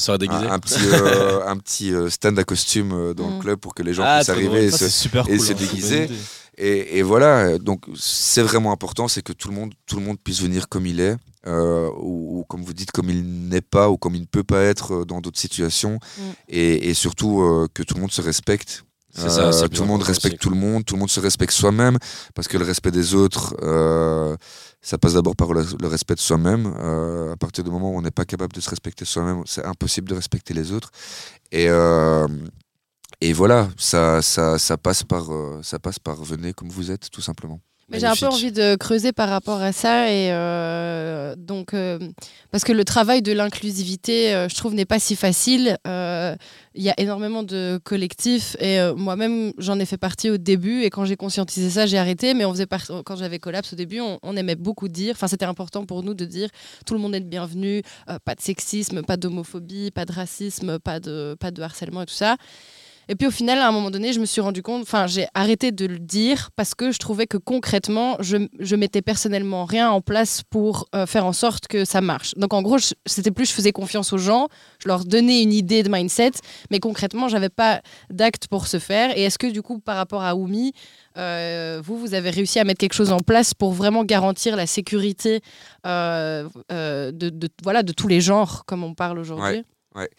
soirées 0.00 0.18
déguisées. 0.18 0.46
un, 0.46 0.52
un 0.52 0.58
petit, 0.58 0.80
euh, 0.92 1.46
un 1.46 1.56
petit 1.56 1.92
euh, 1.94 2.08
stand 2.10 2.38
à 2.38 2.44
costume 2.44 2.92
euh, 2.92 3.14
dans 3.14 3.28
le 3.28 3.34
Mm. 3.36 3.40
club 3.40 3.58
pour 3.60 3.74
que 3.74 3.82
les 3.82 3.94
gens 3.94 4.02
Ah, 4.06 4.16
puissent 4.18 4.28
arriver 4.30 4.64
et 4.66 4.70
Ça, 4.70 4.78
se, 4.78 4.84
c'est 4.84 4.90
super 4.90 5.28
et 5.28 5.36
cool. 5.36 5.46
se 5.46 5.52
hein, 5.52 5.56
déguiser. 5.58 6.08
et, 6.58 6.98
et 6.98 7.02
voilà, 7.02 7.58
donc 7.58 7.84
c'est 7.96 8.42
vraiment 8.42 8.72
important, 8.72 9.08
c'est 9.08 9.22
que 9.22 9.32
tout 9.32 9.48
le 9.48 9.54
monde, 9.54 9.72
tout 9.86 9.96
le 9.96 10.02
monde 10.02 10.18
puisse 10.22 10.40
venir 10.40 10.68
comme 10.68 10.86
il 10.86 11.00
est, 11.00 11.16
euh, 11.46 11.88
ou, 12.00 12.40
ou 12.40 12.44
comme 12.48 12.62
vous 12.64 12.72
dites, 12.74 12.90
comme 12.92 13.08
il 13.10 13.22
n'est 13.48 13.60
pas, 13.60 13.88
ou 13.90 13.96
comme 13.98 14.14
il 14.14 14.20
ne 14.22 14.26
peut 14.26 14.42
pas 14.44 14.62
être 14.62 14.94
euh, 14.94 15.04
dans 15.04 15.20
d'autres 15.20 15.38
situations, 15.38 15.98
Mm. 16.18 16.22
et, 16.48 16.88
et 16.90 16.94
surtout 16.94 17.40
euh, 17.42 17.66
que 17.72 17.82
tout 17.82 17.94
le 17.94 18.00
monde 18.00 18.12
se 18.12 18.22
respecte. 18.22 18.82
C'est 19.18 19.30
ça, 19.30 19.50
tout 19.70 19.80
le 19.80 19.88
monde 19.88 20.02
respecte 20.02 20.34
aussi. 20.34 20.40
tout 20.42 20.50
le 20.50 20.56
monde, 20.56 20.84
tout 20.84 20.92
le 20.94 21.00
monde 21.00 21.08
se 21.08 21.20
respecte 21.20 21.52
soi-même, 21.54 21.96
parce 22.34 22.48
que 22.48 22.58
le 22.58 22.66
respect 22.66 22.90
des 22.90 23.14
autres, 23.14 23.56
euh, 23.62 24.36
ça 24.86 24.98
passe 24.98 25.14
d'abord 25.14 25.34
par 25.34 25.52
le, 25.52 25.88
respect 25.88 26.14
de 26.14 26.20
soi-même. 26.20 26.72
Euh, 26.78 27.32
à 27.32 27.36
partir 27.36 27.64
du 27.64 27.70
moment 27.70 27.90
où 27.90 27.98
on 27.98 28.02
n'est 28.02 28.12
pas 28.12 28.24
capable 28.24 28.52
de 28.52 28.60
se 28.60 28.70
respecter 28.70 29.04
soi-même, 29.04 29.42
c'est 29.44 29.64
impossible 29.64 30.08
de 30.08 30.14
respecter 30.14 30.54
les 30.54 30.70
autres. 30.70 30.92
Et, 31.50 31.66
euh, 31.68 32.28
voilà, 33.34 33.68
ça, 33.76 34.20
passe 34.80 35.02
par, 35.02 35.32
euh, 35.32 35.60
ça 35.64 35.80
par 35.80 36.22
venez 36.22 36.52
comme 36.52 36.68
vous 36.68 36.92
êtes, 36.92 37.10
tout 37.10 37.20
simplement. 37.20 37.60
Mais 37.88 38.00
j'ai 38.00 38.06
un 38.06 38.16
peu 38.16 38.26
envie 38.26 38.50
de 38.50 38.74
creuser 38.74 39.12
par 39.12 39.28
rapport 39.28 39.62
à 39.62 39.70
ça 39.70 40.10
et 40.10 40.32
euh, 40.32 41.36
donc 41.36 41.72
euh, 41.72 42.00
parce 42.50 42.64
que 42.64 42.72
le 42.72 42.84
travail 42.84 43.22
de 43.22 43.30
l'inclusivité, 43.30 44.34
euh, 44.34 44.48
je 44.48 44.56
trouve, 44.56 44.74
n'est 44.74 44.84
pas 44.84 44.98
si 44.98 45.14
facile. 45.14 45.78
Il 45.84 46.82
y 46.82 46.90
a 46.90 46.94
énormément 46.98 47.42
de 47.42 47.80
collectifs 47.84 48.56
et 48.60 48.78
moi-même 48.96 49.52
j'en 49.56 49.78
ai 49.78 49.86
fait 49.86 49.96
partie 49.96 50.28
au 50.30 50.36
début 50.36 50.82
et 50.82 50.90
quand 50.90 51.06
j'ai 51.06 51.16
conscientisé 51.16 51.70
ça, 51.70 51.86
j'ai 51.86 51.96
arrêté. 51.96 52.34
Mais 52.34 52.44
on 52.44 52.52
faisait 52.52 52.66
quand 52.66 53.16
j'avais 53.16 53.38
collapse 53.38 53.72
au 53.72 53.76
début, 53.76 54.00
on, 54.00 54.36
aimait 54.36 54.56
beaucoup 54.56 54.88
dire. 54.88 55.14
Enfin, 55.14 55.28
c'était 55.28 55.46
important 55.46 55.86
pour 55.86 56.02
nous 56.02 56.12
de 56.12 56.24
dire 56.26 56.50
tout 56.84 56.92
le 56.92 57.00
monde 57.00 57.14
est 57.14 57.20
le 57.20 57.26
bienvenu, 57.26 57.82
pas 58.24 58.34
de 58.34 58.40
sexisme, 58.40 59.02
pas 59.02 59.16
d'homophobie, 59.16 59.90
pas 59.90 60.04
de 60.04 60.12
racisme, 60.12 60.78
pas 60.80 61.00
de 61.00 61.36
pas 61.38 61.50
de 61.50 61.62
harcèlement 61.62 62.02
et 62.02 62.06
tout 62.06 62.14
ça. 62.14 62.36
Et 63.08 63.14
puis 63.14 63.26
au 63.26 63.30
final, 63.30 63.58
à 63.58 63.68
un 63.68 63.72
moment 63.72 63.90
donné, 63.90 64.12
je 64.12 64.20
me 64.20 64.26
suis 64.26 64.40
rendu 64.40 64.62
compte, 64.62 64.82
enfin, 64.82 65.06
j'ai 65.06 65.26
arrêté 65.34 65.70
de 65.70 65.86
le 65.86 65.98
dire 65.98 66.50
parce 66.56 66.74
que 66.74 66.90
je 66.90 66.98
trouvais 66.98 67.26
que 67.26 67.36
concrètement, 67.36 68.16
je, 68.20 68.48
je 68.58 68.76
mettais 68.76 69.02
personnellement 69.02 69.64
rien 69.64 69.90
en 69.90 70.00
place 70.00 70.42
pour 70.50 70.88
euh, 70.94 71.06
faire 71.06 71.24
en 71.24 71.32
sorte 71.32 71.68
que 71.68 71.84
ça 71.84 72.00
marche. 72.00 72.34
Donc 72.36 72.52
en 72.52 72.62
gros, 72.62 72.78
c'était 73.06 73.30
plus 73.30 73.46
je 73.46 73.52
faisais 73.52 73.72
confiance 73.72 74.12
aux 74.12 74.18
gens, 74.18 74.48
je 74.82 74.88
leur 74.88 75.04
donnais 75.04 75.42
une 75.42 75.52
idée 75.52 75.82
de 75.82 75.88
mindset, 75.88 76.32
mais 76.70 76.80
concrètement, 76.80 77.28
j'avais 77.28 77.48
pas 77.48 77.80
d'acte 78.10 78.48
pour 78.48 78.66
ce 78.66 78.78
faire. 78.78 79.16
Et 79.16 79.22
est-ce 79.22 79.38
que 79.38 79.46
du 79.46 79.62
coup, 79.62 79.78
par 79.78 79.96
rapport 79.96 80.22
à 80.22 80.34
Oumi, 80.34 80.72
euh, 81.16 81.80
vous, 81.84 81.98
vous 81.98 82.14
avez 82.14 82.30
réussi 82.30 82.58
à 82.58 82.64
mettre 82.64 82.78
quelque 82.78 82.94
chose 82.94 83.12
en 83.12 83.20
place 83.20 83.54
pour 83.54 83.72
vraiment 83.72 84.04
garantir 84.04 84.56
la 84.56 84.66
sécurité 84.66 85.40
euh, 85.86 86.48
de, 86.70 87.48
voilà, 87.62 87.82
de 87.82 87.92
tous 87.92 88.08
les 88.08 88.20
genres, 88.20 88.64
comme 88.66 88.82
on 88.82 88.94
parle 88.94 89.18
aujourd'hui? 89.18 89.64
Ouais, 89.94 90.10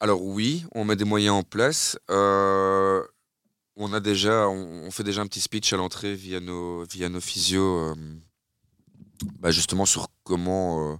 alors 0.00 0.22
oui, 0.24 0.64
on 0.74 0.84
met 0.84 0.96
des 0.96 1.04
moyens 1.04 1.34
en 1.34 1.42
place. 1.42 1.98
Euh, 2.10 3.02
on 3.76 3.92
a 3.92 4.00
déjà, 4.00 4.48
on, 4.48 4.90
fait 4.90 5.04
déjà 5.04 5.20
un 5.20 5.26
petit 5.26 5.42
speech 5.42 5.72
à 5.74 5.76
l'entrée 5.76 6.14
via 6.14 6.40
nos, 6.40 6.84
via 6.84 7.10
nos 7.10 7.20
physios, 7.20 7.90
euh, 7.90 7.94
bah, 9.38 9.50
justement 9.50 9.84
sur 9.84 10.08
comment, 10.24 10.92
euh, 10.92 10.96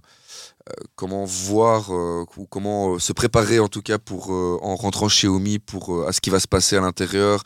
comment 0.95 1.25
voir 1.25 1.89
ou 1.91 2.45
comment 2.47 2.99
se 2.99 3.13
préparer 3.13 3.59
en 3.59 3.67
tout 3.67 3.81
cas 3.81 3.97
pour 3.97 4.29
en 4.29 4.75
rentrant 4.75 5.09
chez 5.09 5.27
Omi 5.27 5.59
pour 5.59 6.07
à 6.07 6.11
ce 6.11 6.21
qui 6.21 6.29
va 6.29 6.39
se 6.39 6.47
passer 6.47 6.77
à 6.77 6.81
l'intérieur, 6.81 7.43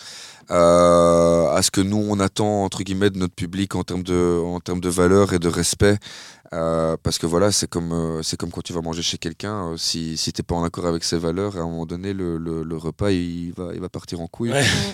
à 0.49 1.59
ce 1.61 1.71
que 1.71 1.81
nous 1.81 2.05
on 2.09 2.19
attend 2.19 2.63
entre 2.63 2.83
guillemets 2.83 3.09
de 3.09 3.17
notre 3.17 3.35
public 3.35 3.75
en 3.75 3.83
termes 3.83 4.03
de, 4.03 4.41
en 4.43 4.59
termes 4.59 4.81
de 4.81 4.89
valeur 4.89 5.33
et 5.33 5.39
de 5.39 5.47
respect. 5.47 5.97
Euh, 6.53 6.95
parce 7.01 7.17
que 7.17 7.25
voilà, 7.25 7.51
c'est 7.51 7.67
comme, 7.67 7.91
euh, 7.91 8.23
c'est 8.23 8.37
comme 8.37 8.51
quand 8.51 8.61
tu 8.61 8.71
vas 8.71 8.81
manger 8.81 9.01
chez 9.01 9.17
quelqu'un, 9.17 9.71
euh, 9.71 9.77
si, 9.77 10.15
si 10.15 10.31
tu 10.31 10.39
n'es 10.39 10.43
pas 10.43 10.55
en 10.55 10.63
accord 10.63 10.85
avec 10.85 11.03
ses 11.03 11.17
valeurs, 11.17 11.57
à 11.57 11.61
un 11.61 11.65
moment 11.65 11.85
donné, 11.85 12.13
le, 12.13 12.37
le, 12.37 12.77
repas, 12.77 13.11
il 13.11 13.51
va, 13.53 13.71
il 13.73 13.81
va 13.81 13.89
partir 13.89 14.21
en 14.21 14.27
couille. 14.27 14.53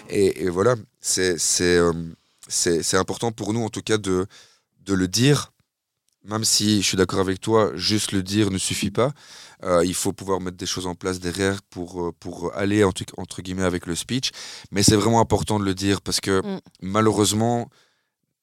Et, 0.10 0.44
et, 0.44 0.50
voilà, 0.50 0.76
c'est, 1.02 1.38
c'est, 1.38 1.80
c'est, 2.48 2.98
important 2.98 3.32
pour 3.32 3.54
nous, 3.54 3.64
en 3.64 3.70
tout 3.70 3.82
cas, 3.82 3.98
de, 3.98 4.26
de 4.86 4.94
le 4.94 5.08
dire, 5.08 5.52
même 6.24 6.44
si 6.44 6.82
je 6.82 6.88
suis 6.88 6.98
d'accord 6.98 7.20
avec 7.20 7.40
toi, 7.42 7.72
juste 7.76 8.12
le 8.12 8.24
dire 8.24 8.52
ne 8.52 8.58
suffit 8.58 8.92
pas. 8.92 9.12
il 9.84 9.94
faut 9.94 10.14
pouvoir 10.14 10.40
mettre 10.40 10.58
des 10.58 10.66
choses 10.66 10.88
en 10.88 10.96
place 10.96 11.20
derrière 11.20 11.62
pour, 11.64 12.14
pour 12.20 12.56
aller, 12.56 12.84
entre, 12.84 13.04
entre 13.18 13.42
guillemets, 13.42 13.64
avec 13.64 13.86
le 13.86 13.96
speech. 13.96 14.32
Mais 14.72 14.84
c'est 14.84 14.96
vraiment 14.96 15.20
important 15.20 15.60
de 15.60 15.66
le 15.66 15.74
dire 15.74 16.02
parce 16.02 16.20
que 16.22 16.42
mm. 16.42 16.62
malheureusement, 16.82 17.70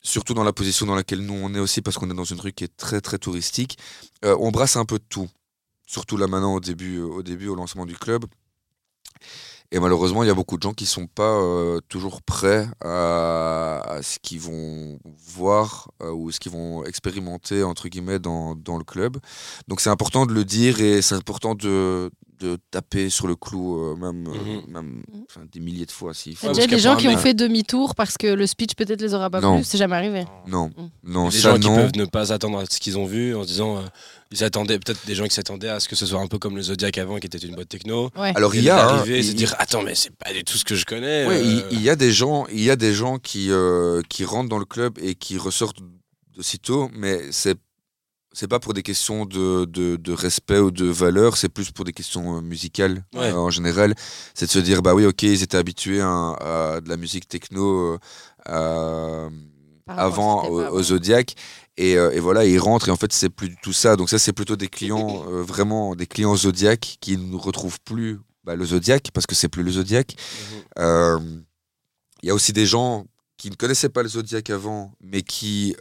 surtout 0.01 0.35
dans 0.35 0.45
la 0.45 0.53
position 0.53 0.87
dans 0.87 0.95
laquelle 0.95 1.21
nous 1.21 1.35
on 1.35 1.55
est 1.55 1.59
aussi, 1.59 1.83
parce 1.83 1.99
qu'on 1.99 2.11
est 2.11 2.15
dans 2.15 2.25
une 2.25 2.41
rue 2.41 2.53
qui 2.53 2.65
est 2.65 2.77
très 2.77 3.01
très 3.01 3.19
touristique, 3.19 3.79
euh, 4.25 4.37
on 4.41 4.51
brasse 4.51 4.77
un 4.77 4.85
peu 4.85 4.99
de 4.99 5.05
tout. 5.09 5.29
Surtout 5.87 6.17
là 6.17 6.27
maintenant 6.27 6.55
au 6.55 6.61
début, 6.61 7.01
au 7.01 7.23
début, 7.23 7.49
au 7.49 7.55
lancement 7.55 7.87
du 7.87 7.97
club. 7.97 8.25
Et 9.71 9.81
malheureusement, 9.81 10.23
il 10.23 10.29
y 10.29 10.31
a 10.31 10.35
beaucoup 10.35 10.57
de 10.57 10.63
gens 10.63 10.73
qui 10.73 10.85
ne 10.85 10.89
sont 10.89 11.07
pas 11.07 11.39
euh, 11.43 11.81
toujours 11.89 12.23
prêts 12.23 12.67
à, 12.83 13.99
ce 14.01 14.19
qu'ils 14.19 14.41
vont 14.41 14.99
voir 15.27 15.91
euh, 16.03 16.11
ou 16.11 16.31
ce 16.31 16.41
qu'ils 16.41 16.53
vont 16.53 16.85
expérimenter, 16.85 17.63
entre 17.63 17.89
guillemets, 17.89 18.19
dans, 18.19 18.55
dans 18.55 18.79
le 18.79 18.85
club. 18.85 19.19
Donc 19.69 19.83
c'est 19.83 19.91
important 19.91 20.25
de 20.25 20.33
le 20.33 20.47
dire 20.47 20.81
et 20.81 21.03
c'est 21.03 21.17
important 21.17 21.55
de, 21.55 22.11
de 22.41 22.57
taper 22.71 23.11
sur 23.11 23.27
le 23.27 23.37
clou, 23.37 23.79
euh, 23.79 23.97
même, 23.97 24.23
mhm. 24.23 24.63
même 24.69 25.03
des 25.53 25.61
milliers 25.61 25.87
de 25.87 25.91
fois. 25.91 26.15
S'il 26.15 26.35
faut. 26.35 26.47
Il 26.47 26.57
y 26.57 26.63
a 26.63 26.67
déjà 26.67 26.67
des 26.67 26.79
gens 26.79 26.97
qui 26.97 27.09
ont 27.09 27.19
fait 27.19 27.35
demi-tour 27.35 27.95
parce 27.95 28.17
que 28.17 28.27
le 28.27 28.47
speech 28.47 28.75
peut-être 28.75 29.03
les 29.03 29.13
aura 29.13 29.29
pas 29.29 29.41
plu. 29.41 29.65
C'est 29.65 29.79
jamais 29.79 29.97
arrivé. 29.97 30.25
Non, 30.47 30.69
mm. 30.69 30.91
non. 31.05 31.29
des 31.29 31.39
gens 31.39 31.59
qui 31.59 31.69
peuvent 31.69 31.97
ne 31.97 32.07
pas 32.07 32.33
attendre 32.33 32.59
à 32.59 32.65
ce 32.65 32.81
qu'ils 32.81 32.97
ont 32.97 33.07
vu 33.07 33.35
en 33.37 33.43
se 33.43 33.49
disant 33.49 33.85
ils 34.31 34.45
attendaient 34.45 34.79
peut-être 34.79 35.07
des 35.07 35.15
gens 35.15 35.25
qui 35.25 35.35
s'attendaient 35.35 35.69
à 35.69 35.81
ce 35.81 35.89
que 35.89 35.97
ce 35.97 36.05
soit 36.07 36.21
un 36.21 36.27
peu 36.27 36.39
comme 36.39 36.57
le 36.57 36.63
Zodiac 36.63 36.99
avant 36.99 37.19
qui 37.19 37.27
était 37.27 37.39
une 37.39 37.55
boîte 37.55 37.69
techno 37.69 38.11
alors 38.15 38.55
il 38.55 38.63
y 38.63 38.71
a 38.71 39.01
hein, 39.01 39.05
se 39.05 39.33
dire 39.33 39.55
attends 39.59 39.83
mais 39.83 39.95
c'est 39.95 40.15
pas 40.15 40.33
du 40.33 40.45
tout 40.45 40.59
ce 40.59 40.65
que 40.65 40.75
je 40.75 40.85
connais 40.85 41.27
euh. 41.27 41.67
il, 41.71 41.81
y 41.81 41.89
a 41.89 41.97
des 41.97 42.13
gens 42.13 42.47
il 42.53 42.61
y 42.61 42.71
a 42.71 42.77
des 42.77 42.93
gens 42.93 43.19
qui 43.19 43.51
euh, 43.51 44.03
qui 44.09 44.25
rentrent 44.25 44.49
dans 44.49 44.59
le 44.59 44.67
club 44.67 44.99
et 45.01 45.15
qui 45.15 45.39
ressortent 45.39 45.81
d'aussitôt 46.37 46.91
mais 46.93 47.21
c'est 47.31 47.57
c'est 48.35 48.47
pas 48.47 48.61
pour 48.61 48.75
des 48.75 48.83
questions 48.83 49.25
de, 49.25 49.65
de, 49.65 50.13
respect 50.13 50.59
ou 50.59 50.71
de 50.71 50.85
valeur, 50.85 51.37
c'est 51.37 51.49
plus 51.49 51.73
pour 51.73 51.85
des 51.85 51.95
questions 51.95 52.37
euh, 52.37 52.41
musicales 52.41 53.05
en 53.17 53.51
général. 53.51 53.95
C'est 54.35 54.47
de 54.47 54.51
se 54.51 54.61
dire, 54.61 54.81
bah 54.81 54.95
oui, 54.95 55.07
ok, 55.07 55.23
ils 55.23 55.43
étaient 55.43 55.57
habitués 55.57 56.03
à, 56.03 56.79
de 56.81 56.89
la 56.89 56.97
musique 56.97 57.27
techno 57.27 57.99
avant 59.89 60.49
au, 60.49 60.83
Zodiac. 60.83 61.35
Euh, 61.79 62.11
et, 62.11 62.21
voilà, 62.21 62.45
ils 62.45 62.59
rentrent 62.59 62.89
et 62.89 62.91
en 62.91 62.97
fait, 62.97 63.13
c'est 63.13 63.29
plus 63.29 63.51
du 63.51 63.57
tout 63.63 63.73
ça. 63.73 63.97
Donc, 63.97 64.11
ça, 64.11 64.19
c'est 64.19 64.33
plutôt 64.33 64.57
des 64.57 64.69
clients, 64.69 65.25
euh, 65.29 65.43
vraiment 65.43 65.95
des 65.95 66.07
clients 66.07 66.37
Zodiac 66.37 66.99
qui 67.01 67.17
ne 67.17 67.37
retrouvent 67.37 67.81
plus 67.85 68.19
bah, 68.45 68.57
le 68.57 68.65
Zodiac 68.65 69.11
parce 69.13 69.27
que 69.27 69.35
c'est 69.35 69.49
plus 69.49 69.63
le 69.63 69.73
Zodiac. 69.73 70.15
Mhm. 70.15 70.63
Euh, 70.79 71.19
il 72.23 72.29
y 72.29 72.31
a 72.31 72.35
aussi 72.35 72.53
des 72.53 72.67
gens 72.67 73.07
qui 73.37 73.51
ne 73.51 73.55
connaissaient 73.55 73.89
pas 73.89 74.03
le 74.03 74.09
Zodiac 74.09 74.51
avant, 74.51 74.93
mais 75.01 75.23
qui 75.23 75.77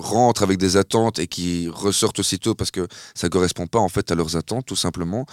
rentrent 0.00 0.42
avec 0.42 0.56
des 0.56 0.78
attentes 0.78 1.18
et 1.18 1.26
qui 1.26 1.68
ressortent 1.68 2.18
aussitôt 2.20 2.54
parce 2.54 2.70
que 2.70 2.88
ça 3.14 3.26
ne 3.26 3.30
correspond 3.30 3.66
pas 3.66 3.80
en 3.80 3.90
fait 3.90 4.10
à 4.10 4.14
leurs 4.14 4.36
attentes, 4.36 4.64
tout 4.64 4.76
simplement, 4.76 5.26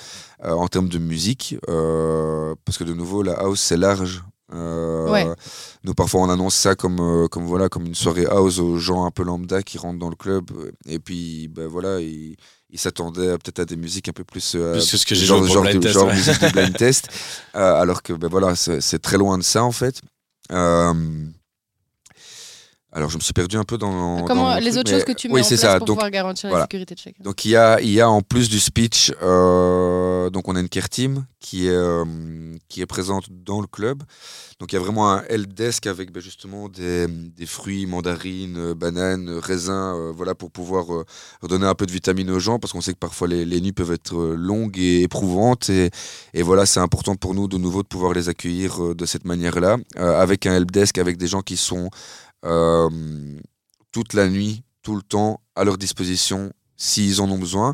en 0.43 0.67
termes 0.67 0.89
de 0.89 0.97
musique. 0.97 1.55
parce 1.65 2.77
que 2.77 2.83
de 2.83 2.93
nouveau, 2.93 3.23
la 3.23 3.31
house, 3.39 3.61
c'est 3.61 3.77
large. 3.77 4.23
Euh, 4.53 5.35
nous, 5.83 5.93
parfois, 5.93 6.21
on 6.21 6.29
annonce 6.29 6.55
ça 6.55 6.75
comme, 6.75 6.99
euh, 6.99 7.27
comme, 7.27 7.45
voilà, 7.45 7.69
comme 7.69 7.85
une 7.85 7.95
soirée 7.95 8.25
house 8.25 8.59
aux 8.59 8.77
gens 8.77 9.05
un 9.05 9.11
peu 9.11 9.23
lambda 9.23 9.63
qui 9.63 9.77
rentrent 9.77 9.99
dans 9.99 10.09
le 10.09 10.15
club. 10.15 10.51
Et 10.85 10.99
puis, 10.99 11.47
ben, 11.47 11.67
voilà, 11.67 11.99
ils, 11.99 12.37
s'attendaient 12.75 13.37
peut-être 13.37 13.59
à 13.59 13.65
des 13.65 13.75
musiques 13.75 14.09
un 14.09 14.13
peu 14.13 14.23
plus. 14.23 14.53
Euh, 14.55 14.73
plus 14.73 14.81
ce 14.97 15.05
que 15.05 15.15
j'ai 15.15 15.25
genre, 15.25 15.45
genre, 15.45 15.63
de, 15.63 15.87
genre 15.87 16.07
musique 16.07 16.41
de 16.41 16.51
blind 16.51 16.73
test. 16.77 17.09
alors 17.53 18.01
que, 18.03 18.13
ben, 18.13 18.27
voilà, 18.27 18.55
c'est 18.55 18.99
très 18.99 19.17
loin 19.17 19.37
de 19.37 19.43
ça, 19.43 19.63
en 19.63 19.71
fait. 19.71 20.01
Alors, 22.93 23.09
je 23.09 23.15
me 23.15 23.21
suis 23.21 23.31
perdu 23.31 23.55
un 23.55 23.63
peu 23.63 23.77
dans. 23.77 24.25
Comment 24.25 24.57
les 24.57 24.77
autres 24.77 24.91
choses 24.91 25.05
que 25.05 25.13
tu 25.13 25.29
mets 25.29 25.35
oui, 25.35 25.41
en 25.41 25.47
place 25.47 25.59
ça. 25.61 25.77
pour 25.77 25.87
pouvoir 25.87 26.11
garantir 26.11 26.51
la 26.51 26.63
sécurité 26.63 26.93
de 26.93 26.99
chacun. 26.99 27.23
Donc, 27.23 27.45
il 27.45 27.51
y 27.51 27.55
a, 27.55 27.79
il 27.79 27.89
y 27.89 28.01
a 28.01 28.09
en 28.09 28.21
plus 28.21 28.49
du 28.49 28.59
speech, 28.59 29.13
euh, 29.21 30.29
donc 30.29 30.49
on 30.49 30.57
a 30.57 30.59
une 30.59 30.67
care 30.67 30.89
team 30.89 31.25
qui 31.39 31.67
est, 31.67 31.71
euh, 31.71 32.03
qui 32.67 32.81
est 32.81 32.85
présente 32.85 33.27
dans 33.29 33.61
le 33.61 33.67
club. 33.67 34.03
Donc, 34.59 34.73
il 34.73 34.75
y 34.75 34.77
a 34.77 34.81
vraiment 34.81 35.09
un 35.09 35.23
help 35.29 35.53
desk 35.53 35.87
avec 35.87 36.11
ben, 36.11 36.21
justement 36.21 36.67
des, 36.67 37.07
des, 37.07 37.45
fruits, 37.45 37.85
mandarines, 37.85 38.73
bananes, 38.73 39.29
raisins, 39.41 39.71
euh, 39.71 40.11
voilà, 40.13 40.35
pour 40.35 40.51
pouvoir 40.51 40.85
redonner 41.41 41.65
un 41.65 41.75
peu 41.75 41.85
de 41.85 41.91
vitamines 41.93 42.29
aux 42.29 42.39
gens, 42.39 42.59
parce 42.59 42.73
qu'on 42.73 42.81
sait 42.81 42.93
que 42.93 42.99
parfois 42.99 43.29
les, 43.29 43.45
les, 43.45 43.61
nuits 43.61 43.71
peuvent 43.71 43.93
être 43.93 44.17
longues 44.35 44.77
et 44.77 45.03
éprouvantes. 45.03 45.69
Et, 45.69 45.91
et 46.33 46.43
voilà, 46.43 46.65
c'est 46.65 46.81
important 46.81 47.15
pour 47.15 47.33
nous 47.35 47.47
de 47.47 47.57
nouveau 47.57 47.83
de 47.83 47.87
pouvoir 47.87 48.11
les 48.11 48.27
accueillir 48.27 48.93
de 48.93 49.05
cette 49.05 49.23
manière-là, 49.23 49.77
avec 49.95 50.45
un 50.45 50.55
help 50.55 50.71
desk, 50.71 50.97
avec 50.97 51.15
des 51.15 51.27
gens 51.27 51.41
qui 51.41 51.55
sont 51.55 51.89
euh, 52.45 52.89
toute 53.91 54.13
la 54.13 54.27
nuit, 54.27 54.63
tout 54.81 54.95
le 54.95 55.01
temps, 55.01 55.41
à 55.55 55.63
leur 55.63 55.77
disposition 55.77 56.53
s'ils 56.77 57.21
en 57.21 57.29
ont 57.29 57.37
besoin. 57.37 57.73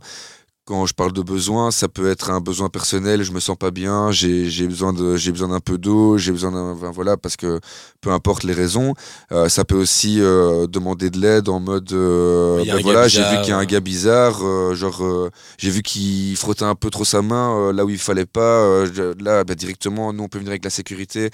Quand 0.68 0.86
je 0.86 0.94
parle 0.94 1.14
de 1.14 1.22
besoin, 1.22 1.72
ça 1.72 1.88
peut 1.88 2.12
être 2.12 2.30
un 2.30 2.42
besoin 2.42 2.68
personnel, 2.68 3.24
je 3.24 3.32
me 3.32 3.40
sens 3.40 3.56
pas 3.56 3.72
bien, 3.72 4.12
j'ai 4.12 4.68
besoin 4.68 4.92
de 4.92 5.16
j'ai 5.16 5.32
besoin 5.32 5.48
d'un 5.48 5.62
peu 5.62 5.78
d'eau, 5.78 6.18
j'ai 6.18 6.34
besoin 6.34 6.52
d'un 6.52 6.92
voilà 6.92 7.16
parce 7.16 7.38
que 7.38 7.62
peu 8.02 8.12
importe 8.12 8.44
les 8.44 8.52
raisons, 8.52 8.94
euh, 9.32 9.48
ça 9.48 9.64
peut 9.64 9.78
aussi 9.78 10.20
euh, 10.20 10.68
demander 10.68 11.10
de 11.10 11.22
l'aide 11.22 11.48
en 11.48 11.62
mode 11.62 11.94
euh, 11.94 12.66
ben 12.66 12.82
voilà, 12.82 13.08
j'ai 13.08 13.22
vu 13.22 13.38
qu'il 13.40 13.52
y 13.52 13.52
a 13.54 13.58
un 13.58 13.64
gars 13.64 13.80
bizarre, 13.80 14.42
genre 14.76 15.30
j'ai 15.58 15.70
vu 15.70 15.84
qu'il 15.84 16.36
frottait 16.36 16.66
un 16.66 16.76
peu 16.76 16.90
trop 16.90 17.06
sa 17.06 17.22
main 17.22 17.72
là 17.72 17.86
où 17.86 17.90
il 17.90 17.98
fallait 17.98 18.26
pas, 18.26 18.84
là 19.20 19.46
ben, 19.46 19.56
directement 19.56 20.12
nous 20.12 20.24
on 20.24 20.28
peut 20.28 20.40
venir 20.40 20.52
avec 20.52 20.66
la 20.66 20.70
sécurité 20.70 21.30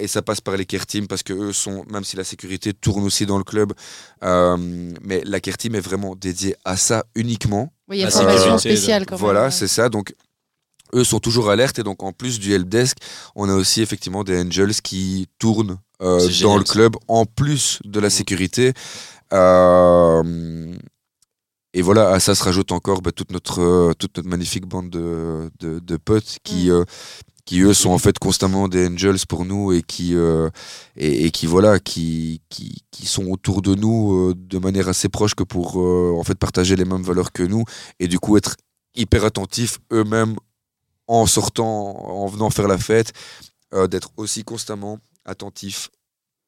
et 0.00 0.08
ça 0.08 0.20
passe 0.20 0.40
par 0.40 0.56
les 0.56 0.66
care 0.66 0.86
teams 0.86 1.06
parce 1.06 1.22
que 1.22 1.32
eux 1.32 1.52
sont 1.52 1.84
même 1.92 2.02
si 2.02 2.16
la 2.16 2.24
sécurité 2.24 2.72
tourne 2.72 3.04
aussi 3.04 3.24
dans 3.24 3.38
le 3.38 3.44
club, 3.44 3.72
mais 4.20 5.22
la 5.24 5.38
care 5.38 5.58
team 5.58 5.76
est 5.76 5.80
vraiment 5.80 6.16
dédiée 6.16 6.56
à 6.64 6.76
ça 6.76 7.04
uniquement. 7.14 7.70
Oui, 7.88 7.98
il 7.98 8.00
y 8.00 8.04
a 8.04 8.06
une 8.06 8.12
formation 8.12 8.58
spéciale 8.58 9.06
quand 9.06 9.16
Voilà, 9.16 9.50
c'est 9.50 9.68
ça. 9.68 9.88
Donc, 9.88 10.14
eux 10.94 11.04
sont 11.04 11.20
toujours 11.20 11.50
alertes 11.50 11.78
et 11.78 11.82
donc 11.82 12.02
en 12.02 12.12
plus 12.12 12.38
du 12.38 12.52
helpdesk, 12.52 12.96
on 13.34 13.48
a 13.48 13.54
aussi 13.54 13.82
effectivement 13.82 14.22
des 14.24 14.40
angels 14.40 14.74
qui 14.82 15.26
tournent 15.38 15.78
euh, 16.02 16.28
dans 16.42 16.56
le 16.56 16.64
club 16.64 16.96
en 17.08 17.24
plus 17.26 17.80
de 17.84 18.00
la 18.00 18.08
mmh. 18.08 18.10
sécurité. 18.10 18.72
Euh, 19.32 20.74
et 21.72 21.82
voilà, 21.82 22.10
à 22.10 22.20
ça 22.20 22.34
se 22.34 22.44
rajoute 22.44 22.70
encore 22.70 23.02
bah, 23.02 23.10
toute, 23.10 23.32
notre, 23.32 23.92
toute 23.98 24.16
notre 24.16 24.28
magnifique 24.28 24.66
bande 24.66 24.90
de, 24.90 25.50
de, 25.60 25.96
potes 25.96 26.38
qui, 26.44 26.68
mmh. 26.68 26.72
euh, 26.72 26.84
qui 27.44 27.60
eux 27.60 27.74
sont 27.74 27.90
en 27.90 27.98
fait 27.98 28.18
constamment 28.18 28.68
des 28.68 28.88
angels 28.88 29.18
pour 29.28 29.44
nous 29.44 29.72
et 29.72 29.82
qui 29.82 30.14
euh, 30.14 30.48
et, 30.96 31.30
qui 31.30 31.46
voilà 31.46 31.78
qui, 31.78 32.40
qui 32.48 33.06
sont 33.06 33.26
autour 33.26 33.60
de 33.62 33.74
nous 33.74 34.14
euh, 34.14 34.34
de 34.36 34.58
manière 34.58 34.88
assez 34.88 35.08
proche 35.08 35.34
que 35.34 35.44
pour 35.44 35.80
euh, 35.80 36.14
en 36.18 36.24
fait 36.24 36.38
partager 36.38 36.76
les 36.76 36.84
mêmes 36.84 37.02
valeurs 37.02 37.32
que 37.32 37.42
nous 37.42 37.64
et 38.00 38.08
du 38.08 38.18
coup 38.18 38.36
être 38.36 38.56
hyper 38.94 39.24
attentifs 39.24 39.78
eux-mêmes 39.92 40.36
en 41.06 41.26
sortant 41.26 41.66
en 41.66 42.26
venant 42.26 42.50
faire 42.50 42.68
la 42.68 42.78
fête 42.78 43.12
d'être 43.90 44.12
aussi 44.16 44.44
constamment 44.44 45.00
attentifs 45.24 45.90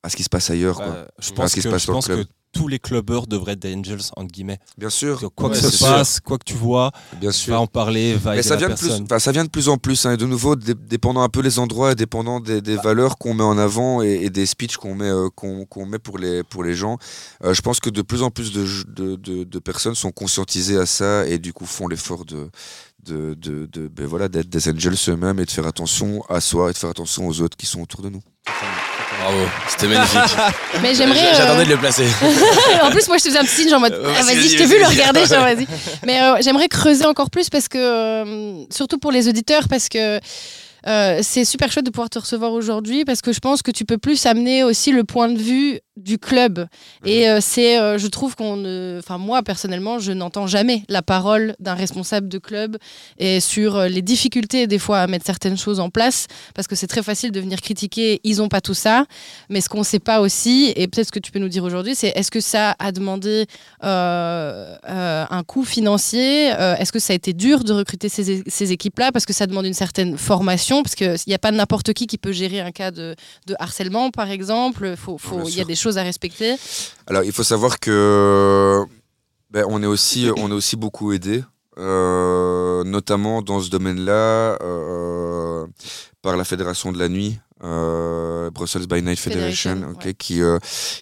à 0.02 0.08
ce 0.08 0.16
qui 0.16 0.22
se 0.22 0.28
passe 0.28 0.50
ailleurs 0.50 0.76
quoi. 0.76 0.86
Bah, 0.86 1.08
je 1.18 1.30
à 1.30 1.34
pense, 1.34 1.50
ce 1.50 1.54
qui 1.56 1.62
se 1.62 1.68
que, 1.68 1.72
passe 1.72 1.82
je 1.82 1.86
dans 1.88 1.92
le 1.94 1.96
pense 1.96 2.04
club. 2.06 2.24
que 2.24 2.30
tous 2.52 2.68
les 2.68 2.78
clubbers 2.78 3.26
devraient 3.26 3.52
être 3.52 3.58
des 3.58 3.74
angels 3.74 4.00
entre 4.16 4.32
guillemets. 4.32 4.58
bien 4.78 4.88
sûr 4.88 5.20
Que 5.20 5.26
quoi 5.26 5.50
Ouais, 5.50 5.56
que 5.56 5.60
se 5.60 5.76
sûr. 5.76 5.86
passe, 5.88 6.20
quoi 6.20 6.38
que 6.38 6.44
tu 6.44 6.54
vois, 6.54 6.90
bien 7.20 7.30
sûr 7.30 7.52
va 7.52 7.60
en 7.60 7.66
parler, 7.66 8.14
va 8.14 8.30
Mais 8.30 8.38
aider 8.38 8.48
ça 8.48 8.54
la 8.54 8.60
vient, 8.60 8.68
de 8.70 8.74
plus, 8.74 8.86
personne. 8.86 9.04
enfin, 9.04 9.18
ça 9.18 9.30
vient 9.32 9.44
de 9.44 9.50
plus 9.50 9.68
en 9.68 9.76
plus, 9.76 10.06
hein, 10.06 10.12
et 10.12 10.16
de 10.16 10.24
nouveau, 10.24 10.56
dé- 10.56 10.72
dépendant 10.74 11.20
un 11.20 11.28
peu 11.28 11.42
les 11.42 11.58
endroits, 11.58 11.92
et 11.92 11.94
dépendant 11.94 12.40
des, 12.40 12.62
des 12.62 12.76
valeurs 12.76 13.18
qu'on 13.18 13.34
met 13.34 13.42
en 13.42 13.58
avant 13.58 14.00
et, 14.02 14.20
et 14.22 14.30
des 14.30 14.46
speeches 14.46 14.78
qu'on 14.78 14.94
met, 14.94 15.10
euh, 15.10 15.28
qu'on 15.34 15.66
qu'on 15.66 15.84
met 15.84 15.98
pour 15.98 16.16
les, 16.16 16.42
pour 16.44 16.64
les 16.64 16.74
gens. 16.74 16.96
Euh, 17.44 17.52
je 17.52 17.60
pense 17.60 17.78
que 17.78 17.90
de 17.90 18.00
plus 18.00 18.22
en 18.22 18.30
plus 18.30 18.52
de, 18.52 18.64
de, 18.88 19.16
de, 19.16 19.44
de 19.44 19.58
personnes 19.58 19.94
sont 19.96 20.12
conscientisées 20.12 20.78
à 20.78 20.86
ça 20.86 21.26
et 21.26 21.38
du 21.38 21.52
coup 21.52 21.66
font 21.66 21.88
l'effort 21.88 22.24
de, 22.24 22.48
de, 23.04 23.34
de, 23.34 23.66
de- 23.66 23.88
ben 23.88 24.06
voilà, 24.06 24.28
d'être 24.28 24.48
des 24.48 24.70
angels 24.70 24.94
eux-mêmes 25.08 25.40
et 25.40 25.44
de 25.44 25.50
faire 25.50 25.66
attention 25.66 26.22
à 26.30 26.40
soi 26.40 26.70
et 26.70 26.72
de 26.72 26.78
faire 26.78 26.90
attention 26.90 27.26
aux 27.28 27.42
autres 27.42 27.56
qui 27.58 27.66
sont 27.66 27.82
autour 27.82 28.00
de 28.00 28.08
nous. 28.08 28.22
Bravo, 29.20 29.38
c'était 29.68 29.86
magnifique. 29.88 30.20
Mais 30.82 30.94
j'aimerais. 30.94 31.26
euh, 31.32 31.34
J'attendais 31.36 31.64
de 31.64 31.70
le 31.70 31.76
placer. 31.78 32.06
en 32.82 32.90
plus, 32.90 33.08
moi, 33.08 33.16
je 33.18 33.24
te 33.24 33.28
faisais 33.28 33.38
un 33.38 33.44
petit 33.44 33.54
signe, 33.62 33.68
genre 33.70 33.78
en 33.78 33.80
mode, 33.80 33.94
Euh, 33.94 34.12
ah, 34.18 34.22
vas-y, 34.22 34.48
je 34.48 34.56
t'ai 34.58 34.66
vu 34.66 34.78
le 34.78 34.86
regarder, 34.86 35.26
genre 35.26 35.42
vas-y. 35.42 35.66
Mais 36.06 36.20
euh, 36.22 36.36
j'aimerais 36.42 36.68
creuser 36.68 37.06
encore 37.06 37.30
plus 37.30 37.48
parce 37.50 37.68
que, 37.68 37.78
euh, 37.78 38.64
surtout 38.70 38.98
pour 38.98 39.12
les 39.12 39.28
auditeurs, 39.28 39.68
parce 39.68 39.88
que 39.88 40.20
euh, 40.86 41.18
c'est 41.22 41.44
super 41.44 41.72
chouette 41.72 41.86
de 41.86 41.90
pouvoir 41.90 42.10
te 42.10 42.18
recevoir 42.18 42.52
aujourd'hui 42.52 43.04
parce 43.04 43.20
que 43.20 43.32
je 43.32 43.40
pense 43.40 43.60
que 43.62 43.72
tu 43.72 43.84
peux 43.84 43.98
plus 43.98 44.24
amener 44.26 44.62
aussi 44.62 44.92
le 44.92 45.02
point 45.02 45.28
de 45.28 45.38
vue 45.38 45.80
du 45.96 46.18
club. 46.18 46.66
Et 47.04 47.28
euh, 47.28 47.38
c'est, 47.40 47.78
euh, 47.80 47.96
je 47.98 48.06
trouve 48.06 48.36
qu'on 48.36 48.56
ne. 48.56 48.96
Enfin, 48.98 49.18
moi, 49.18 49.42
personnellement, 49.42 49.98
je 49.98 50.12
n'entends 50.12 50.46
jamais 50.46 50.82
la 50.88 51.02
parole 51.02 51.56
d'un 51.58 51.74
responsable 51.74 52.28
de 52.28 52.38
club 52.38 52.76
et 53.18 53.40
sur 53.40 53.76
euh, 53.76 53.88
les 53.88 54.02
difficultés, 54.02 54.66
des 54.66 54.78
fois, 54.78 54.98
à 55.00 55.06
mettre 55.06 55.24
certaines 55.26 55.56
choses 55.56 55.80
en 55.80 55.88
place 55.90 56.26
parce 56.54 56.68
que 56.68 56.74
c'est 56.76 56.86
très 56.86 57.02
facile 57.02 57.32
de 57.32 57.40
venir 57.40 57.60
critiquer, 57.60 58.20
ils 58.24 58.38
n'ont 58.38 58.48
pas 58.48 58.60
tout 58.60 58.74
ça. 58.74 59.06
Mais 59.48 59.60
ce 59.60 59.68
qu'on 59.68 59.78
ne 59.78 59.84
sait 59.84 59.98
pas 59.98 60.20
aussi, 60.20 60.72
et 60.76 60.86
peut-être 60.88 61.06
ce 61.06 61.12
que 61.12 61.18
tu 61.18 61.32
peux 61.32 61.38
nous 61.38 61.48
dire 61.48 61.64
aujourd'hui, 61.64 61.94
c'est 61.94 62.08
est-ce 62.08 62.30
que 62.30 62.40
ça 62.40 62.76
a 62.78 62.92
demandé 62.92 63.46
un 63.82 65.42
coût 65.46 65.64
financier 65.64 66.48
Est-ce 66.48 66.92
que 66.92 66.98
ça 66.98 67.12
a 67.12 67.16
été 67.16 67.32
dur 67.32 67.64
de 67.64 67.72
recruter 67.72 68.08
ces, 68.08 68.42
ces 68.46 68.72
équipes-là 68.72 69.12
Parce 69.12 69.26
que 69.26 69.32
ça 69.32 69.46
demande 69.46 69.66
une 69.66 69.74
certaine 69.74 70.16
formation, 70.18 70.82
parce 70.82 70.94
qu'il 70.94 71.16
n'y 71.26 71.34
a 71.34 71.38
pas 71.38 71.52
n'importe 71.52 71.92
qui 71.92 72.06
qui 72.06 72.18
peut 72.18 72.32
gérer 72.32 72.60
un 72.60 72.70
cas 72.72 72.90
de, 72.90 73.14
de 73.46 73.54
harcèlement, 73.58 74.10
par 74.10 74.30
exemple. 74.30 74.94
Faut, 74.96 75.18
faut- 75.18 75.36
Bien 75.36 75.44
Il 75.48 75.56
y 75.56 75.60
a 75.60 75.64
des 75.64 75.74
choses 75.74 75.85
à 75.94 76.02
respecter. 76.02 76.56
Alors, 77.06 77.24
il 77.24 77.32
faut 77.32 77.42
savoir 77.42 77.78
que 77.78 78.84
ben, 79.50 79.64
on 79.68 79.82
est 79.82 79.86
aussi, 79.86 80.28
on 80.36 80.50
est 80.50 80.54
aussi 80.54 80.76
beaucoup 80.76 81.12
aidé, 81.12 81.42
euh, 81.78 82.84
notamment 82.84 83.42
dans 83.42 83.60
ce 83.60 83.70
domaine-là, 83.70 84.58
euh, 84.60 85.66
par 86.22 86.36
la 86.36 86.44
Fédération 86.44 86.92
de 86.92 86.98
la 86.98 87.08
nuit. 87.08 87.38
euh, 87.64 88.50
Brussels 88.50 88.86
by 88.86 89.02
Night 89.02 89.18
Federation, 89.18 89.74
Federation, 89.74 89.94
ok, 89.94 90.04
ouais. 90.04 90.14
qui, 90.14 90.40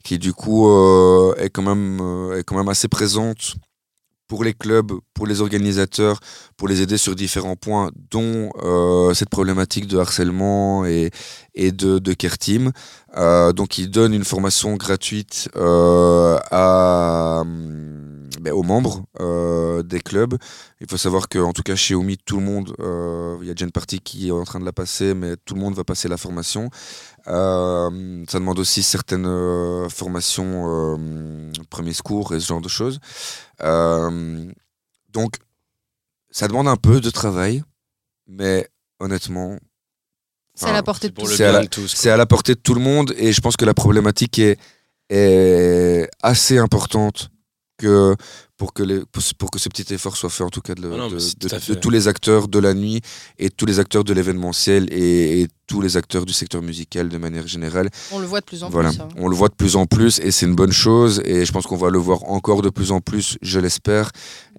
qui 0.04 0.18
du 0.18 0.32
coup 0.32 0.70
est, 1.36 1.50
quand 1.50 1.62
même, 1.62 2.00
est 2.36 2.44
quand 2.44 2.56
même 2.56 2.68
assez 2.68 2.88
présente 2.88 3.56
pour 4.28 4.44
les 4.44 4.54
clubs, 4.54 4.92
pour 5.12 5.26
les 5.26 5.40
organisateurs, 5.40 6.20
pour 6.56 6.68
les 6.68 6.82
aider 6.82 6.96
sur 6.96 7.14
différents 7.14 7.56
points, 7.56 7.90
dont 8.10 8.50
euh, 8.62 9.14
cette 9.14 9.28
problématique 9.28 9.86
de 9.86 9.98
harcèlement 9.98 10.84
et, 10.86 11.10
et 11.54 11.72
de, 11.72 11.98
de 11.98 12.12
care 12.14 12.38
team. 12.38 12.72
Euh, 13.16 13.52
donc, 13.52 13.78
ils 13.78 13.90
donnent 13.90 14.14
une 14.14 14.24
formation 14.24 14.74
gratuite 14.76 15.48
euh, 15.56 16.38
à, 16.50 17.40
hum, 17.42 18.03
ben, 18.44 18.52
aux 18.52 18.62
membres 18.62 19.04
euh, 19.20 19.82
des 19.82 20.00
clubs. 20.00 20.36
Il 20.80 20.86
faut 20.88 20.96
savoir 20.98 21.28
qu'en 21.28 21.52
tout 21.52 21.62
cas, 21.62 21.74
chez 21.74 21.94
Omi, 21.94 22.16
tout 22.18 22.36
le 22.36 22.44
monde, 22.44 22.74
euh, 22.78 23.38
il 23.40 23.48
y 23.48 23.50
a 23.50 23.54
déjà 23.54 23.64
une 23.64 23.72
partie 23.72 24.00
qui 24.00 24.28
est 24.28 24.30
en 24.30 24.44
train 24.44 24.60
de 24.60 24.64
la 24.66 24.72
passer, 24.72 25.14
mais 25.14 25.36
tout 25.44 25.54
le 25.54 25.60
monde 25.60 25.74
va 25.74 25.82
passer 25.84 26.08
la 26.08 26.16
formation. 26.18 26.68
Euh, 27.26 28.24
ça 28.28 28.38
demande 28.38 28.58
aussi 28.58 28.82
certaines 28.82 29.26
euh, 29.26 29.88
formations, 29.88 30.96
euh, 30.98 31.52
premiers 31.70 31.94
secours 31.94 32.34
et 32.34 32.40
ce 32.40 32.46
genre 32.46 32.60
de 32.60 32.68
choses. 32.68 33.00
Euh, 33.62 34.46
donc, 35.10 35.36
ça 36.30 36.46
demande 36.48 36.68
un 36.68 36.76
peu 36.76 37.00
de 37.00 37.10
travail, 37.10 37.62
mais 38.26 38.68
honnêtement, 39.00 39.58
C'est 40.54 40.66
à 40.66 40.72
la 40.72 40.82
portée 40.82 41.08
de 41.08 41.14
tous. 41.14 41.34
C'est 41.36 41.44
à 41.44 41.52
la- 41.52 41.62
de 41.62 41.66
tous. 41.66 41.92
c'est 41.96 42.10
à 42.10 42.16
la 42.16 42.26
portée 42.26 42.54
de 42.54 42.60
tout 42.60 42.74
le 42.74 42.80
monde 42.80 43.12
et 43.16 43.32
je 43.32 43.40
pense 43.40 43.56
que 43.56 43.64
la 43.64 43.74
problématique 43.74 44.38
est, 44.38 44.58
est 45.10 46.08
assez 46.22 46.58
importante 46.58 47.30
que 47.76 48.14
pour 48.56 48.72
que, 48.72 48.82
les, 48.84 49.00
pour, 49.10 49.22
pour 49.36 49.50
que 49.50 49.58
ce 49.58 49.68
petit 49.68 49.92
effort 49.92 50.16
soit 50.16 50.30
fait 50.30 50.44
en 50.44 50.48
tout 50.48 50.60
cas 50.60 50.74
de, 50.74 50.88
Ah 50.92 50.96
non, 50.96 51.08
mais 51.08 51.14
de- 51.14 51.18
c'est 51.18 51.38
de- 51.38 51.48
tout 51.48 51.54
à 51.54 51.58
de 51.58 51.64
fait. 51.64 51.80
tous 51.80 51.90
les 51.90 52.06
acteurs 52.06 52.46
de 52.48 52.58
la 52.60 52.72
nuit 52.72 53.00
et 53.38 53.50
tous 53.50 53.66
les 53.66 53.80
acteurs 53.80 54.04
de 54.04 54.12
l'événementiel 54.14 54.86
et, 54.92 55.40
et 55.42 55.48
tous 55.66 55.80
les 55.80 55.96
acteurs 55.96 56.24
du 56.24 56.32
secteur 56.32 56.62
musical 56.62 57.08
de 57.08 57.18
manière 57.18 57.46
générale. 57.48 57.90
On 58.12 58.20
le 58.20 58.26
voit 58.26 58.40
de 58.40 58.44
plus 58.44 58.62
en 58.62 58.70
voilà, 58.70 58.90
plus. 58.90 59.00
hein. 59.00 59.08
on 59.16 59.26
le 59.28 59.34
voit 59.34 59.48
de 59.48 59.54
plus 59.54 59.74
en 59.76 59.86
plus 59.86 60.20
et 60.20 60.30
c'est 60.30 60.46
une 60.46 60.54
bonne 60.54 60.72
chose 60.72 61.20
et 61.24 61.44
je 61.44 61.52
pense 61.52 61.66
qu'on 61.66 61.76
va 61.76 61.90
le 61.90 61.98
voir 61.98 62.24
encore 62.30 62.62
de 62.62 62.70
plus 62.70 62.92
en 62.92 63.00
plus, 63.00 63.38
je 63.42 63.58
l'espère. 63.58 64.10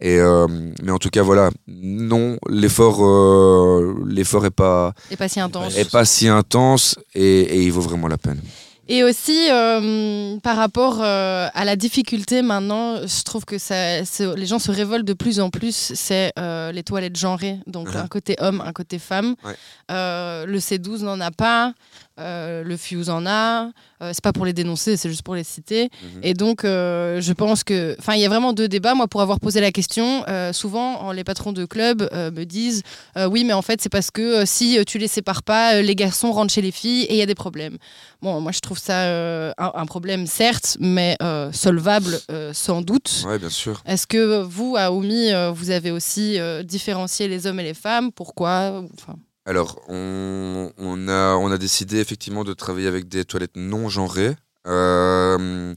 Et 0.02 0.20
euh, 0.20 0.46
mais 0.84 0.92
en 0.92 0.98
tout 0.98 1.10
cas 1.10 1.24
voilà, 1.24 1.52
non, 1.68 2.38
l'effort 2.50 3.00
euh, 3.06 3.96
l'effort 4.06 4.46
est 4.46 4.52
pas 4.52 4.94
Et 5.10 5.16
pas 5.16 5.30
si 5.30 5.40
intense. 5.40 5.78
est 5.78 5.90
pas 5.90 6.04
si 6.06 6.28
intense 6.28 6.96
et, 7.14 7.24
et 7.44 7.62
il 7.64 7.72
vaut 7.72 7.82
vraiment 7.82 8.08
la 8.10 8.18
peine. 8.18 8.42
Et 8.88 9.03
aussi, 9.03 9.49
euh, 9.49 10.38
par 10.41 10.57
rapport 10.57 11.02
euh, 11.02 11.48
à 11.53 11.66
la 11.66 11.76
difficulté 11.76 12.41
maintenant, 12.44 12.98
je 13.06 13.24
trouve 13.24 13.44
que 13.44 13.57
ça, 13.57 14.02
les 14.02 14.45
gens 14.45 14.60
se 14.60 14.72
révoltent 14.72 15.06
de 15.06 15.14
plus 15.14 15.40
en 15.40 15.49
plus, 15.49 15.91
c'est 15.95 16.32
euh, 16.38 16.72
les 16.72 16.84
toilettes 16.84 17.18
genrées. 17.18 17.60
Donc 17.66 17.95
un 17.95 18.07
côté 18.07 18.36
homme, 18.40 18.62
un 18.62 18.74
côté 18.74 18.99
femme. 18.99 19.36
Ouais. 19.44 19.56
Le 19.90 20.57
C12 20.57 21.03
n'en 21.03 21.20
a 21.20 21.32
pas, 21.32 21.74
euh, 22.18 22.64
le 22.64 22.78
Fuse 22.78 23.10
en 23.10 23.26
a. 23.26 23.72
Euh, 24.02 24.12
c'est 24.14 24.24
pas 24.24 24.32
pour 24.32 24.46
les 24.46 24.54
dénoncer, 24.54 24.96
c'est 24.96 25.10
juste 25.10 25.24
pour 25.24 25.36
les 25.36 25.44
citer. 25.44 25.90
Mhm. 26.02 26.20
Et 26.24 26.34
donc, 26.34 26.64
euh, 26.64 27.20
je 27.20 27.34
pense 27.34 27.64
que. 27.64 27.96
Enfin, 28.00 28.14
il 28.16 28.22
y 28.22 28.26
a 28.26 28.30
vraiment 28.30 28.54
deux 28.54 28.68
débats. 28.68 28.96
Moi, 28.96 29.08
pour 29.08 29.22
avoir 29.22 29.40
posé 29.40 29.60
la 29.60 29.72
question, 29.72 30.24
souvent, 30.54 31.12
les 31.12 31.24
patrons 31.24 31.52
de 31.52 31.66
clubs 31.66 32.10
me 32.14 32.44
disent 32.44 32.84
Oui, 33.16 33.44
mais 33.44 33.54
en 33.54 33.62
fait, 33.62 33.82
c'est 33.82 33.90
parce 33.90 34.12
que 34.12 34.46
si 34.46 34.80
tu 34.86 34.98
les 34.98 35.08
sépares 35.08 35.44
pas, 35.44 35.82
les 35.82 35.96
garçons 35.96 36.32
rentrent 36.32 36.54
chez 36.54 36.62
les 36.62 36.72
filles 36.72 37.04
et 37.04 37.14
il 37.14 37.18
y 37.18 37.22
a 37.22 37.26
des 37.26 37.36
problèmes. 37.36 37.78
Bon, 38.22 38.40
moi, 38.42 38.52
je 38.52 38.60
trouve 38.60 38.80
ça 38.80 39.04
un, 39.06 39.54
un 39.58 39.86
problème, 39.86 40.28
certes, 40.28 40.78
mais 40.80 41.18
solvable 41.52 42.20
sans 42.54 42.82
doute. 42.82 43.24
Ouais, 43.26 43.40
bien 43.40 43.50
sûr. 43.50 43.82
Est-ce 43.86 44.08
que 44.08 44.42
vous, 44.42 44.76
à 44.78 44.92
Oumi, 44.92 45.32
vous 45.54 45.70
avez 45.70 45.92
aussi 45.92 46.38
différencié 46.64 47.28
les 47.28 47.48
hommes 47.48 47.60
et 47.60 47.64
les 47.64 47.74
femmes? 47.74 48.12
Pourquoi? 48.12 48.84
Enfin, 48.94 49.16
Alors, 49.48 49.80
on, 49.88 51.08
a, 51.08 51.58
décidé 51.58 52.00
effectivement 52.00 52.44
de 52.44 52.54
travailler 52.54 52.88
avec 52.88 53.08
des 53.08 53.26
toilettes 53.26 53.56
non 53.56 53.90
genrées. 53.90 54.36
Euh, 54.68 55.74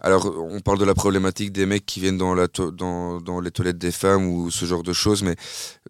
alors, 0.00 0.34
on 0.38 0.60
parle 0.60 0.78
de 0.78 0.86
la 0.86 0.94
problématique 0.94 1.52
des 1.52 1.66
mecs 1.66 1.84
qui 1.84 2.00
viennent 2.00 2.16
dans, 2.16 2.34
les 2.34 3.50
toilettes 3.50 3.76
des 3.76 3.92
femmes 3.92 4.26
ou 4.26 4.50
ce 4.50 4.64
genre 4.64 4.82
de 4.82 4.94
choses, 4.94 5.22
mais 5.22 5.36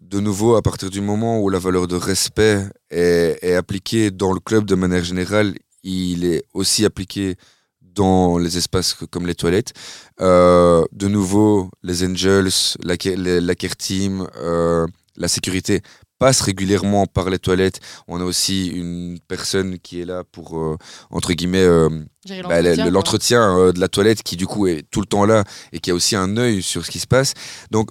de 0.01 0.19
nouveau, 0.19 0.55
à 0.55 0.61
partir 0.61 0.89
du 0.89 0.99
moment 0.99 1.39
où 1.39 1.49
la 1.49 1.59
valeur 1.59 1.87
de 1.87 1.95
respect 1.95 2.65
est, 2.89 3.53
appliquée 3.53 4.11
dans 4.11 4.33
le 4.33 4.41
club 4.41 4.65
de 4.65 4.75
manière 4.75 5.03
générale, 5.03 5.55
il 5.83 6.25
est 6.25 6.43
aussi 6.53 6.83
appliqué 6.83 7.37
dans 7.81 8.37
les 8.37 8.57
espaces 8.57 8.93
comme 9.09 9.25
les 9.25 9.35
toilettes. 9.35 9.71
Euh, 10.19 10.83
de 10.91 11.07
nouveau, 11.07 11.69
les 11.81 12.05
Angels, 12.05 12.75
la 12.83 12.97
care 12.97 13.77
team, 13.77 14.27
euh, 14.35 14.85
la 15.15 15.27
sécurité 15.29 15.81
passe 16.21 16.41
régulièrement 16.41 17.07
par 17.07 17.31
les 17.31 17.39
toilettes. 17.39 17.79
On 18.07 18.21
a 18.21 18.23
aussi 18.23 18.67
une 18.67 19.17
personne 19.27 19.79
qui 19.79 20.01
est 20.01 20.05
là 20.05 20.23
pour, 20.31 20.59
euh, 20.59 20.77
entre 21.09 21.33
guillemets, 21.33 21.63
euh, 21.63 21.89
bah, 22.47 22.61
l'entretien, 22.91 23.57
euh, 23.57 23.71
de 23.71 23.79
la 23.79 23.87
toilette 23.87 24.21
qui 24.21 24.37
du 24.37 24.45
coup 24.45 24.67
est 24.67 24.83
tout 24.91 24.99
le 24.99 25.07
temps 25.07 25.25
là 25.25 25.43
et 25.73 25.79
qui 25.79 25.89
a 25.89 25.95
aussi 25.95 26.15
un 26.15 26.37
œil 26.37 26.61
sur 26.61 26.85
ce 26.85 26.91
qui 26.91 26.99
se 26.99 27.07
passe. 27.07 27.33
Donc 27.71 27.89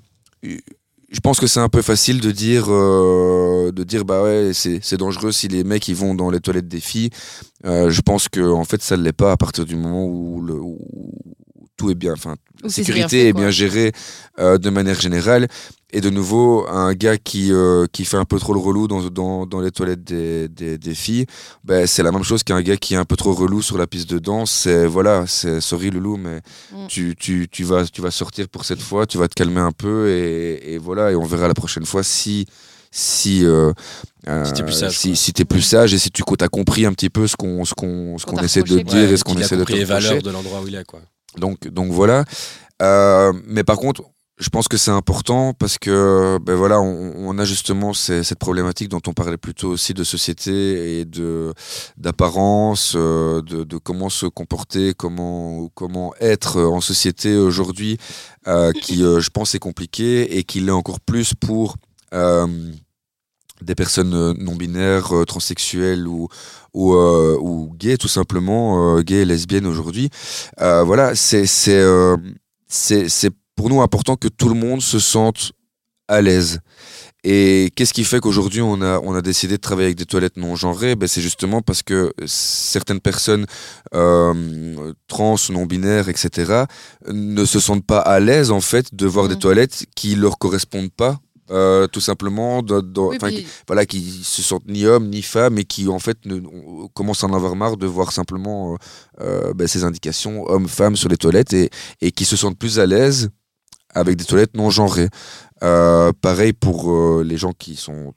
je 1.10 1.18
pense 1.18 1.40
que 1.40 1.48
c'est 1.48 1.58
un 1.58 1.68
peu 1.68 1.82
facile 1.82 2.20
de 2.20 2.30
dire, 2.30 2.66
euh, 2.68 3.72
de 3.72 3.82
dire 3.82 4.04
bah 4.04 4.22
ouais 4.22 4.52
c'est 4.54 4.96
dangereux 4.96 5.32
si 5.32 5.48
les 5.48 5.64
mecs 5.64 5.88
ils 5.88 5.96
vont 5.96 6.14
dans 6.14 6.30
les 6.30 6.40
toilettes 6.40 6.68
des 6.68 6.80
filles. 6.80 7.10
Euh, 7.66 7.90
je 7.90 8.00
pense 8.00 8.28
que 8.28 8.40
en 8.40 8.64
fait 8.64 8.80
ça 8.80 8.96
ne 8.96 9.02
l'est 9.02 9.12
pas 9.12 9.32
à 9.32 9.36
partir 9.36 9.64
du 9.64 9.74
moment 9.74 10.04
où, 10.04 10.40
le, 10.40 10.54
où 10.54 10.78
tout 11.76 11.90
est 11.90 11.96
bien, 11.96 12.12
enfin 12.12 12.36
la 12.62 12.68
sécurité 12.68 13.22
fait, 13.22 13.28
est 13.28 13.32
bien 13.32 13.50
gérée 13.50 13.92
euh, 14.38 14.56
de 14.56 14.70
manière 14.70 15.00
générale. 15.00 15.48
Et 15.92 16.00
de 16.00 16.08
nouveau, 16.10 16.66
un 16.68 16.94
gars 16.94 17.18
qui, 17.18 17.52
euh, 17.52 17.86
qui 17.92 18.04
fait 18.04 18.16
un 18.16 18.24
peu 18.24 18.38
trop 18.38 18.54
le 18.54 18.60
relou 18.60 18.86
dans, 18.86 19.02
dans, 19.10 19.44
dans 19.44 19.60
les 19.60 19.72
toilettes 19.72 20.04
des, 20.04 20.48
des, 20.48 20.78
des 20.78 20.94
filles, 20.94 21.26
ben, 21.64 21.86
c'est 21.86 22.02
la 22.04 22.12
même 22.12 22.22
chose 22.22 22.44
qu'un 22.44 22.62
gars 22.62 22.76
qui 22.76 22.94
est 22.94 22.96
un 22.96 23.04
peu 23.04 23.16
trop 23.16 23.32
relou 23.32 23.60
sur 23.60 23.76
la 23.76 23.86
piste 23.88 24.08
de 24.08 24.18
danse. 24.20 24.52
C'est 24.52 24.86
voilà, 24.86 25.24
c'est 25.26 25.60
sorry 25.60 25.90
Loulou, 25.90 26.16
mais 26.16 26.40
Mm. 26.72 26.86
tu, 26.88 27.16
tu, 27.18 27.48
tu, 27.50 27.64
vas, 27.64 27.84
tu 27.86 28.00
vas 28.02 28.10
sortir 28.12 28.48
pour 28.48 28.64
cette 28.64 28.80
fois, 28.80 29.04
tu 29.06 29.18
vas 29.18 29.26
te 29.26 29.34
calmer 29.34 29.60
un 29.60 29.72
peu 29.72 30.08
et, 30.10 30.74
et 30.74 30.78
voilà, 30.78 31.10
et 31.10 31.16
on 31.16 31.24
verra 31.24 31.48
la 31.48 31.54
prochaine 31.54 31.84
fois 31.84 32.02
si, 32.04 32.46
si 32.92 33.44
euh, 33.44 33.72
Si 34.44 34.52
t'es 34.52 34.62
plus 34.62 34.72
sage, 34.72 34.96
si, 34.98 35.16
si 35.16 35.32
t'es 35.32 35.44
plus 35.44 35.62
sage 35.62 35.92
et 35.94 35.98
si 35.98 36.10
tu 36.10 36.22
as 36.40 36.48
compris 36.48 36.86
un 36.86 36.92
petit 36.92 37.10
peu 37.10 37.26
ce 37.26 37.34
qu'on 37.34 37.64
ce 37.64 37.74
qu'on 37.74 38.16
ce 38.18 38.24
Qu'on 38.24 38.32
qu'on 38.32 38.36
t'a 38.38 38.44
essaie 38.44 38.62
de 38.62 38.78
te 38.78 38.82
dire 38.84 39.10
et 39.10 39.16
ce 39.16 39.24
qu'on 39.24 39.36
essaie 39.38 39.56
de 39.56 39.64
te 39.64 39.72
les 39.72 39.84
valeurs 39.84 40.22
de 40.22 40.30
l'endroit 40.30 40.60
où 40.62 40.68
il 40.68 40.74
est, 40.76 40.84
quoi. 40.84 41.00
Donc, 41.36 41.66
donc 41.68 41.90
voilà. 41.90 42.24
Euh, 42.82 43.32
mais 43.46 43.64
par 43.64 43.76
contre, 43.76 44.02
je 44.40 44.48
pense 44.48 44.68
que 44.68 44.78
c'est 44.78 44.90
important 44.90 45.52
parce 45.52 45.76
que 45.78 46.38
ben 46.38 46.54
voilà, 46.54 46.80
on, 46.80 47.12
on 47.16 47.38
a 47.38 47.44
justement 47.44 47.92
cette 47.92 48.38
problématique 48.38 48.88
dont 48.88 49.02
on 49.06 49.12
parlait 49.12 49.36
plus 49.36 49.54
tôt 49.54 49.68
aussi 49.68 49.92
de 49.92 50.02
société 50.02 51.00
et 51.00 51.04
de 51.04 51.52
d'apparence, 51.98 52.94
euh, 52.96 53.42
de, 53.42 53.64
de 53.64 53.76
comment 53.76 54.08
se 54.08 54.26
comporter, 54.26 54.94
comment 54.94 55.68
comment 55.74 56.14
être 56.20 56.58
en 56.58 56.80
société 56.80 57.36
aujourd'hui, 57.36 57.98
euh, 58.48 58.72
qui 58.72 59.04
euh, 59.04 59.20
je 59.20 59.28
pense 59.28 59.54
est 59.54 59.58
compliqué 59.58 60.38
et 60.38 60.44
qui 60.44 60.60
l'est 60.60 60.70
encore 60.70 61.00
plus 61.00 61.34
pour 61.34 61.76
euh, 62.14 62.46
des 63.60 63.74
personnes 63.74 64.32
non 64.38 64.56
binaires, 64.56 65.14
euh, 65.14 65.26
transsexuelles 65.26 66.08
ou 66.08 66.28
ou, 66.72 66.94
euh, 66.94 67.36
ou 67.38 67.74
gays 67.76 67.98
tout 67.98 68.08
simplement, 68.08 69.00
gays 69.02 69.22
et 69.22 69.24
lesbiennes 69.26 69.66
aujourd'hui. 69.66 70.08
Voilà, 70.58 71.14
c'est 71.14 71.44
c'est 71.46 71.84
c'est 72.68 73.34
pour 73.60 73.68
nous 73.68 73.82
important 73.82 74.16
que 74.16 74.28
tout 74.28 74.48
le 74.48 74.54
monde 74.54 74.80
se 74.80 74.98
sente 74.98 75.52
à 76.08 76.22
l'aise. 76.22 76.60
Et 77.24 77.70
qu'est-ce 77.76 77.92
qui 77.92 78.04
fait 78.04 78.18
qu'aujourd'hui 78.18 78.62
on 78.62 78.80
a 78.80 78.98
on 79.00 79.14
a 79.14 79.20
décidé 79.20 79.58
de 79.58 79.60
travailler 79.60 79.88
avec 79.88 79.98
des 79.98 80.06
toilettes 80.06 80.38
non 80.38 80.56
genrées? 80.56 80.96
Ben, 80.96 81.06
c'est 81.06 81.20
justement 81.20 81.60
parce 81.60 81.82
que 81.82 82.10
certaines 82.24 83.00
personnes 83.00 83.44
euh, 83.94 84.94
trans, 85.08 85.36
non 85.50 85.66
binaires, 85.66 86.08
etc. 86.08 86.64
ne 87.12 87.44
se 87.44 87.60
sentent 87.60 87.84
pas 87.84 87.98
à 87.98 88.18
l'aise 88.18 88.50
en 88.50 88.62
fait 88.62 88.94
de 88.94 89.06
voir 89.06 89.28
des 89.28 89.34
Mhm. 89.34 89.40
toilettes 89.40 89.84
qui 89.94 90.14
leur 90.14 90.38
correspondent 90.38 90.92
pas. 90.96 91.18
euh, 91.52 91.88
tout 91.88 92.00
simplement, 92.00 92.60
Oui, 92.60 93.18
puis- 93.20 93.46
voilà, 93.66 93.84
qui 93.84 94.00
se 94.22 94.40
sentent 94.40 94.68
ni 94.68 94.86
hommes 94.86 95.08
ni 95.10 95.20
femmes 95.20 95.58
et 95.58 95.64
qui 95.64 95.88
en 95.88 95.98
fait 95.98 96.18
ne, 96.24 96.38
commencent 96.94 97.24
à 97.24 97.26
en 97.26 97.34
avoir 97.34 97.56
marre 97.56 97.76
de 97.76 97.88
voir 97.88 98.12
simplement 98.12 98.74
euh, 98.74 98.76
euh, 99.24 99.52
ben, 99.54 99.66
ces 99.66 99.82
indications 99.82 100.44
hommes-femmes 100.48 100.94
sur 100.94 101.08
les 101.08 101.16
toilettes 101.16 101.52
et, 101.52 101.68
et 102.00 102.12
qui 102.12 102.24
se 102.24 102.36
sentent 102.36 102.56
plus 102.56 102.78
à 102.78 102.86
l'aise 102.86 103.30
avec 103.94 104.16
des 104.16 104.24
toilettes 104.24 104.56
non 104.56 104.70
genrées. 104.70 105.08
Euh, 105.62 106.12
pareil 106.20 106.52
pour 106.52 106.90
euh, 106.90 107.22
les 107.26 107.36
gens 107.36 107.52
qui 107.52 107.76
sont 107.76 108.14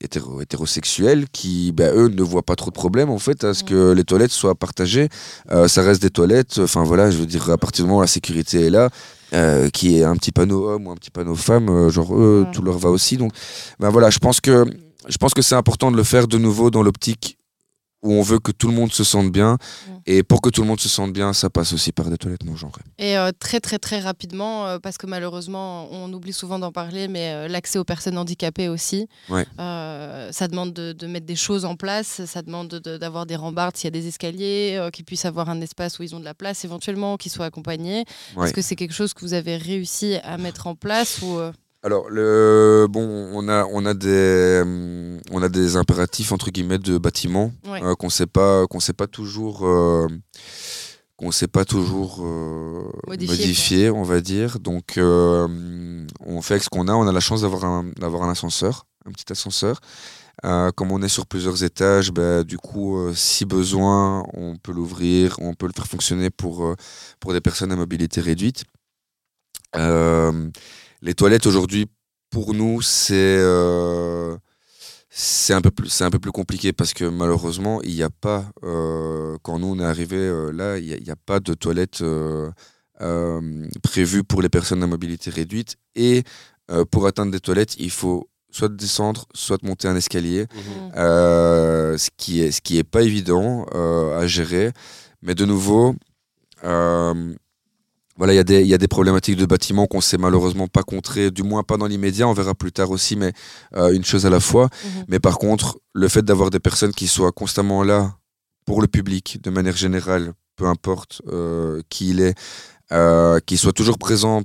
hétéro- 0.00 0.40
hétérosexuels 0.40 1.26
qui 1.30 1.70
ben, 1.72 1.94
eux 1.94 2.08
ne 2.08 2.22
voient 2.22 2.42
pas 2.42 2.56
trop 2.56 2.70
de 2.70 2.74
problème 2.74 3.10
en 3.10 3.18
fait 3.18 3.44
à 3.44 3.52
ce 3.54 3.62
Mm. 3.62 3.66
que 3.66 3.92
les 3.92 4.04
toilettes 4.04 4.30
soient 4.32 4.54
partagées 4.54 5.08
Euh, 5.50 5.68
ça 5.68 5.82
reste 5.82 6.00
des 6.02 6.10
toilettes 6.10 6.58
enfin 6.58 6.82
voilà 6.82 7.10
je 7.10 7.18
veux 7.18 7.26
dire 7.26 7.50
à 7.50 7.58
partir 7.58 7.84
du 7.84 7.88
moment 7.88 7.98
où 7.98 8.02
la 8.02 8.06
sécurité 8.06 8.66
est 8.66 8.70
là 8.70 8.88
euh, 9.34 9.68
qui 9.70 9.98
est 9.98 10.04
un 10.04 10.16
petit 10.16 10.32
panneau 10.32 10.68
homme 10.70 10.86
ou 10.86 10.90
un 10.90 10.96
petit 10.96 11.10
panneau 11.10 11.34
femme 11.36 11.68
euh, 11.68 11.90
genre 11.90 12.14
eux 12.16 12.44
Ouais. 12.46 12.52
tout 12.52 12.62
leur 12.62 12.78
va 12.78 12.88
aussi 12.90 13.16
donc 13.16 13.32
ben 13.78 13.90
voilà 13.90 14.08
je 14.10 14.18
pense 14.18 14.40
que 14.40 14.64
je 15.08 15.16
pense 15.18 15.34
que 15.34 15.42
c'est 15.42 15.54
important 15.56 15.90
de 15.90 15.96
le 15.96 16.04
faire 16.04 16.26
de 16.26 16.38
nouveau 16.38 16.70
dans 16.70 16.82
l'optique 16.82 17.36
où 18.02 18.12
on 18.12 18.22
veut 18.22 18.38
que 18.40 18.50
tout 18.52 18.68
le 18.68 18.74
monde 18.74 18.92
se 18.92 19.04
sente 19.04 19.30
bien 19.30 19.58
Mm. 19.88 19.90
et 20.06 20.22
pour 20.22 20.40
que 20.42 20.50
tout 20.50 20.60
le 20.62 20.66
monde 20.68 20.80
se 20.80 20.88
sente 20.88 21.12
bien 21.12 21.32
ça 21.32 21.50
passe 21.50 21.72
aussi 21.72 21.92
par 21.92 22.10
des 22.10 22.18
toilettes 22.18 22.44
non 22.44 22.56
genrées 22.56 22.82
Et 22.98 23.16
euh, 23.16 23.30
très 23.38 23.60
très 23.60 23.78
très 23.78 24.00
rapidement, 24.00 24.66
euh, 24.66 24.78
parce 24.78 24.98
que 24.98 25.06
malheureusement, 25.06 25.88
on 25.92 26.12
oublie 26.12 26.32
souvent 26.32 26.58
d'en 26.58 26.72
parler, 26.72 27.06
mais 27.08 27.32
euh, 27.32 27.48
l'accès 27.48 27.78
aux 27.78 27.84
personnes 27.84 28.18
handicapées 28.18 28.68
aussi. 28.68 29.08
Ouais. 29.28 29.46
Ça 29.58 30.48
demande 30.48 30.72
de, 30.72 30.92
de 30.92 31.06
mettre 31.06 31.26
des 31.26 31.36
choses 31.36 31.64
en 31.64 31.76
place, 31.76 32.24
ça 32.24 32.42
demande 32.42 32.68
de- 32.68 32.78
de- 32.78 32.96
d'avoir 32.98 33.26
des 33.26 33.36
rambardes 33.36 33.76
s'il 33.76 33.86
y 33.86 33.88
a 33.88 33.90
des 34.00 34.06
escaliers, 34.08 34.88
qu'ils 34.92 35.04
puissent 35.04 35.24
avoir 35.24 35.48
un 35.48 35.60
espace 35.60 35.98
où 35.98 36.02
ils 36.02 36.14
ont 36.14 36.20
de 36.20 36.24
la 36.24 36.34
place 36.34 36.64
éventuellement, 36.64 37.16
qu'ils 37.16 37.32
soient 37.32 37.46
accompagnés. 37.46 38.04
Ouais. 38.36 38.46
Est-ce 38.46 38.52
que 38.54 38.62
c'est 38.62 38.76
quelque 38.76 38.94
chose 38.94 39.14
que 39.14 39.20
vous 39.20 39.34
avez 39.34 39.56
réussi 39.56 40.16
à 40.24 40.38
mettre 40.38 40.66
en 40.66 40.74
place 40.74 41.20
ou 41.22 41.38
Alors, 41.84 42.08
le, 42.10 42.86
bon, 42.88 43.30
on 43.32 43.48
a, 43.48 43.64
on 43.72 43.84
a 43.86 43.94
des, 43.94 44.60
hum, 44.62 45.18
on 45.32 45.42
a 45.42 45.48
des 45.48 45.76
impératifs 45.76 46.30
entre 46.32 46.50
guillemets 46.50 46.78
de 46.78 46.96
bâtiment 46.98 47.52
Ouais. 47.68 47.82
euh, 47.82 47.94
qu'on 47.96 48.08
sait 48.10 48.26
pas, 48.26 48.66
qu'on 48.68 48.78
sait 48.80 48.92
pas 48.92 49.08
toujours, 49.08 49.66
euh, 49.66 50.06
qu'on 51.16 51.32
sait 51.32 51.48
pas 51.48 51.64
toujours 51.64 52.20
euh, 52.24 52.84
Modifier, 53.08 53.36
modifier, 53.36 53.90
on 53.90 54.02
va 54.04 54.20
dire. 54.20 54.60
Donc, 54.60 54.96
euh, 54.96 56.06
on 56.24 56.40
fait 56.40 56.54
avec 56.54 56.62
ce 56.62 56.68
qu'on 56.68 56.86
a. 56.86 56.92
On 56.92 57.06
a 57.08 57.12
la 57.12 57.20
chance 57.20 57.40
d'avoir 57.42 57.64
un, 57.64 57.84
d'avoir 57.98 58.22
un 58.22 58.30
ascenseur, 58.30 58.86
un 59.04 59.10
petit 59.10 59.32
ascenseur. 59.32 59.80
Euh, 60.44 60.70
comme 60.70 60.92
on 60.92 61.02
est 61.02 61.08
sur 61.08 61.26
plusieurs 61.26 61.62
étages, 61.64 62.10
bah, 62.12 62.42
du 62.44 62.58
coup, 62.58 62.96
euh, 62.96 63.12
si 63.14 63.44
besoin, 63.44 64.24
on 64.34 64.56
peut 64.56 64.72
l'ouvrir, 64.72 65.36
on 65.40 65.54
peut 65.54 65.66
le 65.66 65.72
faire 65.74 65.86
fonctionner 65.86 66.30
pour, 66.30 66.64
euh, 66.64 66.74
pour 67.20 67.32
des 67.32 67.40
personnes 67.40 67.70
à 67.72 67.76
mobilité 67.76 68.20
réduite. 68.20 68.64
Euh, 69.76 70.48
les 71.02 71.14
toilettes 71.14 71.46
aujourd'hui, 71.46 71.86
pour 72.30 72.54
nous, 72.54 72.80
c'est 72.80 73.14
euh, 73.38 74.36
c'est 75.10 75.52
un 75.52 75.60
peu 75.60 75.70
plus 75.70 75.88
c'est 75.90 76.04
un 76.04 76.10
peu 76.10 76.18
plus 76.18 76.32
compliqué 76.32 76.72
parce 76.72 76.94
que 76.94 77.04
malheureusement, 77.04 77.82
il 77.82 77.94
n'y 77.94 78.02
a 78.02 78.10
pas 78.10 78.46
euh, 78.64 79.36
quand 79.42 79.58
nous 79.58 79.66
on 79.66 79.78
est 79.78 79.84
arrivé 79.84 80.16
là, 80.52 80.78
il 80.78 81.02
n'y 81.02 81.10
a, 81.10 81.16
pas 81.16 81.40
de 81.40 81.52
toilettes 81.52 82.00
euh, 82.00 82.50
euh, 83.02 83.68
prévues 83.82 84.24
pour 84.24 84.40
les 84.40 84.48
personnes 84.48 84.82
à 84.82 84.86
mobilité 84.86 85.30
réduite 85.30 85.76
et 85.94 86.22
euh, 86.70 86.84
pour 86.84 87.06
atteindre 87.06 87.32
des 87.32 87.40
toilettes, 87.40 87.76
il 87.78 87.90
faut 87.90 88.28
soit 88.50 88.70
descendre, 88.70 89.26
soit 89.34 89.62
monter 89.62 89.88
un 89.88 89.96
escalier. 89.96 90.46
Euh, 90.96 91.98
ce 91.98 92.10
qui 92.16 92.40
est 92.40 92.52
ce 92.52 92.60
qui 92.60 92.78
est 92.78 92.84
pas 92.84 93.02
évident 93.02 93.66
euh, 93.74 94.18
à 94.18 94.26
gérer 94.26 94.72
mais 95.20 95.34
de 95.34 95.44
nouveau 95.44 95.94
euh, 96.64 97.34
voilà 98.16 98.32
il 98.32 98.36
y 98.36 98.40
a 98.40 98.44
des 98.44 98.60
il 98.60 98.66
y 98.68 98.74
a 98.74 98.78
des 98.78 98.88
problématiques 98.88 99.36
de 99.36 99.46
bâtiment 99.46 99.86
qu'on 99.86 100.00
sait 100.00 100.18
malheureusement 100.18 100.68
pas 100.68 100.82
contrer 100.82 101.30
du 101.30 101.42
moins 101.42 101.62
pas 101.62 101.76
dans 101.76 101.86
l'immédiat 101.86 102.28
on 102.28 102.32
verra 102.34 102.54
plus 102.54 102.72
tard 102.72 102.90
aussi 102.90 103.16
mais 103.16 103.32
euh, 103.76 103.92
une 103.94 104.04
chose 104.04 104.26
à 104.26 104.30
la 104.30 104.40
fois 104.40 104.68
Mhm. 104.84 105.04
mais 105.08 105.18
par 105.20 105.38
contre 105.38 105.78
le 105.94 106.08
fait 106.08 106.22
d'avoir 106.24 106.50
des 106.50 106.60
personnes 106.60 106.92
qui 106.92 107.08
soient 107.08 107.32
constamment 107.32 107.82
là 107.82 108.16
pour 108.66 108.80
le 108.80 108.86
public 108.88 109.38
de 109.42 109.50
manière 109.50 109.76
générale 109.76 110.32
peu 110.56 110.66
importe 110.66 111.22
euh, 111.32 111.80
qui 111.88 112.10
il 112.10 112.20
est 112.20 112.34
euh, 112.92 113.40
qui 113.46 113.56
soit 113.56 113.72
toujours 113.72 113.98
présent 113.98 114.42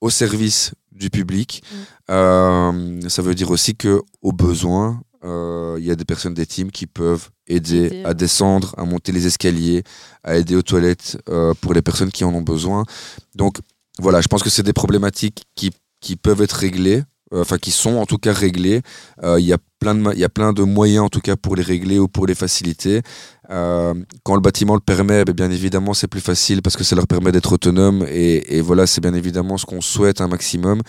au 0.00 0.10
service 0.10 0.72
du 0.92 1.08
public 1.10 1.62
Mhm. 1.70 1.84
euh, 2.10 3.08
ça 3.08 3.22
veut 3.22 3.34
dire 3.34 3.50
aussi 3.50 3.74
que 3.76 4.02
au 4.22 4.32
besoin 4.32 5.00
euh, 5.24 5.76
il 5.78 5.84
y 5.84 5.90
a 5.90 5.96
des 5.96 6.04
personnes 6.04 6.34
des 6.34 6.46
teams 6.46 6.70
qui 6.70 6.86
peuvent 6.86 7.30
aider 7.46 7.86
Aider, 7.86 8.02
à 8.04 8.14
descendre, 8.14 8.74
à 8.78 8.84
monter 8.84 9.12
les 9.12 9.26
escaliers, 9.26 9.84
à 10.22 10.36
aider 10.36 10.56
aux 10.56 10.62
toilettes 10.62 11.18
euh, 11.28 11.52
pour 11.60 11.74
les 11.74 11.82
personnes 11.82 12.10
qui 12.10 12.24
en 12.24 12.34
ont 12.34 12.42
besoin. 12.42 12.84
Donc 13.34 13.58
voilà, 13.98 14.20
je 14.22 14.28
pense 14.28 14.42
que 14.42 14.50
c'est 14.50 14.62
des 14.62 14.72
problématiques 14.72 15.44
qui, 15.54 15.70
qui 16.00 16.16
peuvent 16.16 16.40
être 16.40 16.54
réglées, 16.54 17.02
euh, 17.34 17.42
enfin 17.42 17.58
qui 17.58 17.70
sont 17.70 17.96
en 17.96 18.06
tout 18.06 18.16
cas 18.16 18.32
réglées. 18.32 18.80
Il 19.22 19.44
y, 19.44 19.52
a 19.52 19.58
plein 19.78 19.94
de 19.94 20.14
y 20.14 20.24
a 20.24 20.28
plein 20.30 20.54
de 20.54 20.62
moyens 20.62 21.04
en 21.04 21.08
tout 21.10 21.20
cas 21.20 21.36
pour 21.36 21.54
les 21.54 21.62
régler 21.62 21.98
ou 21.98 22.08
pour 22.08 22.26
les 22.26 22.34
faciliter. 22.34 23.02
Quand 23.48 24.34
le 24.34 24.40
bâtiment 24.40 24.74
le 24.74 24.80
permet, 24.80 25.24
ben, 25.24 25.34
bien 25.34 25.50
évidemment 25.50 25.92
c'est 25.92 26.08
plus 26.08 26.22
facile 26.22 26.62
parce 26.62 26.76
que 26.76 26.84
ça 26.84 26.96
leur 26.96 27.06
permet 27.06 27.30
d'être 27.30 27.52
autonomes 27.52 28.06
et, 28.08 28.56
et 28.56 28.62
voilà, 28.62 28.86
c'est 28.86 29.02
bien 29.02 29.14
évidemment 29.14 29.58
ce 29.58 29.66
qu'on 29.66 29.82
souhaite 29.82 30.22
un 30.22 30.28
maximum. 30.28 30.80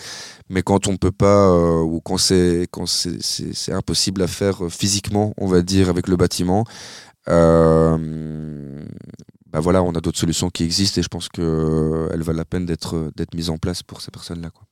Mais 0.48 0.62
quand 0.62 0.86
on 0.86 0.92
ne 0.92 0.96
peut 0.96 1.12
pas 1.12 1.48
euh, 1.50 1.80
ou 1.80 2.00
quand 2.00 2.18
c'est 2.18 2.68
quand 2.70 2.86
c'est- 2.86 3.72
impossible 3.72 4.22
à 4.22 4.26
faire 4.28 4.64
euh, 4.66 4.68
physiquement, 4.68 5.34
on 5.38 5.46
va 5.48 5.62
dire 5.62 5.88
avec 5.88 6.06
le 6.08 6.16
bâtiment, 6.16 6.64
euh, 7.28 8.84
bah 9.50 9.60
voilà, 9.60 9.82
on 9.82 9.92
a 9.92 10.00
d'autres 10.00 10.18
solutions 10.18 10.50
qui 10.50 10.64
existent 10.64 11.00
et 11.00 11.02
je 11.02 11.08
pense 11.08 11.28
que 11.28 11.42
euh, 11.42 12.08
elles 12.12 12.22
valent 12.22 12.38
la 12.38 12.44
peine 12.44 12.66
d'être 12.66 13.10
d'être 13.16 13.34
mises 13.34 13.50
en 13.50 13.58
place 13.58 13.82
pour 13.82 14.00
ces 14.00 14.10
personnes-là. 14.10 14.50
quoi. 14.50 14.62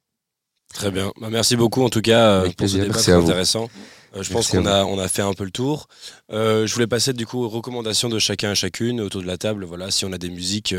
Très 0.73 0.91
bien. 0.91 1.13
Bah, 1.21 1.29
merci 1.31 1.57
beaucoup 1.57 1.83
en 1.83 1.89
tout 1.89 2.01
cas 2.03 2.41
Avec 2.41 2.57
pour 2.57 2.69
ce 2.69 2.77
débat 2.79 2.95
très 2.95 3.13
à 3.13 3.17
intéressant. 3.17 3.69
Euh, 4.17 4.23
je 4.23 4.33
pense 4.33 4.53
Merci 4.53 4.57
à 4.57 4.61
qu'on 4.61 4.67
a, 4.67 4.85
on 4.85 4.99
a 5.01 5.09
fait 5.09 5.23
un 5.23 5.33
peu 5.33 5.45
le 5.45 5.51
tour. 5.51 5.89
Je 6.31 6.73
voulais 6.73 6.87
passer 6.87 7.13
du 7.13 7.27
coup 7.27 7.43
aux 7.43 7.49
recommandations 7.49 8.09
de 8.09 8.21
chacun 8.21 8.53
et 8.53 8.55
chacune 8.55 9.01
autour 9.01 9.23
de 9.23 9.27
la 9.27 9.39
table. 9.39 9.65
Voilà, 9.65 9.91
si 9.91 10.05
on 10.05 10.13
a 10.13 10.19
des 10.19 10.31
musiques 10.31 10.73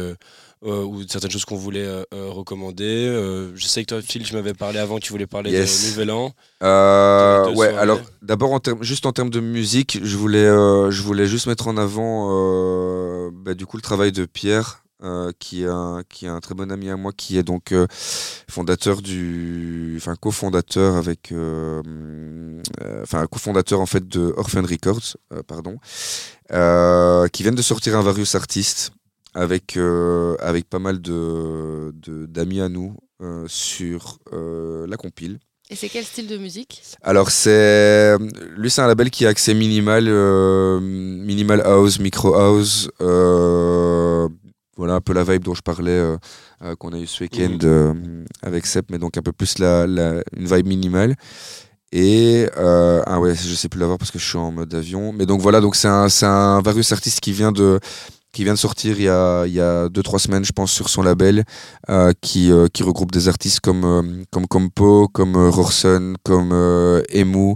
euh, 0.64 0.84
ou 0.84 1.04
certaines 1.08 1.32
choses 1.32 1.46
qu'on 1.46 1.56
voulait 1.58 1.86
euh, 1.86 2.04
euh, 2.14 2.30
recommander. 2.30 3.08
Euh, 3.08 3.52
je 3.56 3.66
sais 3.66 3.82
que 3.84 3.88
toi, 3.90 4.02
Phil, 4.02 4.24
tu 4.24 4.34
m'avais 4.34 4.54
parlé 4.54 4.80
avant 4.80 5.00
tu 5.00 5.12
voulais 5.12 5.28
parler 5.28 5.52
Yes. 5.52 5.84
de 5.84 5.90
Nouvel 5.90 6.12
An. 6.12 6.26
Ouais, 6.62 7.54
soirées. 7.56 7.78
alors 7.78 8.00
d'abord 8.22 8.52
en 8.52 8.60
juste 8.82 9.06
en 9.06 9.12
termes 9.12 9.30
de 9.30 9.40
musique, 9.40 10.00
je 10.04 10.18
voulais, 10.18 10.46
je 10.46 11.02
voulais 11.02 11.28
juste 11.28 11.48
mettre 11.48 11.68
en 11.68 11.78
avant 11.78 13.30
bah, 13.32 13.54
du 13.54 13.66
coup 13.66 13.78
le 13.78 13.82
travail 13.84 14.12
de 14.12 14.26
Pierre, 14.26 14.84
euh, 15.04 15.32
qui 15.40 15.64
est 15.64 15.68
un, 15.68 16.04
qui 16.10 16.26
est 16.26 16.30
un 16.30 16.40
très 16.40 16.56
bon 16.56 16.72
ami 16.72 16.90
à 16.90 16.96
moi, 16.96 17.12
qui 17.16 17.38
est 17.38 17.44
donc 17.44 17.72
euh, 17.74 17.86
fondateur 18.50 19.02
du, 19.02 19.96
enfin 19.98 20.16
cofondateur 20.16 20.96
avec, 20.96 21.32
euh, 21.32 21.82
enfin 23.04 23.28
cofondateur 23.28 23.82
en 23.82 23.86
fait 23.86 24.08
de 24.08 24.34
Orphan 24.38 24.64
Records, 24.64 25.18
pardon, 25.48 25.78
qui 27.30 27.44
viennent 27.44 27.56
de 27.56 27.62
sortir 27.62 27.98
un 27.98 28.02
Various 28.02 28.36
Artist 28.36 28.92
avec 29.36 29.78
euh, 29.78 30.36
avec 30.40 30.68
pas 30.70 30.80
mal 30.80 31.00
de 31.02 31.92
de- 31.94 32.26
d'amis 32.26 32.62
à 32.62 32.70
nous 32.70 32.96
euh, 33.22 33.46
sur 33.48 34.18
euh, 34.34 34.88
la 34.88 34.98
compile. 34.98 35.38
Et 35.70 35.76
c'est 35.76 35.90
quel 35.90 36.04
style 36.06 36.28
de 36.28 36.38
musique? 36.38 36.84
Alors 37.02 37.30
c'est 37.32 38.16
lui 38.56 38.70
c'est 38.70 38.82
un 38.82 38.88
label 38.88 39.10
qui 39.10 39.26
a 39.26 39.30
accès 39.30 39.54
minimal 39.54 40.06
euh, 40.08 40.80
minimal 40.80 41.62
house 41.66 42.00
micro 42.00 42.36
house 42.36 42.90
euh, 43.02 44.28
voilà 44.78 44.94
un 44.96 45.02
peu 45.02 45.14
la 45.14 45.24
vibe 45.24 45.44
dont 45.44 45.56
je 45.56 45.62
parlais 45.64 45.92
euh, 45.92 46.18
euh, 46.64 46.76
qu'on 46.76 46.94
a 46.94 47.00
eu 47.00 47.08
ce 47.08 47.24
week-end 47.24 47.50
Mhm. 47.54 47.60
euh, 47.64 47.94
avec 48.44 48.66
Sep 48.68 48.86
mais 48.92 49.00
donc 49.00 49.18
un 49.18 49.22
peu 49.24 49.32
plus 49.32 49.58
la, 49.60 49.88
la- 49.88 50.22
une 50.38 50.46
vibe 50.46 50.68
minimale 50.68 51.16
Et 51.92 52.48
euh, 52.58 53.02
ah 53.06 53.20
ouais, 53.22 53.34
je 53.36 53.56
sais 53.56 53.70
plus 53.70 53.80
l'avoir 53.80 53.98
parce 53.98 54.12
que 54.12 54.20
je 54.20 54.26
suis 54.28 54.38
en 54.38 54.52
mode 54.52 54.74
avion. 54.74 55.14
Mais 55.14 55.26
donc 55.26 55.40
voilà, 55.40 55.62
donc 55.62 55.76
c'est 55.78 55.88
un, 55.88 56.10
c'est 56.10 56.26
un 56.26 56.60
Varus 56.62 56.92
artiste 56.92 57.22
qui 57.22 57.32
vient 57.32 57.54
de 57.54 57.80
qui 58.36 58.44
vient 58.44 58.54
de 58.54 58.60
sortir 58.60 58.98
il 59.00 59.04
y 59.06 59.10
a 59.10 59.46
il 59.48 59.54
y 59.54 59.62
a 59.62 59.90
deux 59.90 60.04
trois 60.04 60.20
semaines, 60.20 60.44
je 60.46 60.52
pense, 60.52 60.72
sur 60.72 60.90
son 60.90 61.02
label, 61.02 61.44
euh, 61.90 62.12
qui 62.22 62.52
euh, 62.52 62.68
qui 62.72 62.84
regroupe 62.84 63.12
des 63.12 63.28
artistes 63.30 63.62
comme 63.62 63.84
euh, 63.86 64.24
comme 64.32 64.46
Compo, 64.48 65.08
comme 65.08 65.36
euh, 65.36 65.50
Rorson, 65.50 66.14
comme 66.24 66.50
euh, 66.52 67.02
Emu, 67.10 67.56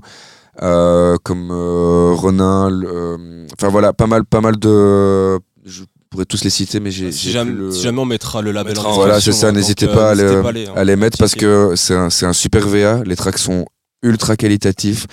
euh, 0.62 1.18
comme 1.24 1.50
euh, 1.52 2.14
Ronin. 2.16 2.72
euh, 2.72 3.46
Enfin 3.58 3.68
voilà, 3.70 3.94
pas 3.94 4.08
mal 4.08 4.24
pas 4.26 4.42
mal 4.42 4.58
de 4.58 5.38
je 5.66 5.84
pourrais 6.10 6.26
tous 6.26 6.44
les 6.44 6.50
citer, 6.50 6.80
mais 6.80 6.90
j'ai 6.92 7.12
Si 7.12 7.30
jamais, 7.30 7.52
le- 7.52 7.72
si 7.72 7.82
jamais 7.84 8.00
on 8.00 8.06
mettra 8.06 8.42
le 8.42 8.52
label 8.52 8.72
mettra 8.74 8.90
en 8.90 8.94
Voilà, 8.96 9.20
c'est 9.22 9.32
ça, 9.34 9.50
hein, 9.50 9.52
n'hésitez 9.52 9.88
euh, 9.88 9.94
pas 9.94 10.10
à 10.12 10.16
les- 10.16 10.42
pas 10.42 10.80
à 10.80 10.84
les 10.84 10.96
mettre 10.96 11.18
parce 11.18 11.36
que 11.36 11.74
c'est 11.76 11.94
un, 11.96 12.10
c'est 12.10 12.26
un 12.26 12.34
super 12.34 12.68
VA. 12.68 13.04
Les 13.06 13.16
tracks 13.16 13.38
sont 13.38 13.66
ultra 14.02 14.36
qualitatifs. 14.38 15.06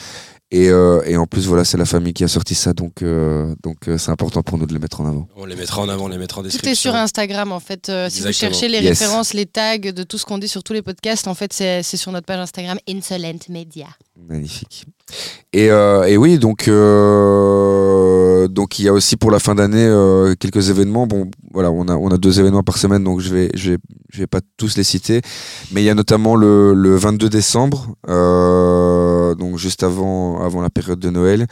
Et, 0.53 0.69
euh, 0.69 1.03
et 1.07 1.17
en 1.17 1.27
plus, 1.27 1.47
voilà, 1.49 1.65
c'est 1.65 1.77
la 1.77 1.85
famille 1.87 2.13
qui 2.13 2.23
a 2.23 2.29
sorti 2.29 2.55
ça, 2.55 2.73
donc 2.73 3.03
euh, 3.03 3.53
donc 3.65 3.89
euh, 3.89 3.99
c'est 3.99 4.13
important 4.13 4.45
pour 4.45 4.59
nous 4.59 4.67
de 4.67 4.73
les 4.73 4.79
mettre 4.79 5.01
en 5.01 5.07
avant. 5.09 5.29
On 5.37 5.45
les 5.45 5.57
mettra 5.57 5.83
en 5.83 5.89
avant, 5.89 6.05
on 6.05 6.09
les 6.09 6.19
mettra 6.19 6.39
en 6.41 6.45
Tout 6.45 6.49
description. 6.51 6.71
est 6.71 6.75
sur 6.77 6.95
Instagram 6.95 7.51
en 7.51 7.59
fait. 7.59 7.89
Euh, 7.89 8.09
si 8.09 8.21
vous 8.23 8.31
cherchez 8.33 8.69
les 8.69 8.79
Yes. 8.81 9.01
références, 9.01 9.35
les 9.35 9.47
tags 9.47 9.77
de 9.79 10.03
tout 10.05 10.19
ce 10.19 10.25
qu'on 10.25 10.39
dit 10.39 10.47
sur 10.47 10.63
tous 10.63 10.73
les 10.73 10.83
podcasts, 10.83 11.27
en 11.27 11.35
fait, 11.35 11.53
c'est 11.53 11.83
c'est 11.83 11.97
sur 11.97 12.13
notre 12.13 12.27
page 12.27 12.39
Instagram 12.39 12.79
Insolent 12.89 13.41
Media. 13.49 13.89
Magnifique. 14.17 14.87
Et, 15.53 15.71
euh, 15.71 16.05
et 16.05 16.17
oui, 16.17 16.39
donc 16.39 16.69
euh, 16.69 18.49
donc 18.49 18.79
il 18.79 18.87
y 18.87 18.89
a 18.89 18.93
aussi 18.93 19.17
pour 19.17 19.31
la 19.31 19.39
fin 19.39 19.55
d'année 19.55 19.85
euh, 19.85 20.35
quelques 20.39 20.69
événements. 20.69 21.07
Bon, 21.07 21.31
voilà, 21.53 21.71
on 21.71 21.87
a 21.89 21.95
on 21.95 22.09
a 22.09 22.17
deux 22.17 22.41
événements 22.41 22.63
par 22.63 22.77
semaine, 22.77 23.05
donc 23.05 23.21
je 23.21 23.33
vais 23.33 23.51
je 23.55 23.73
vais 23.73 23.79
je 24.13 24.19
vais 24.19 24.27
pas 24.27 24.41
tous 24.57 24.77
les 24.77 24.85
citer, 24.85 25.21
mais 25.71 25.83
il 25.83 25.85
y 25.85 25.91
a 25.91 25.95
notamment 25.95 26.35
le, 26.35 26.75
le 26.75 26.97
22 26.97 27.29
décembre, 27.29 27.95
donc 28.07 29.59
juste 29.59 29.83
avant 29.83 30.43
avant 30.43 30.61
la 30.61 30.71
période 30.71 30.99
de 30.99 31.11
Noël, 31.11 31.47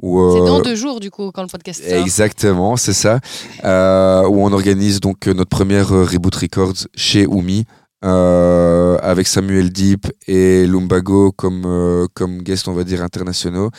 où 0.00 0.20
C'est 0.32 0.46
dans 0.46 0.60
deux 0.60 0.76
jours 0.76 1.00
du 1.00 1.10
coup 1.10 1.32
quand 1.32 1.42
le 1.42 1.48
podcast 1.48 1.82
sort. 1.82 1.98
Exactement, 1.98 2.76
c'est 2.76 2.92
ça. 2.92 3.18
Où 3.64 4.44
on 4.44 4.52
organise 4.52 5.00
donc 5.00 5.26
notre 5.26 5.50
première 5.50 5.88
Reboot 5.88 6.34
Records 6.34 6.86
chez 6.94 7.26
Oumi. 7.26 7.64
Euh, 8.04 8.98
avec 9.02 9.26
Samuel 9.26 9.70
Deep 9.70 10.06
et 10.26 10.66
Lumbago 10.66 11.32
comme, 11.32 11.64
euh, 11.66 12.06
comme 12.14 12.42
guest, 12.42 12.68
on 12.68 12.72
va 12.72 12.84
dire, 12.84 13.02
internationaux. 13.02 13.70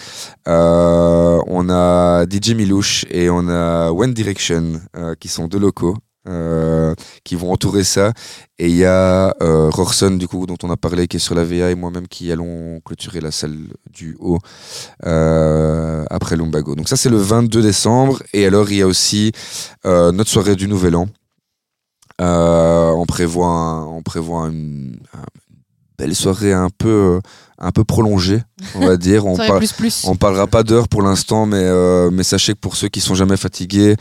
Euh, 0.48 1.40
on 1.48 1.70
a 1.70 2.26
DJ 2.30 2.52
Milouche 2.52 3.06
et 3.10 3.30
on 3.30 3.48
a 3.50 3.92
One 3.92 4.14
Direction, 4.14 4.82
euh, 4.96 5.16
qui 5.20 5.28
sont 5.28 5.48
deux 5.48 5.60
locaux, 5.60 5.96
euh, 6.28 6.94
qui 7.24 7.36
vont 7.36 7.52
entourer 7.52 7.84
ça. 7.84 8.14
Et 8.60 8.68
il 8.68 8.76
y 8.76 8.86
a 8.86 9.34
euh, 9.42 9.70
Rorson, 9.70 10.12
du 10.12 10.28
coup, 10.28 10.46
dont 10.46 10.58
on 10.62 10.70
a 10.70 10.78
parlé, 10.78 11.08
qui 11.08 11.18
est 11.18 11.20
sur 11.20 11.34
la 11.34 11.44
VA, 11.44 11.72
et 11.72 11.76
moi-même 11.76 12.08
qui 12.08 12.32
allons 12.32 12.80
clôturer 12.86 13.22
la 13.22 13.32
salle 13.32 13.58
du 13.90 14.16
haut 14.20 14.38
après 15.04 16.36
Lumbago. 16.36 16.76
Donc 16.76 16.90
ça, 16.90 16.96
c'est 16.96 17.10
le 17.10 17.18
22 17.18 17.62
décembre. 17.64 18.22
Et 18.34 18.46
alors, 18.46 18.70
il 18.70 18.78
y 18.78 18.82
a 18.84 18.88
aussi 18.88 19.32
notre 19.84 20.30
soirée 20.30 20.56
du 20.56 20.68
Nouvel 20.68 20.96
An. 20.96 21.08
Euh, 22.22 22.90
on 22.92 23.06
prévoit, 23.06 23.48
un- 23.48 23.86
on 23.86 24.02
prévoit 24.04 24.48
une, 24.48 25.00
une 25.14 25.60
belle 25.98 26.16
soirée 26.16 26.54
un 26.54 26.70
peu, 26.70 27.20
un 27.60 27.72
peu 27.72 27.84
prolongée, 27.84 28.42
on 28.76 28.86
va 28.86 28.98
dire. 29.08 29.26
On, 29.26 29.36
Soirée 29.36 29.48
parle- 29.50 29.60
plus 29.60 29.74
plus. 29.74 30.04
on 30.08 30.16
parlera 30.16 30.48
pas 30.48 30.64
d'heures 30.64 30.88
pour 30.88 31.02
l'instant, 31.02 31.46
mais, 31.46 31.58
euh, 31.64 32.10
mais 32.12 32.24
sachez 32.24 32.54
que 32.54 32.60
pour 32.60 32.76
ceux 32.76 32.90
qui 32.90 33.02
sont 33.02 33.16
jamais 33.16 33.38
fatigués, 33.38 33.96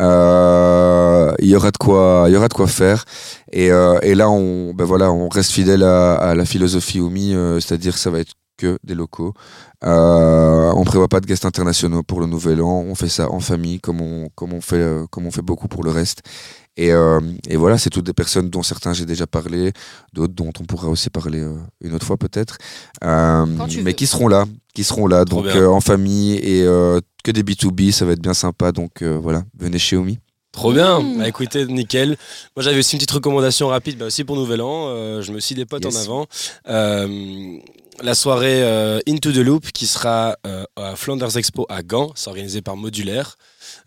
euh, 0.00 1.32
il 1.40 1.48
y 1.48 1.56
aura 1.56 1.70
de 1.70 1.76
quoi, 1.76 2.24
il 2.28 2.32
y 2.32 2.36
aura 2.36 2.48
de 2.48 2.54
quoi 2.54 2.66
faire. 2.66 3.04
Et, 3.52 3.70
euh, 3.70 3.98
et 4.02 4.14
là, 4.14 4.30
on, 4.30 4.72
ben 4.74 4.84
voilà, 4.84 5.10
on 5.12 5.28
reste 5.28 5.50
fidèle 5.52 5.82
à, 5.82 6.14
à 6.14 6.34
la 6.34 6.44
philosophie 6.44 7.00
OMI, 7.00 7.34
euh, 7.34 7.60
c'est-à-dire 7.60 7.94
que 7.94 8.00
ça 8.00 8.10
va 8.10 8.20
être 8.20 8.32
que 8.58 8.78
des 8.84 8.94
locaux. 8.94 9.34
Euh, 9.84 10.72
on 10.74 10.84
prévoit 10.84 11.08
pas 11.08 11.20
de 11.20 11.26
guests 11.26 11.44
internationaux 11.44 12.02
pour 12.02 12.20
le 12.20 12.26
Nouvel 12.26 12.62
An. 12.62 12.84
On 12.88 12.94
fait 12.94 13.10
ça 13.10 13.30
en 13.30 13.40
famille, 13.40 13.80
comme 13.80 14.00
on, 14.00 14.28
comme 14.34 14.54
on 14.54 14.62
fait, 14.62 14.76
euh, 14.76 15.04
comme 15.10 15.26
on 15.26 15.30
fait 15.30 15.42
beaucoup 15.42 15.68
pour 15.68 15.84
le 15.84 15.90
reste. 15.90 16.22
Et, 16.76 16.92
euh, 16.92 17.20
et 17.48 17.56
voilà, 17.56 17.78
c'est 17.78 17.88
toutes 17.90 18.04
des 18.04 18.12
personnes 18.12 18.50
dont 18.50 18.62
certains 18.62 18.92
j'ai 18.92 19.06
déjà 19.06 19.26
parlé, 19.26 19.72
d'autres 20.12 20.34
dont 20.34 20.52
on 20.60 20.64
pourra 20.64 20.88
aussi 20.88 21.08
parler 21.08 21.40
euh, 21.40 21.56
une 21.80 21.94
autre 21.94 22.04
fois 22.06 22.18
peut-être, 22.18 22.58
Euh, 23.02 23.46
mais 23.46 23.82
veux. 23.82 23.92
qui 23.92 24.06
seront 24.06 24.28
là, 24.28 24.44
qui 24.74 24.84
seront 24.84 25.06
là, 25.06 25.24
Trop 25.24 25.42
donc 25.42 25.50
euh, 25.56 25.66
en 25.68 25.80
famille 25.80 26.34
et 26.34 26.62
euh, 26.64 27.00
que 27.24 27.30
des 27.30 27.42
B2B, 27.42 27.92
ça 27.92 28.04
va 28.04 28.12
être 28.12 28.20
bien 28.22 28.34
sympa. 28.34 28.72
Donc 28.72 29.02
euh, 29.02 29.18
voilà, 29.20 29.42
venez 29.58 29.78
chez 29.78 29.96
Omi. 29.96 30.18
Trop 30.56 30.72
bien. 30.72 31.00
Mmh. 31.00 31.18
Bah, 31.18 31.28
écoutez, 31.28 31.66
nickel. 31.66 32.16
Moi, 32.56 32.62
j'avais 32.62 32.78
aussi 32.78 32.94
une 32.94 32.98
petite 32.98 33.10
recommandation 33.12 33.68
rapide, 33.68 33.98
bah, 33.98 34.06
aussi 34.06 34.24
pour 34.24 34.36
Nouvel 34.36 34.62
An. 34.62 34.88
Euh, 34.88 35.20
je 35.22 35.30
me 35.30 35.38
suis 35.38 35.54
des 35.54 35.66
potes 35.66 35.84
Yes. 35.84 35.94
en 35.96 36.00
avant. 36.00 36.26
Euh, 36.68 37.58
la 38.02 38.14
soirée 38.14 38.62
euh, 38.62 38.98
Into 39.06 39.32
the 39.32 39.36
Loop 39.36 39.70
qui 39.72 39.86
sera 39.86 40.36
à 40.76 40.96
Flanders 40.96 41.36
Expo 41.36 41.66
à 41.68 41.82
Gand. 41.82 42.10
C'est 42.14 42.28
organisé 42.28 42.62
par 42.62 42.76
Modulaire. 42.76 43.36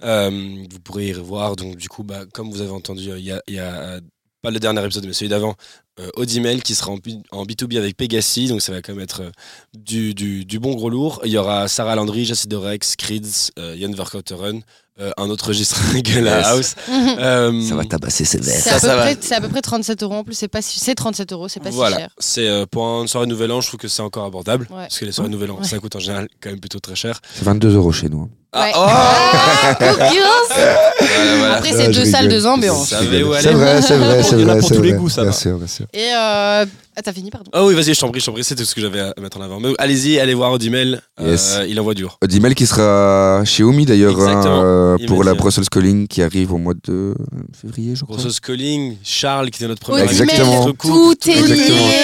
Vous 0.01 0.79
pourrez 0.83 1.07
y 1.07 1.13
revoir. 1.13 1.55
Donc, 1.55 1.75
du 1.75 1.89
coup, 1.89 2.03
bah, 2.03 2.21
comme 2.33 2.49
vous 2.51 2.61
avez 2.61 2.71
entendu, 2.71 3.01
il 3.17 3.25
y 3.25 3.31
a, 3.31 3.41
il 3.47 3.55
y 3.55 3.59
a, 3.59 3.99
pas 4.41 4.51
le 4.51 4.59
dernier 4.59 4.83
épisode, 4.85 5.05
mais 5.05 5.11
celui 5.13 5.27
d'avant, 5.29 5.55
euh, 5.99 6.07
Audimel 6.15 6.63
qui 6.63 6.73
sera 6.73 6.91
en, 6.91 6.97
B- 6.97 7.21
en 7.31 7.43
B2B 7.45 7.77
avec 7.77 7.97
Pegasi. 7.97 8.47
Donc, 8.47 8.61
ça 8.61 8.71
va 8.71 8.81
quand 8.81 8.93
même 8.93 9.03
être 9.03 9.21
euh, 9.23 9.31
du, 9.77 10.13
du, 10.13 10.45
du 10.45 10.59
bon 10.59 10.75
gros 10.75 10.89
lourd. 10.89 11.19
Il 11.25 11.31
y 11.31 11.37
aura 11.37 11.67
Sarah 11.67 11.95
Landry, 11.95 12.23
Jacidorex, 12.25 12.95
Creeds, 12.95 13.51
euh, 13.59 13.75
Yann 13.75 13.93
Verkotteren, 13.93 14.61
euh, 14.99 15.11
un 15.17 15.29
autre 15.29 15.47
registre 15.47 15.77
que 16.03 16.19
la 16.19 16.39
Yes. 16.39 16.47
house. 16.47 16.75
Mhm. 16.89 17.15
Euh, 17.19 17.83
tabasser 17.85 18.25
ses 18.25 18.41
C'est 18.41 18.51
Ça, 18.59 18.71
à, 18.71 18.73
peu 18.75 18.79
ça 18.87 18.95
va. 18.95 19.01
près- 19.03 19.17
c'est 19.21 19.35
à 19.35 19.41
peu 19.41 19.47
près 19.49 19.61
37 19.61 20.03
euros 20.03 20.15
en 20.15 20.23
plus. 20.23 20.33
C'est 20.35 20.47
pas 20.47 20.61
si- 20.61 20.79
c'est 20.79 20.95
37 20.95 21.31
euros, 21.33 21.47
c'est 21.47 21.59
pas 21.59 21.69
si 21.71 21.75
voilà, 21.75 21.97
cher. 21.97 22.09
c'est 22.19 22.47
euh, 22.47 22.65
pour 22.65 22.83
une 23.01 23.07
soirée 23.07 23.27
Nouvel 23.27 23.51
An, 23.51 23.61
je 23.61 23.67
trouve 23.67 23.79
que 23.79 23.87
c'est 23.87 24.01
encore 24.01 24.25
abordable. 24.25 24.67
Ouais. 24.69 24.77
Parce 24.83 24.99
que 24.99 25.05
les 25.05 25.11
soirées 25.11 25.29
Nouvel 25.29 25.51
An, 25.51 25.57
Ouais. 25.59 25.63
ça 25.67 25.79
coûte 25.79 25.95
en 25.95 25.99
général 25.99 26.27
quand 26.41 26.49
même 26.49 26.59
plutôt 26.59 26.79
très 26.79 26.95
cher. 26.95 27.19
C'est 27.35 27.43
22 27.45 27.75
euros 27.75 27.91
chez 27.91 28.09
nous. 28.09 28.29
Ouais. 28.55 28.71
oh 28.75 28.79
Ah, 28.87 29.75
concurrence 29.79 30.09
Voilà, 30.49 31.37
voilà. 31.37 31.55
Après, 31.57 31.69
Ah, 31.71 31.77
c'est 31.77 31.91
deux 31.91 32.05
salles, 32.05 32.27
deux 32.29 32.45
ambiances. 32.47 32.89
Ça 32.89 32.99
savez 32.99 33.21
où 33.23 33.31
aller. 33.33 33.43
C'est 33.43 33.51
vrai, 33.53 33.81
c'est 33.81 33.97
vrai, 33.97 34.23
c'est 34.27 34.35
Il 34.37 34.41
y 34.41 34.45
en 34.45 34.47
a 34.49 34.51
vrai. 34.53 34.59
pour 34.61 34.69
tous 34.71 34.81
les 34.81 34.89
vrai. 34.91 34.97
goûts, 34.99 35.09
ça 35.09 35.21
bien 35.21 35.31
va. 35.31 35.37
sûr, 35.37 35.57
bien 35.57 35.67
sûr. 35.67 35.85
Et 35.93 35.99
euh... 36.15 36.65
ah, 36.95 37.01
t'as 37.03 37.13
fini, 37.13 37.29
pardon. 37.29 37.51
Ah 37.53 37.63
oui, 37.63 37.75
vas-y, 37.75 37.93
je 37.93 37.99
t'en 37.99 38.09
prie, 38.09 38.19
je 38.21 38.25
t'en 38.25 38.31
prie, 38.31 38.43
tout 38.43 38.65
ce 38.65 38.73
que 38.75 38.81
j'avais 38.81 39.01
à 39.01 39.13
mettre 39.21 39.37
en 39.37 39.41
avant. 39.41 39.59
Mais 39.59 39.69
allez-y, 39.77 40.19
allez 40.19 40.33
voir 40.33 40.51
Audimel, 40.51 41.01
euh, 41.21 41.29
Yes. 41.31 41.59
il 41.67 41.79
envoie 41.79 41.93
du 41.93 42.01
lourd. 42.01 42.17
Odimel 42.23 42.55
qui 42.55 42.65
sera 42.65 43.43
chez 43.45 43.61
Omi 43.63 43.85
d'ailleurs 43.85 44.19
hein, 44.19 44.27
Exactement. 44.29 44.61
euh, 44.63 44.97
pour 45.07 45.23
la. 45.23 45.35
Brussels 45.35 45.69
Calling 45.69 46.07
qui 46.07 46.23
arrive 46.23 46.51
au 46.51 46.57
mois 46.57 46.73
de 46.87 47.13
février, 47.61 47.95
je 47.95 48.03
crois. 48.03 48.17
Grosso 48.17 48.31
Calling, 48.41 48.97
Charles 49.03 49.51
qui 49.51 49.57
était 49.61 49.67
notre 49.69 49.81
premier 49.81 50.01
Exactement. 50.01 50.65
Tout 50.73 51.15
lié. 51.27 51.35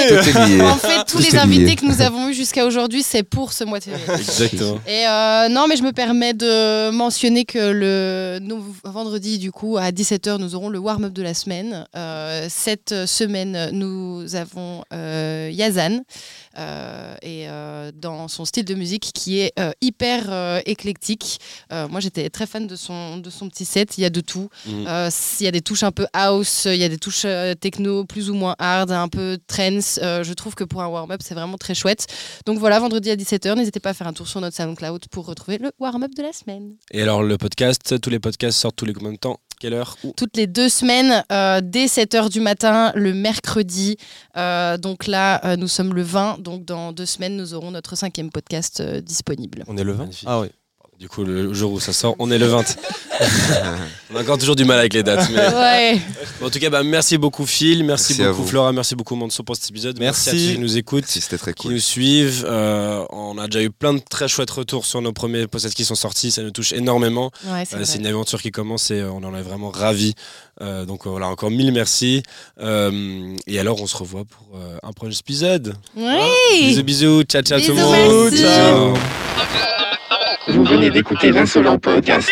Tout 0.10 0.14
est 0.16 0.48
lié. 0.48 0.62
En 0.62 0.76
fait, 0.78 1.04
tous 1.08 1.18
Tout 1.18 1.24
les 1.32 1.38
invités 1.40 1.76
que 1.76 1.86
nous 1.86 2.02
avons 2.02 2.30
eus 2.30 2.34
jusqu'à 2.36 2.66
aujourd'hui, 2.68 3.02
c'est 3.04 3.24
pour 3.24 3.52
ce 3.52 3.64
mois 3.64 3.80
de 3.80 3.86
février. 3.86 4.06
Exactement. 4.20 4.80
Et 4.88 5.08
euh, 5.08 5.50
non, 5.50 5.66
mais 5.68 5.76
je 5.76 5.82
me 5.84 5.92
permets 5.92 6.34
de 6.36 6.92
mentionner 6.92 7.46
que 7.46 7.58
le 7.60 8.40
vendredi, 8.84 9.40
du 9.40 9.52
coup, 9.52 9.78
à 9.78 9.92
17h, 9.92 10.38
nous 10.38 10.56
aurons 10.56 10.70
le 10.70 10.80
warm-up 10.80 11.14
de 11.14 11.22
la 11.24 11.34
semaine. 11.34 11.86
Euh, 11.96 12.48
cette 12.50 13.06
semaine, 13.06 13.70
nous 13.72 14.36
avons 14.36 14.84
euh, 14.94 15.50
Yazan. 15.52 16.04
Euh, 16.58 17.16
et 17.22 17.50
euh, 17.50 17.92
dans 17.94 18.28
son 18.28 18.46
style 18.46 18.66
de 18.66 18.76
musique 18.76 19.12
qui 19.14 19.40
est 19.40 19.54
euh, 19.60 19.72
hyper 19.82 20.62
éclectique. 20.66 21.40
Moi, 21.72 22.00
j'étais 22.00 22.30
très 22.30 22.48
fan 22.48 22.68
de 22.68 22.76
son, 22.76 23.18
de 23.18 23.30
son 23.30 23.50
petit 23.50 23.66
set. 23.66 23.98
Il 23.98 24.02
y 24.02 24.06
a 24.06 24.10
de 24.10 24.22
tout. 24.22 24.50
Mhm. 24.66 25.10
Il 25.40 25.44
y 25.44 25.48
a 25.48 25.52
des 25.52 25.62
touches 25.62 25.84
un 25.84 25.92
peu 25.92 26.08
house, 26.14 26.66
il 26.66 26.78
y 26.78 26.84
a 26.84 26.90
des 26.90 26.98
touches 26.98 27.26
techno 27.60 28.06
plus 28.06 28.30
ou 28.30 28.34
moins 28.34 28.56
hard, 28.60 28.92
un 28.92 29.08
peu 29.08 29.38
trance. 29.48 30.00
Je 30.02 30.34
trouve 30.34 30.56
que 30.56 30.64
pour 30.64 30.82
un 30.82 30.88
warm-up, 30.88 31.22
c'est 31.24 31.36
vraiment 31.36 31.58
très 31.58 31.76
chouette. 31.76 32.08
Donc 32.46 32.60
voilà, 32.60 32.80
vendredi 32.80 33.10
à 33.10 33.16
17h, 33.16 33.56
n'hésitez 33.56 33.80
pas 33.80 33.90
à 33.90 33.94
faire 33.94 34.08
un 34.08 34.14
tour 34.14 34.28
sur 34.28 34.42
notre 34.42 34.56
SoundCloud 34.56 35.08
pour 35.10 35.26
retrouver 35.26 35.58
le 35.58 35.72
warm-up 35.80 36.12
de 36.16 36.24
la 36.24 36.34
semaine. 36.34 36.76
Et 36.92 37.02
alors, 37.02 37.24
le 37.24 37.38
podcast, 37.38 38.00
tous 38.00 38.10
les 38.10 38.20
podcasts 38.20 38.60
sortent 38.60 38.76
tous 38.76 38.86
les 38.86 38.94
combien 38.94 39.14
de 39.14 39.18
temps? 39.18 39.40
Quelle 39.60 39.74
heure 39.74 39.98
Toutes 40.18 40.36
les 40.36 40.48
deux 40.48 40.70
semaines, 40.70 41.24
euh, 41.32 41.62
dès 41.64 41.86
7h 41.86 42.30
du 42.30 42.40
matin, 42.42 42.92
le 42.96 43.14
mercredi. 43.14 43.98
Euh, 44.38 44.78
donc 44.78 45.08
là, 45.08 45.44
euh, 45.46 45.56
nous 45.56 45.68
sommes 45.68 45.94
le 45.94 46.02
20, 46.02 46.40
donc 46.42 46.66
dans 46.66 46.92
deux 46.92 47.06
semaines, 47.06 47.38
nous 47.38 47.54
aurons 47.54 47.72
notre 47.72 47.96
cinquième 47.96 48.30
podcast 48.32 48.82
euh, 48.82 49.02
disponible. 49.02 49.64
On 49.68 49.78
est 49.78 49.84
le 49.84 49.94
20 49.94 49.98
Magnifique. 50.04 50.28
Ah 50.30 50.40
oui. 50.42 50.48
Du 51.00 51.10
coup, 51.10 51.26
le 51.26 51.54
jour 51.54 51.74
où 51.74 51.80
ça 51.82 51.92
sort, 51.92 52.16
on 52.20 52.32
est 52.32 52.38
le 52.38 52.48
20. 52.48 52.78
on 54.14 54.16
a 54.18 54.22
encore 54.22 54.38
toujours 54.38 54.56
du 54.56 54.64
mal 54.64 54.80
avec 54.80 54.94
les 54.94 55.04
dates. 55.04 55.30
mais- 55.30 55.54
Ouais, 55.54 56.00
En 56.42 56.50
tout 56.50 56.58
cas, 56.60 56.70
bah, 56.70 56.84
merci 56.84 57.18
beaucoup 57.18 57.46
Phil, 57.46 57.84
merci, 57.84 58.16
Merci 58.18 58.34
beaucoup. 58.38 58.48
Flora, 58.48 58.72
merci 58.72 58.96
beaucoup 58.96 59.16
Manso 59.16 59.44
pour 59.44 59.58
cet 59.58 59.70
épisode. 59.70 59.98
Merci. 60.00 60.30
à 60.30 60.32
tous 60.32 60.38
qui 60.38 60.58
nous 60.58 60.78
écoutent, 60.78 61.06
c'était 61.06 61.38
très 61.38 61.54
qui 61.54 61.64
cool. 61.64 61.74
nous 61.74 61.80
suivent. 61.80 62.46
Euh, 62.48 63.04
on 63.10 63.38
a 63.38 63.48
déjà 63.48 63.62
eu 63.64 63.72
plein 63.72 63.94
de 63.94 64.00
très 64.10 64.30
chouettes 64.30 64.50
retours 64.52 64.86
sur 64.86 65.02
nos 65.02 65.12
premiers 65.12 65.48
podcasts 65.48 65.76
qui 65.76 65.84
sont 65.84 65.96
sortis, 65.96 66.32
ça 66.32 66.42
nous 66.44 66.52
touche 66.52 66.72
énormément. 66.72 67.30
ouais 67.46 67.66
c'est 67.70 67.76
Euh, 67.76 68.00
une 68.00 68.08
aventure 68.08 68.42
qui 68.42 68.52
commence 68.52 68.90
et 68.92 69.02
euh, 69.02 69.12
on 69.12 69.22
en 69.26 69.36
est 69.36 69.42
vraiment 69.42 69.72
ravis. 69.72 70.14
Euh, 70.62 70.86
donc 70.86 71.08
voilà, 71.08 71.28
encore 71.28 71.52
mille 71.52 71.74
merci. 71.74 72.24
Euh, 72.62 73.36
et 73.48 73.60
alors, 73.60 73.82
on 73.82 73.88
se 73.88 73.98
revoit 73.98 74.24
pour 74.24 74.58
euh, 74.58 74.78
un 74.82 74.94
prochain 74.94 75.12
épisode. 75.20 75.76
Ouais. 75.98 76.22
Bisous, 76.62 76.84
bisous, 76.84 77.24
ciao, 77.24 77.42
ciao 77.42 77.60
tout 77.60 77.68
le 77.68 77.74
Bisous, 77.74 77.86
monde. 77.90 78.30
merci. 78.32 78.44
Ciao. 78.44 78.94
Vous 80.48 80.64
venez 80.64 80.90
d'écouter 80.90 81.32
l'insolent 81.32 81.78
podcast. 81.78 82.30